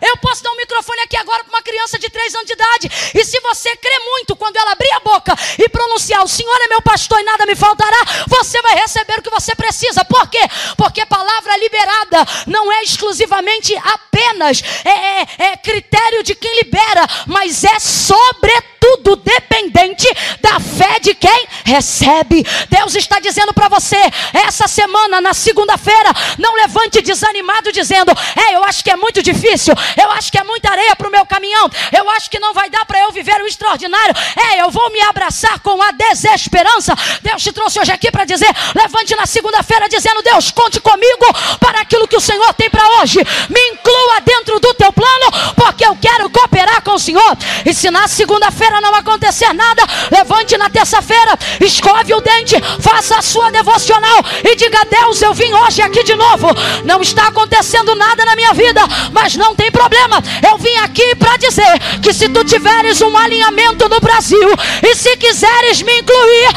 Eu 0.00 0.16
posso 0.18 0.42
dar 0.42 0.50
um 0.50 0.56
microfone 0.56 1.00
aqui 1.00 1.16
agora 1.16 1.44
para 1.44 1.54
uma 1.54 1.62
criança 1.62 1.98
de 1.98 2.08
3 2.08 2.34
anos 2.34 2.46
de 2.46 2.52
idade. 2.52 2.90
E 3.14 3.24
se 3.24 3.40
você 3.40 3.76
crê 3.76 3.98
muito, 3.98 4.36
quando 4.36 4.56
ela 4.56 4.72
abrir 4.72 4.92
a 4.92 5.00
boca 5.00 5.34
e 5.58 5.68
pronunciar: 5.68 6.24
O 6.24 6.28
Senhor 6.28 6.56
é 6.62 6.68
meu 6.68 6.82
pastor 6.82 7.20
e 7.20 7.24
nada 7.24 7.46
me 7.46 7.54
faltará, 7.54 7.98
você 8.26 8.60
vai 8.62 8.76
receber 8.76 9.18
o 9.18 9.22
que 9.22 9.30
você 9.30 9.54
precisa. 9.54 10.04
Por 10.04 10.28
quê? 10.28 10.40
Porque 10.76 11.04
palavra 11.06 11.56
liberada 11.56 12.26
não 12.46 12.70
é 12.72 12.82
exclusivamente 12.82 13.76
apenas 13.76 14.62
é, 14.84 14.90
é, 14.90 15.26
é 15.52 15.56
critério 15.56 16.22
de 16.22 16.34
quem 16.34 16.62
libera, 16.62 17.06
mas 17.26 17.64
é 17.64 17.78
sobretudo 17.78 18.79
tudo 18.96 19.16
dependente 19.16 20.06
da 20.40 20.58
fé 20.58 20.98
de 21.00 21.14
quem 21.14 21.46
recebe. 21.64 22.44
Deus 22.68 22.94
está 22.94 23.20
dizendo 23.20 23.52
para 23.54 23.68
você, 23.68 23.96
essa 24.32 24.66
semana, 24.66 25.20
na 25.20 25.34
segunda-feira, 25.34 26.12
não 26.38 26.54
levante 26.54 27.00
desanimado 27.00 27.72
dizendo: 27.72 28.12
É, 28.36 28.56
eu 28.56 28.64
acho 28.64 28.82
que 28.82 28.90
é 28.90 28.96
muito 28.96 29.22
difícil, 29.22 29.74
eu 30.00 30.10
acho 30.12 30.32
que 30.32 30.38
é 30.38 30.44
muita 30.44 30.70
areia 30.70 30.96
para 30.96 31.08
o 31.08 31.10
meu 31.10 31.24
caminhão, 31.24 31.70
eu 31.96 32.08
acho 32.10 32.30
que 32.30 32.38
não 32.38 32.52
vai 32.52 32.68
dar 32.70 32.84
para 32.84 33.00
eu 33.00 33.12
viver 33.12 33.40
o 33.40 33.46
extraordinário. 33.46 34.14
É, 34.36 34.62
eu 34.62 34.70
vou 34.70 34.90
me 34.90 35.00
abraçar 35.02 35.60
com 35.60 35.80
a 35.80 35.92
desesperança. 35.92 36.94
Deus 37.22 37.42
te 37.42 37.52
trouxe 37.52 37.78
hoje 37.80 37.92
aqui 37.92 38.10
para 38.10 38.24
dizer: 38.24 38.50
levante 38.74 39.14
na 39.14 39.26
segunda-feira 39.26 39.88
dizendo: 39.88 40.22
Deus, 40.22 40.50
conte 40.50 40.80
comigo 40.80 41.26
para 41.60 41.80
aquilo 41.80 42.08
que 42.08 42.16
o 42.16 42.20
Senhor 42.20 42.52
tem 42.54 42.70
para 42.70 42.86
hoje. 43.00 43.18
Me 43.48 43.60
inclua 43.70 44.20
dentro 44.24 44.58
do 44.58 44.74
teu 44.74 44.92
plano, 44.92 45.54
porque 45.54 45.84
eu 45.84 45.96
quero 45.96 46.28
cooperar 46.30 46.82
com 46.82 46.92
o 46.92 46.98
Senhor. 46.98 47.36
E 47.64 47.72
se 47.74 47.90
na 47.90 48.08
segunda-feira 48.08 48.79
não 48.80 48.94
acontecer 48.94 49.52
nada, 49.52 49.82
levante 50.10 50.56
na 50.56 50.68
terça-feira, 50.68 51.38
escove 51.60 52.14
o 52.14 52.20
dente, 52.20 52.56
faça 52.80 53.18
a 53.18 53.22
sua 53.22 53.50
devocional 53.50 54.24
e 54.44 54.56
diga: 54.56 54.86
Deus, 54.90 55.20
eu 55.22 55.34
vim 55.34 55.52
hoje 55.52 55.82
aqui 55.82 56.02
de 56.02 56.14
novo. 56.14 56.48
Não 56.84 57.00
está 57.00 57.28
acontecendo 57.28 57.94
nada 57.94 58.24
na 58.24 58.36
minha 58.36 58.52
vida, 58.52 58.80
mas 59.12 59.36
não 59.36 59.54
tem 59.54 59.70
problema. 59.70 60.22
Eu 60.48 60.58
vim 60.58 60.76
aqui 60.78 61.14
para 61.16 61.36
dizer 61.36 61.78
que 62.02 62.12
se 62.12 62.28
tu 62.28 62.44
tiveres 62.44 63.00
um 63.00 63.16
alinhamento 63.16 63.88
no 63.88 64.00
Brasil 64.00 64.48
e 64.82 64.94
se 64.94 65.16
quiseres 65.16 65.82
me 65.82 66.00
incluir, 66.00 66.48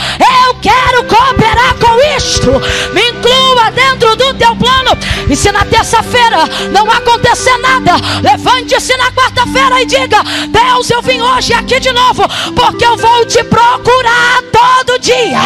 eu 0.46 0.56
quero 0.56 1.04
cooperar 1.06 1.76
com 1.76 2.18
isto. 2.18 2.52
Me 2.94 3.10
inclua 3.10 3.72
dentro 3.72 4.16
do 4.16 4.34
teu 4.34 4.56
plano. 4.56 4.92
E 5.30 5.36
se 5.36 5.52
na 5.52 5.66
terça-feira 5.66 6.46
não 6.72 6.90
acontecer 6.92 7.58
nada, 7.58 7.94
levante-se 8.22 8.96
na 8.98 9.12
quarta-feira 9.12 9.82
e 9.82 9.86
diga: 9.86 10.18
Deus, 10.50 10.90
eu 10.90 11.02
vim 11.02 11.22
hoje 11.22 11.54
aqui 11.54 11.80
de 11.80 11.92
novo, 11.92 12.13
porque 12.56 12.86
eu 12.86 12.98
vou 12.98 13.26
te 13.26 13.44
procurar 13.44 14.42
todo 14.52 15.00
dia. 15.00 15.40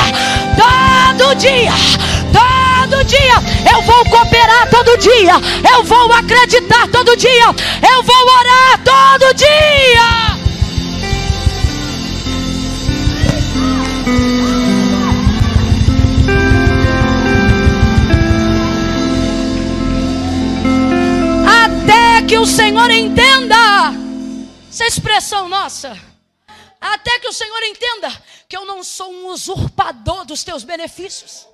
Todo 0.55 1.35
dia. 1.35 1.73
Todo 2.33 3.03
dia 3.05 3.57
eu 3.73 3.81
vou 3.81 4.05
cooperar 4.05 4.69
todo 4.69 4.97
dia, 4.97 5.33
eu 5.73 5.83
vou 5.83 6.11
acreditar 6.13 6.87
todo 6.89 7.17
dia, 7.17 7.55
eu 7.91 8.03
vou 8.03 8.25
orar 8.39 8.79
todo 8.83 9.33
dia. 9.33 10.37
que 22.27 22.37
o 22.37 22.45
Senhor 22.45 22.91
entenda 22.91 23.93
essa 24.69 24.85
expressão 24.85 25.47
nossa. 25.47 26.06
Até 26.79 27.19
que 27.19 27.27
o 27.27 27.33
Senhor 27.33 27.63
entenda 27.63 28.09
que 28.47 28.55
eu 28.55 28.65
não 28.65 28.83
sou 28.83 29.11
um 29.11 29.27
usurpador 29.27 30.25
dos 30.25 30.43
teus 30.43 30.63
benefícios. 30.63 31.47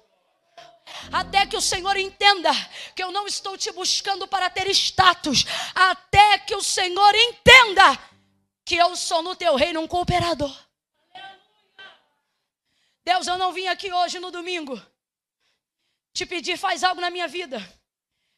Até 1.11 1.45
que 1.45 1.55
o 1.55 1.61
Senhor 1.61 1.95
entenda 1.97 2.51
que 2.95 3.03
eu 3.03 3.11
não 3.11 3.25
estou 3.25 3.57
te 3.57 3.71
buscando 3.71 4.27
para 4.27 4.49
ter 4.49 4.67
status. 4.69 5.45
Até 5.73 6.39
que 6.39 6.55
o 6.55 6.61
Senhor 6.61 7.15
entenda 7.15 7.97
que 8.65 8.75
eu 8.75 8.95
sou 8.95 9.21
no 9.21 9.35
teu 9.35 9.55
reino 9.55 9.81
um 9.81 9.87
cooperador. 9.87 10.53
Deus, 13.05 13.27
eu 13.27 13.37
não 13.37 13.51
vim 13.51 13.67
aqui 13.67 13.91
hoje 13.91 14.19
no 14.19 14.31
domingo 14.31 14.81
te 16.13 16.25
pedir 16.25 16.57
faz 16.57 16.83
algo 16.83 17.01
na 17.01 17.09
minha 17.09 17.27
vida. 17.27 17.59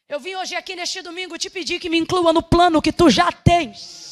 Eu 0.08 0.20
vim 0.20 0.36
hoje 0.36 0.56
aqui 0.56 0.76
neste 0.76 1.02
domingo 1.02 1.38
te 1.38 1.50
pedir 1.50 1.80
que 1.80 1.90
me 1.90 1.98
inclua 1.98 2.32
no 2.32 2.42
plano 2.42 2.82
que 2.82 2.94
tu 2.94 3.10
já 3.10 3.32
tens 3.32 4.06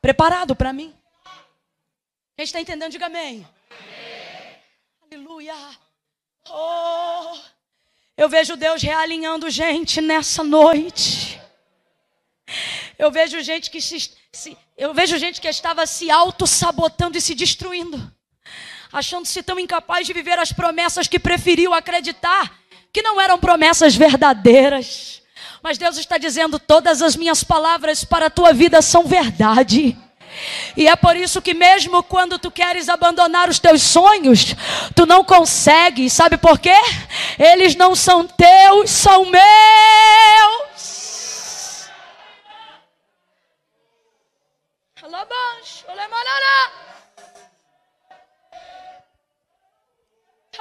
preparado 0.00 0.54
para 0.56 0.72
mim. 0.72 0.94
Quem 2.36 2.44
está 2.44 2.60
entendendo, 2.60 2.92
diga 2.92 3.06
amém. 3.06 3.46
amém. 3.70 4.56
Aleluia. 5.10 5.54
Oh, 6.48 7.38
eu 8.16 8.28
vejo 8.28 8.56
Deus 8.56 8.82
realinhando 8.82 9.48
gente 9.50 10.00
nessa 10.00 10.42
noite. 10.42 11.40
Eu 12.98 13.10
vejo 13.10 13.40
gente 13.40 13.70
que 13.70 13.80
se, 13.80 14.12
se 14.32 14.56
eu 14.76 14.92
vejo 14.92 15.16
gente 15.18 15.40
que 15.40 15.48
estava 15.48 15.86
se 15.86 16.10
auto-sabotando 16.10 17.16
e 17.16 17.20
se 17.20 17.34
destruindo, 17.34 18.10
achando-se 18.92 19.42
tão 19.42 19.58
incapaz 19.58 20.06
de 20.06 20.12
viver 20.12 20.38
as 20.38 20.52
promessas 20.52 21.06
que 21.06 21.18
preferiu 21.18 21.72
acreditar 21.72 22.58
que 22.92 23.02
não 23.02 23.20
eram 23.20 23.38
promessas 23.38 23.94
verdadeiras. 23.94 25.19
Mas 25.62 25.78
Deus 25.78 25.96
está 25.96 26.18
dizendo: 26.18 26.58
todas 26.58 27.02
as 27.02 27.16
minhas 27.16 27.44
palavras 27.44 28.04
para 28.04 28.26
a 28.26 28.30
tua 28.30 28.52
vida 28.52 28.80
são 28.82 29.04
verdade. 29.04 29.96
E 30.76 30.86
é 30.88 30.96
por 30.96 31.16
isso 31.16 31.42
que 31.42 31.52
mesmo 31.52 32.02
quando 32.02 32.38
tu 32.38 32.50
queres 32.50 32.88
abandonar 32.88 33.48
os 33.48 33.58
teus 33.58 33.82
sonhos, 33.82 34.54
tu 34.94 35.04
não 35.04 35.24
consegues. 35.24 36.12
Sabe 36.12 36.36
por 36.38 36.58
quê? 36.58 36.76
Eles 37.38 37.74
não 37.74 37.94
são 37.94 38.26
teus, 38.26 38.90
são 38.90 39.26
meus. 39.26 40.70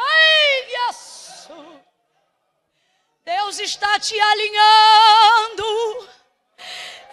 Ai, 0.01 0.67
Jesus. 0.69 1.88
Deus 3.35 3.59
está 3.59 3.99
te 3.99 4.19
alinhando. 4.19 5.69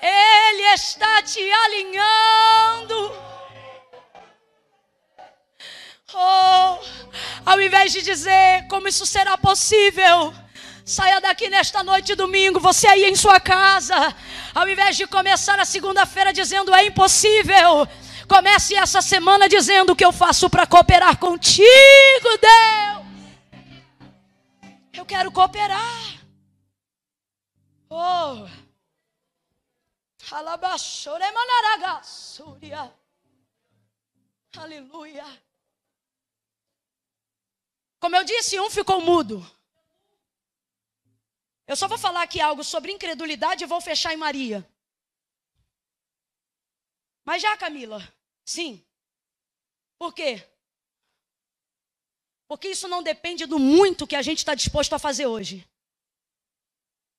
Ele 0.00 0.62
está 0.72 1.20
te 1.20 1.42
alinhando. 1.64 2.98
Oh, 6.14 6.78
ao 7.44 7.60
invés 7.60 7.92
de 7.92 8.00
dizer 8.00 8.66
como 8.70 8.88
isso 8.88 9.04
será 9.04 9.36
possível, 9.36 10.32
saia 10.86 11.20
daqui 11.20 11.50
nesta 11.50 11.84
noite 11.84 12.06
de 12.06 12.14
domingo, 12.14 12.58
você 12.60 12.86
aí 12.86 13.04
em 13.04 13.14
sua 13.14 13.38
casa. 13.38 14.16
Ao 14.54 14.66
invés 14.66 14.96
de 14.96 15.06
começar 15.06 15.60
a 15.60 15.66
segunda-feira 15.66 16.32
dizendo 16.32 16.74
é 16.74 16.86
impossível, 16.86 17.86
comece 18.26 18.74
essa 18.74 19.02
semana 19.02 19.50
dizendo 19.50 19.92
o 19.92 19.96
que 19.96 20.06
eu 20.06 20.12
faço 20.12 20.48
para 20.48 20.66
cooperar 20.66 21.18
contigo, 21.18 22.30
Deus. 22.40 22.95
Eu 24.96 25.04
quero 25.04 25.30
cooperar. 25.30 26.26
Oh. 27.90 28.48
Aleluia. 34.56 35.24
Como 38.00 38.16
eu 38.16 38.24
disse, 38.24 38.58
um 38.58 38.70
ficou 38.70 39.00
mudo. 39.02 39.44
Eu 41.66 41.76
só 41.76 41.86
vou 41.86 41.98
falar 41.98 42.22
aqui 42.22 42.40
algo 42.40 42.64
sobre 42.64 42.90
incredulidade 42.90 43.64
e 43.64 43.66
vou 43.66 43.80
fechar 43.80 44.14
em 44.14 44.16
Maria. 44.16 44.66
Mas 47.22 47.42
já, 47.42 47.54
Camila, 47.56 48.00
sim. 48.44 48.82
Por 49.98 50.14
quê? 50.14 50.55
Porque 52.48 52.68
isso 52.68 52.86
não 52.86 53.02
depende 53.02 53.44
do 53.44 53.58
muito 53.58 54.06
que 54.06 54.14
a 54.16 54.22
gente 54.22 54.38
está 54.38 54.54
disposto 54.54 54.92
a 54.94 54.98
fazer 54.98 55.26
hoje, 55.26 55.68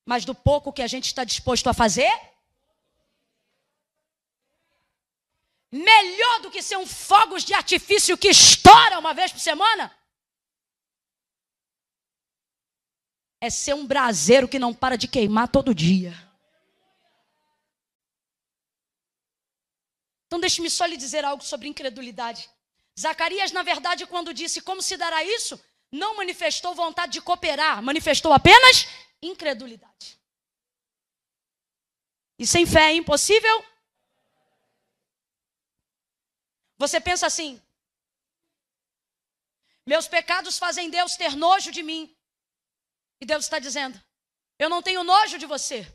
mas 0.06 0.24
do 0.24 0.34
pouco 0.34 0.72
que 0.72 0.82
a 0.82 0.86
gente 0.86 1.06
está 1.06 1.22
disposto 1.22 1.68
a 1.68 1.74
fazer. 1.74 2.10
Melhor 5.70 6.40
do 6.40 6.50
que 6.50 6.62
ser 6.62 6.78
um 6.78 6.86
fogos 6.86 7.44
de 7.44 7.52
artifício 7.52 8.16
que 8.16 8.28
estoura 8.28 8.98
uma 8.98 9.12
vez 9.12 9.30
por 9.30 9.40
semana. 9.40 9.94
É 13.38 13.50
ser 13.50 13.74
um 13.74 13.86
braseiro 13.86 14.48
que 14.48 14.58
não 14.58 14.72
para 14.72 14.96
de 14.96 15.06
queimar 15.06 15.48
todo 15.48 15.74
dia. 15.74 16.12
Então, 20.26 20.40
deixe-me 20.40 20.70
só 20.70 20.86
lhe 20.86 20.96
dizer 20.96 21.24
algo 21.24 21.42
sobre 21.42 21.68
incredulidade. 21.68 22.50
Zacarias, 22.98 23.52
na 23.52 23.62
verdade, 23.62 24.06
quando 24.06 24.34
disse 24.34 24.60
como 24.60 24.82
se 24.82 24.96
dará 24.96 25.22
isso, 25.22 25.60
não 25.90 26.16
manifestou 26.16 26.74
vontade 26.74 27.12
de 27.12 27.20
cooperar, 27.20 27.80
manifestou 27.82 28.32
apenas 28.32 28.88
incredulidade. 29.22 30.18
E 32.38 32.46
sem 32.46 32.66
fé 32.66 32.90
é 32.90 32.94
impossível? 32.94 33.64
Você 36.76 37.00
pensa 37.00 37.26
assim: 37.26 37.62
meus 39.86 40.08
pecados 40.08 40.58
fazem 40.58 40.90
Deus 40.90 41.16
ter 41.16 41.36
nojo 41.36 41.70
de 41.70 41.82
mim. 41.82 42.14
E 43.20 43.26
Deus 43.26 43.44
está 43.44 43.58
dizendo: 43.58 44.00
eu 44.58 44.68
não 44.68 44.82
tenho 44.82 45.04
nojo 45.04 45.38
de 45.38 45.46
você. 45.46 45.86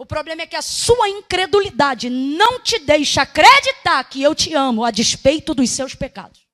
O 0.00 0.06
problema 0.06 0.40
é 0.40 0.46
que 0.46 0.56
a 0.56 0.62
sua 0.62 1.10
incredulidade 1.10 2.08
não 2.08 2.58
te 2.58 2.78
deixa 2.78 3.20
acreditar 3.20 4.02
que 4.04 4.22
eu 4.22 4.34
te 4.34 4.54
amo 4.54 4.82
a 4.82 4.90
despeito 4.90 5.54
dos 5.54 5.68
seus 5.68 5.94
pecados. 5.94 6.48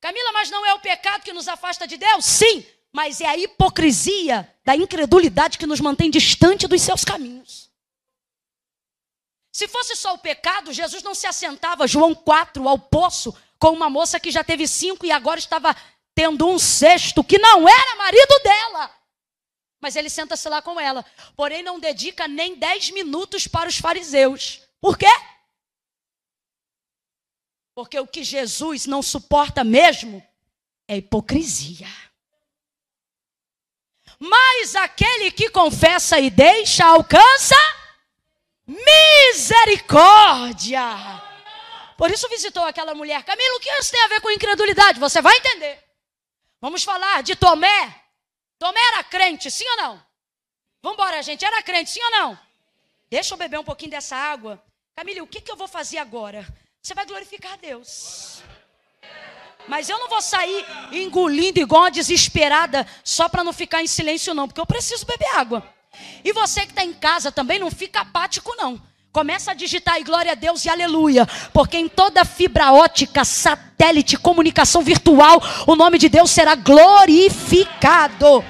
Camila, 0.00 0.30
mas 0.32 0.50
não 0.50 0.64
é 0.64 0.72
o 0.72 0.78
pecado 0.78 1.24
que 1.24 1.32
nos 1.32 1.48
afasta 1.48 1.84
de 1.84 1.96
Deus? 1.96 2.24
Sim, 2.24 2.64
mas 2.92 3.20
é 3.20 3.26
a 3.26 3.36
hipocrisia 3.36 4.48
da 4.64 4.76
incredulidade 4.76 5.58
que 5.58 5.66
nos 5.66 5.80
mantém 5.80 6.08
distante 6.12 6.68
dos 6.68 6.80
seus 6.80 7.04
caminhos. 7.04 7.68
Se 9.50 9.66
fosse 9.66 9.96
só 9.96 10.14
o 10.14 10.18
pecado, 10.18 10.72
Jesus 10.72 11.02
não 11.02 11.12
se 11.12 11.26
assentava, 11.26 11.88
João 11.88 12.14
4, 12.14 12.68
ao 12.68 12.78
poço, 12.78 13.36
com 13.58 13.70
uma 13.70 13.90
moça 13.90 14.20
que 14.20 14.30
já 14.30 14.44
teve 14.44 14.68
cinco 14.68 15.04
e 15.04 15.10
agora 15.10 15.40
estava 15.40 15.74
tendo 16.14 16.46
um 16.46 16.56
sexto, 16.56 17.24
que 17.24 17.36
não 17.36 17.68
era 17.68 17.96
marido 17.96 18.40
dela. 18.44 19.03
Mas 19.84 19.94
ele 19.96 20.08
senta-se 20.08 20.48
lá 20.48 20.62
com 20.62 20.80
ela. 20.80 21.04
Porém, 21.36 21.62
não 21.62 21.78
dedica 21.78 22.26
nem 22.26 22.54
dez 22.54 22.88
minutos 22.88 23.46
para 23.46 23.68
os 23.68 23.76
fariseus. 23.76 24.62
Por 24.80 24.96
quê? 24.96 25.04
Porque 27.74 28.00
o 28.00 28.06
que 28.06 28.24
Jesus 28.24 28.86
não 28.86 29.02
suporta 29.02 29.62
mesmo 29.62 30.26
é 30.88 30.96
hipocrisia. 30.96 31.86
Mas 34.18 34.74
aquele 34.74 35.30
que 35.30 35.50
confessa 35.50 36.18
e 36.18 36.30
deixa 36.30 36.86
alcança 36.86 37.54
misericórdia. 38.66 40.80
Por 41.98 42.10
isso 42.10 42.26
visitou 42.30 42.64
aquela 42.64 42.94
mulher. 42.94 43.22
Camilo, 43.22 43.56
o 43.56 43.60
que 43.60 43.68
isso 43.72 43.90
tem 43.90 44.02
a 44.02 44.08
ver 44.08 44.22
com 44.22 44.30
incredulidade? 44.30 44.98
Você 44.98 45.20
vai 45.20 45.36
entender. 45.36 45.78
Vamos 46.58 46.82
falar 46.82 47.22
de 47.22 47.36
Tomé. 47.36 48.03
Tomé 48.64 48.80
era 48.80 49.04
crente, 49.04 49.50
sim 49.50 49.68
ou 49.72 49.76
não? 49.76 50.02
Vamos 50.82 50.98
embora, 50.98 51.22
gente. 51.22 51.44
Era 51.44 51.62
crente, 51.62 51.90
sim 51.90 52.02
ou 52.02 52.10
não? 52.12 52.38
Deixa 53.10 53.34
eu 53.34 53.36
beber 53.36 53.60
um 53.60 53.62
pouquinho 53.62 53.90
dessa 53.90 54.16
água. 54.16 54.58
Camilo, 54.96 55.24
o 55.24 55.26
que, 55.26 55.42
que 55.42 55.52
eu 55.52 55.56
vou 55.56 55.68
fazer 55.68 55.98
agora? 55.98 56.48
Você 56.80 56.94
vai 56.94 57.04
glorificar 57.04 57.52
a 57.52 57.56
Deus. 57.56 58.42
Mas 59.68 59.90
eu 59.90 59.98
não 59.98 60.08
vou 60.08 60.22
sair 60.22 60.64
engolindo 60.92 61.60
igual 61.60 61.82
uma 61.82 61.90
desesperada 61.90 62.86
só 63.04 63.28
para 63.28 63.44
não 63.44 63.52
ficar 63.52 63.82
em 63.82 63.86
silêncio, 63.86 64.32
não, 64.32 64.48
porque 64.48 64.62
eu 64.62 64.64
preciso 64.64 65.04
beber 65.04 65.28
água. 65.34 65.62
E 66.24 66.32
você 66.32 66.62
que 66.62 66.72
está 66.72 66.82
em 66.82 66.94
casa 66.94 67.30
também 67.30 67.58
não 67.58 67.70
fica 67.70 68.00
apático, 68.00 68.54
não. 68.56 68.80
Começa 69.12 69.50
a 69.50 69.54
digitar 69.54 69.96
aí 69.96 70.04
glória 70.04 70.32
a 70.32 70.34
Deus 70.34 70.64
e 70.64 70.70
aleluia, 70.70 71.28
porque 71.52 71.76
em 71.76 71.86
toda 71.86 72.24
fibra 72.24 72.72
ótica, 72.72 73.26
satélite, 73.26 74.16
comunicação 74.16 74.80
virtual, 74.80 75.42
o 75.66 75.76
nome 75.76 75.98
de 75.98 76.08
Deus 76.08 76.30
será 76.30 76.54
glorificado. 76.54 78.42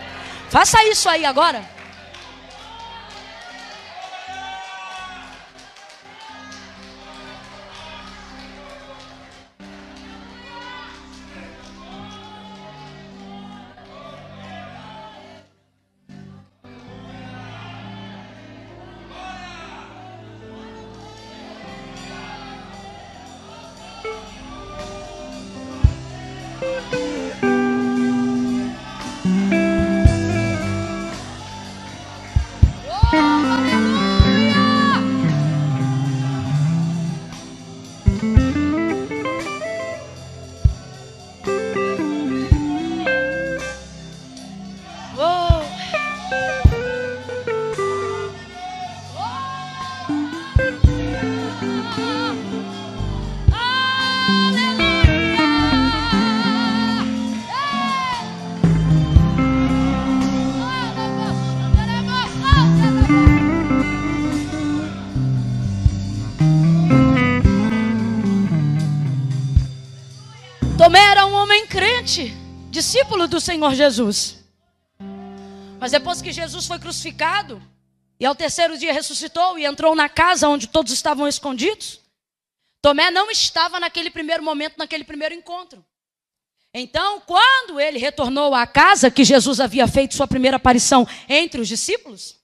Faça 0.55 0.85
isso 0.85 1.09
aí 1.09 1.25
agora. 1.25 1.74
Senhor 73.45 73.75
Jesus. 73.75 74.45
Mas 75.79 75.93
depois 75.93 76.23
que 76.23 76.33
Jesus 76.33 76.67
foi 76.67 76.79
crucificado, 76.79 77.63
e 78.19 78.25
ao 78.25 78.35
terceiro 78.35 78.79
dia 78.79 78.93
ressuscitou 78.93 79.59
e 79.59 79.65
entrou 79.65 79.95
na 79.95 80.09
casa 80.09 80.49
onde 80.49 80.67
todos 80.67 80.93
estavam 80.93 81.29
escondidos, 81.29 82.01
Tomé 82.81 83.11
não 83.11 83.31
estava 83.31 83.81
naquele 83.81 84.11
primeiro 84.11 84.43
momento, 84.43 84.77
naquele 84.77 85.05
primeiro 85.05 85.35
encontro. 85.35 85.85
Então, 86.73 87.21
quando 87.21 87.79
ele 87.79 87.99
retornou 87.99 88.55
à 88.55 88.67
casa 88.67 89.11
que 89.11 89.25
Jesus 89.25 89.61
havia 89.61 89.87
feito 89.87 90.15
sua 90.15 90.27
primeira 90.27 90.57
aparição 90.57 91.07
entre 91.29 91.61
os 91.61 91.69
discípulos, 91.69 92.39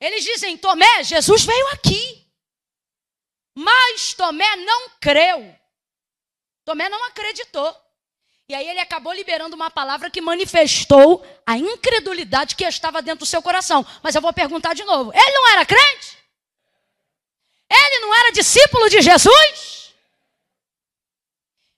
eles 0.00 0.22
dizem: 0.22 0.56
Tomé, 0.56 1.02
Jesus 1.02 1.44
veio 1.44 1.66
aqui. 1.68 2.26
Mas 3.56 4.14
Tomé 4.14 4.56
não 4.56 4.90
creu. 5.00 5.56
Tomé 6.64 6.88
não 6.88 7.04
acreditou. 7.06 7.74
E 8.50 8.54
aí 8.56 8.68
ele 8.68 8.80
acabou 8.80 9.12
liberando 9.12 9.54
uma 9.54 9.70
palavra 9.70 10.10
que 10.10 10.20
manifestou 10.20 11.24
a 11.46 11.56
incredulidade 11.56 12.56
que 12.56 12.64
estava 12.64 13.00
dentro 13.00 13.20
do 13.20 13.26
seu 13.26 13.40
coração. 13.40 13.86
Mas 14.02 14.16
eu 14.16 14.20
vou 14.20 14.32
perguntar 14.32 14.74
de 14.74 14.82
novo: 14.82 15.12
ele 15.14 15.30
não 15.30 15.52
era 15.52 15.64
crente? 15.64 16.18
Ele 17.70 18.00
não 18.00 18.12
era 18.12 18.32
discípulo 18.32 18.90
de 18.90 19.02
Jesus? 19.02 19.94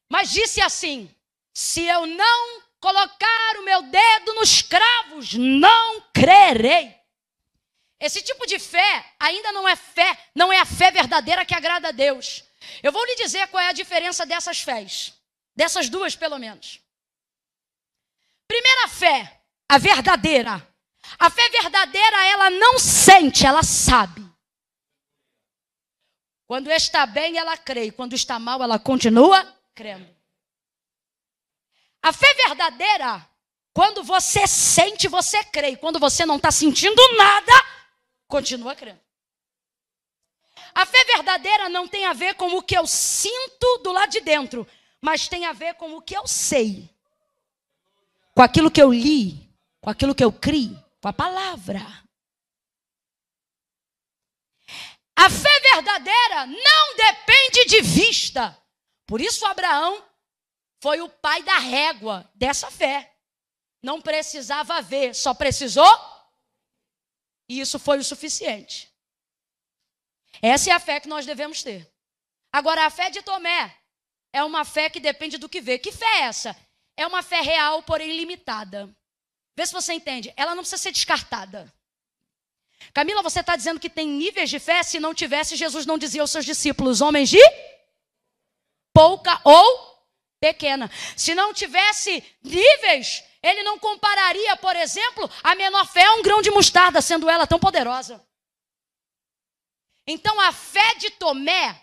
Mas 0.08 0.30
disse 0.30 0.62
assim: 0.62 1.14
se 1.52 1.84
eu 1.84 2.06
não 2.06 2.62
colocar 2.80 3.58
o 3.58 3.64
meu 3.64 3.82
dedo 3.82 4.32
nos 4.32 4.62
cravos, 4.62 5.34
não 5.34 6.00
crerei. 6.10 6.96
Esse 8.00 8.22
tipo 8.22 8.46
de 8.46 8.58
fé 8.58 9.12
ainda 9.20 9.52
não 9.52 9.68
é 9.68 9.76
fé, 9.76 10.18
não 10.34 10.50
é 10.50 10.58
a 10.58 10.64
fé 10.64 10.90
verdadeira 10.90 11.44
que 11.44 11.54
agrada 11.54 11.88
a 11.88 11.92
Deus. 11.92 12.42
Eu 12.82 12.92
vou 12.92 13.04
lhe 13.04 13.16
dizer 13.16 13.46
qual 13.48 13.62
é 13.62 13.68
a 13.68 13.74
diferença 13.74 14.24
dessas 14.24 14.62
fés. 14.62 15.12
Dessas 15.54 15.88
duas, 15.88 16.16
pelo 16.16 16.38
menos. 16.38 16.80
Primeira 18.46 18.88
fé, 18.88 19.40
a 19.68 19.78
verdadeira. 19.78 20.66
A 21.18 21.30
fé 21.30 21.48
verdadeira, 21.50 22.26
ela 22.26 22.50
não 22.50 22.78
sente, 22.78 23.46
ela 23.46 23.62
sabe. 23.62 24.22
Quando 26.46 26.70
está 26.70 27.06
bem, 27.06 27.38
ela 27.38 27.56
crê. 27.56 27.90
Quando 27.90 28.14
está 28.14 28.38
mal, 28.38 28.62
ela 28.62 28.78
continua 28.78 29.42
crendo. 29.74 30.08
A 32.02 32.12
fé 32.12 32.34
verdadeira, 32.34 33.26
quando 33.72 34.02
você 34.02 34.46
sente, 34.46 35.08
você 35.08 35.42
crê. 35.44 35.76
Quando 35.76 35.98
você 35.98 36.26
não 36.26 36.36
está 36.36 36.50
sentindo 36.50 37.00
nada, 37.16 37.52
continua 38.26 38.74
crendo. 38.74 39.00
A 40.74 40.84
fé 40.86 41.04
verdadeira 41.04 41.68
não 41.68 41.86
tem 41.86 42.06
a 42.06 42.12
ver 42.12 42.34
com 42.34 42.56
o 42.56 42.62
que 42.62 42.76
eu 42.76 42.86
sinto 42.86 43.78
do 43.78 43.92
lado 43.92 44.10
de 44.10 44.20
dentro, 44.20 44.66
mas 45.02 45.26
tem 45.26 45.44
a 45.44 45.52
ver 45.52 45.74
com 45.74 45.96
o 45.96 46.00
que 46.00 46.16
eu 46.16 46.28
sei, 46.28 46.88
com 48.34 48.40
aquilo 48.40 48.70
que 48.70 48.80
eu 48.80 48.92
li, 48.92 49.52
com 49.80 49.90
aquilo 49.90 50.14
que 50.14 50.22
eu 50.22 50.32
criei, 50.32 50.78
com 51.00 51.08
a 51.08 51.12
palavra. 51.12 51.80
A 55.16 55.28
fé 55.28 55.60
verdadeira 55.74 56.46
não 56.46 56.96
depende 56.96 57.64
de 57.66 57.80
vista. 57.82 58.56
Por 59.04 59.20
isso, 59.20 59.44
Abraão 59.44 60.02
foi 60.80 61.00
o 61.00 61.08
pai 61.08 61.42
da 61.42 61.58
régua 61.58 62.30
dessa 62.34 62.70
fé. 62.70 63.12
Não 63.82 64.00
precisava 64.00 64.80
ver, 64.80 65.14
só 65.14 65.34
precisou. 65.34 65.84
E 67.48 67.60
isso 67.60 67.78
foi 67.78 67.98
o 67.98 68.04
suficiente. 68.04 68.92
Essa 70.40 70.70
é 70.70 70.72
a 70.72 70.80
fé 70.80 71.00
que 71.00 71.08
nós 71.08 71.26
devemos 71.26 71.62
ter. 71.62 71.92
Agora, 72.52 72.86
a 72.86 72.90
fé 72.90 73.10
de 73.10 73.22
Tomé 73.22 73.81
é 74.32 74.42
uma 74.42 74.64
fé 74.64 74.88
que 74.88 74.98
depende 74.98 75.36
do 75.38 75.48
que 75.48 75.60
vê. 75.60 75.78
Que 75.78 75.92
fé 75.92 76.06
é 76.06 76.20
essa? 76.22 76.56
É 76.96 77.06
uma 77.06 77.22
fé 77.22 77.40
real, 77.40 77.82
porém 77.82 78.16
limitada. 78.16 78.88
Vê 79.56 79.66
se 79.66 79.72
você 79.72 79.92
entende. 79.92 80.32
Ela 80.36 80.54
não 80.54 80.62
precisa 80.62 80.80
ser 80.82 80.92
descartada. 80.92 81.72
Camila, 82.92 83.22
você 83.22 83.40
está 83.40 83.54
dizendo 83.56 83.78
que 83.78 83.90
tem 83.90 84.08
níveis 84.08 84.50
de 84.50 84.58
fé? 84.58 84.82
Se 84.82 84.98
não 84.98 85.14
tivesse, 85.14 85.56
Jesus 85.56 85.86
não 85.86 85.98
dizia 85.98 86.20
aos 86.20 86.30
seus 86.30 86.44
discípulos, 86.44 87.00
homens 87.00 87.28
de 87.28 87.40
pouca 88.92 89.40
ou 89.44 89.92
pequena. 90.40 90.90
Se 91.16 91.34
não 91.34 91.54
tivesse 91.54 92.24
níveis, 92.42 93.22
ele 93.42 93.62
não 93.62 93.78
compararia, 93.78 94.56
por 94.56 94.74
exemplo, 94.76 95.30
a 95.42 95.54
menor 95.54 95.86
fé 95.86 96.04
a 96.04 96.14
um 96.14 96.22
grão 96.22 96.42
de 96.42 96.50
mostarda, 96.50 97.00
sendo 97.00 97.30
ela 97.30 97.46
tão 97.46 97.58
poderosa. 97.58 98.24
Então 100.06 100.40
a 100.40 100.52
fé 100.52 100.94
de 100.96 101.10
Tomé 101.10 101.80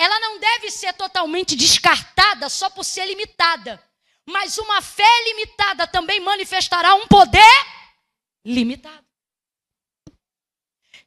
ela 0.00 0.18
não 0.18 0.38
deve 0.38 0.70
ser 0.70 0.94
totalmente 0.94 1.54
descartada 1.54 2.48
só 2.48 2.70
por 2.70 2.84
ser 2.84 3.04
limitada. 3.04 3.78
Mas 4.24 4.56
uma 4.56 4.80
fé 4.80 5.24
limitada 5.26 5.86
também 5.86 6.20
manifestará 6.20 6.94
um 6.94 7.06
poder 7.06 7.66
limitado. 8.42 9.04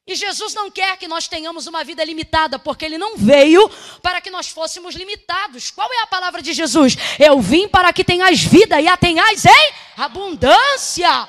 E 0.05 0.13
Jesus 0.13 0.53
não 0.53 0.69
quer 0.69 0.95
que 0.97 1.07
nós 1.07 1.27
tenhamos 1.27 1.65
uma 1.65 1.83
vida 1.83 2.03
limitada, 2.03 2.59
porque 2.59 2.85
ele 2.85 2.99
não 2.99 3.17
veio 3.17 3.67
para 3.99 4.21
que 4.21 4.29
nós 4.29 4.49
fôssemos 4.49 4.93
limitados. 4.93 5.71
Qual 5.71 5.91
é 5.91 6.03
a 6.03 6.07
palavra 6.07 6.39
de 6.39 6.53
Jesus? 6.53 6.95
Eu 7.17 7.41
vim 7.41 7.67
para 7.67 7.91
que 7.91 8.03
tenhas 8.03 8.41
vida 8.41 8.79
e 8.79 8.87
a 8.87 8.95
tenhais 8.95 9.43
em 9.43 9.73
abundância. 9.97 11.27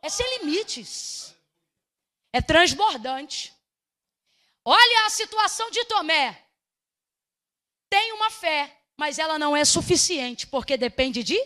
É 0.00 0.08
sem 0.08 0.38
limites. 0.38 1.34
É 2.32 2.40
transbordante. 2.40 3.52
Olha 4.64 5.06
a 5.06 5.10
situação 5.10 5.70
de 5.70 5.84
Tomé. 5.86 6.46
Tem 7.90 8.12
uma 8.12 8.30
fé, 8.30 8.84
mas 8.96 9.18
ela 9.18 9.38
não 9.38 9.56
é 9.56 9.64
suficiente, 9.64 10.46
porque 10.46 10.76
depende 10.76 11.22
de 11.22 11.38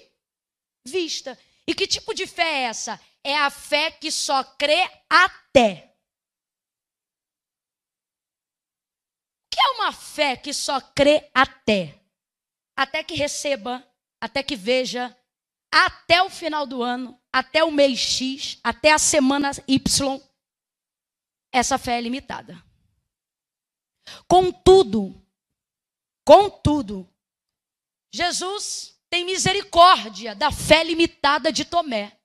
vista. 0.87 1.39
E 1.67 1.75
que 1.75 1.87
tipo 1.87 2.15
de 2.15 2.27
fé 2.27 2.43
é 2.43 2.63
essa? 2.65 3.01
É 3.25 3.37
a 3.37 3.51
fé 3.51 3.91
que 3.91 4.11
só 4.11 4.45
crê 4.45 4.89
até. 5.09 5.97
O 9.45 9.55
que 9.55 9.61
é 9.61 9.69
uma 9.71 9.93
fé 9.93 10.37
que 10.37 10.53
só 10.53 10.81
crê 10.81 11.31
até? 11.35 11.99
Até 12.77 13.03
que 13.03 13.15
receba, 13.15 13.83
até 14.21 14.43
que 14.43 14.55
veja, 14.55 15.17
até 15.73 16.23
o 16.23 16.31
final 16.31 16.67
do 16.67 16.83
ano, 16.83 17.21
até 17.33 17.65
o 17.65 17.73
mês 17.73 17.99
X, 17.99 18.61
até 18.63 18.93
a 18.93 18.99
semana 18.99 19.51
Y. 19.67 20.21
Essa 21.53 21.79
fé 21.79 21.99
é 21.99 22.01
limitada. 22.03 22.66
Contudo, 24.29 25.15
contudo, 26.25 27.09
Jesus 28.13 28.99
tem 29.11 29.25
misericórdia 29.25 30.35
da 30.35 30.51
fé 30.51 30.83
limitada 30.85 31.53
de 31.53 31.65
Tomé. 31.65 32.17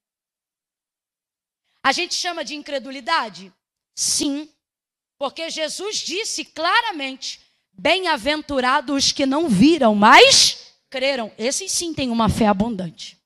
A 1.83 1.91
gente 1.91 2.13
chama 2.13 2.43
de 2.43 2.55
incredulidade? 2.55 3.53
Sim, 3.95 4.49
porque 5.17 5.49
Jesus 5.49 5.97
disse 5.97 6.45
claramente: 6.45 7.41
bem-aventurados 7.73 8.95
os 8.95 9.11
que 9.11 9.25
não 9.25 9.49
viram, 9.49 9.95
mas 9.95 10.75
creram. 10.89 11.33
Esses 11.37 11.71
sim 11.71 11.93
têm 11.93 12.09
uma 12.09 12.29
fé 12.29 12.47
abundante. 12.47 13.17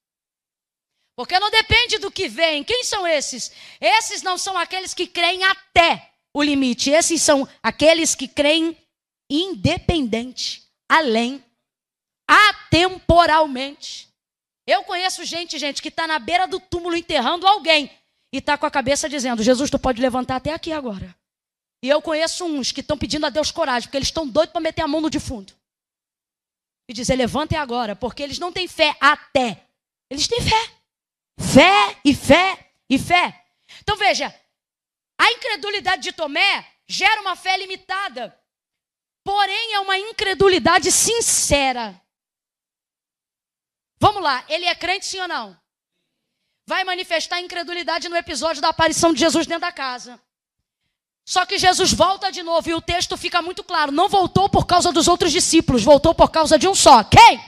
Porque 1.16 1.40
não 1.40 1.50
depende 1.50 1.98
do 1.98 2.12
que 2.12 2.28
vem. 2.28 2.64
Quem 2.64 2.84
são 2.84 3.08
esses? 3.08 3.52
Esses 3.80 4.22
não 4.22 4.38
são 4.38 4.58
aqueles 4.58 4.94
que 4.94 5.08
creem 5.08 5.44
até 5.44 6.15
o 6.36 6.44
limite. 6.44 6.90
Esses 6.90 7.22
são 7.22 7.48
aqueles 7.64 8.14
que 8.14 8.28
creem 8.28 8.78
independente, 9.32 10.64
além, 10.88 11.42
atemporalmente. 12.28 14.10
Eu 14.68 14.84
conheço 14.84 15.24
gente, 15.24 15.58
gente, 15.58 15.82
que 15.82 15.88
está 15.88 16.06
na 16.06 16.20
beira 16.20 16.46
do 16.46 16.60
túmulo 16.60 16.98
enterrando 16.98 17.48
alguém 17.48 17.90
e 18.34 18.40
está 18.40 18.58
com 18.58 18.66
a 18.66 18.72
cabeça 18.72 19.08
dizendo: 19.08 19.42
Jesus, 19.42 19.70
tu 19.70 19.80
pode 19.80 20.02
levantar 20.02 20.36
até 20.36 20.54
aqui 20.54 20.74
agora. 20.74 21.16
E 21.82 21.88
eu 21.88 22.02
conheço 22.02 22.44
uns 22.44 22.74
que 22.74 22.82
estão 22.82 22.98
pedindo 22.98 23.26
a 23.26 23.30
Deus 23.30 23.50
coragem, 23.50 23.88
porque 23.88 23.98
eles 23.98 24.10
estão 24.10 24.28
doidos 24.28 24.52
para 24.52 24.60
meter 24.60 24.82
a 24.82 24.88
mão 24.88 25.00
no 25.00 25.10
defunto. 25.10 25.56
E 26.90 26.94
dizer: 26.94 27.16
levantem 27.16 27.58
agora, 27.58 27.96
porque 27.96 28.22
eles 28.22 28.40
não 28.40 28.52
têm 28.52 28.68
fé 28.68 28.94
até. 29.00 29.64
Eles 30.10 30.28
têm 30.28 30.42
fé. 30.42 30.72
Fé 31.40 31.98
e 32.04 32.14
fé 32.14 32.72
e 32.90 33.00
fé. 33.00 33.46
Então 33.82 33.96
veja, 33.96 34.34
a 35.26 35.32
incredulidade 35.32 36.04
de 36.04 36.12
Tomé 36.12 36.68
gera 36.88 37.22
uma 37.22 37.36
fé 37.36 37.58
limitada, 37.58 38.38
porém 39.24 39.74
é 39.74 39.80
uma 39.80 39.98
incredulidade 39.98 40.92
sincera. 40.92 42.00
Vamos 43.98 44.22
lá, 44.22 44.46
ele 44.48 44.66
é 44.66 44.76
crente 44.76 45.08
sim 45.08 45.20
ou 45.20 45.28
não? 45.28 45.60
Vai 46.68 46.84
manifestar 46.84 47.42
incredulidade 47.42 48.08
no 48.08 48.16
episódio 48.16 48.62
da 48.62 48.70
aparição 48.70 49.14
de 49.14 49.20
Jesus 49.20 49.48
dentro 49.48 49.62
da 49.62 49.72
casa. 49.72 50.22
Só 51.26 51.44
que 51.44 51.58
Jesus 51.58 51.92
volta 51.92 52.32
de 52.32 52.44
novo 52.44 52.70
e 52.70 52.76
o 52.76 52.82
texto 52.82 53.18
fica 53.18 53.42
muito 53.42 53.64
claro: 53.64 53.92
não 53.92 54.08
voltou 54.08 54.48
por 54.48 54.68
causa 54.68 54.92
dos 54.92 55.08
outros 55.08 55.32
discípulos, 55.32 55.84
voltou 55.84 56.14
por 56.14 56.30
causa 56.30 56.58
de 56.60 56.68
um 56.68 56.76
só. 56.76 57.04
Quem? 57.04 57.40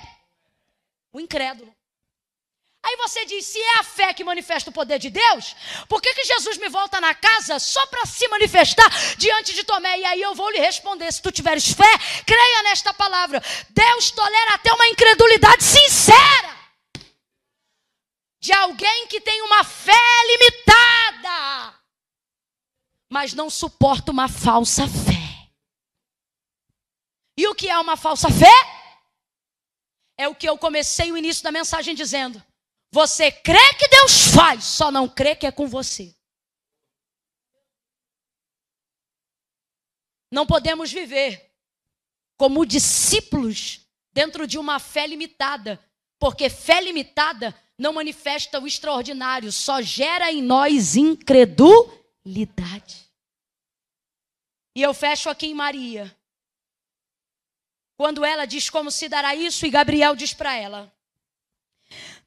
O 1.13 1.19
incrédulo. 1.19 1.76
Aí 2.87 2.95
você 2.95 3.25
diz: 3.25 3.45
se 3.45 3.59
é 3.59 3.79
a 3.79 3.83
fé 3.83 4.13
que 4.13 4.23
manifesta 4.23 4.69
o 4.69 4.73
poder 4.73 4.97
de 4.97 5.09
Deus, 5.09 5.57
por 5.89 6.01
que, 6.01 6.13
que 6.13 6.23
Jesus 6.23 6.57
me 6.57 6.69
volta 6.69 7.01
na 7.01 7.13
casa 7.13 7.59
só 7.59 7.85
para 7.87 8.05
se 8.05 8.25
manifestar 8.29 8.89
diante 9.17 9.53
de 9.53 9.65
Tomé? 9.65 9.99
E 9.99 10.05
aí 10.05 10.21
eu 10.21 10.33
vou 10.33 10.49
lhe 10.49 10.59
responder: 10.59 11.11
se 11.11 11.21
tu 11.21 11.29
tiveres 11.29 11.69
fé, 11.69 11.97
creia 12.25 12.63
nesta 12.63 12.93
palavra. 12.93 13.43
Deus 13.71 14.11
tolera 14.11 14.53
até 14.53 14.71
uma 14.71 14.87
incredulidade 14.87 15.63
sincera 15.63 16.57
de 18.39 18.53
alguém 18.53 19.07
que 19.07 19.19
tem 19.19 19.41
uma 19.41 19.65
fé 19.65 19.91
limitada, 20.27 21.77
mas 23.09 23.33
não 23.33 23.49
suporta 23.49 24.13
uma 24.13 24.29
falsa 24.29 24.87
fé. 24.87 25.49
E 27.35 27.45
o 27.49 27.53
que 27.53 27.67
é 27.67 27.77
uma 27.77 27.97
falsa 27.97 28.29
fé? 28.29 28.53
É 30.17 30.29
o 30.29 30.33
que 30.33 30.47
eu 30.47 30.57
comecei 30.57 31.11
o 31.11 31.17
início 31.17 31.43
da 31.43 31.51
mensagem 31.51 31.93
dizendo. 31.93 32.41
Você 32.91 33.31
crê 33.31 33.73
que 33.77 33.87
Deus 33.89 34.27
faz, 34.33 34.63
só 34.63 34.91
não 34.91 35.07
crê 35.07 35.35
que 35.35 35.45
é 35.45 35.51
com 35.51 35.67
você. 35.67 36.15
Não 40.31 40.45
podemos 40.45 40.91
viver 40.91 41.53
como 42.37 42.65
discípulos 42.65 43.87
dentro 44.13 44.47
de 44.47 44.57
uma 44.57 44.79
fé 44.79 45.07
limitada, 45.07 45.79
porque 46.19 46.49
fé 46.49 46.81
limitada 46.81 47.55
não 47.77 47.93
manifesta 47.93 48.59
o 48.59 48.67
extraordinário, 48.67 49.51
só 49.51 49.81
gera 49.81 50.31
em 50.31 50.41
nós 50.41 50.95
incredulidade. 50.95 53.07
E 54.75 54.81
eu 54.81 54.93
fecho 54.93 55.29
aqui 55.29 55.47
em 55.47 55.53
Maria. 55.53 56.15
Quando 57.97 58.23
ela 58.23 58.45
diz 58.45 58.69
como 58.69 58.91
se 58.91 59.09
dará 59.09 59.35
isso, 59.35 59.65
e 59.65 59.71
Gabriel 59.71 60.15
diz 60.15 60.33
para 60.33 60.55
ela: 60.55 60.93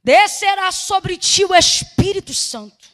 descerá 0.03 0.73
sobre 0.73 1.17
ti 1.17 1.45
o 1.45 1.55
Espírito 1.55 2.33
Santo. 2.35 2.89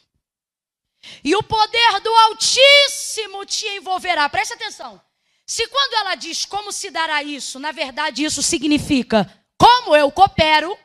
E 1.23 1.35
o 1.35 1.43
poder 1.43 2.01
do 2.01 2.09
Altíssimo 2.09 3.45
te 3.45 3.65
envolverá. 3.67 4.27
Preste 4.29 4.53
atenção. 4.53 5.01
Se 5.45 5.65
quando 5.67 5.93
ela 5.93 6.15
diz 6.15 6.45
como 6.45 6.71
se 6.71 6.91
dará 6.91 7.23
isso, 7.23 7.59
na 7.59 7.71
verdade 7.71 8.23
isso 8.23 8.43
significa 8.43 9.31
como 9.57 9.95
eu 9.95 10.11
coopero, 10.11 10.77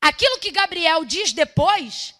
aquilo 0.00 0.38
que 0.38 0.50
Gabriel 0.50 1.04
diz 1.04 1.32
depois 1.32 2.14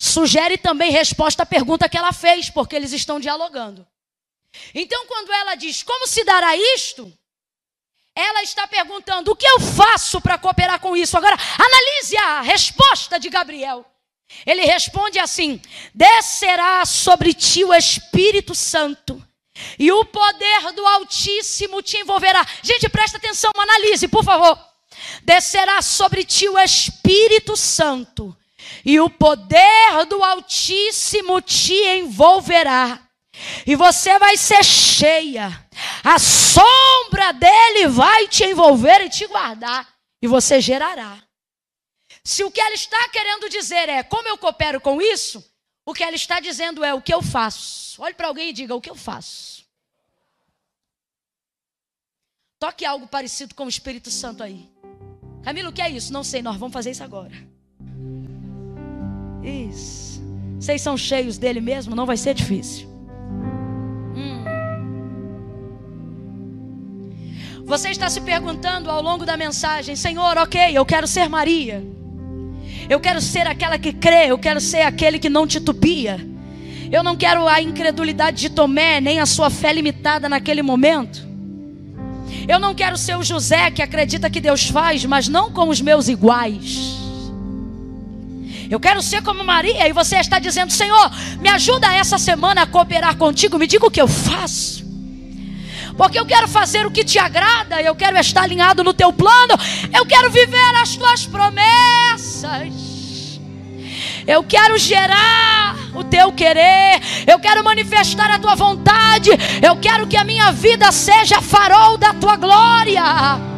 sugere 0.00 0.56
também 0.56 0.90
resposta 0.90 1.42
à 1.42 1.46
pergunta 1.46 1.88
que 1.88 1.96
ela 1.96 2.12
fez, 2.12 2.48
porque 2.48 2.74
eles 2.74 2.92
estão 2.92 3.20
dialogando. 3.20 3.86
Então, 4.74 5.06
quando 5.06 5.32
ela 5.32 5.54
diz 5.54 5.82
como 5.82 6.06
se 6.06 6.24
dará 6.24 6.56
isto, 6.56 7.12
ela 8.14 8.42
está 8.42 8.66
perguntando: 8.66 9.30
o 9.30 9.36
que 9.36 9.46
eu 9.46 9.60
faço 9.60 10.20
para 10.20 10.38
cooperar 10.38 10.80
com 10.80 10.96
isso? 10.96 11.16
Agora, 11.16 11.36
analise 11.58 12.16
a 12.16 12.40
resposta 12.40 13.18
de 13.18 13.28
Gabriel. 13.28 13.84
Ele 14.46 14.64
responde 14.64 15.18
assim: 15.18 15.60
descerá 15.94 16.84
sobre 16.84 17.34
ti 17.34 17.64
o 17.64 17.74
Espírito 17.74 18.54
Santo. 18.54 19.22
E 19.78 19.92
o 19.92 20.04
poder 20.04 20.72
do 20.72 20.86
Altíssimo 20.86 21.82
te 21.82 21.98
envolverá. 21.98 22.44
Gente, 22.62 22.88
presta 22.88 23.18
atenção, 23.18 23.50
analise, 23.56 24.08
por 24.08 24.24
favor. 24.24 24.58
Descerá 25.22 25.82
sobre 25.82 26.24
ti 26.24 26.48
o 26.48 26.58
Espírito 26.58 27.56
Santo, 27.56 28.36
e 28.84 29.00
o 29.00 29.08
poder 29.08 30.06
do 30.08 30.22
Altíssimo 30.22 31.40
te 31.40 31.74
envolverá 31.74 33.00
e 33.66 33.74
você 33.74 34.18
vai 34.18 34.36
ser 34.36 34.64
cheia. 34.64 35.66
A 36.04 36.18
sombra 36.18 37.32
dele 37.32 37.88
vai 37.88 38.28
te 38.28 38.44
envolver 38.44 39.00
e 39.02 39.08
te 39.08 39.26
guardar. 39.26 39.88
E 40.20 40.26
você 40.26 40.60
gerará. 40.60 41.22
Se 42.24 42.44
o 42.44 42.50
que 42.50 42.60
ela 42.60 42.74
está 42.74 43.08
querendo 43.08 43.48
dizer 43.48 43.88
é 43.88 44.02
como 44.02 44.28
eu 44.28 44.38
coopero 44.38 44.80
com 44.80 45.00
isso, 45.00 45.44
o 45.84 45.92
que 45.92 46.04
ela 46.04 46.14
está 46.14 46.38
dizendo 46.38 46.84
é 46.84 46.94
o 46.94 47.02
que 47.02 47.12
eu 47.12 47.22
faço. 47.22 48.00
Olhe 48.02 48.14
para 48.14 48.28
alguém 48.28 48.50
e 48.50 48.52
diga 48.52 48.74
o 48.74 48.80
que 48.80 48.90
eu 48.90 48.94
faço. 48.94 49.64
Toque 52.60 52.84
algo 52.84 53.08
parecido 53.08 53.54
com 53.56 53.64
o 53.64 53.68
Espírito 53.68 54.08
Santo 54.10 54.42
aí. 54.42 54.70
Camilo, 55.42 55.70
o 55.70 55.72
que 55.72 55.82
é 55.82 55.90
isso? 55.90 56.12
Não 56.12 56.22
sei, 56.22 56.40
nós 56.42 56.56
vamos 56.56 56.72
fazer 56.72 56.92
isso 56.92 57.02
agora. 57.02 57.34
Isso. 59.42 60.22
Vocês 60.60 60.80
são 60.80 60.96
cheios 60.96 61.36
dele 61.38 61.60
mesmo? 61.60 61.96
Não 61.96 62.06
vai 62.06 62.16
ser 62.16 62.34
difícil. 62.34 62.91
Você 67.64 67.90
está 67.90 68.10
se 68.10 68.20
perguntando 68.20 68.90
ao 68.90 69.02
longo 69.02 69.24
da 69.24 69.36
mensagem: 69.36 69.96
Senhor, 69.96 70.36
ok, 70.38 70.72
eu 70.74 70.84
quero 70.84 71.06
ser 71.06 71.28
Maria. 71.28 71.82
Eu 72.88 73.00
quero 73.00 73.20
ser 73.20 73.46
aquela 73.46 73.78
que 73.78 73.92
crê, 73.92 74.26
eu 74.26 74.38
quero 74.38 74.60
ser 74.60 74.82
aquele 74.82 75.18
que 75.18 75.28
não 75.28 75.46
titubia. 75.46 76.20
Eu 76.90 77.02
não 77.02 77.16
quero 77.16 77.48
a 77.48 77.62
incredulidade 77.62 78.36
de 78.36 78.50
Tomé, 78.50 79.00
nem 79.00 79.18
a 79.18 79.24
sua 79.24 79.48
fé 79.48 79.72
limitada 79.72 80.28
naquele 80.28 80.60
momento. 80.62 81.26
Eu 82.46 82.58
não 82.58 82.74
quero 82.74 82.98
ser 82.98 83.16
o 83.16 83.22
José 83.22 83.70
que 83.70 83.80
acredita 83.80 84.28
que 84.28 84.40
Deus 84.40 84.68
faz, 84.68 85.04
mas 85.04 85.28
não 85.28 85.50
com 85.50 85.68
os 85.68 85.80
meus 85.80 86.08
iguais. 86.08 86.98
Eu 88.68 88.80
quero 88.80 89.00
ser 89.00 89.22
como 89.22 89.44
Maria. 89.44 89.88
E 89.88 89.92
você 89.92 90.16
está 90.16 90.38
dizendo: 90.38 90.72
Senhor, 90.72 91.10
me 91.40 91.48
ajuda 91.48 91.94
essa 91.94 92.18
semana 92.18 92.62
a 92.62 92.66
cooperar 92.66 93.16
contigo. 93.16 93.58
Me 93.58 93.66
diga 93.66 93.86
o 93.86 93.90
que 93.90 94.00
eu 94.00 94.08
faço. 94.08 94.91
Porque 96.02 96.18
eu 96.18 96.26
quero 96.26 96.48
fazer 96.48 96.84
o 96.84 96.90
que 96.90 97.04
te 97.04 97.16
agrada. 97.16 97.80
Eu 97.80 97.94
quero 97.94 98.18
estar 98.18 98.42
alinhado 98.42 98.82
no 98.82 98.92
teu 98.92 99.12
plano. 99.12 99.54
Eu 99.94 100.04
quero 100.04 100.32
viver 100.32 100.74
as 100.82 100.96
tuas 100.96 101.26
promessas. 101.26 102.74
Eu 104.26 104.42
quero 104.42 104.76
gerar 104.78 105.76
o 105.94 106.02
teu 106.02 106.32
querer. 106.32 107.00
Eu 107.24 107.38
quero 107.38 107.62
manifestar 107.62 108.32
a 108.32 108.38
tua 108.40 108.56
vontade. 108.56 109.30
Eu 109.64 109.76
quero 109.76 110.08
que 110.08 110.16
a 110.16 110.24
minha 110.24 110.50
vida 110.50 110.90
seja 110.90 111.40
farol 111.40 111.96
da 111.96 112.12
tua 112.12 112.34
glória. 112.34 113.51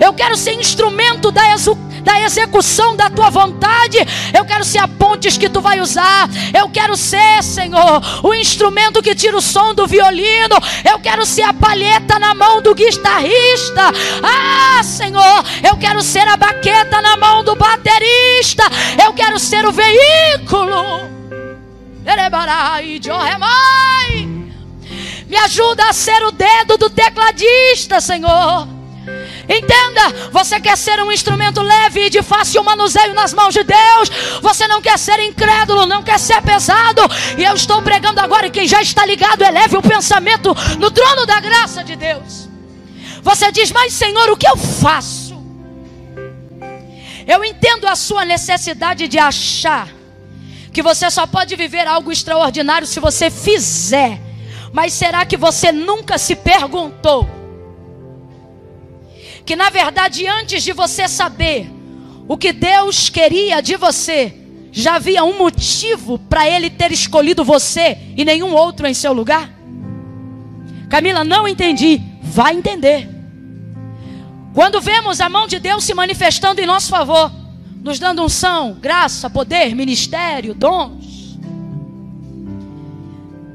Eu 0.00 0.12
quero 0.12 0.36
ser 0.36 0.52
instrumento 0.52 1.30
da 1.30 1.52
execução 1.52 1.94
da 2.04 2.20
execução 2.20 2.94
da 2.94 3.08
tua 3.08 3.30
vontade. 3.30 3.98
Eu 4.36 4.44
quero 4.44 4.62
ser 4.62 4.78
a 4.78 4.86
pontes 4.86 5.36
que 5.38 5.48
tu 5.48 5.60
vai 5.60 5.80
usar. 5.80 6.28
Eu 6.56 6.68
quero 6.68 6.96
ser, 6.96 7.42
Senhor, 7.42 8.00
o 8.22 8.34
instrumento 8.34 9.02
que 9.02 9.14
tira 9.14 9.36
o 9.36 9.40
som 9.40 9.74
do 9.74 9.86
violino. 9.86 10.56
Eu 10.88 11.00
quero 11.00 11.24
ser 11.24 11.42
a 11.42 11.54
palheta 11.54 12.18
na 12.18 12.34
mão 12.34 12.60
do 12.60 12.74
guitarrista. 12.74 13.90
Ah, 14.22 14.82
Senhor, 14.82 15.44
eu 15.66 15.76
quero 15.78 16.02
ser 16.02 16.28
a 16.28 16.36
baqueta 16.36 17.00
na 17.00 17.16
mão 17.16 17.42
do 17.42 17.56
baterista. 17.56 18.64
Eu 19.02 19.14
quero 19.14 19.38
ser 19.38 19.66
o 19.66 19.72
veículo. 19.72 21.10
Me 25.26 25.36
ajuda 25.38 25.88
a 25.88 25.92
ser 25.92 26.22
o 26.22 26.30
dedo 26.30 26.76
do 26.76 26.90
tecladista, 26.90 27.98
Senhor. 28.00 28.73
Entenda, 29.48 30.30
você 30.30 30.58
quer 30.58 30.76
ser 30.76 31.00
um 31.00 31.12
instrumento 31.12 31.60
leve 31.60 32.06
e 32.06 32.10
de 32.10 32.22
fácil 32.22 32.64
manuseio 32.64 33.12
nas 33.14 33.32
mãos 33.32 33.52
de 33.52 33.62
Deus. 33.62 34.10
Você 34.40 34.66
não 34.66 34.80
quer 34.80 34.98
ser 34.98 35.20
incrédulo, 35.20 35.86
não 35.86 36.02
quer 36.02 36.18
ser 36.18 36.40
pesado. 36.42 37.02
E 37.36 37.44
eu 37.44 37.54
estou 37.54 37.82
pregando 37.82 38.20
agora 38.20 38.46
e 38.46 38.50
quem 38.50 38.66
já 38.66 38.80
está 38.80 39.04
ligado, 39.04 39.42
eleve 39.42 39.76
o 39.76 39.82
pensamento 39.82 40.54
no 40.78 40.90
trono 40.90 41.26
da 41.26 41.40
graça 41.40 41.84
de 41.84 41.94
Deus. 41.94 42.48
Você 43.22 43.50
diz, 43.52 43.70
mas 43.70 43.92
Senhor, 43.92 44.30
o 44.30 44.36
que 44.36 44.48
eu 44.48 44.56
faço? 44.56 45.34
Eu 47.26 47.42
entendo 47.44 47.86
a 47.86 47.96
sua 47.96 48.24
necessidade 48.24 49.08
de 49.08 49.18
achar 49.18 49.88
que 50.72 50.82
você 50.82 51.10
só 51.10 51.26
pode 51.26 51.54
viver 51.56 51.86
algo 51.86 52.10
extraordinário 52.12 52.86
se 52.86 53.00
você 53.00 53.30
fizer. 53.30 54.20
Mas 54.72 54.92
será 54.92 55.24
que 55.24 55.36
você 55.36 55.70
nunca 55.70 56.18
se 56.18 56.34
perguntou? 56.34 57.28
Que 59.44 59.54
na 59.54 59.70
verdade 59.70 60.26
antes 60.26 60.62
de 60.62 60.72
você 60.72 61.06
saber 61.06 61.70
o 62.26 62.36
que 62.36 62.52
Deus 62.52 63.10
queria 63.10 63.60
de 63.60 63.76
você, 63.76 64.34
já 64.72 64.96
havia 64.96 65.22
um 65.22 65.38
motivo 65.38 66.18
para 66.18 66.48
ele 66.48 66.70
ter 66.70 66.90
escolhido 66.90 67.44
você 67.44 67.98
e 68.16 68.24
nenhum 68.24 68.54
outro 68.54 68.86
em 68.86 68.94
seu 68.94 69.12
lugar? 69.12 69.50
Camila, 70.88 71.22
não 71.22 71.46
entendi. 71.46 72.00
Vai 72.22 72.54
entender. 72.54 73.08
Quando 74.54 74.80
vemos 74.80 75.20
a 75.20 75.28
mão 75.28 75.46
de 75.46 75.58
Deus 75.58 75.84
se 75.84 75.94
manifestando 75.94 76.60
em 76.60 76.66
nosso 76.66 76.88
favor, 76.88 77.30
nos 77.82 77.98
dando 77.98 78.22
unção, 78.24 78.74
graça, 78.80 79.28
poder, 79.28 79.74
ministério, 79.74 80.54
dons, 80.54 81.38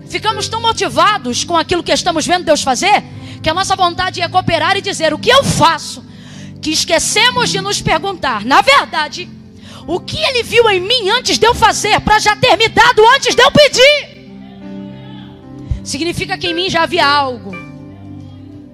ficamos 0.07 0.47
tão 0.47 0.61
motivados 0.61 1.43
com 1.43 1.57
aquilo 1.57 1.83
que 1.83 1.91
estamos 1.91 2.25
vendo 2.27 2.45
Deus 2.45 2.61
fazer 2.61 3.03
que 3.41 3.49
a 3.49 3.53
nossa 3.53 3.75
vontade 3.75 4.21
é 4.21 4.27
cooperar 4.27 4.77
e 4.77 4.81
dizer 4.81 5.13
o 5.13 5.19
que 5.19 5.29
eu 5.29 5.43
faço, 5.43 6.03
que 6.61 6.71
esquecemos 6.71 7.49
de 7.49 7.61
nos 7.61 7.81
perguntar, 7.81 8.43
na 8.45 8.61
verdade, 8.61 9.29
o 9.87 9.99
que 9.99 10.17
ele 10.17 10.43
viu 10.43 10.69
em 10.69 10.79
mim 10.79 11.09
antes 11.09 11.37
de 11.39 11.47
eu 11.47 11.55
fazer, 11.55 11.99
para 12.01 12.19
já 12.19 12.35
ter 12.35 12.55
me 12.57 12.67
dado 12.67 13.01
antes 13.15 13.33
de 13.35 13.41
eu 13.41 13.51
pedir. 13.51 14.19
Significa 15.83 16.37
que 16.37 16.47
em 16.47 16.53
mim 16.53 16.69
já 16.69 16.83
havia 16.83 17.07
algo, 17.07 17.51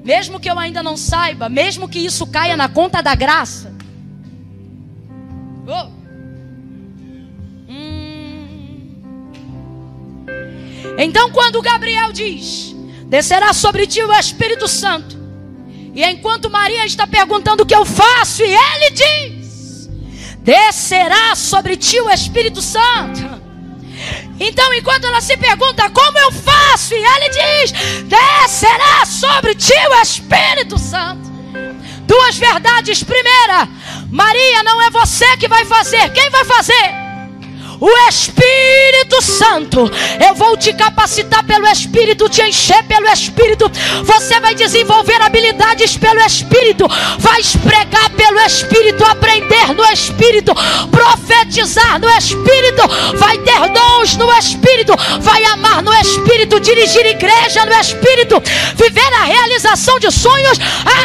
mesmo 0.03 0.39
que 0.39 0.49
eu 0.49 0.59
ainda 0.59 0.83
não 0.83 0.97
saiba, 0.97 1.47
mesmo 1.47 1.87
que 1.87 1.99
isso 1.99 2.27
caia 2.27 2.57
na 2.57 2.67
conta 2.67 3.01
da 3.01 3.15
graça. 3.15 3.73
Oh. 5.67 5.89
Hum. 7.69 9.05
Então, 10.97 11.31
quando 11.31 11.61
Gabriel 11.61 12.11
diz: 12.11 12.74
descerá 13.15 13.53
sobre 13.53 13.87
ti 13.87 14.03
o 14.03 14.11
Espírito 14.11 14.67
Santo. 14.67 15.15
E 15.93 16.03
enquanto 16.03 16.49
Maria 16.49 16.85
está 16.85 17.07
perguntando 17.07 17.63
o 17.63 17.65
que 17.65 17.73
eu 17.73 17.85
faço, 17.85 18.43
e 18.43 18.53
ele 18.53 18.89
diz: 18.91 19.89
descerá 20.39 21.33
sobre 21.33 21.77
ti 21.77 21.97
o 22.01 22.09
Espírito 22.09 22.61
Santo. 22.61 23.21
Então, 24.37 24.73
enquanto 24.73 25.05
ela 25.05 25.21
se 25.21 25.37
pergunta 25.37 25.89
como 25.91 26.17
eu 26.19 26.31
faço, 26.33 26.93
e 26.93 26.97
ele 26.97 27.29
diz: 27.29 28.03
descerá 28.03 29.05
sobre 29.05 29.55
ti 29.55 29.79
o 29.91 30.01
Espírito 30.01 30.77
Santo. 30.77 31.33
Duas 32.05 32.35
verdades. 32.37 33.01
Primeira, 33.01 33.69
Maria, 34.11 34.61
não 34.61 34.81
é 34.81 34.89
você 34.89 35.37
que 35.37 35.47
vai 35.47 35.63
fazer. 35.63 36.09
Quem 36.09 36.29
vai 36.29 36.43
fazer? 36.43 37.04
O 37.79 37.89
Espírito 38.09 39.21
Santo. 39.21 39.91
Eu 40.25 40.35
vou 40.35 40.57
te 40.57 40.73
capacitar 40.73 41.43
pelo 41.45 41.67
Espírito, 41.67 42.29
te 42.29 42.41
encher 42.41 42.83
pelo 42.83 43.07
Espírito. 43.07 43.71
Você 44.03 44.39
vai 44.39 44.55
desenvolver 44.55 45.21
habilidades 45.21 45.97
pelo 45.97 46.19
Espírito, 46.21 46.87
vai 47.19 47.41
pregar 47.63 48.09
pelo 48.11 48.39
Espírito, 48.41 49.03
aprender 49.03 49.73
no 49.73 49.83
Espírito, 49.85 50.53
profetizar 50.91 51.99
no 51.99 52.09
Espírito, 52.09 52.81
vai 53.15 53.37
ter 53.39 53.69
dons 53.69 54.15
no 54.17 54.31
Espírito, 54.37 54.93
vai 55.21 55.43
amar 55.45 55.81
no 55.81 55.93
Espírito, 55.93 56.59
dirigir 56.59 57.05
igreja 57.05 57.65
no 57.65 57.73
Espírito, 57.73 58.41
viver 58.75 59.13
a 59.13 59.23
realização 59.23 59.99
de 59.99 60.11
sonhos 60.11 60.57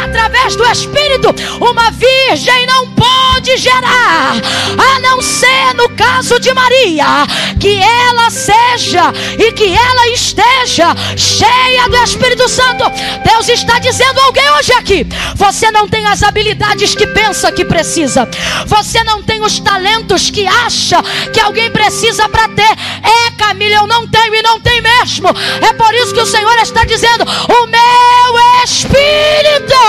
através 0.03 0.55
do 0.55 0.65
Espírito. 0.65 1.29
Uma 1.59 1.91
virgem 1.91 2.65
não 2.65 2.87
pode 2.91 3.57
gerar, 3.57 4.33
a 4.77 4.99
não 4.99 5.21
ser 5.21 5.73
no 5.75 5.89
caso 5.89 6.39
de 6.39 6.53
Maria, 6.61 7.25
que 7.59 7.79
ela 7.81 8.29
seja 8.29 9.11
e 9.39 9.51
que 9.51 9.65
ela 9.65 10.07
esteja 10.09 10.95
cheia 11.17 11.89
do 11.89 11.97
Espírito 12.03 12.47
Santo. 12.47 12.83
Deus 13.25 13.49
está 13.49 13.79
dizendo 13.79 14.19
a 14.19 14.25
alguém 14.25 14.47
hoje 14.51 14.71
aqui: 14.73 15.07
você 15.35 15.71
não 15.71 15.87
tem 15.87 16.05
as 16.05 16.21
habilidades 16.21 16.93
que 16.93 17.07
pensa 17.07 17.51
que 17.51 17.65
precisa, 17.65 18.29
você 18.67 19.03
não 19.03 19.23
tem 19.23 19.43
os 19.43 19.59
talentos 19.59 20.29
que 20.29 20.45
acha 20.45 21.01
que 21.33 21.39
alguém 21.39 21.71
precisa 21.71 22.29
para 22.29 22.47
ter. 22.49 22.61
É, 22.61 23.31
Camila, 23.37 23.77
eu 23.77 23.87
não 23.87 24.07
tenho 24.07 24.35
e 24.35 24.41
não 24.43 24.59
tem 24.59 24.81
mesmo. 24.81 25.29
É 25.67 25.73
por 25.73 25.93
isso 25.95 26.13
que 26.13 26.21
o 26.21 26.27
Senhor 26.27 26.57
está 26.59 26.83
dizendo: 26.83 27.23
o 27.23 27.67
meu 27.67 28.63
Espírito 28.63 29.81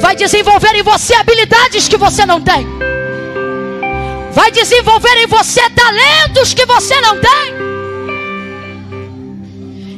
vai 0.00 0.16
desenvolver 0.16 0.74
em 0.74 0.82
você 0.82 1.14
habilidades 1.14 1.88
que 1.88 1.96
você 1.96 2.26
não 2.26 2.40
tem 2.40 2.66
vai 4.36 4.52
desenvolver 4.52 5.16
em 5.16 5.26
você 5.26 5.62
talentos 5.70 6.52
que 6.52 6.66
você 6.66 7.00
não 7.00 7.18
tem. 7.18 7.54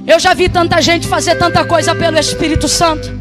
Eu 0.06 0.20
já 0.20 0.32
vi 0.32 0.48
tanta 0.48 0.80
gente 0.80 1.08
fazer 1.08 1.34
tanta 1.34 1.64
coisa 1.64 1.92
pelo 1.92 2.16
Espírito 2.16 2.68
Santo. 2.68 3.18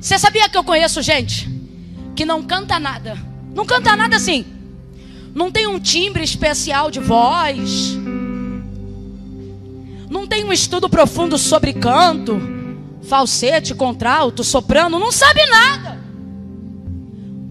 Você 0.00 0.18
sabia 0.18 0.48
que 0.48 0.56
eu 0.56 0.64
conheço 0.64 1.02
gente 1.02 1.46
que 2.14 2.24
não 2.24 2.42
canta 2.42 2.80
nada? 2.80 3.18
Não 3.54 3.66
canta 3.66 3.94
nada 3.94 4.16
assim. 4.16 4.46
Não 5.34 5.52
tem 5.52 5.66
um 5.66 5.78
timbre 5.78 6.24
especial 6.24 6.90
de 6.90 7.00
voz. 7.00 7.98
Não 10.08 10.26
tem 10.26 10.42
um 10.42 10.54
estudo 10.54 10.88
profundo 10.88 11.36
sobre 11.36 11.74
canto, 11.74 12.40
falsete, 13.02 13.74
contralto, 13.74 14.42
soprano. 14.42 14.98
Não 14.98 15.12
sabe 15.12 15.44
nada 15.44 15.95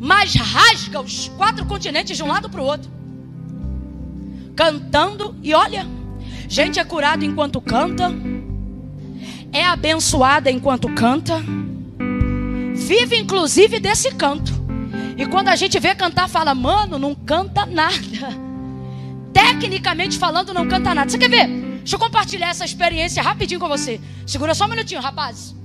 mas 0.06 0.36
rasga 0.36 1.02
os 1.02 1.30
quatro 1.30 1.66
continentes 1.66 2.16
de 2.16 2.22
um 2.22 2.28
lado 2.28 2.48
para 2.48 2.62
o 2.62 2.64
outro. 2.64 2.92
Cantando, 4.56 5.36
e 5.42 5.52
olha, 5.52 5.84
gente 6.48 6.80
é 6.80 6.86
curada 6.86 7.26
enquanto 7.26 7.60
canta, 7.60 8.14
é 9.52 9.66
abençoada 9.66 10.52
enquanto 10.52 10.88
canta, 10.90 11.42
vive 12.76 13.18
inclusive 13.18 13.80
desse 13.80 14.14
canto. 14.14 14.54
E 15.18 15.26
quando 15.26 15.48
a 15.48 15.56
gente 15.56 15.80
vê 15.80 15.96
cantar, 15.96 16.30
fala, 16.30 16.54
mano, 16.54 17.00
não 17.00 17.16
canta 17.16 17.66
nada. 17.66 17.98
Tecnicamente 19.34 20.20
falando, 20.20 20.54
não 20.54 20.68
canta 20.68 20.94
nada. 20.94 21.10
Você 21.10 21.18
quer 21.18 21.30
ver? 21.30 21.48
Deixa 21.48 21.96
eu 21.96 22.00
compartilhar 22.00 22.50
essa 22.50 22.64
experiência 22.64 23.24
rapidinho 23.24 23.60
com 23.60 23.68
você. 23.68 24.00
Segura 24.28 24.54
só 24.54 24.66
um 24.66 24.70
minutinho, 24.70 25.02
rapazes. 25.02 25.56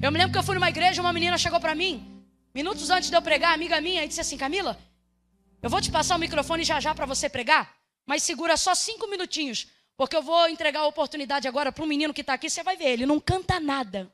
Eu 0.00 0.10
me 0.10 0.16
lembro 0.16 0.32
que 0.32 0.38
eu 0.38 0.42
fui 0.42 0.54
numa 0.54 0.70
igreja, 0.70 1.02
uma 1.02 1.12
menina 1.12 1.36
chegou 1.36 1.60
para 1.60 1.74
mim 1.74 2.11
Minutos 2.54 2.90
antes 2.90 3.08
de 3.08 3.16
eu 3.16 3.22
pregar, 3.22 3.54
amiga 3.54 3.80
minha 3.80 4.06
disse 4.06 4.20
assim: 4.20 4.36
Camila, 4.36 4.78
eu 5.62 5.70
vou 5.70 5.80
te 5.80 5.90
passar 5.90 6.16
o 6.16 6.18
microfone 6.18 6.64
já 6.64 6.80
já 6.80 6.94
para 6.94 7.06
você 7.06 7.28
pregar, 7.28 7.74
mas 8.04 8.22
segura 8.22 8.56
só 8.56 8.74
cinco 8.74 9.06
minutinhos, 9.06 9.68
porque 9.96 10.16
eu 10.16 10.22
vou 10.22 10.48
entregar 10.48 10.80
a 10.80 10.86
oportunidade 10.86 11.48
agora 11.48 11.72
para 11.72 11.82
um 11.82 11.86
menino 11.86 12.12
que 12.12 12.20
está 12.20 12.34
aqui. 12.34 12.50
Você 12.50 12.62
vai 12.62 12.76
ver, 12.76 12.90
ele 12.90 13.06
não 13.06 13.18
canta 13.18 13.58
nada. 13.58 14.12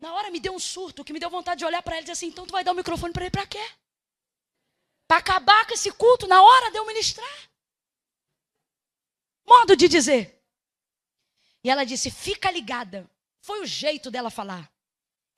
Na 0.00 0.12
hora 0.14 0.30
me 0.30 0.40
deu 0.40 0.54
um 0.54 0.58
surto, 0.58 1.04
que 1.04 1.12
me 1.12 1.20
deu 1.20 1.30
vontade 1.30 1.60
de 1.60 1.64
olhar 1.64 1.82
para 1.82 1.94
ele 1.94 2.02
e 2.02 2.04
dizer 2.04 2.12
assim: 2.12 2.26
então 2.26 2.46
tu 2.46 2.52
vai 2.52 2.64
dar 2.64 2.72
o 2.72 2.76
microfone 2.76 3.12
para 3.12 3.24
ele 3.24 3.30
para 3.30 3.46
quê? 3.46 3.64
Para 5.06 5.18
acabar 5.18 5.66
com 5.66 5.74
esse 5.74 5.92
culto 5.92 6.26
na 6.26 6.42
hora 6.42 6.70
de 6.70 6.78
eu 6.78 6.86
ministrar. 6.86 7.50
Modo 9.46 9.76
de 9.76 9.88
dizer. 9.88 10.42
E 11.62 11.70
ela 11.70 11.84
disse: 11.84 12.10
fica 12.10 12.50
ligada. 12.50 13.08
Foi 13.40 13.60
o 13.60 13.66
jeito 13.66 14.10
dela 14.10 14.30
falar. 14.30 14.70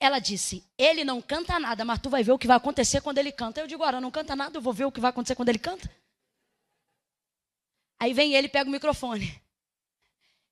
Ela 0.01 0.17
disse: 0.17 0.67
Ele 0.75 1.03
não 1.03 1.21
canta 1.21 1.59
nada, 1.59 1.85
mas 1.85 1.99
tu 1.99 2.09
vai 2.09 2.23
ver 2.23 2.31
o 2.31 2.39
que 2.39 2.47
vai 2.47 2.57
acontecer 2.57 3.01
quando 3.01 3.19
ele 3.19 3.31
canta. 3.31 3.61
Eu 3.61 3.67
digo: 3.67 3.83
Ora, 3.83 4.01
não 4.01 4.09
canta 4.09 4.35
nada, 4.35 4.57
eu 4.57 4.61
vou 4.61 4.73
ver 4.73 4.85
o 4.85 4.91
que 4.91 4.99
vai 4.99 5.11
acontecer 5.11 5.35
quando 5.35 5.49
ele 5.49 5.59
canta. 5.59 5.87
Aí 7.99 8.11
vem 8.11 8.33
ele 8.33 8.47
e 8.47 8.49
pega 8.49 8.67
o 8.67 8.73
microfone. 8.73 9.39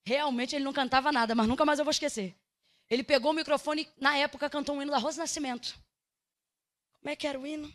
Realmente 0.05 0.55
ele 0.55 0.63
não 0.63 0.71
cantava 0.71 1.11
nada, 1.11 1.33
mas 1.33 1.47
nunca 1.47 1.65
mais 1.65 1.79
eu 1.79 1.85
vou 1.85 1.89
esquecer. 1.89 2.37
Ele 2.87 3.03
pegou 3.03 3.31
o 3.31 3.33
microfone 3.33 3.91
na 3.97 4.15
época, 4.17 4.51
cantou 4.51 4.75
um 4.75 4.83
hino 4.83 4.91
da 4.91 4.99
Rosa 4.99 5.19
Nascimento. 5.19 5.75
Como 6.99 7.09
é 7.09 7.15
que 7.15 7.25
era 7.25 7.39
o 7.39 7.47
hino? 7.47 7.73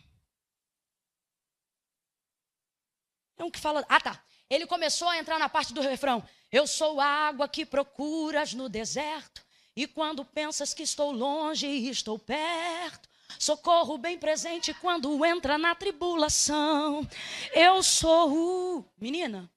É 3.37 3.43
um 3.43 3.51
que 3.51 3.59
fala. 3.59 3.85
Ah, 3.89 3.99
tá. 3.99 4.23
Ele 4.49 4.65
começou 4.65 5.09
a 5.09 5.17
entrar 5.17 5.37
na 5.37 5.49
parte 5.49 5.73
do 5.73 5.81
refrão. 5.81 6.25
Eu 6.49 6.65
sou 6.67 7.01
a 7.01 7.05
água 7.05 7.49
que 7.49 7.65
procuras 7.65 8.53
no 8.53 8.69
deserto. 8.69 9.44
E 9.75 9.85
quando 9.85 10.23
pensas 10.23 10.73
que 10.73 10.83
estou 10.83 11.11
longe, 11.11 11.67
estou 11.89 12.17
perto. 12.17 13.09
Socorro 13.37 13.97
bem 13.97 14.17
presente 14.17 14.73
quando 14.75 15.25
entra 15.25 15.57
na 15.57 15.75
tribulação. 15.75 17.07
Eu 17.53 17.83
sou 17.83 18.31
o. 18.77 18.85
Menina, 18.97 19.51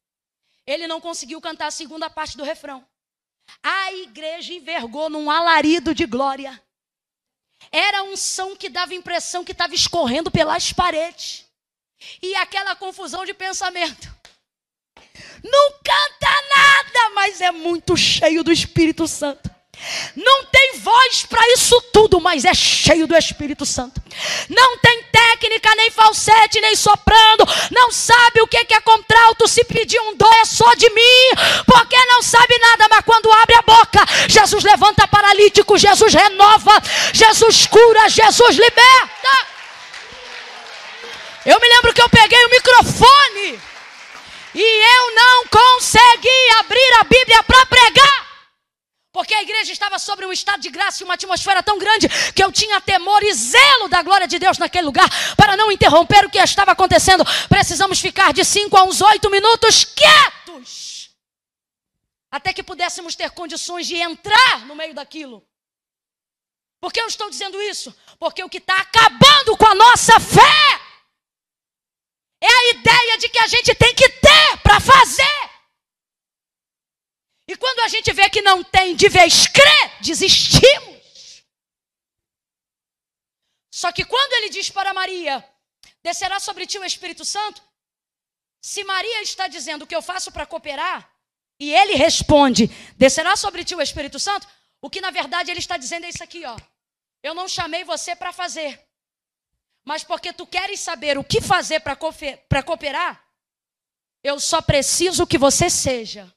ele 0.66 0.88
não 0.88 1.00
conseguiu 1.00 1.40
cantar 1.40 1.68
a 1.68 1.70
segunda 1.70 2.10
parte 2.10 2.36
do 2.36 2.42
refrão. 2.42 2.84
A 3.62 3.92
igreja 3.92 4.52
envergou 4.52 5.08
num 5.08 5.30
alarido 5.30 5.94
de 5.94 6.04
glória. 6.04 6.60
Era 7.70 8.02
um 8.02 8.16
som 8.16 8.56
que 8.56 8.68
dava 8.68 8.94
impressão 8.94 9.44
que 9.44 9.52
estava 9.52 9.74
escorrendo 9.74 10.30
pelas 10.30 10.72
paredes. 10.72 11.46
E 12.20 12.34
aquela 12.36 12.74
confusão 12.74 13.24
de 13.24 13.34
pensamento. 13.34 14.14
Não 15.42 15.72
canta 15.72 16.30
nada, 16.56 17.14
mas 17.14 17.40
é 17.40 17.52
muito 17.52 17.96
cheio 17.96 18.42
do 18.42 18.52
Espírito 18.52 19.06
Santo. 19.06 19.57
Não 20.16 20.44
tem 20.46 20.78
voz 20.78 21.24
para 21.28 21.46
isso 21.52 21.80
tudo, 21.92 22.20
mas 22.20 22.44
é 22.44 22.54
cheio 22.54 23.06
do 23.06 23.16
Espírito 23.16 23.64
Santo. 23.64 24.00
Não 24.48 24.78
tem 24.78 25.02
técnica, 25.04 25.74
nem 25.76 25.90
falsete, 25.90 26.60
nem 26.60 26.74
soprando. 26.74 27.46
Não 27.70 27.90
sabe 27.90 28.40
o 28.42 28.46
que 28.46 28.56
é 28.56 28.80
contralto. 28.80 29.48
Se 29.48 29.64
pedir 29.64 30.00
um 30.00 30.16
dó 30.16 30.30
é 30.40 30.44
só 30.44 30.74
de 30.74 30.90
mim, 30.90 31.64
porque 31.66 31.96
não 32.06 32.22
sabe 32.22 32.58
nada. 32.58 32.86
Mas 32.90 33.04
quando 33.04 33.32
abre 33.32 33.56
a 33.56 33.62
boca, 33.62 34.04
Jesus 34.28 34.64
levanta 34.64 35.06
paralítico, 35.08 35.78
Jesus 35.78 36.12
renova, 36.12 36.72
Jesus 37.12 37.66
cura, 37.66 38.08
Jesus 38.08 38.56
liberta. 38.56 39.58
Eu 41.46 41.58
me 41.60 41.68
lembro 41.68 41.94
que 41.94 42.02
eu 42.02 42.08
peguei 42.08 42.44
o 42.44 42.50
microfone 42.50 43.60
e 44.54 44.60
eu 44.60 45.14
não 45.14 45.46
consegui 45.46 46.50
abrir 46.58 46.92
a 47.00 47.04
Bíblia 47.04 47.42
para 47.42 47.66
pregar. 47.66 48.27
Porque 49.18 49.34
a 49.34 49.42
igreja 49.42 49.72
estava 49.72 49.98
sobre 49.98 50.24
um 50.24 50.32
estado 50.32 50.60
de 50.60 50.70
graça 50.70 51.02
e 51.02 51.04
uma 51.04 51.14
atmosfera 51.14 51.60
tão 51.60 51.76
grande 51.76 52.08
que 52.32 52.40
eu 52.40 52.52
tinha 52.52 52.80
temor 52.80 53.20
e 53.24 53.34
zelo 53.34 53.88
da 53.88 54.00
glória 54.00 54.28
de 54.28 54.38
Deus 54.38 54.58
naquele 54.58 54.86
lugar 54.86 55.08
para 55.36 55.56
não 55.56 55.72
interromper 55.72 56.24
o 56.24 56.30
que 56.30 56.38
estava 56.38 56.70
acontecendo. 56.70 57.24
Precisamos 57.48 57.98
ficar 57.98 58.32
de 58.32 58.44
cinco 58.44 58.76
a 58.76 58.84
uns 58.84 59.00
oito 59.00 59.28
minutos 59.28 59.84
quietos 59.84 61.10
até 62.30 62.52
que 62.52 62.62
pudéssemos 62.62 63.16
ter 63.16 63.32
condições 63.32 63.88
de 63.88 63.96
entrar 63.96 64.64
no 64.66 64.76
meio 64.76 64.94
daquilo. 64.94 65.44
Por 66.80 66.92
que 66.92 67.00
eu 67.00 67.08
estou 67.08 67.28
dizendo 67.28 67.60
isso? 67.60 67.92
Porque 68.20 68.44
o 68.44 68.48
que 68.48 68.58
está 68.58 68.76
acabando 68.76 69.56
com 69.56 69.66
a 69.66 69.74
nossa 69.74 70.20
fé 70.20 70.80
é 72.40 72.46
a 72.46 72.70
ideia 72.70 73.18
de 73.18 73.28
que 73.30 73.38
a 73.40 73.48
gente 73.48 73.74
tem 73.74 73.92
que 73.96 74.08
ter 74.08 74.58
para 74.62 74.78
fazer. 74.78 75.57
E 77.48 77.56
quando 77.56 77.80
a 77.80 77.88
gente 77.88 78.12
vê 78.12 78.28
que 78.28 78.42
não 78.42 78.62
tem 78.62 78.94
de 78.94 79.08
vez 79.08 79.46
crer, 79.46 80.00
desistimos. 80.02 81.42
Só 83.72 83.90
que 83.90 84.04
quando 84.04 84.34
ele 84.34 84.50
diz 84.50 84.68
para 84.68 84.92
Maria: 84.92 85.42
descerá 86.02 86.38
sobre 86.38 86.66
ti 86.66 86.78
o 86.78 86.84
Espírito 86.84 87.24
Santo, 87.24 87.62
se 88.60 88.84
Maria 88.84 89.22
está 89.22 89.48
dizendo 89.48 89.82
o 89.82 89.86
que 89.86 89.96
eu 89.96 90.02
faço 90.02 90.30
para 90.30 90.44
cooperar, 90.44 91.10
e 91.58 91.72
ele 91.72 91.94
responde: 91.94 92.66
descerá 92.98 93.34
sobre 93.34 93.64
ti 93.64 93.74
o 93.74 93.80
Espírito 93.80 94.18
Santo, 94.18 94.46
o 94.82 94.90
que 94.90 95.00
na 95.00 95.10
verdade 95.10 95.50
ele 95.50 95.60
está 95.60 95.78
dizendo 95.78 96.04
é 96.04 96.10
isso 96.10 96.22
aqui, 96.22 96.44
ó. 96.44 96.56
Eu 97.22 97.34
não 97.34 97.48
chamei 97.48 97.82
você 97.82 98.14
para 98.14 98.30
fazer, 98.30 98.78
mas 99.86 100.04
porque 100.04 100.34
tu 100.34 100.46
queres 100.46 100.80
saber 100.80 101.16
o 101.16 101.24
que 101.24 101.40
fazer 101.40 101.80
para 101.80 102.62
cooperar, 102.62 103.24
eu 104.22 104.38
só 104.38 104.60
preciso 104.60 105.26
que 105.26 105.38
você 105.38 105.70
seja. 105.70 106.30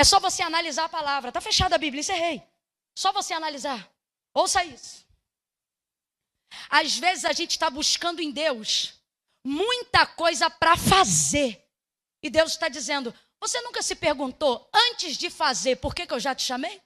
É 0.00 0.04
só 0.04 0.18
você 0.18 0.42
analisar 0.42 0.86
a 0.86 0.88
palavra. 0.88 1.28
Está 1.28 1.42
fechada 1.42 1.74
a 1.74 1.78
Bíblia, 1.78 2.00
encerrei. 2.00 2.42
Só 2.96 3.12
você 3.12 3.34
analisar. 3.34 3.86
Ouça 4.32 4.64
isso. 4.64 5.06
Às 6.70 6.96
vezes 6.96 7.26
a 7.26 7.34
gente 7.34 7.50
está 7.50 7.68
buscando 7.68 8.22
em 8.22 8.30
Deus 8.30 8.94
muita 9.44 10.06
coisa 10.06 10.48
para 10.48 10.74
fazer. 10.74 11.62
E 12.22 12.30
Deus 12.30 12.52
está 12.52 12.70
dizendo: 12.70 13.14
Você 13.38 13.60
nunca 13.60 13.82
se 13.82 13.94
perguntou, 13.94 14.66
antes 14.72 15.18
de 15.18 15.28
fazer, 15.28 15.76
por 15.76 15.94
que, 15.94 16.06
que 16.06 16.14
eu 16.14 16.20
já 16.20 16.34
te 16.34 16.44
chamei? 16.44 16.80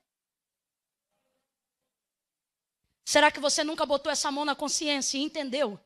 Será 3.07 3.31
que 3.31 3.39
você 3.39 3.62
nunca 3.62 3.87
botou 3.87 4.11
essa 4.11 4.33
mão 4.33 4.45
na 4.45 4.57
consciência 4.57 5.19
e 5.19 5.23
entendeu 5.23 5.79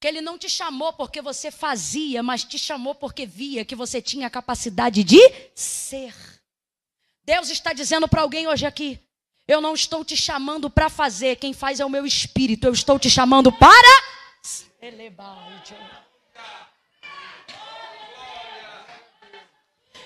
que 0.00 0.08
Ele 0.08 0.22
não 0.22 0.38
te 0.38 0.48
chamou 0.48 0.94
porque 0.94 1.20
você 1.20 1.50
fazia, 1.50 2.22
mas 2.22 2.44
te 2.44 2.58
chamou 2.58 2.94
porque 2.94 3.26
via 3.26 3.62
que 3.62 3.76
você 3.76 4.00
tinha 4.00 4.30
capacidade 4.30 5.04
de 5.04 5.20
ser? 5.54 6.14
Deus 7.24 7.48
está 7.50 7.72
dizendo 7.72 8.08
para 8.08 8.22
alguém 8.22 8.48
hoje 8.48 8.66
aqui: 8.66 9.00
eu 9.46 9.60
não 9.60 9.74
estou 9.74 10.04
te 10.04 10.16
chamando 10.16 10.70
para 10.70 10.88
fazer, 10.88 11.36
quem 11.36 11.52
faz 11.52 11.80
é 11.80 11.84
o 11.84 11.90
meu 11.90 12.06
espírito, 12.06 12.66
eu 12.66 12.72
estou 12.72 12.98
te 12.98 13.10
chamando 13.10 13.52
para 13.52 14.02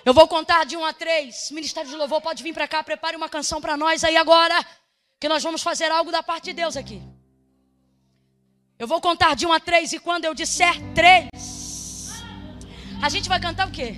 Eu 0.05 0.15
vou 0.15 0.29
contar 0.29 0.65
de 0.65 0.77
um 0.77 0.85
a 0.85 0.93
três. 0.93 1.51
Ministério 1.51 1.91
de 1.91 1.97
Louvor 1.97 2.21
pode 2.21 2.43
vir 2.43 2.55
para 2.55 2.69
cá, 2.69 2.83
prepare 2.83 3.17
uma 3.17 3.29
canção 3.29 3.61
para 3.61 3.77
nós 3.77 4.05
aí 4.05 4.17
agora, 4.17 4.55
que 5.19 5.29
nós 5.29 5.43
vamos 5.43 5.63
fazer 5.63 5.91
algo 5.91 6.13
da 6.13 6.23
parte 6.23 6.45
de 6.45 6.53
Deus 6.53 6.77
aqui. 6.77 7.03
Eu 8.79 8.87
vou 8.87 9.01
contar 9.01 9.35
de 9.35 9.47
um 9.47 9.53
a 9.53 9.59
três 9.59 9.93
e 9.93 9.99
quando 9.99 10.27
eu 10.27 10.35
disser 10.35 10.75
três, 10.95 11.29
a 13.03 13.09
gente 13.09 13.29
vai 13.29 13.41
cantar 13.41 13.67
o 13.67 13.73
quê? 13.73 13.97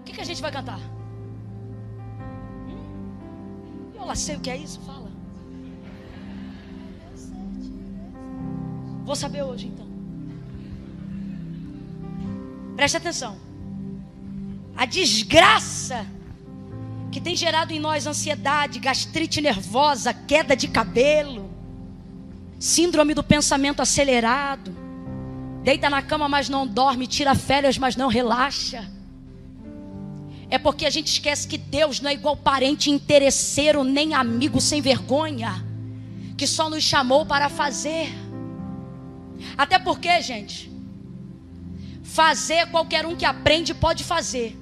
O 0.00 0.04
que, 0.04 0.12
que 0.12 0.20
a 0.20 0.24
gente 0.24 0.42
vai 0.42 0.52
cantar? 0.52 0.95
Lá 4.06 4.14
sei 4.14 4.36
o 4.36 4.40
que 4.40 4.48
é 4.48 4.56
isso, 4.56 4.80
fala. 4.86 5.10
Vou 9.04 9.16
saber 9.16 9.42
hoje 9.42 9.66
então. 9.66 9.86
Preste 12.76 12.96
atenção. 12.96 13.36
A 14.76 14.86
desgraça 14.86 16.06
que 17.10 17.20
tem 17.20 17.34
gerado 17.34 17.72
em 17.72 17.80
nós 17.80 18.06
ansiedade, 18.06 18.78
gastrite 18.78 19.40
nervosa, 19.40 20.14
queda 20.14 20.54
de 20.54 20.68
cabelo, 20.68 21.50
síndrome 22.60 23.12
do 23.14 23.24
pensamento 23.24 23.80
acelerado, 23.80 24.74
deita 25.62 25.90
na 25.90 26.02
cama, 26.02 26.28
mas 26.28 26.48
não 26.48 26.66
dorme, 26.66 27.06
tira 27.06 27.34
férias, 27.34 27.76
mas 27.76 27.96
não 27.96 28.08
relaxa 28.08 28.95
é 30.48 30.58
porque 30.58 30.86
a 30.86 30.90
gente 30.90 31.08
esquece 31.08 31.46
que 31.48 31.58
Deus 31.58 32.00
não 32.00 32.10
é 32.10 32.14
igual 32.14 32.36
parente 32.36 32.90
interesseiro, 32.90 33.82
nem 33.82 34.14
amigo 34.14 34.60
sem 34.60 34.80
vergonha, 34.80 35.64
que 36.36 36.46
só 36.46 36.70
nos 36.70 36.84
chamou 36.84 37.26
para 37.26 37.48
fazer. 37.48 38.08
Até 39.56 39.78
porque, 39.78 40.20
gente, 40.22 40.70
fazer 42.02 42.66
qualquer 42.70 43.04
um 43.04 43.16
que 43.16 43.24
aprende 43.24 43.74
pode 43.74 44.04
fazer, 44.04 44.56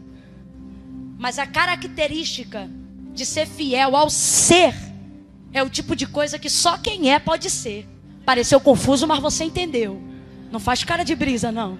mas 1.18 1.38
a 1.38 1.46
característica 1.46 2.68
de 3.12 3.26
ser 3.26 3.46
fiel 3.46 3.94
ao 3.94 4.08
ser 4.10 4.74
é 5.52 5.62
o 5.62 5.70
tipo 5.70 5.94
de 5.94 6.06
coisa 6.06 6.38
que 6.38 6.50
só 6.50 6.76
quem 6.78 7.12
é 7.12 7.18
pode 7.18 7.48
ser. 7.50 7.86
Pareceu 8.24 8.58
confuso, 8.58 9.06
mas 9.06 9.20
você 9.20 9.44
entendeu. 9.44 10.02
Não 10.50 10.58
faz 10.58 10.82
cara 10.82 11.04
de 11.04 11.14
brisa, 11.14 11.52
não. 11.52 11.78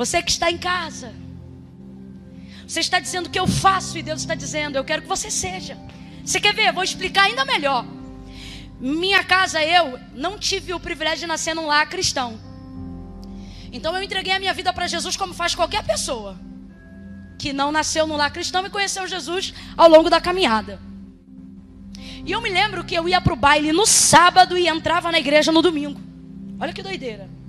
Você 0.00 0.22
que 0.22 0.30
está 0.30 0.50
em 0.50 0.56
casa. 0.56 1.12
Você 2.66 2.80
está 2.80 2.98
dizendo 2.98 3.28
que 3.28 3.38
eu 3.38 3.46
faço 3.46 3.98
e 3.98 4.02
Deus 4.02 4.22
está 4.22 4.34
dizendo, 4.34 4.76
eu 4.76 4.82
quero 4.82 5.02
que 5.02 5.08
você 5.08 5.30
seja. 5.30 5.76
Você 6.24 6.40
quer 6.40 6.54
ver? 6.54 6.72
Vou 6.72 6.82
explicar 6.82 7.24
ainda 7.24 7.44
melhor. 7.44 7.84
Minha 8.80 9.22
casa, 9.22 9.62
eu 9.62 10.00
não 10.14 10.38
tive 10.38 10.72
o 10.72 10.80
privilégio 10.80 11.20
de 11.20 11.26
nascer 11.26 11.54
num 11.54 11.66
lar 11.66 11.86
cristão. 11.86 12.40
Então 13.70 13.94
eu 13.94 14.02
entreguei 14.02 14.32
a 14.32 14.38
minha 14.38 14.54
vida 14.54 14.72
para 14.72 14.86
Jesus 14.86 15.18
como 15.18 15.34
faz 15.34 15.54
qualquer 15.54 15.84
pessoa 15.84 16.40
que 17.38 17.52
não 17.52 17.70
nasceu 17.70 18.06
no 18.06 18.16
lar 18.16 18.32
cristão 18.32 18.64
e 18.64 18.70
conheceu 18.70 19.06
Jesus 19.06 19.52
ao 19.76 19.86
longo 19.86 20.08
da 20.08 20.18
caminhada. 20.18 20.80
E 22.24 22.32
eu 22.32 22.40
me 22.40 22.48
lembro 22.48 22.84
que 22.84 22.94
eu 22.94 23.06
ia 23.06 23.20
para 23.20 23.34
o 23.34 23.36
baile 23.36 23.70
no 23.70 23.84
sábado 23.84 24.56
e 24.56 24.66
entrava 24.66 25.12
na 25.12 25.18
igreja 25.18 25.52
no 25.52 25.60
domingo. 25.60 26.00
Olha 26.58 26.72
que 26.72 26.82
doideira. 26.82 27.39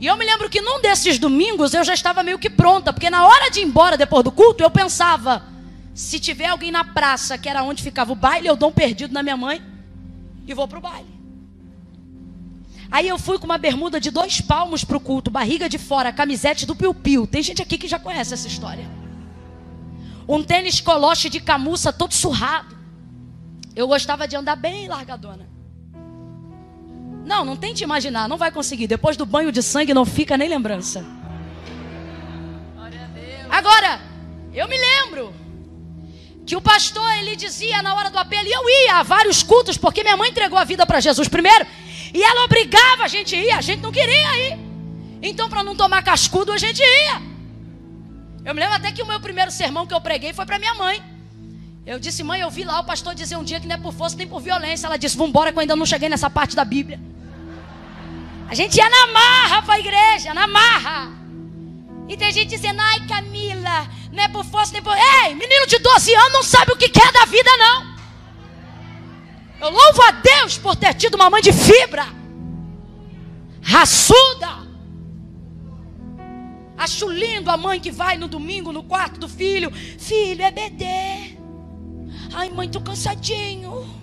E 0.00 0.06
eu 0.06 0.16
me 0.16 0.24
lembro 0.24 0.48
que 0.48 0.62
num 0.62 0.80
desses 0.80 1.18
domingos 1.18 1.74
eu 1.74 1.84
já 1.84 1.92
estava 1.92 2.22
meio 2.22 2.38
que 2.38 2.48
pronta, 2.48 2.90
porque 2.90 3.10
na 3.10 3.26
hora 3.26 3.50
de 3.50 3.60
ir 3.60 3.64
embora 3.64 3.98
depois 3.98 4.24
do 4.24 4.32
culto, 4.32 4.62
eu 4.62 4.70
pensava: 4.70 5.44
se 5.94 6.18
tiver 6.18 6.46
alguém 6.46 6.70
na 6.70 6.82
praça, 6.82 7.36
que 7.36 7.48
era 7.48 7.62
onde 7.62 7.82
ficava 7.82 8.10
o 8.10 8.16
baile, 8.16 8.48
eu 8.48 8.56
dou 8.56 8.70
um 8.70 8.72
perdido 8.72 9.12
na 9.12 9.22
minha 9.22 9.36
mãe 9.36 9.62
e 10.46 10.54
vou 10.54 10.66
para 10.66 10.78
o 10.78 10.80
baile. 10.80 11.20
Aí 12.90 13.06
eu 13.06 13.18
fui 13.18 13.38
com 13.38 13.44
uma 13.44 13.58
bermuda 13.58 14.00
de 14.00 14.10
dois 14.10 14.40
palmos 14.40 14.82
para 14.82 14.96
o 14.96 15.00
culto, 15.00 15.30
barriga 15.30 15.68
de 15.68 15.76
fora, 15.76 16.10
camisete 16.10 16.64
do 16.64 16.74
piu-piu. 16.74 17.26
Tem 17.26 17.42
gente 17.42 17.60
aqui 17.60 17.76
que 17.76 17.86
já 17.86 17.98
conhece 17.98 18.32
essa 18.32 18.48
história. 18.48 18.88
Um 20.26 20.42
tênis 20.42 20.80
coloche 20.80 21.28
de 21.28 21.40
camuça 21.40 21.92
todo 21.92 22.14
surrado. 22.14 22.74
Eu 23.76 23.86
gostava 23.86 24.26
de 24.26 24.34
andar 24.34 24.56
bem 24.56 24.88
largadona. 24.88 25.49
Não, 27.30 27.44
não 27.44 27.54
tente 27.54 27.84
imaginar, 27.84 28.28
não 28.28 28.36
vai 28.36 28.50
conseguir. 28.50 28.88
Depois 28.88 29.16
do 29.16 29.24
banho 29.24 29.52
de 29.52 29.62
sangue 29.62 29.94
não 29.94 30.04
fica 30.04 30.36
nem 30.36 30.48
lembrança. 30.48 31.04
Agora, 33.48 34.00
eu 34.52 34.66
me 34.66 34.76
lembro 34.76 35.32
que 36.44 36.56
o 36.56 36.60
pastor 36.60 37.08
ele 37.18 37.36
dizia 37.36 37.80
na 37.82 37.94
hora 37.94 38.10
do 38.10 38.18
apelo, 38.18 38.48
e 38.48 38.52
eu 38.52 38.68
ia 38.68 38.96
a 38.96 39.02
vários 39.04 39.44
cultos, 39.44 39.78
porque 39.78 40.02
minha 40.02 40.16
mãe 40.16 40.30
entregou 40.30 40.58
a 40.58 40.64
vida 40.64 40.84
para 40.84 40.98
Jesus 40.98 41.28
primeiro, 41.28 41.64
e 42.12 42.20
ela 42.20 42.46
obrigava 42.46 43.04
a 43.04 43.08
gente 43.08 43.36
a 43.36 43.38
ir, 43.38 43.52
a 43.52 43.60
gente 43.60 43.80
não 43.80 43.92
queria 43.92 44.48
ir. 44.48 44.58
Então, 45.22 45.48
para 45.48 45.62
não 45.62 45.76
tomar 45.76 46.02
cascudo, 46.02 46.50
a 46.50 46.58
gente 46.58 46.82
ia. 46.82 47.22
Eu 48.44 48.52
me 48.56 48.60
lembro 48.60 48.74
até 48.74 48.90
que 48.90 49.02
o 49.02 49.06
meu 49.06 49.20
primeiro 49.20 49.52
sermão 49.52 49.86
que 49.86 49.94
eu 49.94 50.00
preguei 50.00 50.32
foi 50.32 50.44
para 50.44 50.58
minha 50.58 50.74
mãe. 50.74 51.00
Eu 51.86 52.00
disse, 52.00 52.24
mãe, 52.24 52.40
eu 52.40 52.50
vi 52.50 52.64
lá 52.64 52.80
o 52.80 52.84
pastor 52.84 53.14
dizer 53.14 53.36
um 53.36 53.44
dia 53.44 53.60
que 53.60 53.68
não 53.68 53.76
é 53.76 53.78
por 53.78 53.92
força 53.92 54.16
nem 54.16 54.26
por 54.26 54.40
violência. 54.40 54.88
Ela 54.88 54.96
disse, 54.96 55.16
vambora 55.16 55.52
que 55.52 55.58
eu 55.58 55.60
ainda 55.60 55.76
não 55.76 55.86
cheguei 55.86 56.08
nessa 56.08 56.28
parte 56.28 56.56
da 56.56 56.64
Bíblia. 56.64 57.09
A 58.50 58.54
gente 58.54 58.76
ia 58.76 58.88
na 58.88 59.06
marra 59.06 59.62
para 59.62 59.74
a 59.74 59.78
igreja, 59.78 60.34
na 60.34 60.48
marra. 60.48 61.08
E 62.08 62.16
tem 62.16 62.32
gente 62.32 62.48
dizendo, 62.48 62.80
ai 62.80 63.06
Camila, 63.06 63.88
não 64.10 64.24
é 64.24 64.26
por 64.26 64.44
força 64.44 64.72
nem 64.72 64.82
por. 64.82 64.92
Ei, 64.92 65.36
menino 65.36 65.68
de 65.68 65.78
12 65.78 66.12
anos 66.16 66.32
não 66.32 66.42
sabe 66.42 66.72
o 66.72 66.76
que 66.76 66.88
quer 66.88 67.12
da 67.12 67.26
vida, 67.26 67.48
não. 67.56 67.94
Eu 69.60 69.70
louvo 69.70 70.02
a 70.02 70.10
Deus 70.10 70.58
por 70.58 70.74
ter 70.74 70.92
tido 70.94 71.14
uma 71.14 71.30
mãe 71.30 71.40
de 71.40 71.52
fibra, 71.52 72.08
raçuda. 73.62 74.68
Acho 76.76 77.08
lindo 77.08 77.52
a 77.52 77.56
mãe 77.56 77.78
que 77.78 77.92
vai 77.92 78.16
no 78.16 78.26
domingo 78.26 78.72
no 78.72 78.82
quarto 78.82 79.20
do 79.20 79.28
filho. 79.28 79.70
Filho, 79.70 80.42
é 80.42 80.50
BD. 80.50 80.84
Ai, 82.32 82.50
mãe, 82.50 82.68
tô 82.68 82.80
cansadinho. 82.80 83.99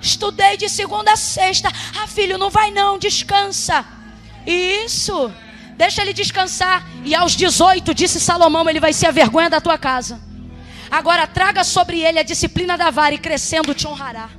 Estudei 0.00 0.56
de 0.56 0.68
segunda 0.68 1.12
a 1.12 1.16
sexta. 1.16 1.70
Ah, 2.00 2.06
filho, 2.06 2.38
não 2.38 2.50
vai 2.50 2.70
não, 2.70 2.98
descansa. 2.98 3.84
Isso. 4.46 5.32
Deixa 5.76 6.02
ele 6.02 6.12
descansar. 6.12 6.86
E 7.04 7.14
aos 7.14 7.32
18, 7.32 7.94
disse 7.94 8.20
Salomão, 8.20 8.68
ele 8.68 8.80
vai 8.80 8.92
ser 8.92 9.06
a 9.06 9.10
vergonha 9.10 9.50
da 9.50 9.60
tua 9.60 9.78
casa. 9.78 10.20
Agora 10.90 11.26
traga 11.26 11.62
sobre 11.64 12.00
ele 12.00 12.18
a 12.18 12.22
disciplina 12.22 12.76
da 12.76 12.90
vara 12.90 13.14
e 13.14 13.18
crescendo 13.18 13.74
te 13.74 13.86
honrará. 13.86 14.30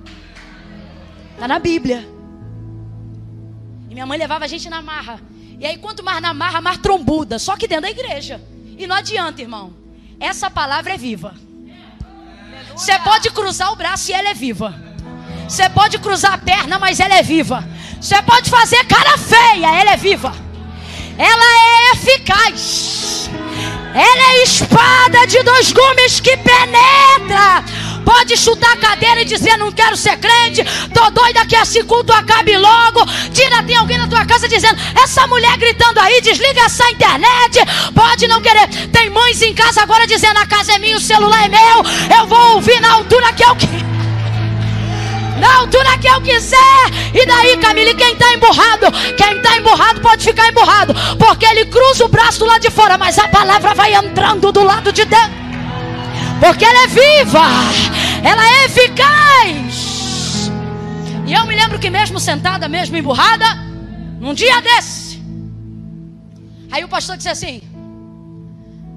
Está 1.33 1.47
na 1.47 1.59
Bíblia. 1.59 2.07
E 3.89 3.93
minha 3.93 4.05
mãe 4.05 4.17
levava 4.17 4.45
a 4.45 4.47
gente 4.47 4.69
na 4.69 4.81
marra. 4.81 5.21
E 5.59 5.65
aí, 5.65 5.77
quanto 5.77 6.03
mais 6.03 6.21
na 6.21 6.33
marra, 6.33 6.61
mais 6.61 6.77
trombuda. 6.77 7.37
Só 7.37 7.55
que 7.55 7.67
dentro 7.67 7.83
da 7.83 7.89
igreja. 7.89 8.41
E 8.77 8.87
não 8.87 8.95
adianta, 8.95 9.41
irmão. 9.41 9.73
Essa 10.19 10.49
palavra 10.49 10.93
é 10.93 10.97
viva. 10.97 11.35
Você 12.71 12.97
pode 12.99 13.29
cruzar 13.31 13.71
o 13.71 13.75
braço 13.75 14.09
e 14.09 14.13
ela 14.13 14.29
é 14.29 14.33
viva. 14.33 14.88
Você 15.49 15.67
pode 15.67 15.97
cruzar 15.97 16.33
a 16.33 16.37
perna, 16.37 16.77
mas 16.77 16.99
ela 16.99 17.17
é 17.17 17.23
viva. 17.23 17.67
Você 17.99 18.21
pode 18.21 18.51
fazer 18.51 18.85
cara 18.85 19.17
feia, 19.17 19.81
ela 19.81 19.93
é 19.93 19.97
viva. 19.97 20.31
Ela 21.17 21.43
é 21.43 21.91
eficaz. 21.95 23.31
Ela 23.91 24.33
é 24.33 24.43
espada 24.43 25.25
de 25.25 25.41
dois 25.41 25.71
gumes 25.71 26.19
que 26.19 26.37
penetra. 26.37 27.63
Pode 28.05 28.37
chutar 28.37 28.73
a 28.73 28.77
cadeira 28.77 29.23
e 29.23 29.25
dizer: 29.25 29.57
Não 29.57 29.71
quero 29.71 29.97
ser 29.97 30.17
crente. 30.17 30.63
Tô 30.93 31.09
doida 31.09 31.43
que 31.47 31.55
esse 31.55 31.83
culto 31.83 32.13
acabe 32.13 32.55
logo. 32.55 33.03
Tira, 33.33 33.63
tem 33.63 33.75
alguém 33.75 33.97
na 33.97 34.07
tua 34.07 34.25
casa 34.25 34.47
dizendo: 34.47 34.79
Essa 35.03 35.25
mulher 35.25 35.57
gritando 35.57 35.99
aí, 35.99 36.21
desliga 36.21 36.61
essa 36.61 36.87
internet. 36.91 37.59
Pode 37.95 38.27
não 38.27 38.39
querer. 38.39 38.67
Tem 38.89 39.09
mães 39.09 39.41
em 39.41 39.55
casa 39.55 39.81
agora 39.81 40.05
dizendo: 40.05 40.37
A 40.37 40.45
casa 40.45 40.73
é 40.73 40.77
minha, 40.77 40.95
o 40.95 41.01
celular 41.01 41.43
é 41.43 41.49
meu. 41.49 42.17
Eu 42.19 42.27
vou 42.27 42.53
ouvir 42.53 42.79
na 42.79 42.93
altura 42.93 43.33
que 43.33 43.43
eu 43.43 43.55
quero 43.55 43.98
na 45.39 45.59
altura 45.59 45.97
que 45.97 46.07
eu 46.07 46.21
quiser. 46.21 46.85
E 47.13 47.25
daí, 47.25 47.57
Camille, 47.57 47.95
quem 47.95 48.13
está 48.13 48.33
emburrado? 48.33 48.91
Quem 49.15 49.37
está 49.37 49.57
emburrado 49.57 50.01
pode 50.01 50.23
ficar 50.23 50.47
emburrado, 50.49 50.93
porque 51.17 51.45
ele 51.45 51.65
cruza 51.65 52.05
o 52.05 52.09
braço 52.09 52.39
do 52.39 52.45
lado 52.45 52.61
de 52.61 52.69
fora, 52.69 52.97
mas 52.97 53.17
a 53.17 53.27
palavra 53.27 53.73
vai 53.73 53.93
entrando 53.95 54.51
do 54.51 54.63
lado 54.63 54.91
de 54.91 55.05
dentro. 55.05 55.39
Porque 56.39 56.63
ela 56.63 56.83
é 56.83 56.87
viva, 56.87 57.45
ela 58.23 58.45
é 58.45 58.65
eficaz. 58.65 60.51
E 61.25 61.33
eu 61.33 61.45
me 61.45 61.55
lembro 61.55 61.79
que 61.79 61.89
mesmo 61.89 62.19
sentada, 62.19 62.67
mesmo 62.67 62.97
emburrada, 62.97 63.45
num 64.19 64.33
dia 64.33 64.61
desse, 64.61 65.21
aí 66.71 66.83
o 66.83 66.87
pastor 66.87 67.17
disse 67.17 67.29
assim: 67.29 67.61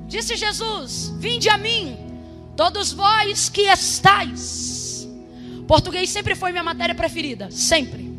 Disse 0.07 0.37
Jesus: 0.37 1.13
Vinde 1.19 1.49
a 1.49 1.59
mim, 1.59 1.97
todos 2.57 2.93
vós 2.93 3.49
que 3.49 3.63
estáis 3.63 4.82
Português 5.67 6.11
sempre 6.11 6.35
foi 6.35 6.51
minha 6.53 6.65
matéria 6.65 6.95
preferida, 6.95 7.51
sempre. 7.51 8.13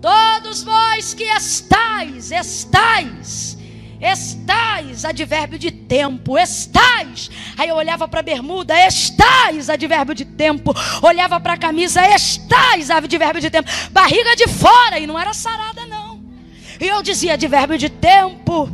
Todos 0.00 0.62
vós 0.62 1.12
que 1.12 1.24
estáis, 1.24 2.32
estáis, 2.32 3.58
estáis, 4.00 5.04
advérbio 5.04 5.58
de 5.58 5.70
tempo, 5.70 6.38
estáis. 6.38 7.30
Aí 7.58 7.68
eu 7.68 7.76
olhava 7.76 8.08
para 8.08 8.20
a 8.20 8.22
bermuda, 8.22 8.74
estáis, 8.86 9.68
advérbio 9.68 10.14
de 10.14 10.24
tempo. 10.24 10.74
Olhava 11.02 11.38
para 11.38 11.52
a 11.52 11.58
camisa, 11.58 12.00
estáis, 12.14 12.90
advérbio 12.90 13.42
de 13.42 13.50
tempo. 13.50 13.68
Barriga 13.90 14.34
de 14.36 14.48
fora, 14.48 14.98
e 14.98 15.06
não 15.06 15.18
era 15.18 15.34
sarada, 15.34 15.84
não. 15.84 16.18
E 16.80 16.88
eu 16.88 17.02
dizia 17.02 17.34
advérbio 17.34 17.76
de 17.76 17.90
tempo 17.90 18.70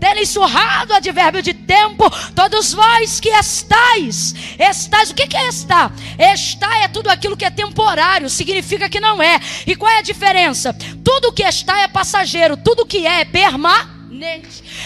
terem 0.00 0.26
surrado, 0.26 0.94
advérbio 0.94 1.42
de 1.42 1.54
tempo, 1.54 2.10
todos 2.34 2.72
vós 2.72 3.20
que 3.20 3.28
estáis, 3.28 4.34
estáis, 4.58 5.10
o 5.10 5.14
que 5.14 5.36
é 5.36 5.48
estar? 5.48 5.92
Estar 6.18 6.82
é 6.82 6.88
tudo 6.88 7.08
aquilo 7.08 7.36
que 7.36 7.44
é 7.44 7.50
temporário, 7.50 8.28
significa 8.28 8.88
que 8.88 8.98
não 8.98 9.22
é. 9.22 9.38
E 9.66 9.76
qual 9.76 9.92
é 9.92 9.98
a 9.98 10.02
diferença? 10.02 10.74
Tudo 11.04 11.32
que 11.32 11.44
está 11.44 11.80
é 11.80 11.86
passageiro, 11.86 12.56
tudo 12.56 12.86
que 12.86 13.06
é 13.06 13.20
é 13.20 13.24
permanente. 13.24 13.99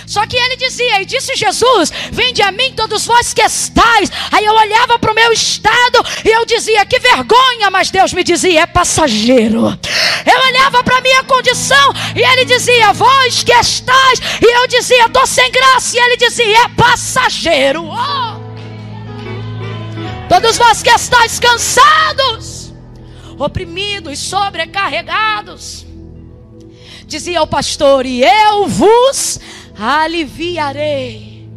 Só 0.07 0.27
que 0.27 0.37
ele 0.37 0.57
dizia, 0.57 1.03
e 1.03 1.05
disse 1.05 1.35
Jesus: 1.35 1.93
Vinde 2.13 2.41
a 2.43 2.53
mim, 2.53 2.73
todos 2.75 3.05
vós 3.05 3.35
que 3.35 3.43
estáis. 3.43 4.11
Aí 4.31 4.45
eu 4.45 4.55
olhava 4.55 4.99
para 4.99 5.11
o 5.11 5.15
meu 5.15 5.33
estado 5.33 6.05
e 6.25 6.29
eu 6.29 6.45
dizia: 6.45 6.87
Que 6.87 7.01
vergonha, 7.01 7.71
mas 7.71 7.91
Deus 7.91 8.13
me 8.13 8.23
dizia: 8.23 8.63
É 8.63 8.67
passageiro. 8.67 9.77
Eu 10.25 10.41
olhava 10.49 10.85
para 10.85 10.99
a 10.99 11.01
minha 11.01 11.25
condição 11.25 11.93
e 12.15 12.21
ele 12.21 12.45
dizia: 12.45 12.93
Vós 12.93 13.43
que 13.43 13.53
estáis. 13.53 14.21
E 14.41 14.57
eu 14.57 14.67
dizia: 14.69 15.07
Estou 15.07 15.27
sem 15.27 15.51
graça. 15.51 15.97
E 15.97 16.01
ele 16.01 16.17
dizia: 16.17 16.65
É 16.65 16.69
passageiro. 16.69 17.85
Oh! 17.85 18.45
Todos 20.29 20.57
vós 20.57 20.83
que 20.83 20.91
estáis 20.91 21.39
cansados, 21.39 22.73
oprimidos, 23.39 24.19
sobrecarregados 24.19 25.87
dizia 27.07 27.43
o 27.43 27.47
pastor, 27.47 28.07
e 28.07 28.23
eu 28.23 28.67
vos 28.69 29.41
aliviarei. 29.79 31.49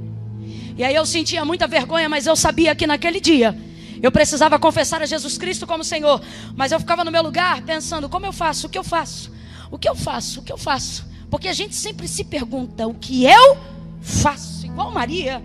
E 0.77 0.83
aí 0.83 0.93
eu 0.93 1.05
sentia 1.05 1.43
muita 1.43 1.67
vergonha, 1.67 2.07
mas 2.07 2.27
eu 2.27 2.35
sabia 2.35 2.75
que 2.75 2.85
naquele 2.85 3.19
dia 3.19 3.57
eu 4.01 4.11
precisava 4.11 4.59
confessar 4.59 5.01
a 5.01 5.05
Jesus 5.05 5.37
Cristo 5.37 5.65
como 5.65 5.83
Senhor. 5.83 6.21
Mas 6.55 6.71
eu 6.71 6.79
ficava 6.79 7.03
no 7.03 7.11
meu 7.11 7.23
lugar 7.23 7.61
pensando: 7.63 8.07
como 8.07 8.25
eu 8.25 8.33
faço? 8.33 8.67
O 8.67 8.69
que 8.69 8.77
eu 8.77 8.83
faço? 8.83 9.31
O 9.71 9.77
que 9.77 9.89
eu 9.89 9.95
faço? 9.95 10.39
O 10.39 10.43
que 10.43 10.51
eu 10.51 10.57
faço? 10.57 11.05
Porque 11.29 11.47
a 11.47 11.53
gente 11.53 11.75
sempre 11.75 12.07
se 12.07 12.23
pergunta: 12.23 12.87
o 12.87 12.93
que 12.93 13.25
eu 13.25 13.57
faço? 14.01 14.65
Igual 14.65 14.91
Maria. 14.91 15.41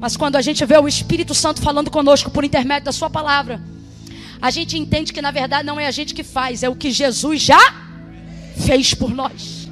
Mas 0.00 0.16
quando 0.16 0.36
a 0.36 0.42
gente 0.42 0.64
vê 0.64 0.76
o 0.78 0.88
Espírito 0.88 1.34
Santo 1.34 1.60
falando 1.62 1.90
conosco 1.90 2.30
por 2.30 2.44
intermédio 2.44 2.86
da 2.86 2.92
Sua 2.92 3.08
palavra, 3.10 3.60
a 4.40 4.50
gente 4.50 4.78
entende 4.78 5.12
que 5.12 5.22
na 5.22 5.30
verdade 5.30 5.64
não 5.64 5.78
é 5.78 5.86
a 5.86 5.90
gente 5.90 6.14
que 6.14 6.22
faz, 6.22 6.62
é 6.62 6.68
o 6.68 6.74
que 6.74 6.90
Jesus 6.90 7.42
já 7.42 7.83
fez 8.54 8.94
por 8.94 9.10
nós. 9.10 9.68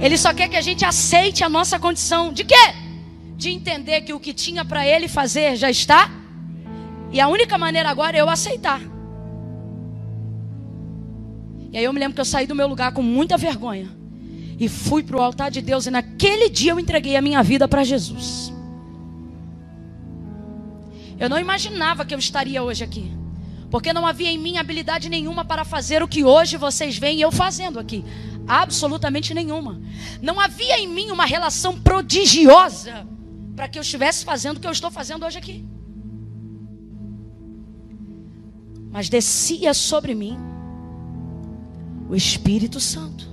Ele 0.00 0.16
só 0.16 0.32
quer 0.32 0.48
que 0.48 0.56
a 0.56 0.60
gente 0.62 0.84
aceite 0.84 1.44
a 1.44 1.48
nossa 1.48 1.78
condição. 1.78 2.32
De 2.32 2.44
quê? 2.44 2.54
De 3.36 3.50
entender 3.50 4.00
que 4.02 4.12
o 4.12 4.20
que 4.20 4.32
tinha 4.32 4.64
para 4.64 4.86
ele 4.86 5.08
fazer 5.08 5.56
já 5.56 5.70
está. 5.70 6.10
E 7.12 7.20
a 7.20 7.28
única 7.28 7.58
maneira 7.58 7.90
agora 7.90 8.16
é 8.16 8.20
eu 8.20 8.28
aceitar. 8.28 8.80
E 11.72 11.78
aí 11.78 11.84
eu 11.84 11.92
me 11.92 12.00
lembro 12.00 12.14
que 12.14 12.20
eu 12.20 12.24
saí 12.24 12.46
do 12.46 12.54
meu 12.54 12.66
lugar 12.66 12.92
com 12.92 13.02
muita 13.02 13.36
vergonha. 13.36 13.88
E 14.58 14.68
fui 14.68 15.02
para 15.02 15.16
o 15.16 15.22
altar 15.22 15.50
de 15.50 15.60
Deus. 15.60 15.86
E 15.86 15.90
naquele 15.90 16.48
dia 16.48 16.72
eu 16.72 16.80
entreguei 16.80 17.16
a 17.16 17.22
minha 17.22 17.42
vida 17.42 17.68
para 17.68 17.84
Jesus. 17.84 18.52
Eu 21.18 21.28
não 21.28 21.38
imaginava 21.38 22.04
que 22.04 22.14
eu 22.14 22.18
estaria 22.18 22.62
hoje 22.62 22.82
aqui. 22.82 23.19
Porque 23.70 23.92
não 23.92 24.06
havia 24.06 24.30
em 24.30 24.38
mim 24.38 24.58
habilidade 24.58 25.08
nenhuma 25.08 25.44
para 25.44 25.64
fazer 25.64 26.02
o 26.02 26.08
que 26.08 26.24
hoje 26.24 26.56
vocês 26.56 26.98
veem 26.98 27.20
eu 27.20 27.30
fazendo 27.30 27.78
aqui. 27.78 28.04
Absolutamente 28.46 29.32
nenhuma. 29.32 29.80
Não 30.20 30.40
havia 30.40 30.78
em 30.78 30.88
mim 30.88 31.10
uma 31.10 31.24
relação 31.24 31.80
prodigiosa 31.80 33.06
para 33.54 33.68
que 33.68 33.78
eu 33.78 33.82
estivesse 33.82 34.24
fazendo 34.24 34.56
o 34.56 34.60
que 34.60 34.66
eu 34.66 34.72
estou 34.72 34.90
fazendo 34.90 35.24
hoje 35.24 35.38
aqui. 35.38 35.64
Mas 38.90 39.08
descia 39.08 39.72
sobre 39.72 40.14
mim 40.14 40.36
o 42.08 42.16
Espírito 42.16 42.80
Santo. 42.80 43.30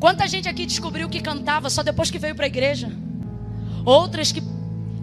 Quanta 0.00 0.26
gente 0.26 0.48
aqui 0.48 0.66
descobriu 0.66 1.08
que 1.08 1.20
cantava 1.20 1.70
só 1.70 1.80
depois 1.80 2.10
que 2.10 2.18
veio 2.18 2.34
para 2.34 2.46
a 2.46 2.48
igreja? 2.48 2.90
Outras 3.84 4.32
que 4.32 4.42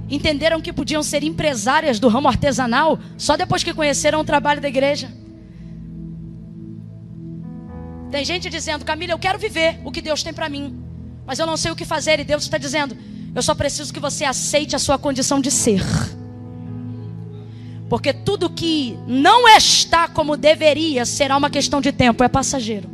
entenderam 0.09 0.61
que 0.61 0.73
podiam 0.73 1.03
ser 1.03 1.23
empresárias 1.23 1.99
do 1.99 2.07
ramo 2.07 2.27
artesanal 2.27 2.99
só 3.17 3.37
depois 3.37 3.63
que 3.63 3.73
conheceram 3.73 4.19
o 4.19 4.23
trabalho 4.23 4.61
da 4.61 4.67
igreja. 4.67 5.11
Tem 8.11 8.25
gente 8.25 8.49
dizendo, 8.49 8.83
Camila, 8.83 9.13
eu 9.13 9.19
quero 9.19 9.37
viver 9.37 9.79
o 9.85 9.91
que 9.91 10.01
Deus 10.01 10.23
tem 10.23 10.33
para 10.33 10.49
mim, 10.49 10.75
mas 11.25 11.37
eu 11.37 11.45
não 11.45 11.55
sei 11.55 11.71
o 11.71 11.75
que 11.75 11.85
fazer. 11.85 12.19
E 12.19 12.23
Deus 12.23 12.43
está 12.43 12.57
dizendo, 12.57 12.97
eu 13.35 13.41
só 13.41 13.53
preciso 13.53 13.93
que 13.93 13.99
você 13.99 14.25
aceite 14.25 14.75
a 14.75 14.79
sua 14.79 14.97
condição 14.97 15.39
de 15.39 15.51
ser. 15.51 15.83
Porque 17.87 18.13
tudo 18.13 18.49
que 18.49 18.97
não 19.07 19.47
está 19.47 20.07
como 20.07 20.37
deveria 20.37 21.05
será 21.05 21.37
uma 21.37 21.49
questão 21.49 21.81
de 21.81 21.91
tempo, 21.91 22.23
é 22.23 22.27
passageiro. 22.27 22.89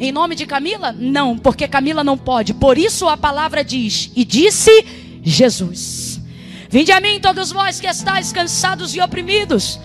Em 0.00 0.12
nome 0.12 0.36
de 0.36 0.46
Camila? 0.46 0.92
Não, 0.92 1.36
porque 1.36 1.66
Camila 1.66 2.04
não 2.04 2.16
pode. 2.16 2.54
Por 2.54 2.78
isso 2.78 3.08
a 3.08 3.16
palavra 3.16 3.64
diz: 3.64 4.12
E 4.14 4.24
disse 4.24 4.70
Jesus: 5.22 6.07
Vinde 6.68 6.92
a 6.92 7.00
mim, 7.00 7.18
todos 7.20 7.50
vós 7.50 7.80
que 7.80 7.86
estáis 7.86 8.32
cansados 8.32 8.94
e 8.94 9.00
oprimidos. 9.00 9.80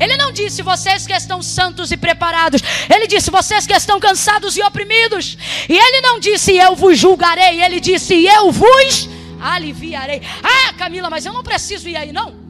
Ele 0.00 0.16
não 0.16 0.32
disse 0.32 0.62
vocês 0.62 1.06
que 1.06 1.12
estão 1.12 1.40
santos 1.42 1.92
e 1.92 1.96
preparados. 1.96 2.60
Ele 2.92 3.06
disse 3.06 3.30
vocês 3.30 3.66
que 3.66 3.72
estão 3.72 4.00
cansados 4.00 4.56
e 4.56 4.62
oprimidos. 4.62 5.38
E 5.68 5.76
ele 5.76 6.00
não 6.00 6.18
disse 6.18 6.56
eu 6.56 6.74
vos 6.74 6.98
julgarei. 6.98 7.62
Ele 7.62 7.78
disse 7.80 8.26
eu 8.26 8.50
vos 8.50 9.08
aliviarei. 9.40 10.22
Ah, 10.42 10.72
Camila, 10.72 11.08
mas 11.08 11.24
eu 11.24 11.32
não 11.32 11.42
preciso 11.42 11.88
ir 11.88 11.96
aí, 11.96 12.12
não. 12.12 12.42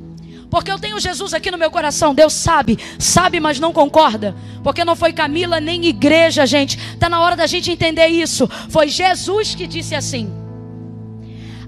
Porque 0.49 0.71
eu 0.71 0.79
tenho 0.79 1.01
Jesus 1.01 1.35
aqui 1.35 1.51
no 1.51 1.59
meu 1.59 1.71
coração. 1.71 2.15
Deus 2.15 2.33
sabe, 2.33 2.79
sabe, 2.99 3.41
mas 3.41 3.59
não 3.59 3.73
concorda. 3.73 4.35
Porque 4.63 4.85
não 4.85 4.95
foi 4.95 5.13
Camila 5.13 5.61
nem 5.61 5.85
igreja, 5.85 6.47
gente. 6.47 6.79
Está 6.95 7.09
na 7.09 7.21
hora 7.21 7.37
da 7.37 7.47
gente 7.47 7.71
entender 7.71 8.07
isso. 8.07 8.49
Foi 8.71 8.89
Jesus 8.89 9.55
que 9.55 9.67
disse 9.67 9.95
assim: 9.95 10.33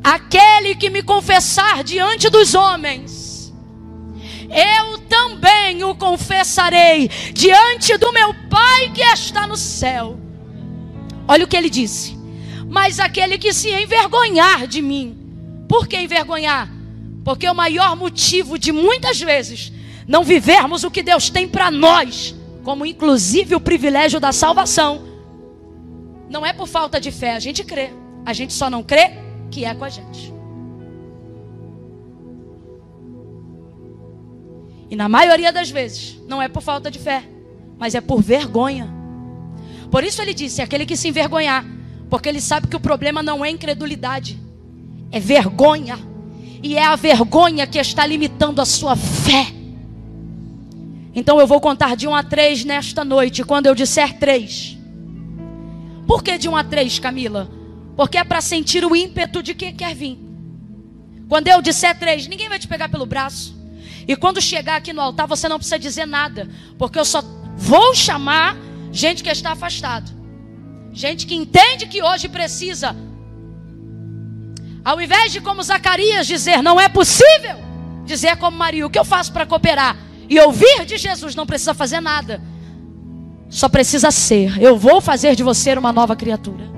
Aquele 0.07 0.77
que 0.77 0.89
me 0.89 1.03
confessar 1.03 1.83
diante 1.83 2.31
dos 2.31 2.55
homens, 2.55 3.53
eu 4.49 4.99
também 4.99 5.83
o 5.83 5.97
confessarei 5.97 7.09
diante 7.35 7.99
do 7.99 8.13
meu 8.13 8.33
Pai 8.49 8.93
que 8.95 9.01
está 9.01 9.49
no 9.49 9.57
céu. 9.57 10.17
Olha 11.27 11.45
o 11.45 11.49
que 11.49 11.57
ele 11.57 11.69
disse. 11.69 12.17
Mas 12.69 13.01
aquele 13.01 13.37
que 13.37 13.53
se 13.53 13.69
envergonhar 13.73 14.69
de 14.69 14.81
mim, 14.81 15.19
por 15.69 15.89
que 15.89 15.97
envergonhar? 15.97 16.71
Porque 17.25 17.49
o 17.49 17.55
maior 17.55 17.97
motivo 17.97 18.57
de 18.57 18.71
muitas 18.71 19.21
vezes 19.21 19.73
não 20.07 20.23
vivermos 20.23 20.85
o 20.85 20.91
que 20.91 21.03
Deus 21.03 21.31
tem 21.31 21.49
para 21.49 21.69
nós, 21.69 22.33
como 22.63 22.87
inclusive 22.87 23.57
o 23.57 23.61
privilégio 23.61 24.21
da 24.21 24.31
salvação, 24.31 25.05
não 26.31 26.47
é 26.47 26.53
por 26.53 26.69
falta 26.69 27.01
de 27.01 27.11
fé, 27.11 27.35
a 27.35 27.41
gente 27.41 27.65
crê. 27.65 27.91
A 28.25 28.33
gente 28.33 28.53
só 28.53 28.71
não 28.71 28.85
crê 28.85 29.26
que 29.51 29.65
é 29.65 29.75
com 29.75 29.85
a 29.85 29.89
gente. 29.89 30.33
E 34.91 34.95
na 34.95 35.09
maioria 35.09 35.53
das 35.53 35.71
vezes, 35.71 36.21
não 36.29 36.41
é 36.41 36.49
por 36.49 36.63
falta 36.63 36.91
de 36.91 36.99
fé, 36.99 37.25
mas 37.79 37.95
é 37.95 38.01
por 38.01 38.23
vergonha. 38.23 38.89
Por 39.91 40.05
isso 40.05 40.23
ele 40.23 40.35
disse: 40.35 40.63
aquele 40.63 40.87
que 40.87 40.97
se 40.97 41.09
envergonhar, 41.09 41.65
porque 42.09 42.29
ele 42.29 42.41
sabe 42.41 42.69
que 42.69 42.77
o 42.77 42.81
problema 42.81 43.23
não 43.23 43.45
é 43.45 43.51
incredulidade, 43.51 44.39
é 45.11 45.19
vergonha. 45.19 45.99
E 46.63 46.77
é 46.77 46.85
a 46.85 46.97
vergonha 46.97 47.67
que 47.67 47.79
está 47.79 48.07
limitando 48.07 48.61
a 48.61 48.65
sua 48.65 48.97
fé. 48.97 49.47
Então 51.15 51.39
eu 51.39 51.47
vou 51.47 51.61
contar 51.61 51.97
de 51.97 52.09
1 52.09 52.15
a 52.15 52.23
3 52.23 52.65
nesta 52.65 53.05
noite, 53.05 53.45
quando 53.45 53.67
eu 53.67 53.75
disser 53.75 54.19
3. 54.19 54.77
Por 56.07 56.23
que 56.23 56.39
de 56.39 56.49
1 56.49 56.57
a 56.57 56.65
3, 56.65 56.99
Camila? 56.99 57.56
Porque 57.97 58.19
é 58.19 58.25
para 58.25 58.41
sentir 58.41 58.85
o 58.85 58.95
ímpeto 58.95 59.43
de 59.43 59.55
quem 59.55 59.75
quer 59.75 59.95
vir. 59.95 60.19
Quando 61.29 61.49
eu 61.49 61.63
disser 61.63 61.99
3, 61.99 62.27
ninguém 62.29 62.49
vai 62.49 62.59
te 62.59 62.69
pegar 62.69 62.89
pelo 62.89 63.07
braço. 63.07 63.57
E 64.07 64.15
quando 64.15 64.41
chegar 64.41 64.77
aqui 64.77 64.93
no 64.93 65.01
altar, 65.01 65.27
você 65.27 65.49
não 65.49 65.57
precisa 65.57 65.79
dizer 65.79 66.07
nada. 66.07 66.49
Porque 66.79 66.99
eu 66.99 67.05
só 67.05 67.23
vou 67.57 67.95
chamar 67.95 68.57
gente 68.93 69.25
que 69.25 69.31
está 69.31 69.53
afastado. 69.53 70.13
Gente 70.93 71.27
que 71.27 71.35
entende 71.35 71.87
que 71.87 72.03
hoje 72.03 72.29
precisa 72.29 72.95
ao 74.87 75.01
invés 75.01 75.33
de 75.33 75.41
como 75.41 75.61
Zacarias 75.65 76.29
dizer 76.29 76.63
não 76.63 76.81
é 76.81 76.89
possível, 76.89 77.57
dizer 78.05 78.37
como 78.37 78.57
Maria, 78.57 78.87
o 78.87 78.91
que 78.91 78.97
eu 78.97 79.05
faço 79.05 79.33
para 79.33 79.45
cooperar? 79.45 79.97
E 80.29 80.39
ouvir 80.39 80.85
de 80.85 80.97
Jesus, 80.97 81.35
não 81.35 81.45
precisa 81.45 81.75
fazer 81.75 82.01
nada. 82.01 82.41
Só 83.51 83.69
precisa 83.69 84.13
ser. 84.13 84.63
Eu 84.63 84.77
vou 84.77 85.01
fazer 85.01 85.35
de 85.35 85.43
você 85.43 85.73
uma 85.73 85.93
nova 85.93 86.15
criatura. 86.15 86.76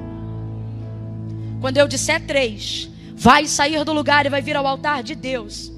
Quando 1.61 1.77
eu 1.77 1.89
disser 1.89 2.25
três, 2.25 2.89
vai 3.15 3.47
sair 3.47 3.85
do 3.85 3.93
lugar 3.93 4.27
e 4.27 4.29
vai 4.29 4.41
vir 4.41 4.57
ao 4.57 4.67
altar 4.67 5.03
de 5.03 5.15
Deus. 5.15 5.73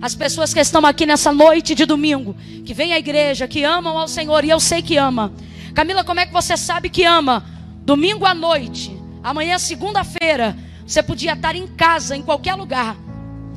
As 0.00 0.14
pessoas 0.16 0.52
que 0.52 0.58
estão 0.58 0.84
aqui 0.84 1.06
nessa 1.06 1.32
noite 1.32 1.74
de 1.76 1.86
domingo, 1.86 2.34
que 2.64 2.74
vêm 2.74 2.92
à 2.92 2.98
igreja, 2.98 3.46
que 3.46 3.62
amam 3.62 3.96
ao 3.96 4.08
Senhor, 4.08 4.44
e 4.44 4.50
eu 4.50 4.58
sei 4.58 4.82
que 4.82 4.96
ama. 4.96 5.32
Camila, 5.74 6.02
como 6.02 6.18
é 6.18 6.26
que 6.26 6.32
você 6.32 6.56
sabe 6.56 6.88
que 6.90 7.04
ama? 7.04 7.44
Domingo 7.84 8.26
à 8.26 8.34
noite, 8.34 8.96
amanhã 9.22 9.58
segunda-feira, 9.58 10.56
você 10.84 11.02
podia 11.02 11.34
estar 11.34 11.54
em 11.54 11.68
casa, 11.68 12.16
em 12.16 12.22
qualquer 12.22 12.54
lugar. 12.54 12.96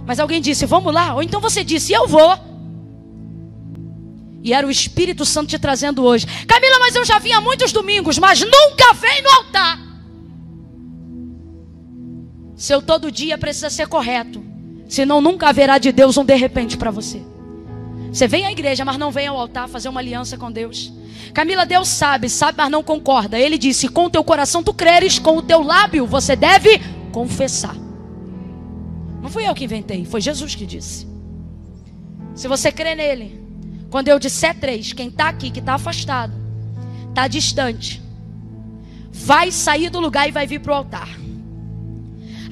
Mas 0.05 0.19
alguém 0.19 0.39
disse, 0.39 0.67
vamos 0.67 0.93
lá. 0.93 1.15
Ou 1.15 1.23
então 1.23 1.41
você 1.41 1.63
disse, 1.63 1.91
eu 1.91 2.07
vou. 2.07 2.37
E 4.43 4.53
era 4.53 4.67
o 4.67 4.69
Espírito 4.69 5.25
Santo 5.25 5.49
te 5.49 5.57
trazendo 5.57 6.03
hoje. 6.03 6.27
Camila, 6.45 6.77
mas 6.79 6.95
eu 6.95 7.03
já 7.03 7.17
vim 7.17 7.31
há 7.31 7.41
muitos 7.41 7.71
domingos, 7.71 8.19
mas 8.19 8.41
nunca 8.41 8.93
vem 8.93 9.23
no 9.23 9.29
altar. 9.31 9.84
Seu 12.65 12.81
todo 12.81 13.11
dia 13.11 13.37
precisa 13.37 13.69
ser 13.69 13.87
correto. 13.87 14.43
Senão 14.89 15.21
nunca 15.21 15.47
haverá 15.47 15.77
de 15.77 15.91
Deus 15.91 16.17
um 16.17 16.25
de 16.25 16.33
repente 16.33 16.75
para 16.77 16.89
você. 16.89 17.21
Você 18.11 18.27
vem 18.27 18.43
à 18.43 18.51
igreja, 18.51 18.83
mas 18.83 18.97
não 18.97 19.11
vem 19.11 19.27
ao 19.27 19.39
altar 19.39 19.69
fazer 19.69 19.87
uma 19.87 19.99
aliança 19.99 20.35
com 20.35 20.51
Deus. 20.51 20.91
Camila, 21.31 21.63
Deus 21.63 21.87
sabe, 21.87 22.27
sabe, 22.27 22.57
mas 22.57 22.71
não 22.71 22.81
concorda. 22.81 23.37
Ele 23.37 23.59
disse: 23.59 23.87
com 23.87 24.05
o 24.05 24.09
teu 24.09 24.23
coração 24.23 24.63
tu 24.63 24.73
creres, 24.73 25.19
com 25.19 25.37
o 25.37 25.43
teu 25.43 25.61
lábio 25.61 26.07
você 26.07 26.35
deve 26.35 26.81
confessar. 27.11 27.75
Não 29.21 29.29
fui 29.29 29.47
eu 29.47 29.53
que 29.53 29.65
inventei, 29.65 30.03
foi 30.03 30.19
Jesus 30.19 30.55
que 30.55 30.65
disse. 30.65 31.07
Se 32.33 32.47
você 32.47 32.71
crê 32.71 32.95
nele, 32.95 33.39
quando 33.91 34.07
eu 34.07 34.17
disser 34.17 34.59
três, 34.59 34.91
quem 34.91 35.09
está 35.09 35.29
aqui, 35.29 35.51
que 35.51 35.59
está 35.59 35.75
afastado, 35.75 36.33
está 37.09 37.27
distante, 37.27 38.01
vai 39.11 39.51
sair 39.51 39.91
do 39.91 39.99
lugar 39.99 40.27
e 40.27 40.31
vai 40.31 40.47
vir 40.47 40.61
para 40.61 40.71
o 40.71 40.75
altar. 40.75 41.24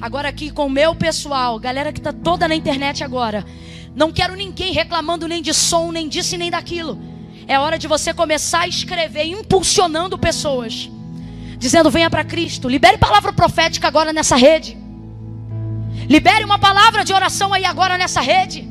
Agora 0.00 0.28
aqui 0.28 0.50
com 0.50 0.66
o 0.66 0.70
meu 0.70 0.94
pessoal, 0.94 1.58
galera 1.58 1.92
que 1.92 2.00
está 2.00 2.12
toda 2.12 2.48
na 2.48 2.54
internet 2.54 3.02
agora, 3.02 3.44
não 3.94 4.12
quero 4.12 4.34
ninguém 4.34 4.72
reclamando 4.72 5.26
nem 5.28 5.42
de 5.42 5.54
som, 5.54 5.90
nem 5.92 6.08
disso 6.08 6.36
nem 6.36 6.50
daquilo. 6.50 6.98
É 7.46 7.58
hora 7.58 7.78
de 7.78 7.86
você 7.86 8.12
começar 8.12 8.60
a 8.60 8.68
escrever, 8.68 9.24
impulsionando 9.26 10.18
pessoas 10.18 10.90
dizendo: 11.64 11.90
venha 11.90 12.10
para 12.10 12.24
Cristo. 12.24 12.68
Libere 12.68 12.98
palavra 12.98 13.32
profética 13.32 13.88
agora 13.88 14.12
nessa 14.12 14.36
rede. 14.36 14.76
Libere 16.08 16.44
uma 16.44 16.58
palavra 16.58 17.04
de 17.04 17.12
oração 17.12 17.52
aí 17.52 17.64
agora 17.64 17.96
nessa 17.96 18.20
rede. 18.20 18.68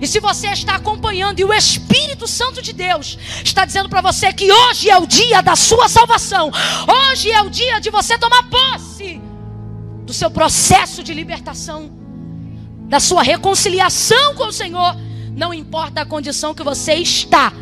E 0.00 0.06
se 0.06 0.20
você 0.20 0.48
está 0.48 0.76
acompanhando 0.76 1.40
e 1.40 1.44
o 1.44 1.52
Espírito 1.52 2.28
Santo 2.28 2.62
de 2.62 2.72
Deus 2.72 3.18
está 3.44 3.64
dizendo 3.64 3.88
para 3.88 4.00
você 4.00 4.32
que 4.32 4.50
hoje 4.50 4.88
é 4.88 4.96
o 4.96 5.06
dia 5.06 5.40
da 5.40 5.56
sua 5.56 5.88
salvação, 5.88 6.52
hoje 6.86 7.32
é 7.32 7.42
o 7.42 7.50
dia 7.50 7.80
de 7.80 7.90
você 7.90 8.16
tomar 8.16 8.44
posse 8.44 9.20
do 10.08 10.14
seu 10.14 10.30
processo 10.30 11.04
de 11.04 11.12
libertação, 11.12 11.90
da 12.88 12.98
sua 12.98 13.22
reconciliação 13.22 14.34
com 14.34 14.44
o 14.46 14.52
Senhor, 14.52 14.96
não 15.36 15.52
importa 15.52 16.00
a 16.00 16.06
condição 16.06 16.54
que 16.54 16.62
você 16.62 16.94
está, 16.94 17.52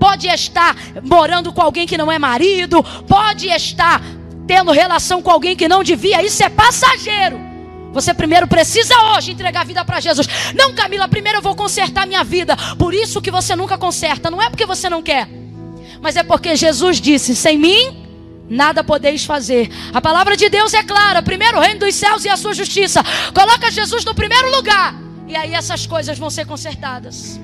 pode 0.00 0.26
estar 0.26 0.74
morando 1.02 1.52
com 1.52 1.60
alguém 1.60 1.86
que 1.86 1.98
não 1.98 2.10
é 2.10 2.18
marido, 2.18 2.82
pode 3.06 3.48
estar 3.48 4.00
tendo 4.46 4.72
relação 4.72 5.20
com 5.20 5.30
alguém 5.30 5.54
que 5.54 5.68
não 5.68 5.84
devia, 5.84 6.24
isso 6.24 6.42
é 6.42 6.48
passageiro. 6.48 7.38
Você 7.92 8.14
primeiro 8.14 8.48
precisa 8.48 8.94
hoje 9.10 9.32
entregar 9.32 9.60
a 9.60 9.64
vida 9.64 9.84
para 9.84 10.00
Jesus. 10.00 10.26
Não, 10.54 10.72
Camila, 10.72 11.06
primeiro 11.06 11.38
eu 11.38 11.42
vou 11.42 11.54
consertar 11.54 12.06
minha 12.06 12.24
vida. 12.24 12.56
Por 12.78 12.94
isso 12.94 13.20
que 13.20 13.30
você 13.30 13.54
nunca 13.54 13.76
conserta. 13.76 14.30
Não 14.30 14.40
é 14.40 14.48
porque 14.48 14.64
você 14.64 14.88
não 14.88 15.02
quer, 15.02 15.28
mas 16.00 16.16
é 16.16 16.22
porque 16.22 16.56
Jesus 16.56 16.98
disse: 16.98 17.36
sem 17.36 17.58
mim 17.58 18.03
nada 18.48 18.84
podeis 18.84 19.24
fazer. 19.24 19.70
A 19.92 20.00
palavra 20.00 20.36
de 20.36 20.48
Deus 20.48 20.74
é 20.74 20.82
clara: 20.82 21.22
primeiro 21.22 21.58
o 21.58 21.60
reino 21.60 21.80
dos 21.80 21.94
céus 21.94 22.24
e 22.24 22.28
a 22.28 22.36
sua 22.36 22.54
justiça. 22.54 23.02
Coloca 23.34 23.70
Jesus 23.70 24.04
no 24.04 24.14
primeiro 24.14 24.50
lugar, 24.50 24.94
e 25.26 25.36
aí 25.36 25.54
essas 25.54 25.86
coisas 25.86 26.18
vão 26.18 26.30
ser 26.30 26.46
consertadas. 26.46 27.40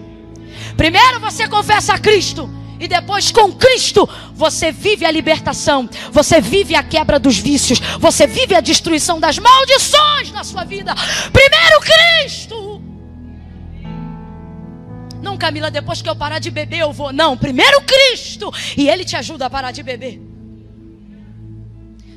Primeiro 0.77 1.21
você 1.21 1.49
confessa 1.49 1.95
a 1.95 1.99
Cristo. 1.99 2.49
E 2.79 2.89
depois 2.89 3.31
com 3.31 3.53
Cristo 3.53 4.09
você 4.33 4.73
vive 4.73 5.05
a 5.05 5.11
libertação, 5.11 5.87
você 6.11 6.41
vive 6.41 6.75
a 6.75 6.83
quebra 6.83 7.19
dos 7.19 7.37
vícios, 7.37 7.79
você 7.99 8.27
vive 8.27 8.55
a 8.55 8.61
destruição 8.61 9.21
das 9.21 9.39
maldições 9.39 10.33
na 10.33 10.43
sua 10.43 10.65
vida. 10.65 10.95
Primeiro 11.31 11.81
Cristo. 11.81 12.83
Não, 15.21 15.37
Camila, 15.37 15.71
depois 15.71 16.01
que 16.01 16.09
eu 16.09 16.17
parar 16.17 16.39
de 16.39 16.51
beber 16.51 16.79
eu 16.79 16.93
vou. 16.93 17.13
Não, 17.13 17.37
primeiro 17.37 17.83
Cristo. 17.83 18.51
E 18.75 18.89
Ele 18.89 19.05
te 19.05 19.15
ajuda 19.15 19.45
a 19.45 19.51
parar 19.51 19.73
de 19.73 19.83
beber. 19.83 20.30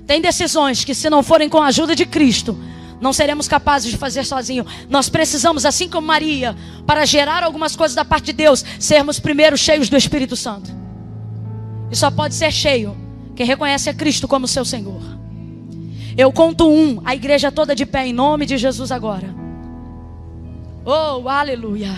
Tem 0.06 0.22
decisões 0.22 0.84
que, 0.84 0.94
se 0.94 1.10
não 1.10 1.24
forem 1.24 1.50
com 1.50 1.62
a 1.62 1.68
ajuda 1.68 1.96
de 1.96 2.06
Cristo, 2.06 2.58
não 3.00 3.14
seremos 3.14 3.48
capazes 3.48 3.92
de 3.92 3.98
fazer 3.98 4.26
sozinho. 4.26 4.66
Nós 4.90 5.10
precisamos, 5.10 5.66
assim 5.66 5.90
como 5.90 6.08
Maria, 6.08 6.56
para 6.86 7.06
gerar 7.06 7.44
algumas 7.44 7.76
coisas 7.76 7.96
da 7.96 8.06
parte 8.06 8.28
de 8.28 8.34
Deus, 8.34 8.64
sermos 8.80 9.20
primeiro 9.20 9.58
cheios 9.58 9.90
do 9.90 9.98
Espírito 9.98 10.36
Santo. 10.36 10.72
E 11.92 11.96
só 11.96 12.10
pode 12.10 12.34
ser 12.34 12.52
cheio 12.52 12.98
quem 13.36 13.46
reconhece 13.46 13.90
a 13.90 13.94
Cristo 13.94 14.28
como 14.28 14.48
seu 14.48 14.64
Senhor. 14.64 15.02
Eu 16.18 16.32
conto 16.32 16.70
um, 16.70 17.02
a 17.04 17.16
igreja 17.16 17.52
toda 17.52 17.76
de 17.76 17.86
pé 17.86 18.08
em 18.08 18.14
nome 18.14 18.46
de 18.46 18.58
Jesus 18.58 18.92
agora. 18.92 19.34
Oh, 20.86 21.28
aleluia. 21.28 21.94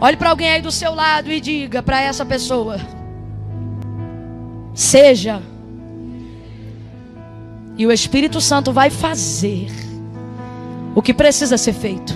Olhe 0.00 0.16
para 0.16 0.30
alguém 0.30 0.50
aí 0.50 0.62
do 0.62 0.70
seu 0.70 0.94
lado 0.94 1.30
e 1.30 1.40
diga 1.40 1.82
para 1.82 2.00
essa 2.00 2.24
pessoa: 2.24 2.76
Seja 4.74 5.42
e 7.76 7.86
o 7.86 7.92
Espírito 7.92 8.40
Santo 8.40 8.72
vai 8.72 8.90
fazer 8.90 9.70
o 10.94 11.02
que 11.02 11.14
precisa 11.14 11.56
ser 11.56 11.72
feito. 11.72 12.14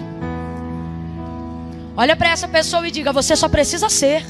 Olha 1.97 2.15
para 2.15 2.31
essa 2.31 2.47
pessoa 2.47 2.87
e 2.87 2.91
diga: 2.91 3.13
você 3.13 3.35
só 3.35 3.49
precisa 3.49 3.89
ser. 3.89 4.25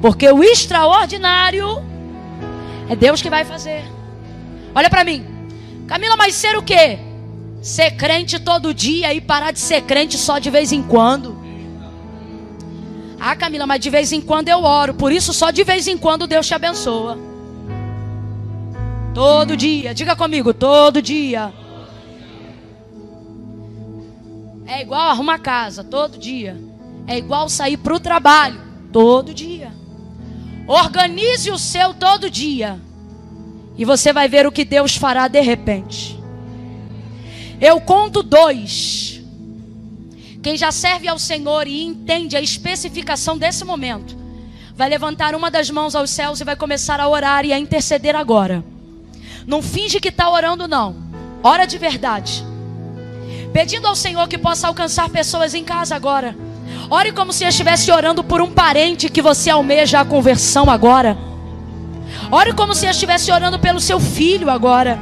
Porque 0.00 0.30
o 0.30 0.44
extraordinário 0.44 1.82
é 2.88 2.94
Deus 2.94 3.20
que 3.20 3.28
vai 3.28 3.44
fazer. 3.44 3.84
Olha 4.74 4.88
para 4.88 5.02
mim. 5.02 5.26
Camila, 5.88 6.16
mas 6.16 6.34
ser 6.34 6.56
o 6.56 6.62
quê? 6.62 6.98
Ser 7.60 7.92
crente 7.92 8.38
todo 8.38 8.72
dia 8.72 9.12
e 9.12 9.20
parar 9.20 9.50
de 9.50 9.58
ser 9.58 9.82
crente 9.82 10.16
só 10.16 10.38
de 10.38 10.50
vez 10.50 10.70
em 10.70 10.82
quando. 10.82 11.36
Ah, 13.18 13.34
Camila, 13.34 13.66
mas 13.66 13.80
de 13.80 13.90
vez 13.90 14.12
em 14.12 14.20
quando 14.20 14.48
eu 14.48 14.62
oro, 14.62 14.94
por 14.94 15.10
isso 15.10 15.32
só 15.32 15.50
de 15.50 15.64
vez 15.64 15.88
em 15.88 15.98
quando 15.98 16.28
Deus 16.28 16.46
te 16.46 16.54
abençoa. 16.54 17.18
Todo 19.18 19.56
dia. 19.56 19.92
Diga 19.92 20.14
comigo, 20.14 20.54
todo 20.54 21.02
dia. 21.02 21.52
É 24.64 24.80
igual 24.80 25.08
arrumar 25.08 25.40
casa, 25.40 25.82
todo 25.82 26.16
dia. 26.16 26.56
É 27.04 27.18
igual 27.18 27.48
sair 27.48 27.78
para 27.78 27.94
o 27.94 27.98
trabalho, 27.98 28.60
todo 28.92 29.34
dia. 29.34 29.72
Organize 30.68 31.50
o 31.50 31.58
seu 31.58 31.92
todo 31.94 32.30
dia. 32.30 32.80
E 33.76 33.84
você 33.84 34.12
vai 34.12 34.28
ver 34.28 34.46
o 34.46 34.52
que 34.52 34.64
Deus 34.64 34.94
fará 34.94 35.26
de 35.26 35.40
repente. 35.40 36.16
Eu 37.60 37.80
conto 37.80 38.22
dois. 38.22 39.20
Quem 40.40 40.56
já 40.56 40.70
serve 40.70 41.08
ao 41.08 41.18
Senhor 41.18 41.66
e 41.66 41.82
entende 41.82 42.36
a 42.36 42.40
especificação 42.40 43.36
desse 43.36 43.64
momento, 43.64 44.16
vai 44.76 44.88
levantar 44.88 45.34
uma 45.34 45.50
das 45.50 45.68
mãos 45.70 45.96
aos 45.96 46.08
céus 46.10 46.40
e 46.40 46.44
vai 46.44 46.54
começar 46.54 47.00
a 47.00 47.08
orar 47.08 47.44
e 47.44 47.52
a 47.52 47.58
interceder 47.58 48.14
agora. 48.14 48.77
Não 49.48 49.62
finge 49.62 49.98
que 49.98 50.10
está 50.10 50.28
orando, 50.28 50.68
não. 50.68 50.94
Ora 51.42 51.64
de 51.64 51.78
verdade. 51.78 52.44
Pedindo 53.50 53.88
ao 53.88 53.96
Senhor 53.96 54.28
que 54.28 54.36
possa 54.36 54.68
alcançar 54.68 55.08
pessoas 55.08 55.54
em 55.54 55.64
casa 55.64 55.96
agora. 55.96 56.36
Ore 56.90 57.12
como 57.12 57.32
se 57.32 57.46
estivesse 57.46 57.90
orando 57.90 58.22
por 58.22 58.42
um 58.42 58.50
parente 58.50 59.08
que 59.08 59.22
você 59.22 59.48
almeja 59.48 60.00
a 60.00 60.04
conversão 60.04 60.68
agora. 60.68 61.16
Ore 62.30 62.52
como 62.52 62.74
se 62.74 62.84
estivesse 62.84 63.32
orando 63.32 63.58
pelo 63.58 63.80
seu 63.80 63.98
filho 63.98 64.50
agora. 64.50 64.98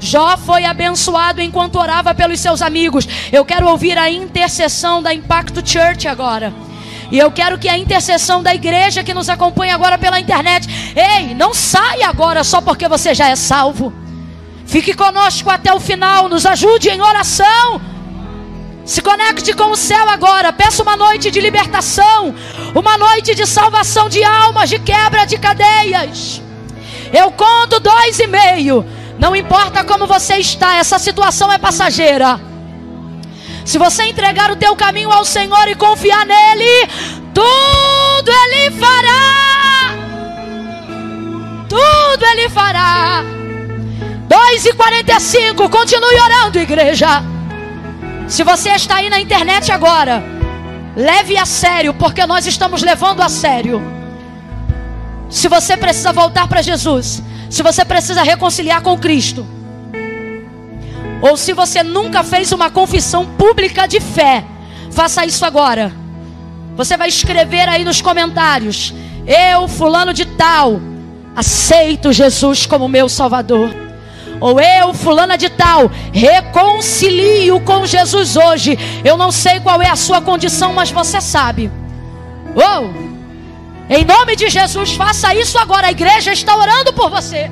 Jó 0.00 0.38
foi 0.38 0.64
abençoado 0.64 1.42
enquanto 1.42 1.76
orava 1.76 2.14
pelos 2.14 2.40
seus 2.40 2.62
amigos. 2.62 3.06
Eu 3.30 3.44
quero 3.44 3.68
ouvir 3.68 3.98
a 3.98 4.10
intercessão 4.10 5.02
da 5.02 5.12
Impacto 5.12 5.60
Church 5.62 6.08
agora. 6.08 6.50
E 7.12 7.18
eu 7.18 7.30
quero 7.30 7.58
que 7.58 7.68
a 7.68 7.76
intercessão 7.76 8.42
da 8.42 8.54
igreja 8.54 9.04
que 9.04 9.12
nos 9.12 9.28
acompanha 9.28 9.74
agora 9.74 9.98
pela 9.98 10.18
internet, 10.18 10.66
ei, 10.96 11.34
não 11.34 11.52
saia 11.52 12.08
agora 12.08 12.42
só 12.42 12.62
porque 12.62 12.88
você 12.88 13.12
já 13.14 13.28
é 13.28 13.36
salvo. 13.36 13.92
Fique 14.64 14.94
conosco 14.94 15.50
até 15.50 15.70
o 15.74 15.78
final, 15.78 16.26
nos 16.26 16.46
ajude 16.46 16.88
em 16.88 17.02
oração. 17.02 17.78
Se 18.86 19.02
conecte 19.02 19.52
com 19.52 19.72
o 19.72 19.76
céu 19.76 20.08
agora. 20.08 20.54
Peça 20.54 20.82
uma 20.82 20.96
noite 20.96 21.30
de 21.30 21.38
libertação, 21.38 22.34
uma 22.74 22.96
noite 22.96 23.34
de 23.34 23.44
salvação 23.44 24.08
de 24.08 24.24
almas, 24.24 24.70
de 24.70 24.78
quebra 24.78 25.26
de 25.26 25.36
cadeias. 25.36 26.40
Eu 27.12 27.30
conto 27.30 27.78
dois 27.78 28.18
e 28.20 28.26
meio. 28.26 28.86
Não 29.18 29.36
importa 29.36 29.84
como 29.84 30.06
você 30.06 30.36
está, 30.36 30.76
essa 30.76 30.98
situação 30.98 31.52
é 31.52 31.58
passageira. 31.58 32.51
Se 33.64 33.78
você 33.78 34.04
entregar 34.04 34.50
o 34.50 34.56
teu 34.56 34.74
caminho 34.74 35.10
ao 35.10 35.24
Senhor 35.24 35.68
e 35.68 35.74
confiar 35.74 36.26
nele, 36.26 36.88
tudo 37.32 38.30
ele 38.30 38.70
fará. 38.72 39.94
Tudo 41.68 42.24
ele 42.32 42.48
fará. 42.48 43.22
2 44.28 44.66
e 44.66 44.72
45, 44.72 45.68
continue 45.68 46.20
orando, 46.20 46.58
igreja. 46.58 47.22
Se 48.28 48.42
você 48.42 48.70
está 48.70 48.96
aí 48.96 49.10
na 49.10 49.20
internet 49.20 49.70
agora, 49.70 50.22
leve 50.96 51.36
a 51.36 51.44
sério, 51.44 51.92
porque 51.94 52.26
nós 52.26 52.46
estamos 52.46 52.82
levando 52.82 53.20
a 53.20 53.28
sério. 53.28 53.82
Se 55.28 55.48
você 55.48 55.76
precisa 55.76 56.12
voltar 56.12 56.48
para 56.48 56.62
Jesus, 56.62 57.22
se 57.50 57.62
você 57.62 57.84
precisa 57.84 58.22
reconciliar 58.22 58.82
com 58.82 58.98
Cristo, 58.98 59.46
ou 61.22 61.36
se 61.36 61.52
você 61.52 61.84
nunca 61.84 62.24
fez 62.24 62.50
uma 62.50 62.68
confissão 62.68 63.24
pública 63.24 63.86
de 63.86 64.00
fé, 64.00 64.44
faça 64.90 65.24
isso 65.24 65.46
agora. 65.46 65.92
Você 66.76 66.96
vai 66.96 67.08
escrever 67.08 67.68
aí 67.68 67.84
nos 67.84 68.02
comentários: 68.02 68.92
Eu, 69.24 69.68
fulano 69.68 70.12
de 70.12 70.24
tal, 70.24 70.80
aceito 71.36 72.12
Jesus 72.12 72.66
como 72.66 72.88
meu 72.88 73.08
Salvador. 73.08 73.70
Ou 74.40 74.60
eu, 74.60 74.92
fulana 74.92 75.38
de 75.38 75.48
tal, 75.48 75.88
reconcilio 76.12 77.60
com 77.60 77.86
Jesus 77.86 78.36
hoje. 78.36 78.76
Eu 79.04 79.16
não 79.16 79.30
sei 79.30 79.60
qual 79.60 79.80
é 79.80 79.88
a 79.88 79.94
sua 79.94 80.20
condição, 80.20 80.72
mas 80.72 80.90
você 80.90 81.20
sabe. 81.20 81.70
Oh, 82.56 83.12
em 83.88 84.04
nome 84.04 84.34
de 84.34 84.50
Jesus, 84.50 84.94
faça 84.94 85.32
isso 85.36 85.56
agora. 85.56 85.86
A 85.86 85.92
igreja 85.92 86.32
está 86.32 86.56
orando 86.56 86.92
por 86.92 87.08
você. 87.08 87.48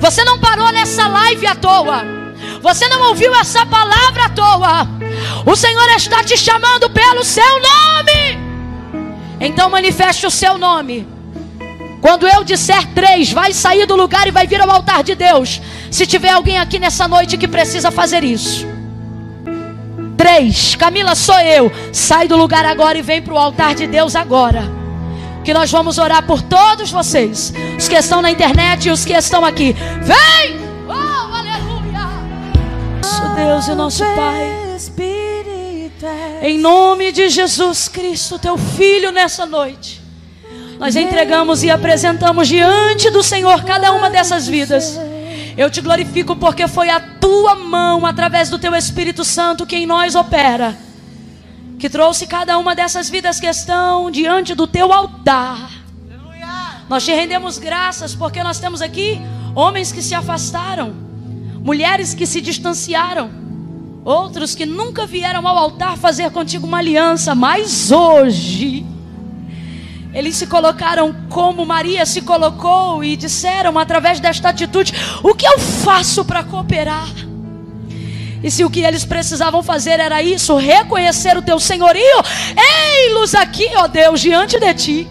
Você 0.00 0.24
não 0.24 0.40
parou 0.40 0.72
nessa 0.72 1.06
live 1.06 1.46
à 1.46 1.54
toa. 1.54 2.21
Você 2.62 2.86
não 2.86 3.08
ouviu 3.08 3.34
essa 3.34 3.66
palavra 3.66 4.26
à 4.26 4.28
toa. 4.28 4.88
O 5.44 5.56
Senhor 5.56 5.88
está 5.96 6.22
te 6.22 6.36
chamando 6.36 6.88
pelo 6.90 7.24
seu 7.24 7.44
nome. 7.44 8.38
Então 9.40 9.68
manifeste 9.68 10.24
o 10.24 10.30
seu 10.30 10.56
nome. 10.56 11.06
Quando 12.00 12.26
eu 12.26 12.44
disser 12.44 12.86
três, 12.94 13.32
vai 13.32 13.52
sair 13.52 13.84
do 13.84 13.96
lugar 13.96 14.28
e 14.28 14.30
vai 14.30 14.46
vir 14.46 14.60
ao 14.60 14.70
altar 14.70 15.02
de 15.02 15.16
Deus. 15.16 15.60
Se 15.90 16.06
tiver 16.06 16.30
alguém 16.30 16.58
aqui 16.58 16.78
nessa 16.78 17.08
noite 17.08 17.36
que 17.36 17.48
precisa 17.48 17.90
fazer 17.90 18.22
isso. 18.22 18.64
Três, 20.16 20.76
Camila, 20.76 21.16
sou 21.16 21.38
eu. 21.40 21.72
Sai 21.92 22.28
do 22.28 22.36
lugar 22.36 22.64
agora 22.64 22.96
e 22.96 23.02
vem 23.02 23.20
para 23.20 23.34
o 23.34 23.38
altar 23.38 23.74
de 23.74 23.88
Deus 23.88 24.14
agora. 24.14 24.70
Que 25.44 25.52
nós 25.52 25.68
vamos 25.70 25.98
orar 25.98 26.22
por 26.24 26.40
todos 26.40 26.92
vocês. 26.92 27.52
Os 27.76 27.88
que 27.88 27.96
estão 27.96 28.22
na 28.22 28.30
internet 28.30 28.86
e 28.86 28.90
os 28.92 29.04
que 29.04 29.12
estão 29.12 29.44
aqui. 29.44 29.74
Vem! 30.00 30.61
Deus 33.34 33.68
e 33.68 33.74
nosso 33.74 34.04
Pai. 34.14 34.62
Em 36.42 36.58
nome 36.58 37.12
de 37.12 37.28
Jesus 37.28 37.88
Cristo, 37.88 38.38
teu 38.38 38.56
Filho, 38.58 39.12
nessa 39.12 39.46
noite, 39.46 40.02
nós 40.78 40.96
entregamos 40.96 41.62
e 41.62 41.70
apresentamos 41.70 42.48
diante 42.48 43.10
do 43.10 43.22
Senhor 43.22 43.62
cada 43.64 43.92
uma 43.92 44.10
dessas 44.10 44.48
vidas. 44.48 44.98
Eu 45.56 45.70
te 45.70 45.80
glorifico 45.80 46.34
porque 46.34 46.66
foi 46.66 46.88
a 46.88 46.98
tua 46.98 47.54
mão, 47.54 48.04
através 48.04 48.48
do 48.48 48.58
teu 48.58 48.74
Espírito 48.74 49.24
Santo, 49.24 49.66
que 49.66 49.76
em 49.76 49.86
nós 49.86 50.14
opera, 50.14 50.76
que 51.78 51.88
trouxe 51.88 52.26
cada 52.26 52.58
uma 52.58 52.74
dessas 52.74 53.08
vidas 53.08 53.38
que 53.38 53.46
estão 53.46 54.10
diante 54.10 54.54
do 54.54 54.66
teu 54.66 54.92
altar. 54.92 55.70
Nós 56.88 57.04
te 57.04 57.12
rendemos 57.12 57.58
graças 57.58 58.14
porque 58.14 58.42
nós 58.42 58.58
temos 58.58 58.82
aqui 58.82 59.20
homens 59.54 59.92
que 59.92 60.02
se 60.02 60.14
afastaram, 60.14 60.94
mulheres 61.62 62.12
que 62.14 62.26
se 62.26 62.40
distanciaram. 62.40 63.30
Outros 64.04 64.54
que 64.54 64.66
nunca 64.66 65.06
vieram 65.06 65.46
ao 65.46 65.56
altar 65.56 65.96
fazer 65.96 66.30
contigo 66.30 66.66
uma 66.66 66.78
aliança, 66.78 67.34
mas 67.34 67.92
hoje 67.92 68.84
Eles 70.12 70.36
se 70.36 70.46
colocaram 70.46 71.14
como 71.30 71.64
Maria 71.64 72.04
se 72.04 72.20
colocou 72.20 73.02
e 73.02 73.16
disseram 73.16 73.78
através 73.78 74.20
desta 74.20 74.50
atitude: 74.50 74.92
O 75.22 75.34
que 75.34 75.46
eu 75.46 75.58
faço 75.58 76.24
para 76.24 76.44
cooperar? 76.44 77.08
E 78.42 78.50
se 78.50 78.64
o 78.64 78.70
que 78.70 78.80
eles 78.80 79.04
precisavam 79.04 79.62
fazer 79.62 80.00
era 80.00 80.20
isso, 80.20 80.56
reconhecer 80.56 81.36
o 81.38 81.42
teu 81.42 81.60
senhorio, 81.60 82.22
ei-los 82.56 83.34
aqui, 83.36 83.68
ó 83.76 83.86
Deus, 83.86 84.20
diante 84.20 84.58
de 84.58 84.74
ti 84.74 85.08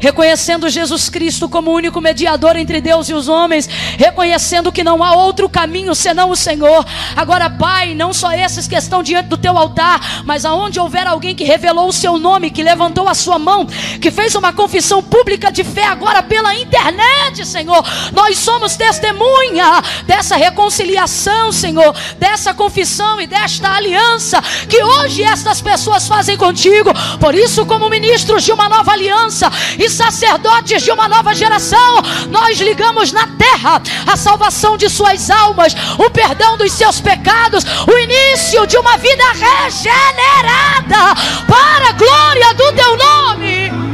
reconhecendo 0.00 0.68
Jesus 0.68 1.08
Cristo 1.08 1.48
como 1.48 1.72
único 1.72 2.00
mediador 2.00 2.56
entre 2.56 2.80
Deus 2.80 3.08
e 3.08 3.14
os 3.14 3.28
homens, 3.28 3.68
reconhecendo 3.96 4.72
que 4.72 4.84
não 4.84 5.02
há 5.02 5.14
outro 5.14 5.48
caminho 5.48 5.94
senão 5.94 6.30
o 6.30 6.36
Senhor. 6.36 6.84
Agora, 7.16 7.50
Pai, 7.50 7.94
não 7.94 8.12
só 8.12 8.32
esses 8.32 8.66
que 8.66 8.76
estão 8.76 9.02
diante 9.02 9.28
do 9.28 9.36
teu 9.36 9.56
altar, 9.56 10.22
mas 10.24 10.44
aonde 10.44 10.80
houver 10.80 11.06
alguém 11.06 11.34
que 11.34 11.44
revelou 11.44 11.88
o 11.88 11.92
seu 11.92 12.18
nome, 12.18 12.50
que 12.50 12.62
levantou 12.62 13.08
a 13.08 13.14
sua 13.14 13.38
mão, 13.38 13.66
que 14.00 14.10
fez 14.10 14.34
uma 14.34 14.52
confissão 14.52 15.02
pública 15.02 15.50
de 15.50 15.64
fé 15.64 15.86
agora 15.86 16.22
pela 16.22 16.54
internet, 16.54 17.46
Senhor, 17.46 17.84
nós 18.12 18.38
somos 18.38 18.76
testemunha 18.76 19.82
dessa 20.04 20.36
reconciliação, 20.36 21.52
Senhor, 21.52 21.94
dessa 22.18 22.54
confissão 22.54 23.20
e 23.20 23.26
desta 23.26 23.70
aliança 23.70 24.42
que 24.68 24.82
hoje 24.82 25.22
estas 25.22 25.60
pessoas 25.60 26.06
fazem 26.06 26.36
contigo. 26.36 26.90
Por 27.20 27.34
isso, 27.34 27.66
como 27.66 27.88
ministros 27.88 28.44
de 28.44 28.52
uma 28.52 28.68
nova 28.68 28.92
aliança, 28.92 29.50
sacerdotes 29.92 30.82
de 30.82 30.90
uma 30.90 31.08
nova 31.08 31.34
geração, 31.34 32.02
nós 32.28 32.58
ligamos 32.60 33.12
na 33.12 33.26
terra 33.26 33.82
a 34.06 34.16
salvação 34.16 34.76
de 34.76 34.88
suas 34.88 35.30
almas, 35.30 35.74
o 35.98 36.10
perdão 36.10 36.56
dos 36.56 36.72
seus 36.72 37.00
pecados, 37.00 37.64
o 37.86 37.98
início 37.98 38.66
de 38.66 38.76
uma 38.76 38.96
vida 38.96 39.24
regenerada 39.32 41.14
para 41.46 41.88
a 41.88 41.92
glória 41.92 42.54
do 42.54 42.72
teu 42.72 42.96
nome. 42.96 43.88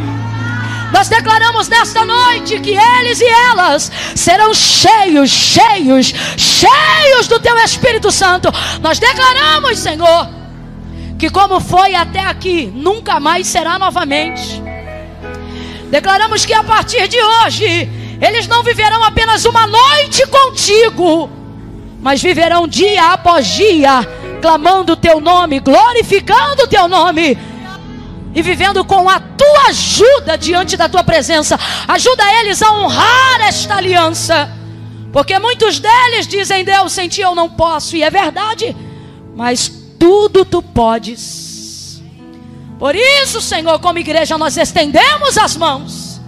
Nós 0.93 1.09
declaramos 1.09 1.69
nesta 1.69 2.05
noite 2.05 2.61
que 2.61 2.77
eles 2.77 3.21
e 3.21 3.27
elas 3.27 3.91
serão 4.15 4.55
cheios, 4.55 5.29
cheios, 5.29 6.15
cheios 6.37 7.27
do 7.27 7.41
teu 7.41 7.57
Espírito 7.59 8.13
Santo. 8.13 8.49
Nós 8.81 9.01
declaramos, 9.01 9.77
Senhor, 9.79 10.29
que 11.19 11.29
como 11.31 11.59
foi 11.59 11.97
até 11.97 12.21
aqui, 12.21 12.71
nunca 12.73 13.19
mais 13.19 13.49
será 13.49 13.77
novamente. 13.77 14.63
Declaramos 15.95 16.45
que 16.45 16.53
a 16.53 16.65
partir 16.65 17.07
de 17.07 17.23
hoje, 17.23 17.89
eles 18.21 18.49
não 18.49 18.65
viverão 18.65 19.05
apenas 19.05 19.45
uma 19.45 19.65
noite 19.65 20.27
contigo, 20.27 21.31
mas 22.01 22.21
viverão 22.21 22.67
dia 22.67 23.13
após 23.13 23.47
dia, 23.47 24.01
clamando 24.43 24.95
o 24.95 24.97
teu 24.97 25.21
nome, 25.21 25.61
glorificando 25.61 26.65
o 26.65 26.67
teu 26.67 26.89
nome 26.89 27.39
e 28.35 28.43
vivendo 28.43 28.85
com 28.85 29.09
a 29.09 29.21
tua 29.21 29.69
ajuda 29.69 30.37
diante 30.37 30.77
da 30.77 30.89
tua 30.89 31.05
presença. 31.05 31.57
Ajuda 31.87 32.25
eles 32.41 32.61
a 32.61 32.73
honrar 32.73 33.43
esta 33.43 33.77
aliança, 33.77 34.51
porque 35.13 35.39
muitos 35.39 35.79
deles 35.79 36.27
dizem: 36.27 36.65
Deus, 36.65 36.91
sem 36.93 37.07
ti 37.07 37.21
eu 37.21 37.37
não 37.37 37.49
posso, 37.49 37.95
e 37.95 38.03
é 38.03 38.11
verdade, 38.11 38.75
mas 39.37 39.71
tudo 39.97 40.45
tu 40.45 40.61
podes. 40.61 41.54
Por 42.79 42.95
isso, 42.95 43.41
Senhor, 43.41 43.79
como 43.79 43.99
igreja, 43.99 44.37
nós 44.37 44.57
estendemos 44.57 45.39
as 45.39 45.57
mãos, 45.57 46.21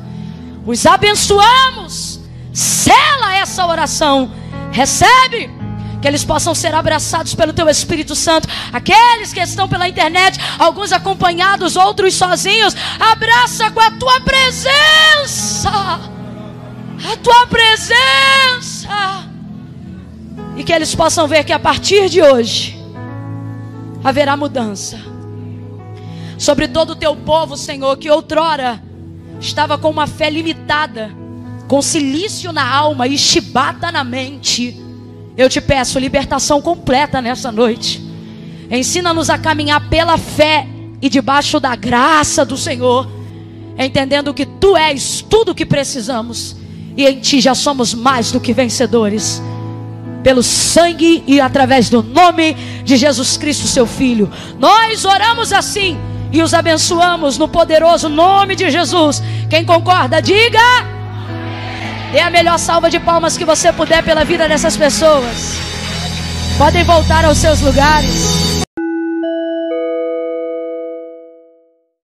os 0.64 0.86
abençoamos, 0.86 2.20
sela 2.52 3.35
essa 3.36 3.66
oração, 3.66 4.31
recebe. 4.70 5.55
Que 6.01 6.06
eles 6.06 6.24
possam 6.24 6.55
ser 6.55 6.74
abraçados 6.74 7.35
pelo 7.35 7.55
Teu 7.55 7.68
Espírito 7.68 8.14
Santo. 8.14 8.47
Aqueles 8.73 9.32
que 9.32 9.40
estão 9.40 9.66
pela 9.66 9.89
internet, 9.89 10.39
alguns 10.59 10.93
acompanhados, 10.93 11.74
outros 11.74 12.14
sozinhos, 12.14 12.77
abraça 13.01 13.70
com 13.70 13.81
a 13.81 13.90
Tua 13.93 14.20
presença. 14.20 15.70
A 15.70 17.16
Tua 17.23 17.47
presença. 17.47 18.89
E 20.56 20.62
que 20.62 20.73
eles 20.73 20.94
possam 20.94 21.27
ver 21.27 21.44
que 21.44 21.52
a 21.52 21.59
partir 21.59 22.09
de 22.09 22.23
hoje 22.23 22.78
haverá 24.05 24.36
mudança 24.36 25.16
sobre 26.39 26.69
todo 26.69 26.91
o 26.91 26.97
teu 26.97 27.17
povo, 27.17 27.57
Senhor, 27.57 27.97
que 27.97 28.11
outrora 28.11 28.83
estava 29.41 29.77
com 29.79 29.91
uma 29.91 30.07
fé 30.07 30.31
limitada, 30.31 31.11
com 31.69 31.81
silício 31.83 32.53
na 32.53 32.69
alma 32.69 33.07
e 33.07 33.17
chibata 33.17 33.91
na 33.91 34.05
mente. 34.05 34.77
Eu 35.37 35.49
te 35.49 35.61
peço 35.61 35.99
libertação 35.99 36.61
completa 36.61 37.21
nessa 37.21 37.51
noite. 37.51 38.03
Ensina-nos 38.71 39.31
a 39.31 39.39
caminhar 39.39 39.89
pela 39.89 40.19
fé 40.19 40.67
e 41.01 41.09
debaixo 41.09 41.61
da 41.61 41.77
graça 41.77 42.45
do 42.45 42.57
Senhor, 42.57 43.09
entendendo 43.79 44.35
que 44.35 44.47
tu 44.47 44.77
és 44.77 45.25
tudo 45.29 45.53
o 45.53 45.55
que 45.55 45.67
precisamos 45.67 46.57
e 46.97 47.07
em 47.07 47.21
ti 47.21 47.41
já 47.41 47.55
somos 47.55 47.93
mais 47.93 48.33
do 48.33 48.41
que 48.41 48.53
vencedores. 48.53 49.43
Pelo 50.23 50.43
sangue 50.43 51.23
e 51.27 51.41
através 51.41 51.89
do 51.89 52.03
nome 52.03 52.55
de 52.85 52.97
Jesus 52.97 53.37
Cristo, 53.37 53.67
seu 53.67 53.87
Filho, 53.87 54.31
nós 54.59 55.05
oramos 55.05 55.53
assim 55.53 55.97
e 56.32 56.43
os 56.43 56.55
abençoamos 56.55 57.39
no 57.39 57.48
poderoso 57.48 58.09
nome 58.09 58.55
de 58.55 58.70
Jesus. 58.70 59.23
Quem 59.48 59.65
concorda, 59.65 60.20
diga. 60.20 60.59
Dê 62.12 62.20
a 62.20 62.31
melhor 62.31 62.59
salva 62.59 62.89
de 62.89 62.98
palmas 63.01 63.36
que 63.36 63.44
você 63.44 63.73
puder 63.73 64.03
pela 64.03 64.24
vida 64.24 64.48
dessas 64.48 64.77
pessoas. 64.77 65.59
Podem 66.57 66.85
voltar 66.85 67.24
aos 67.24 67.39
seus 67.39 67.61
lugares. 67.61 68.45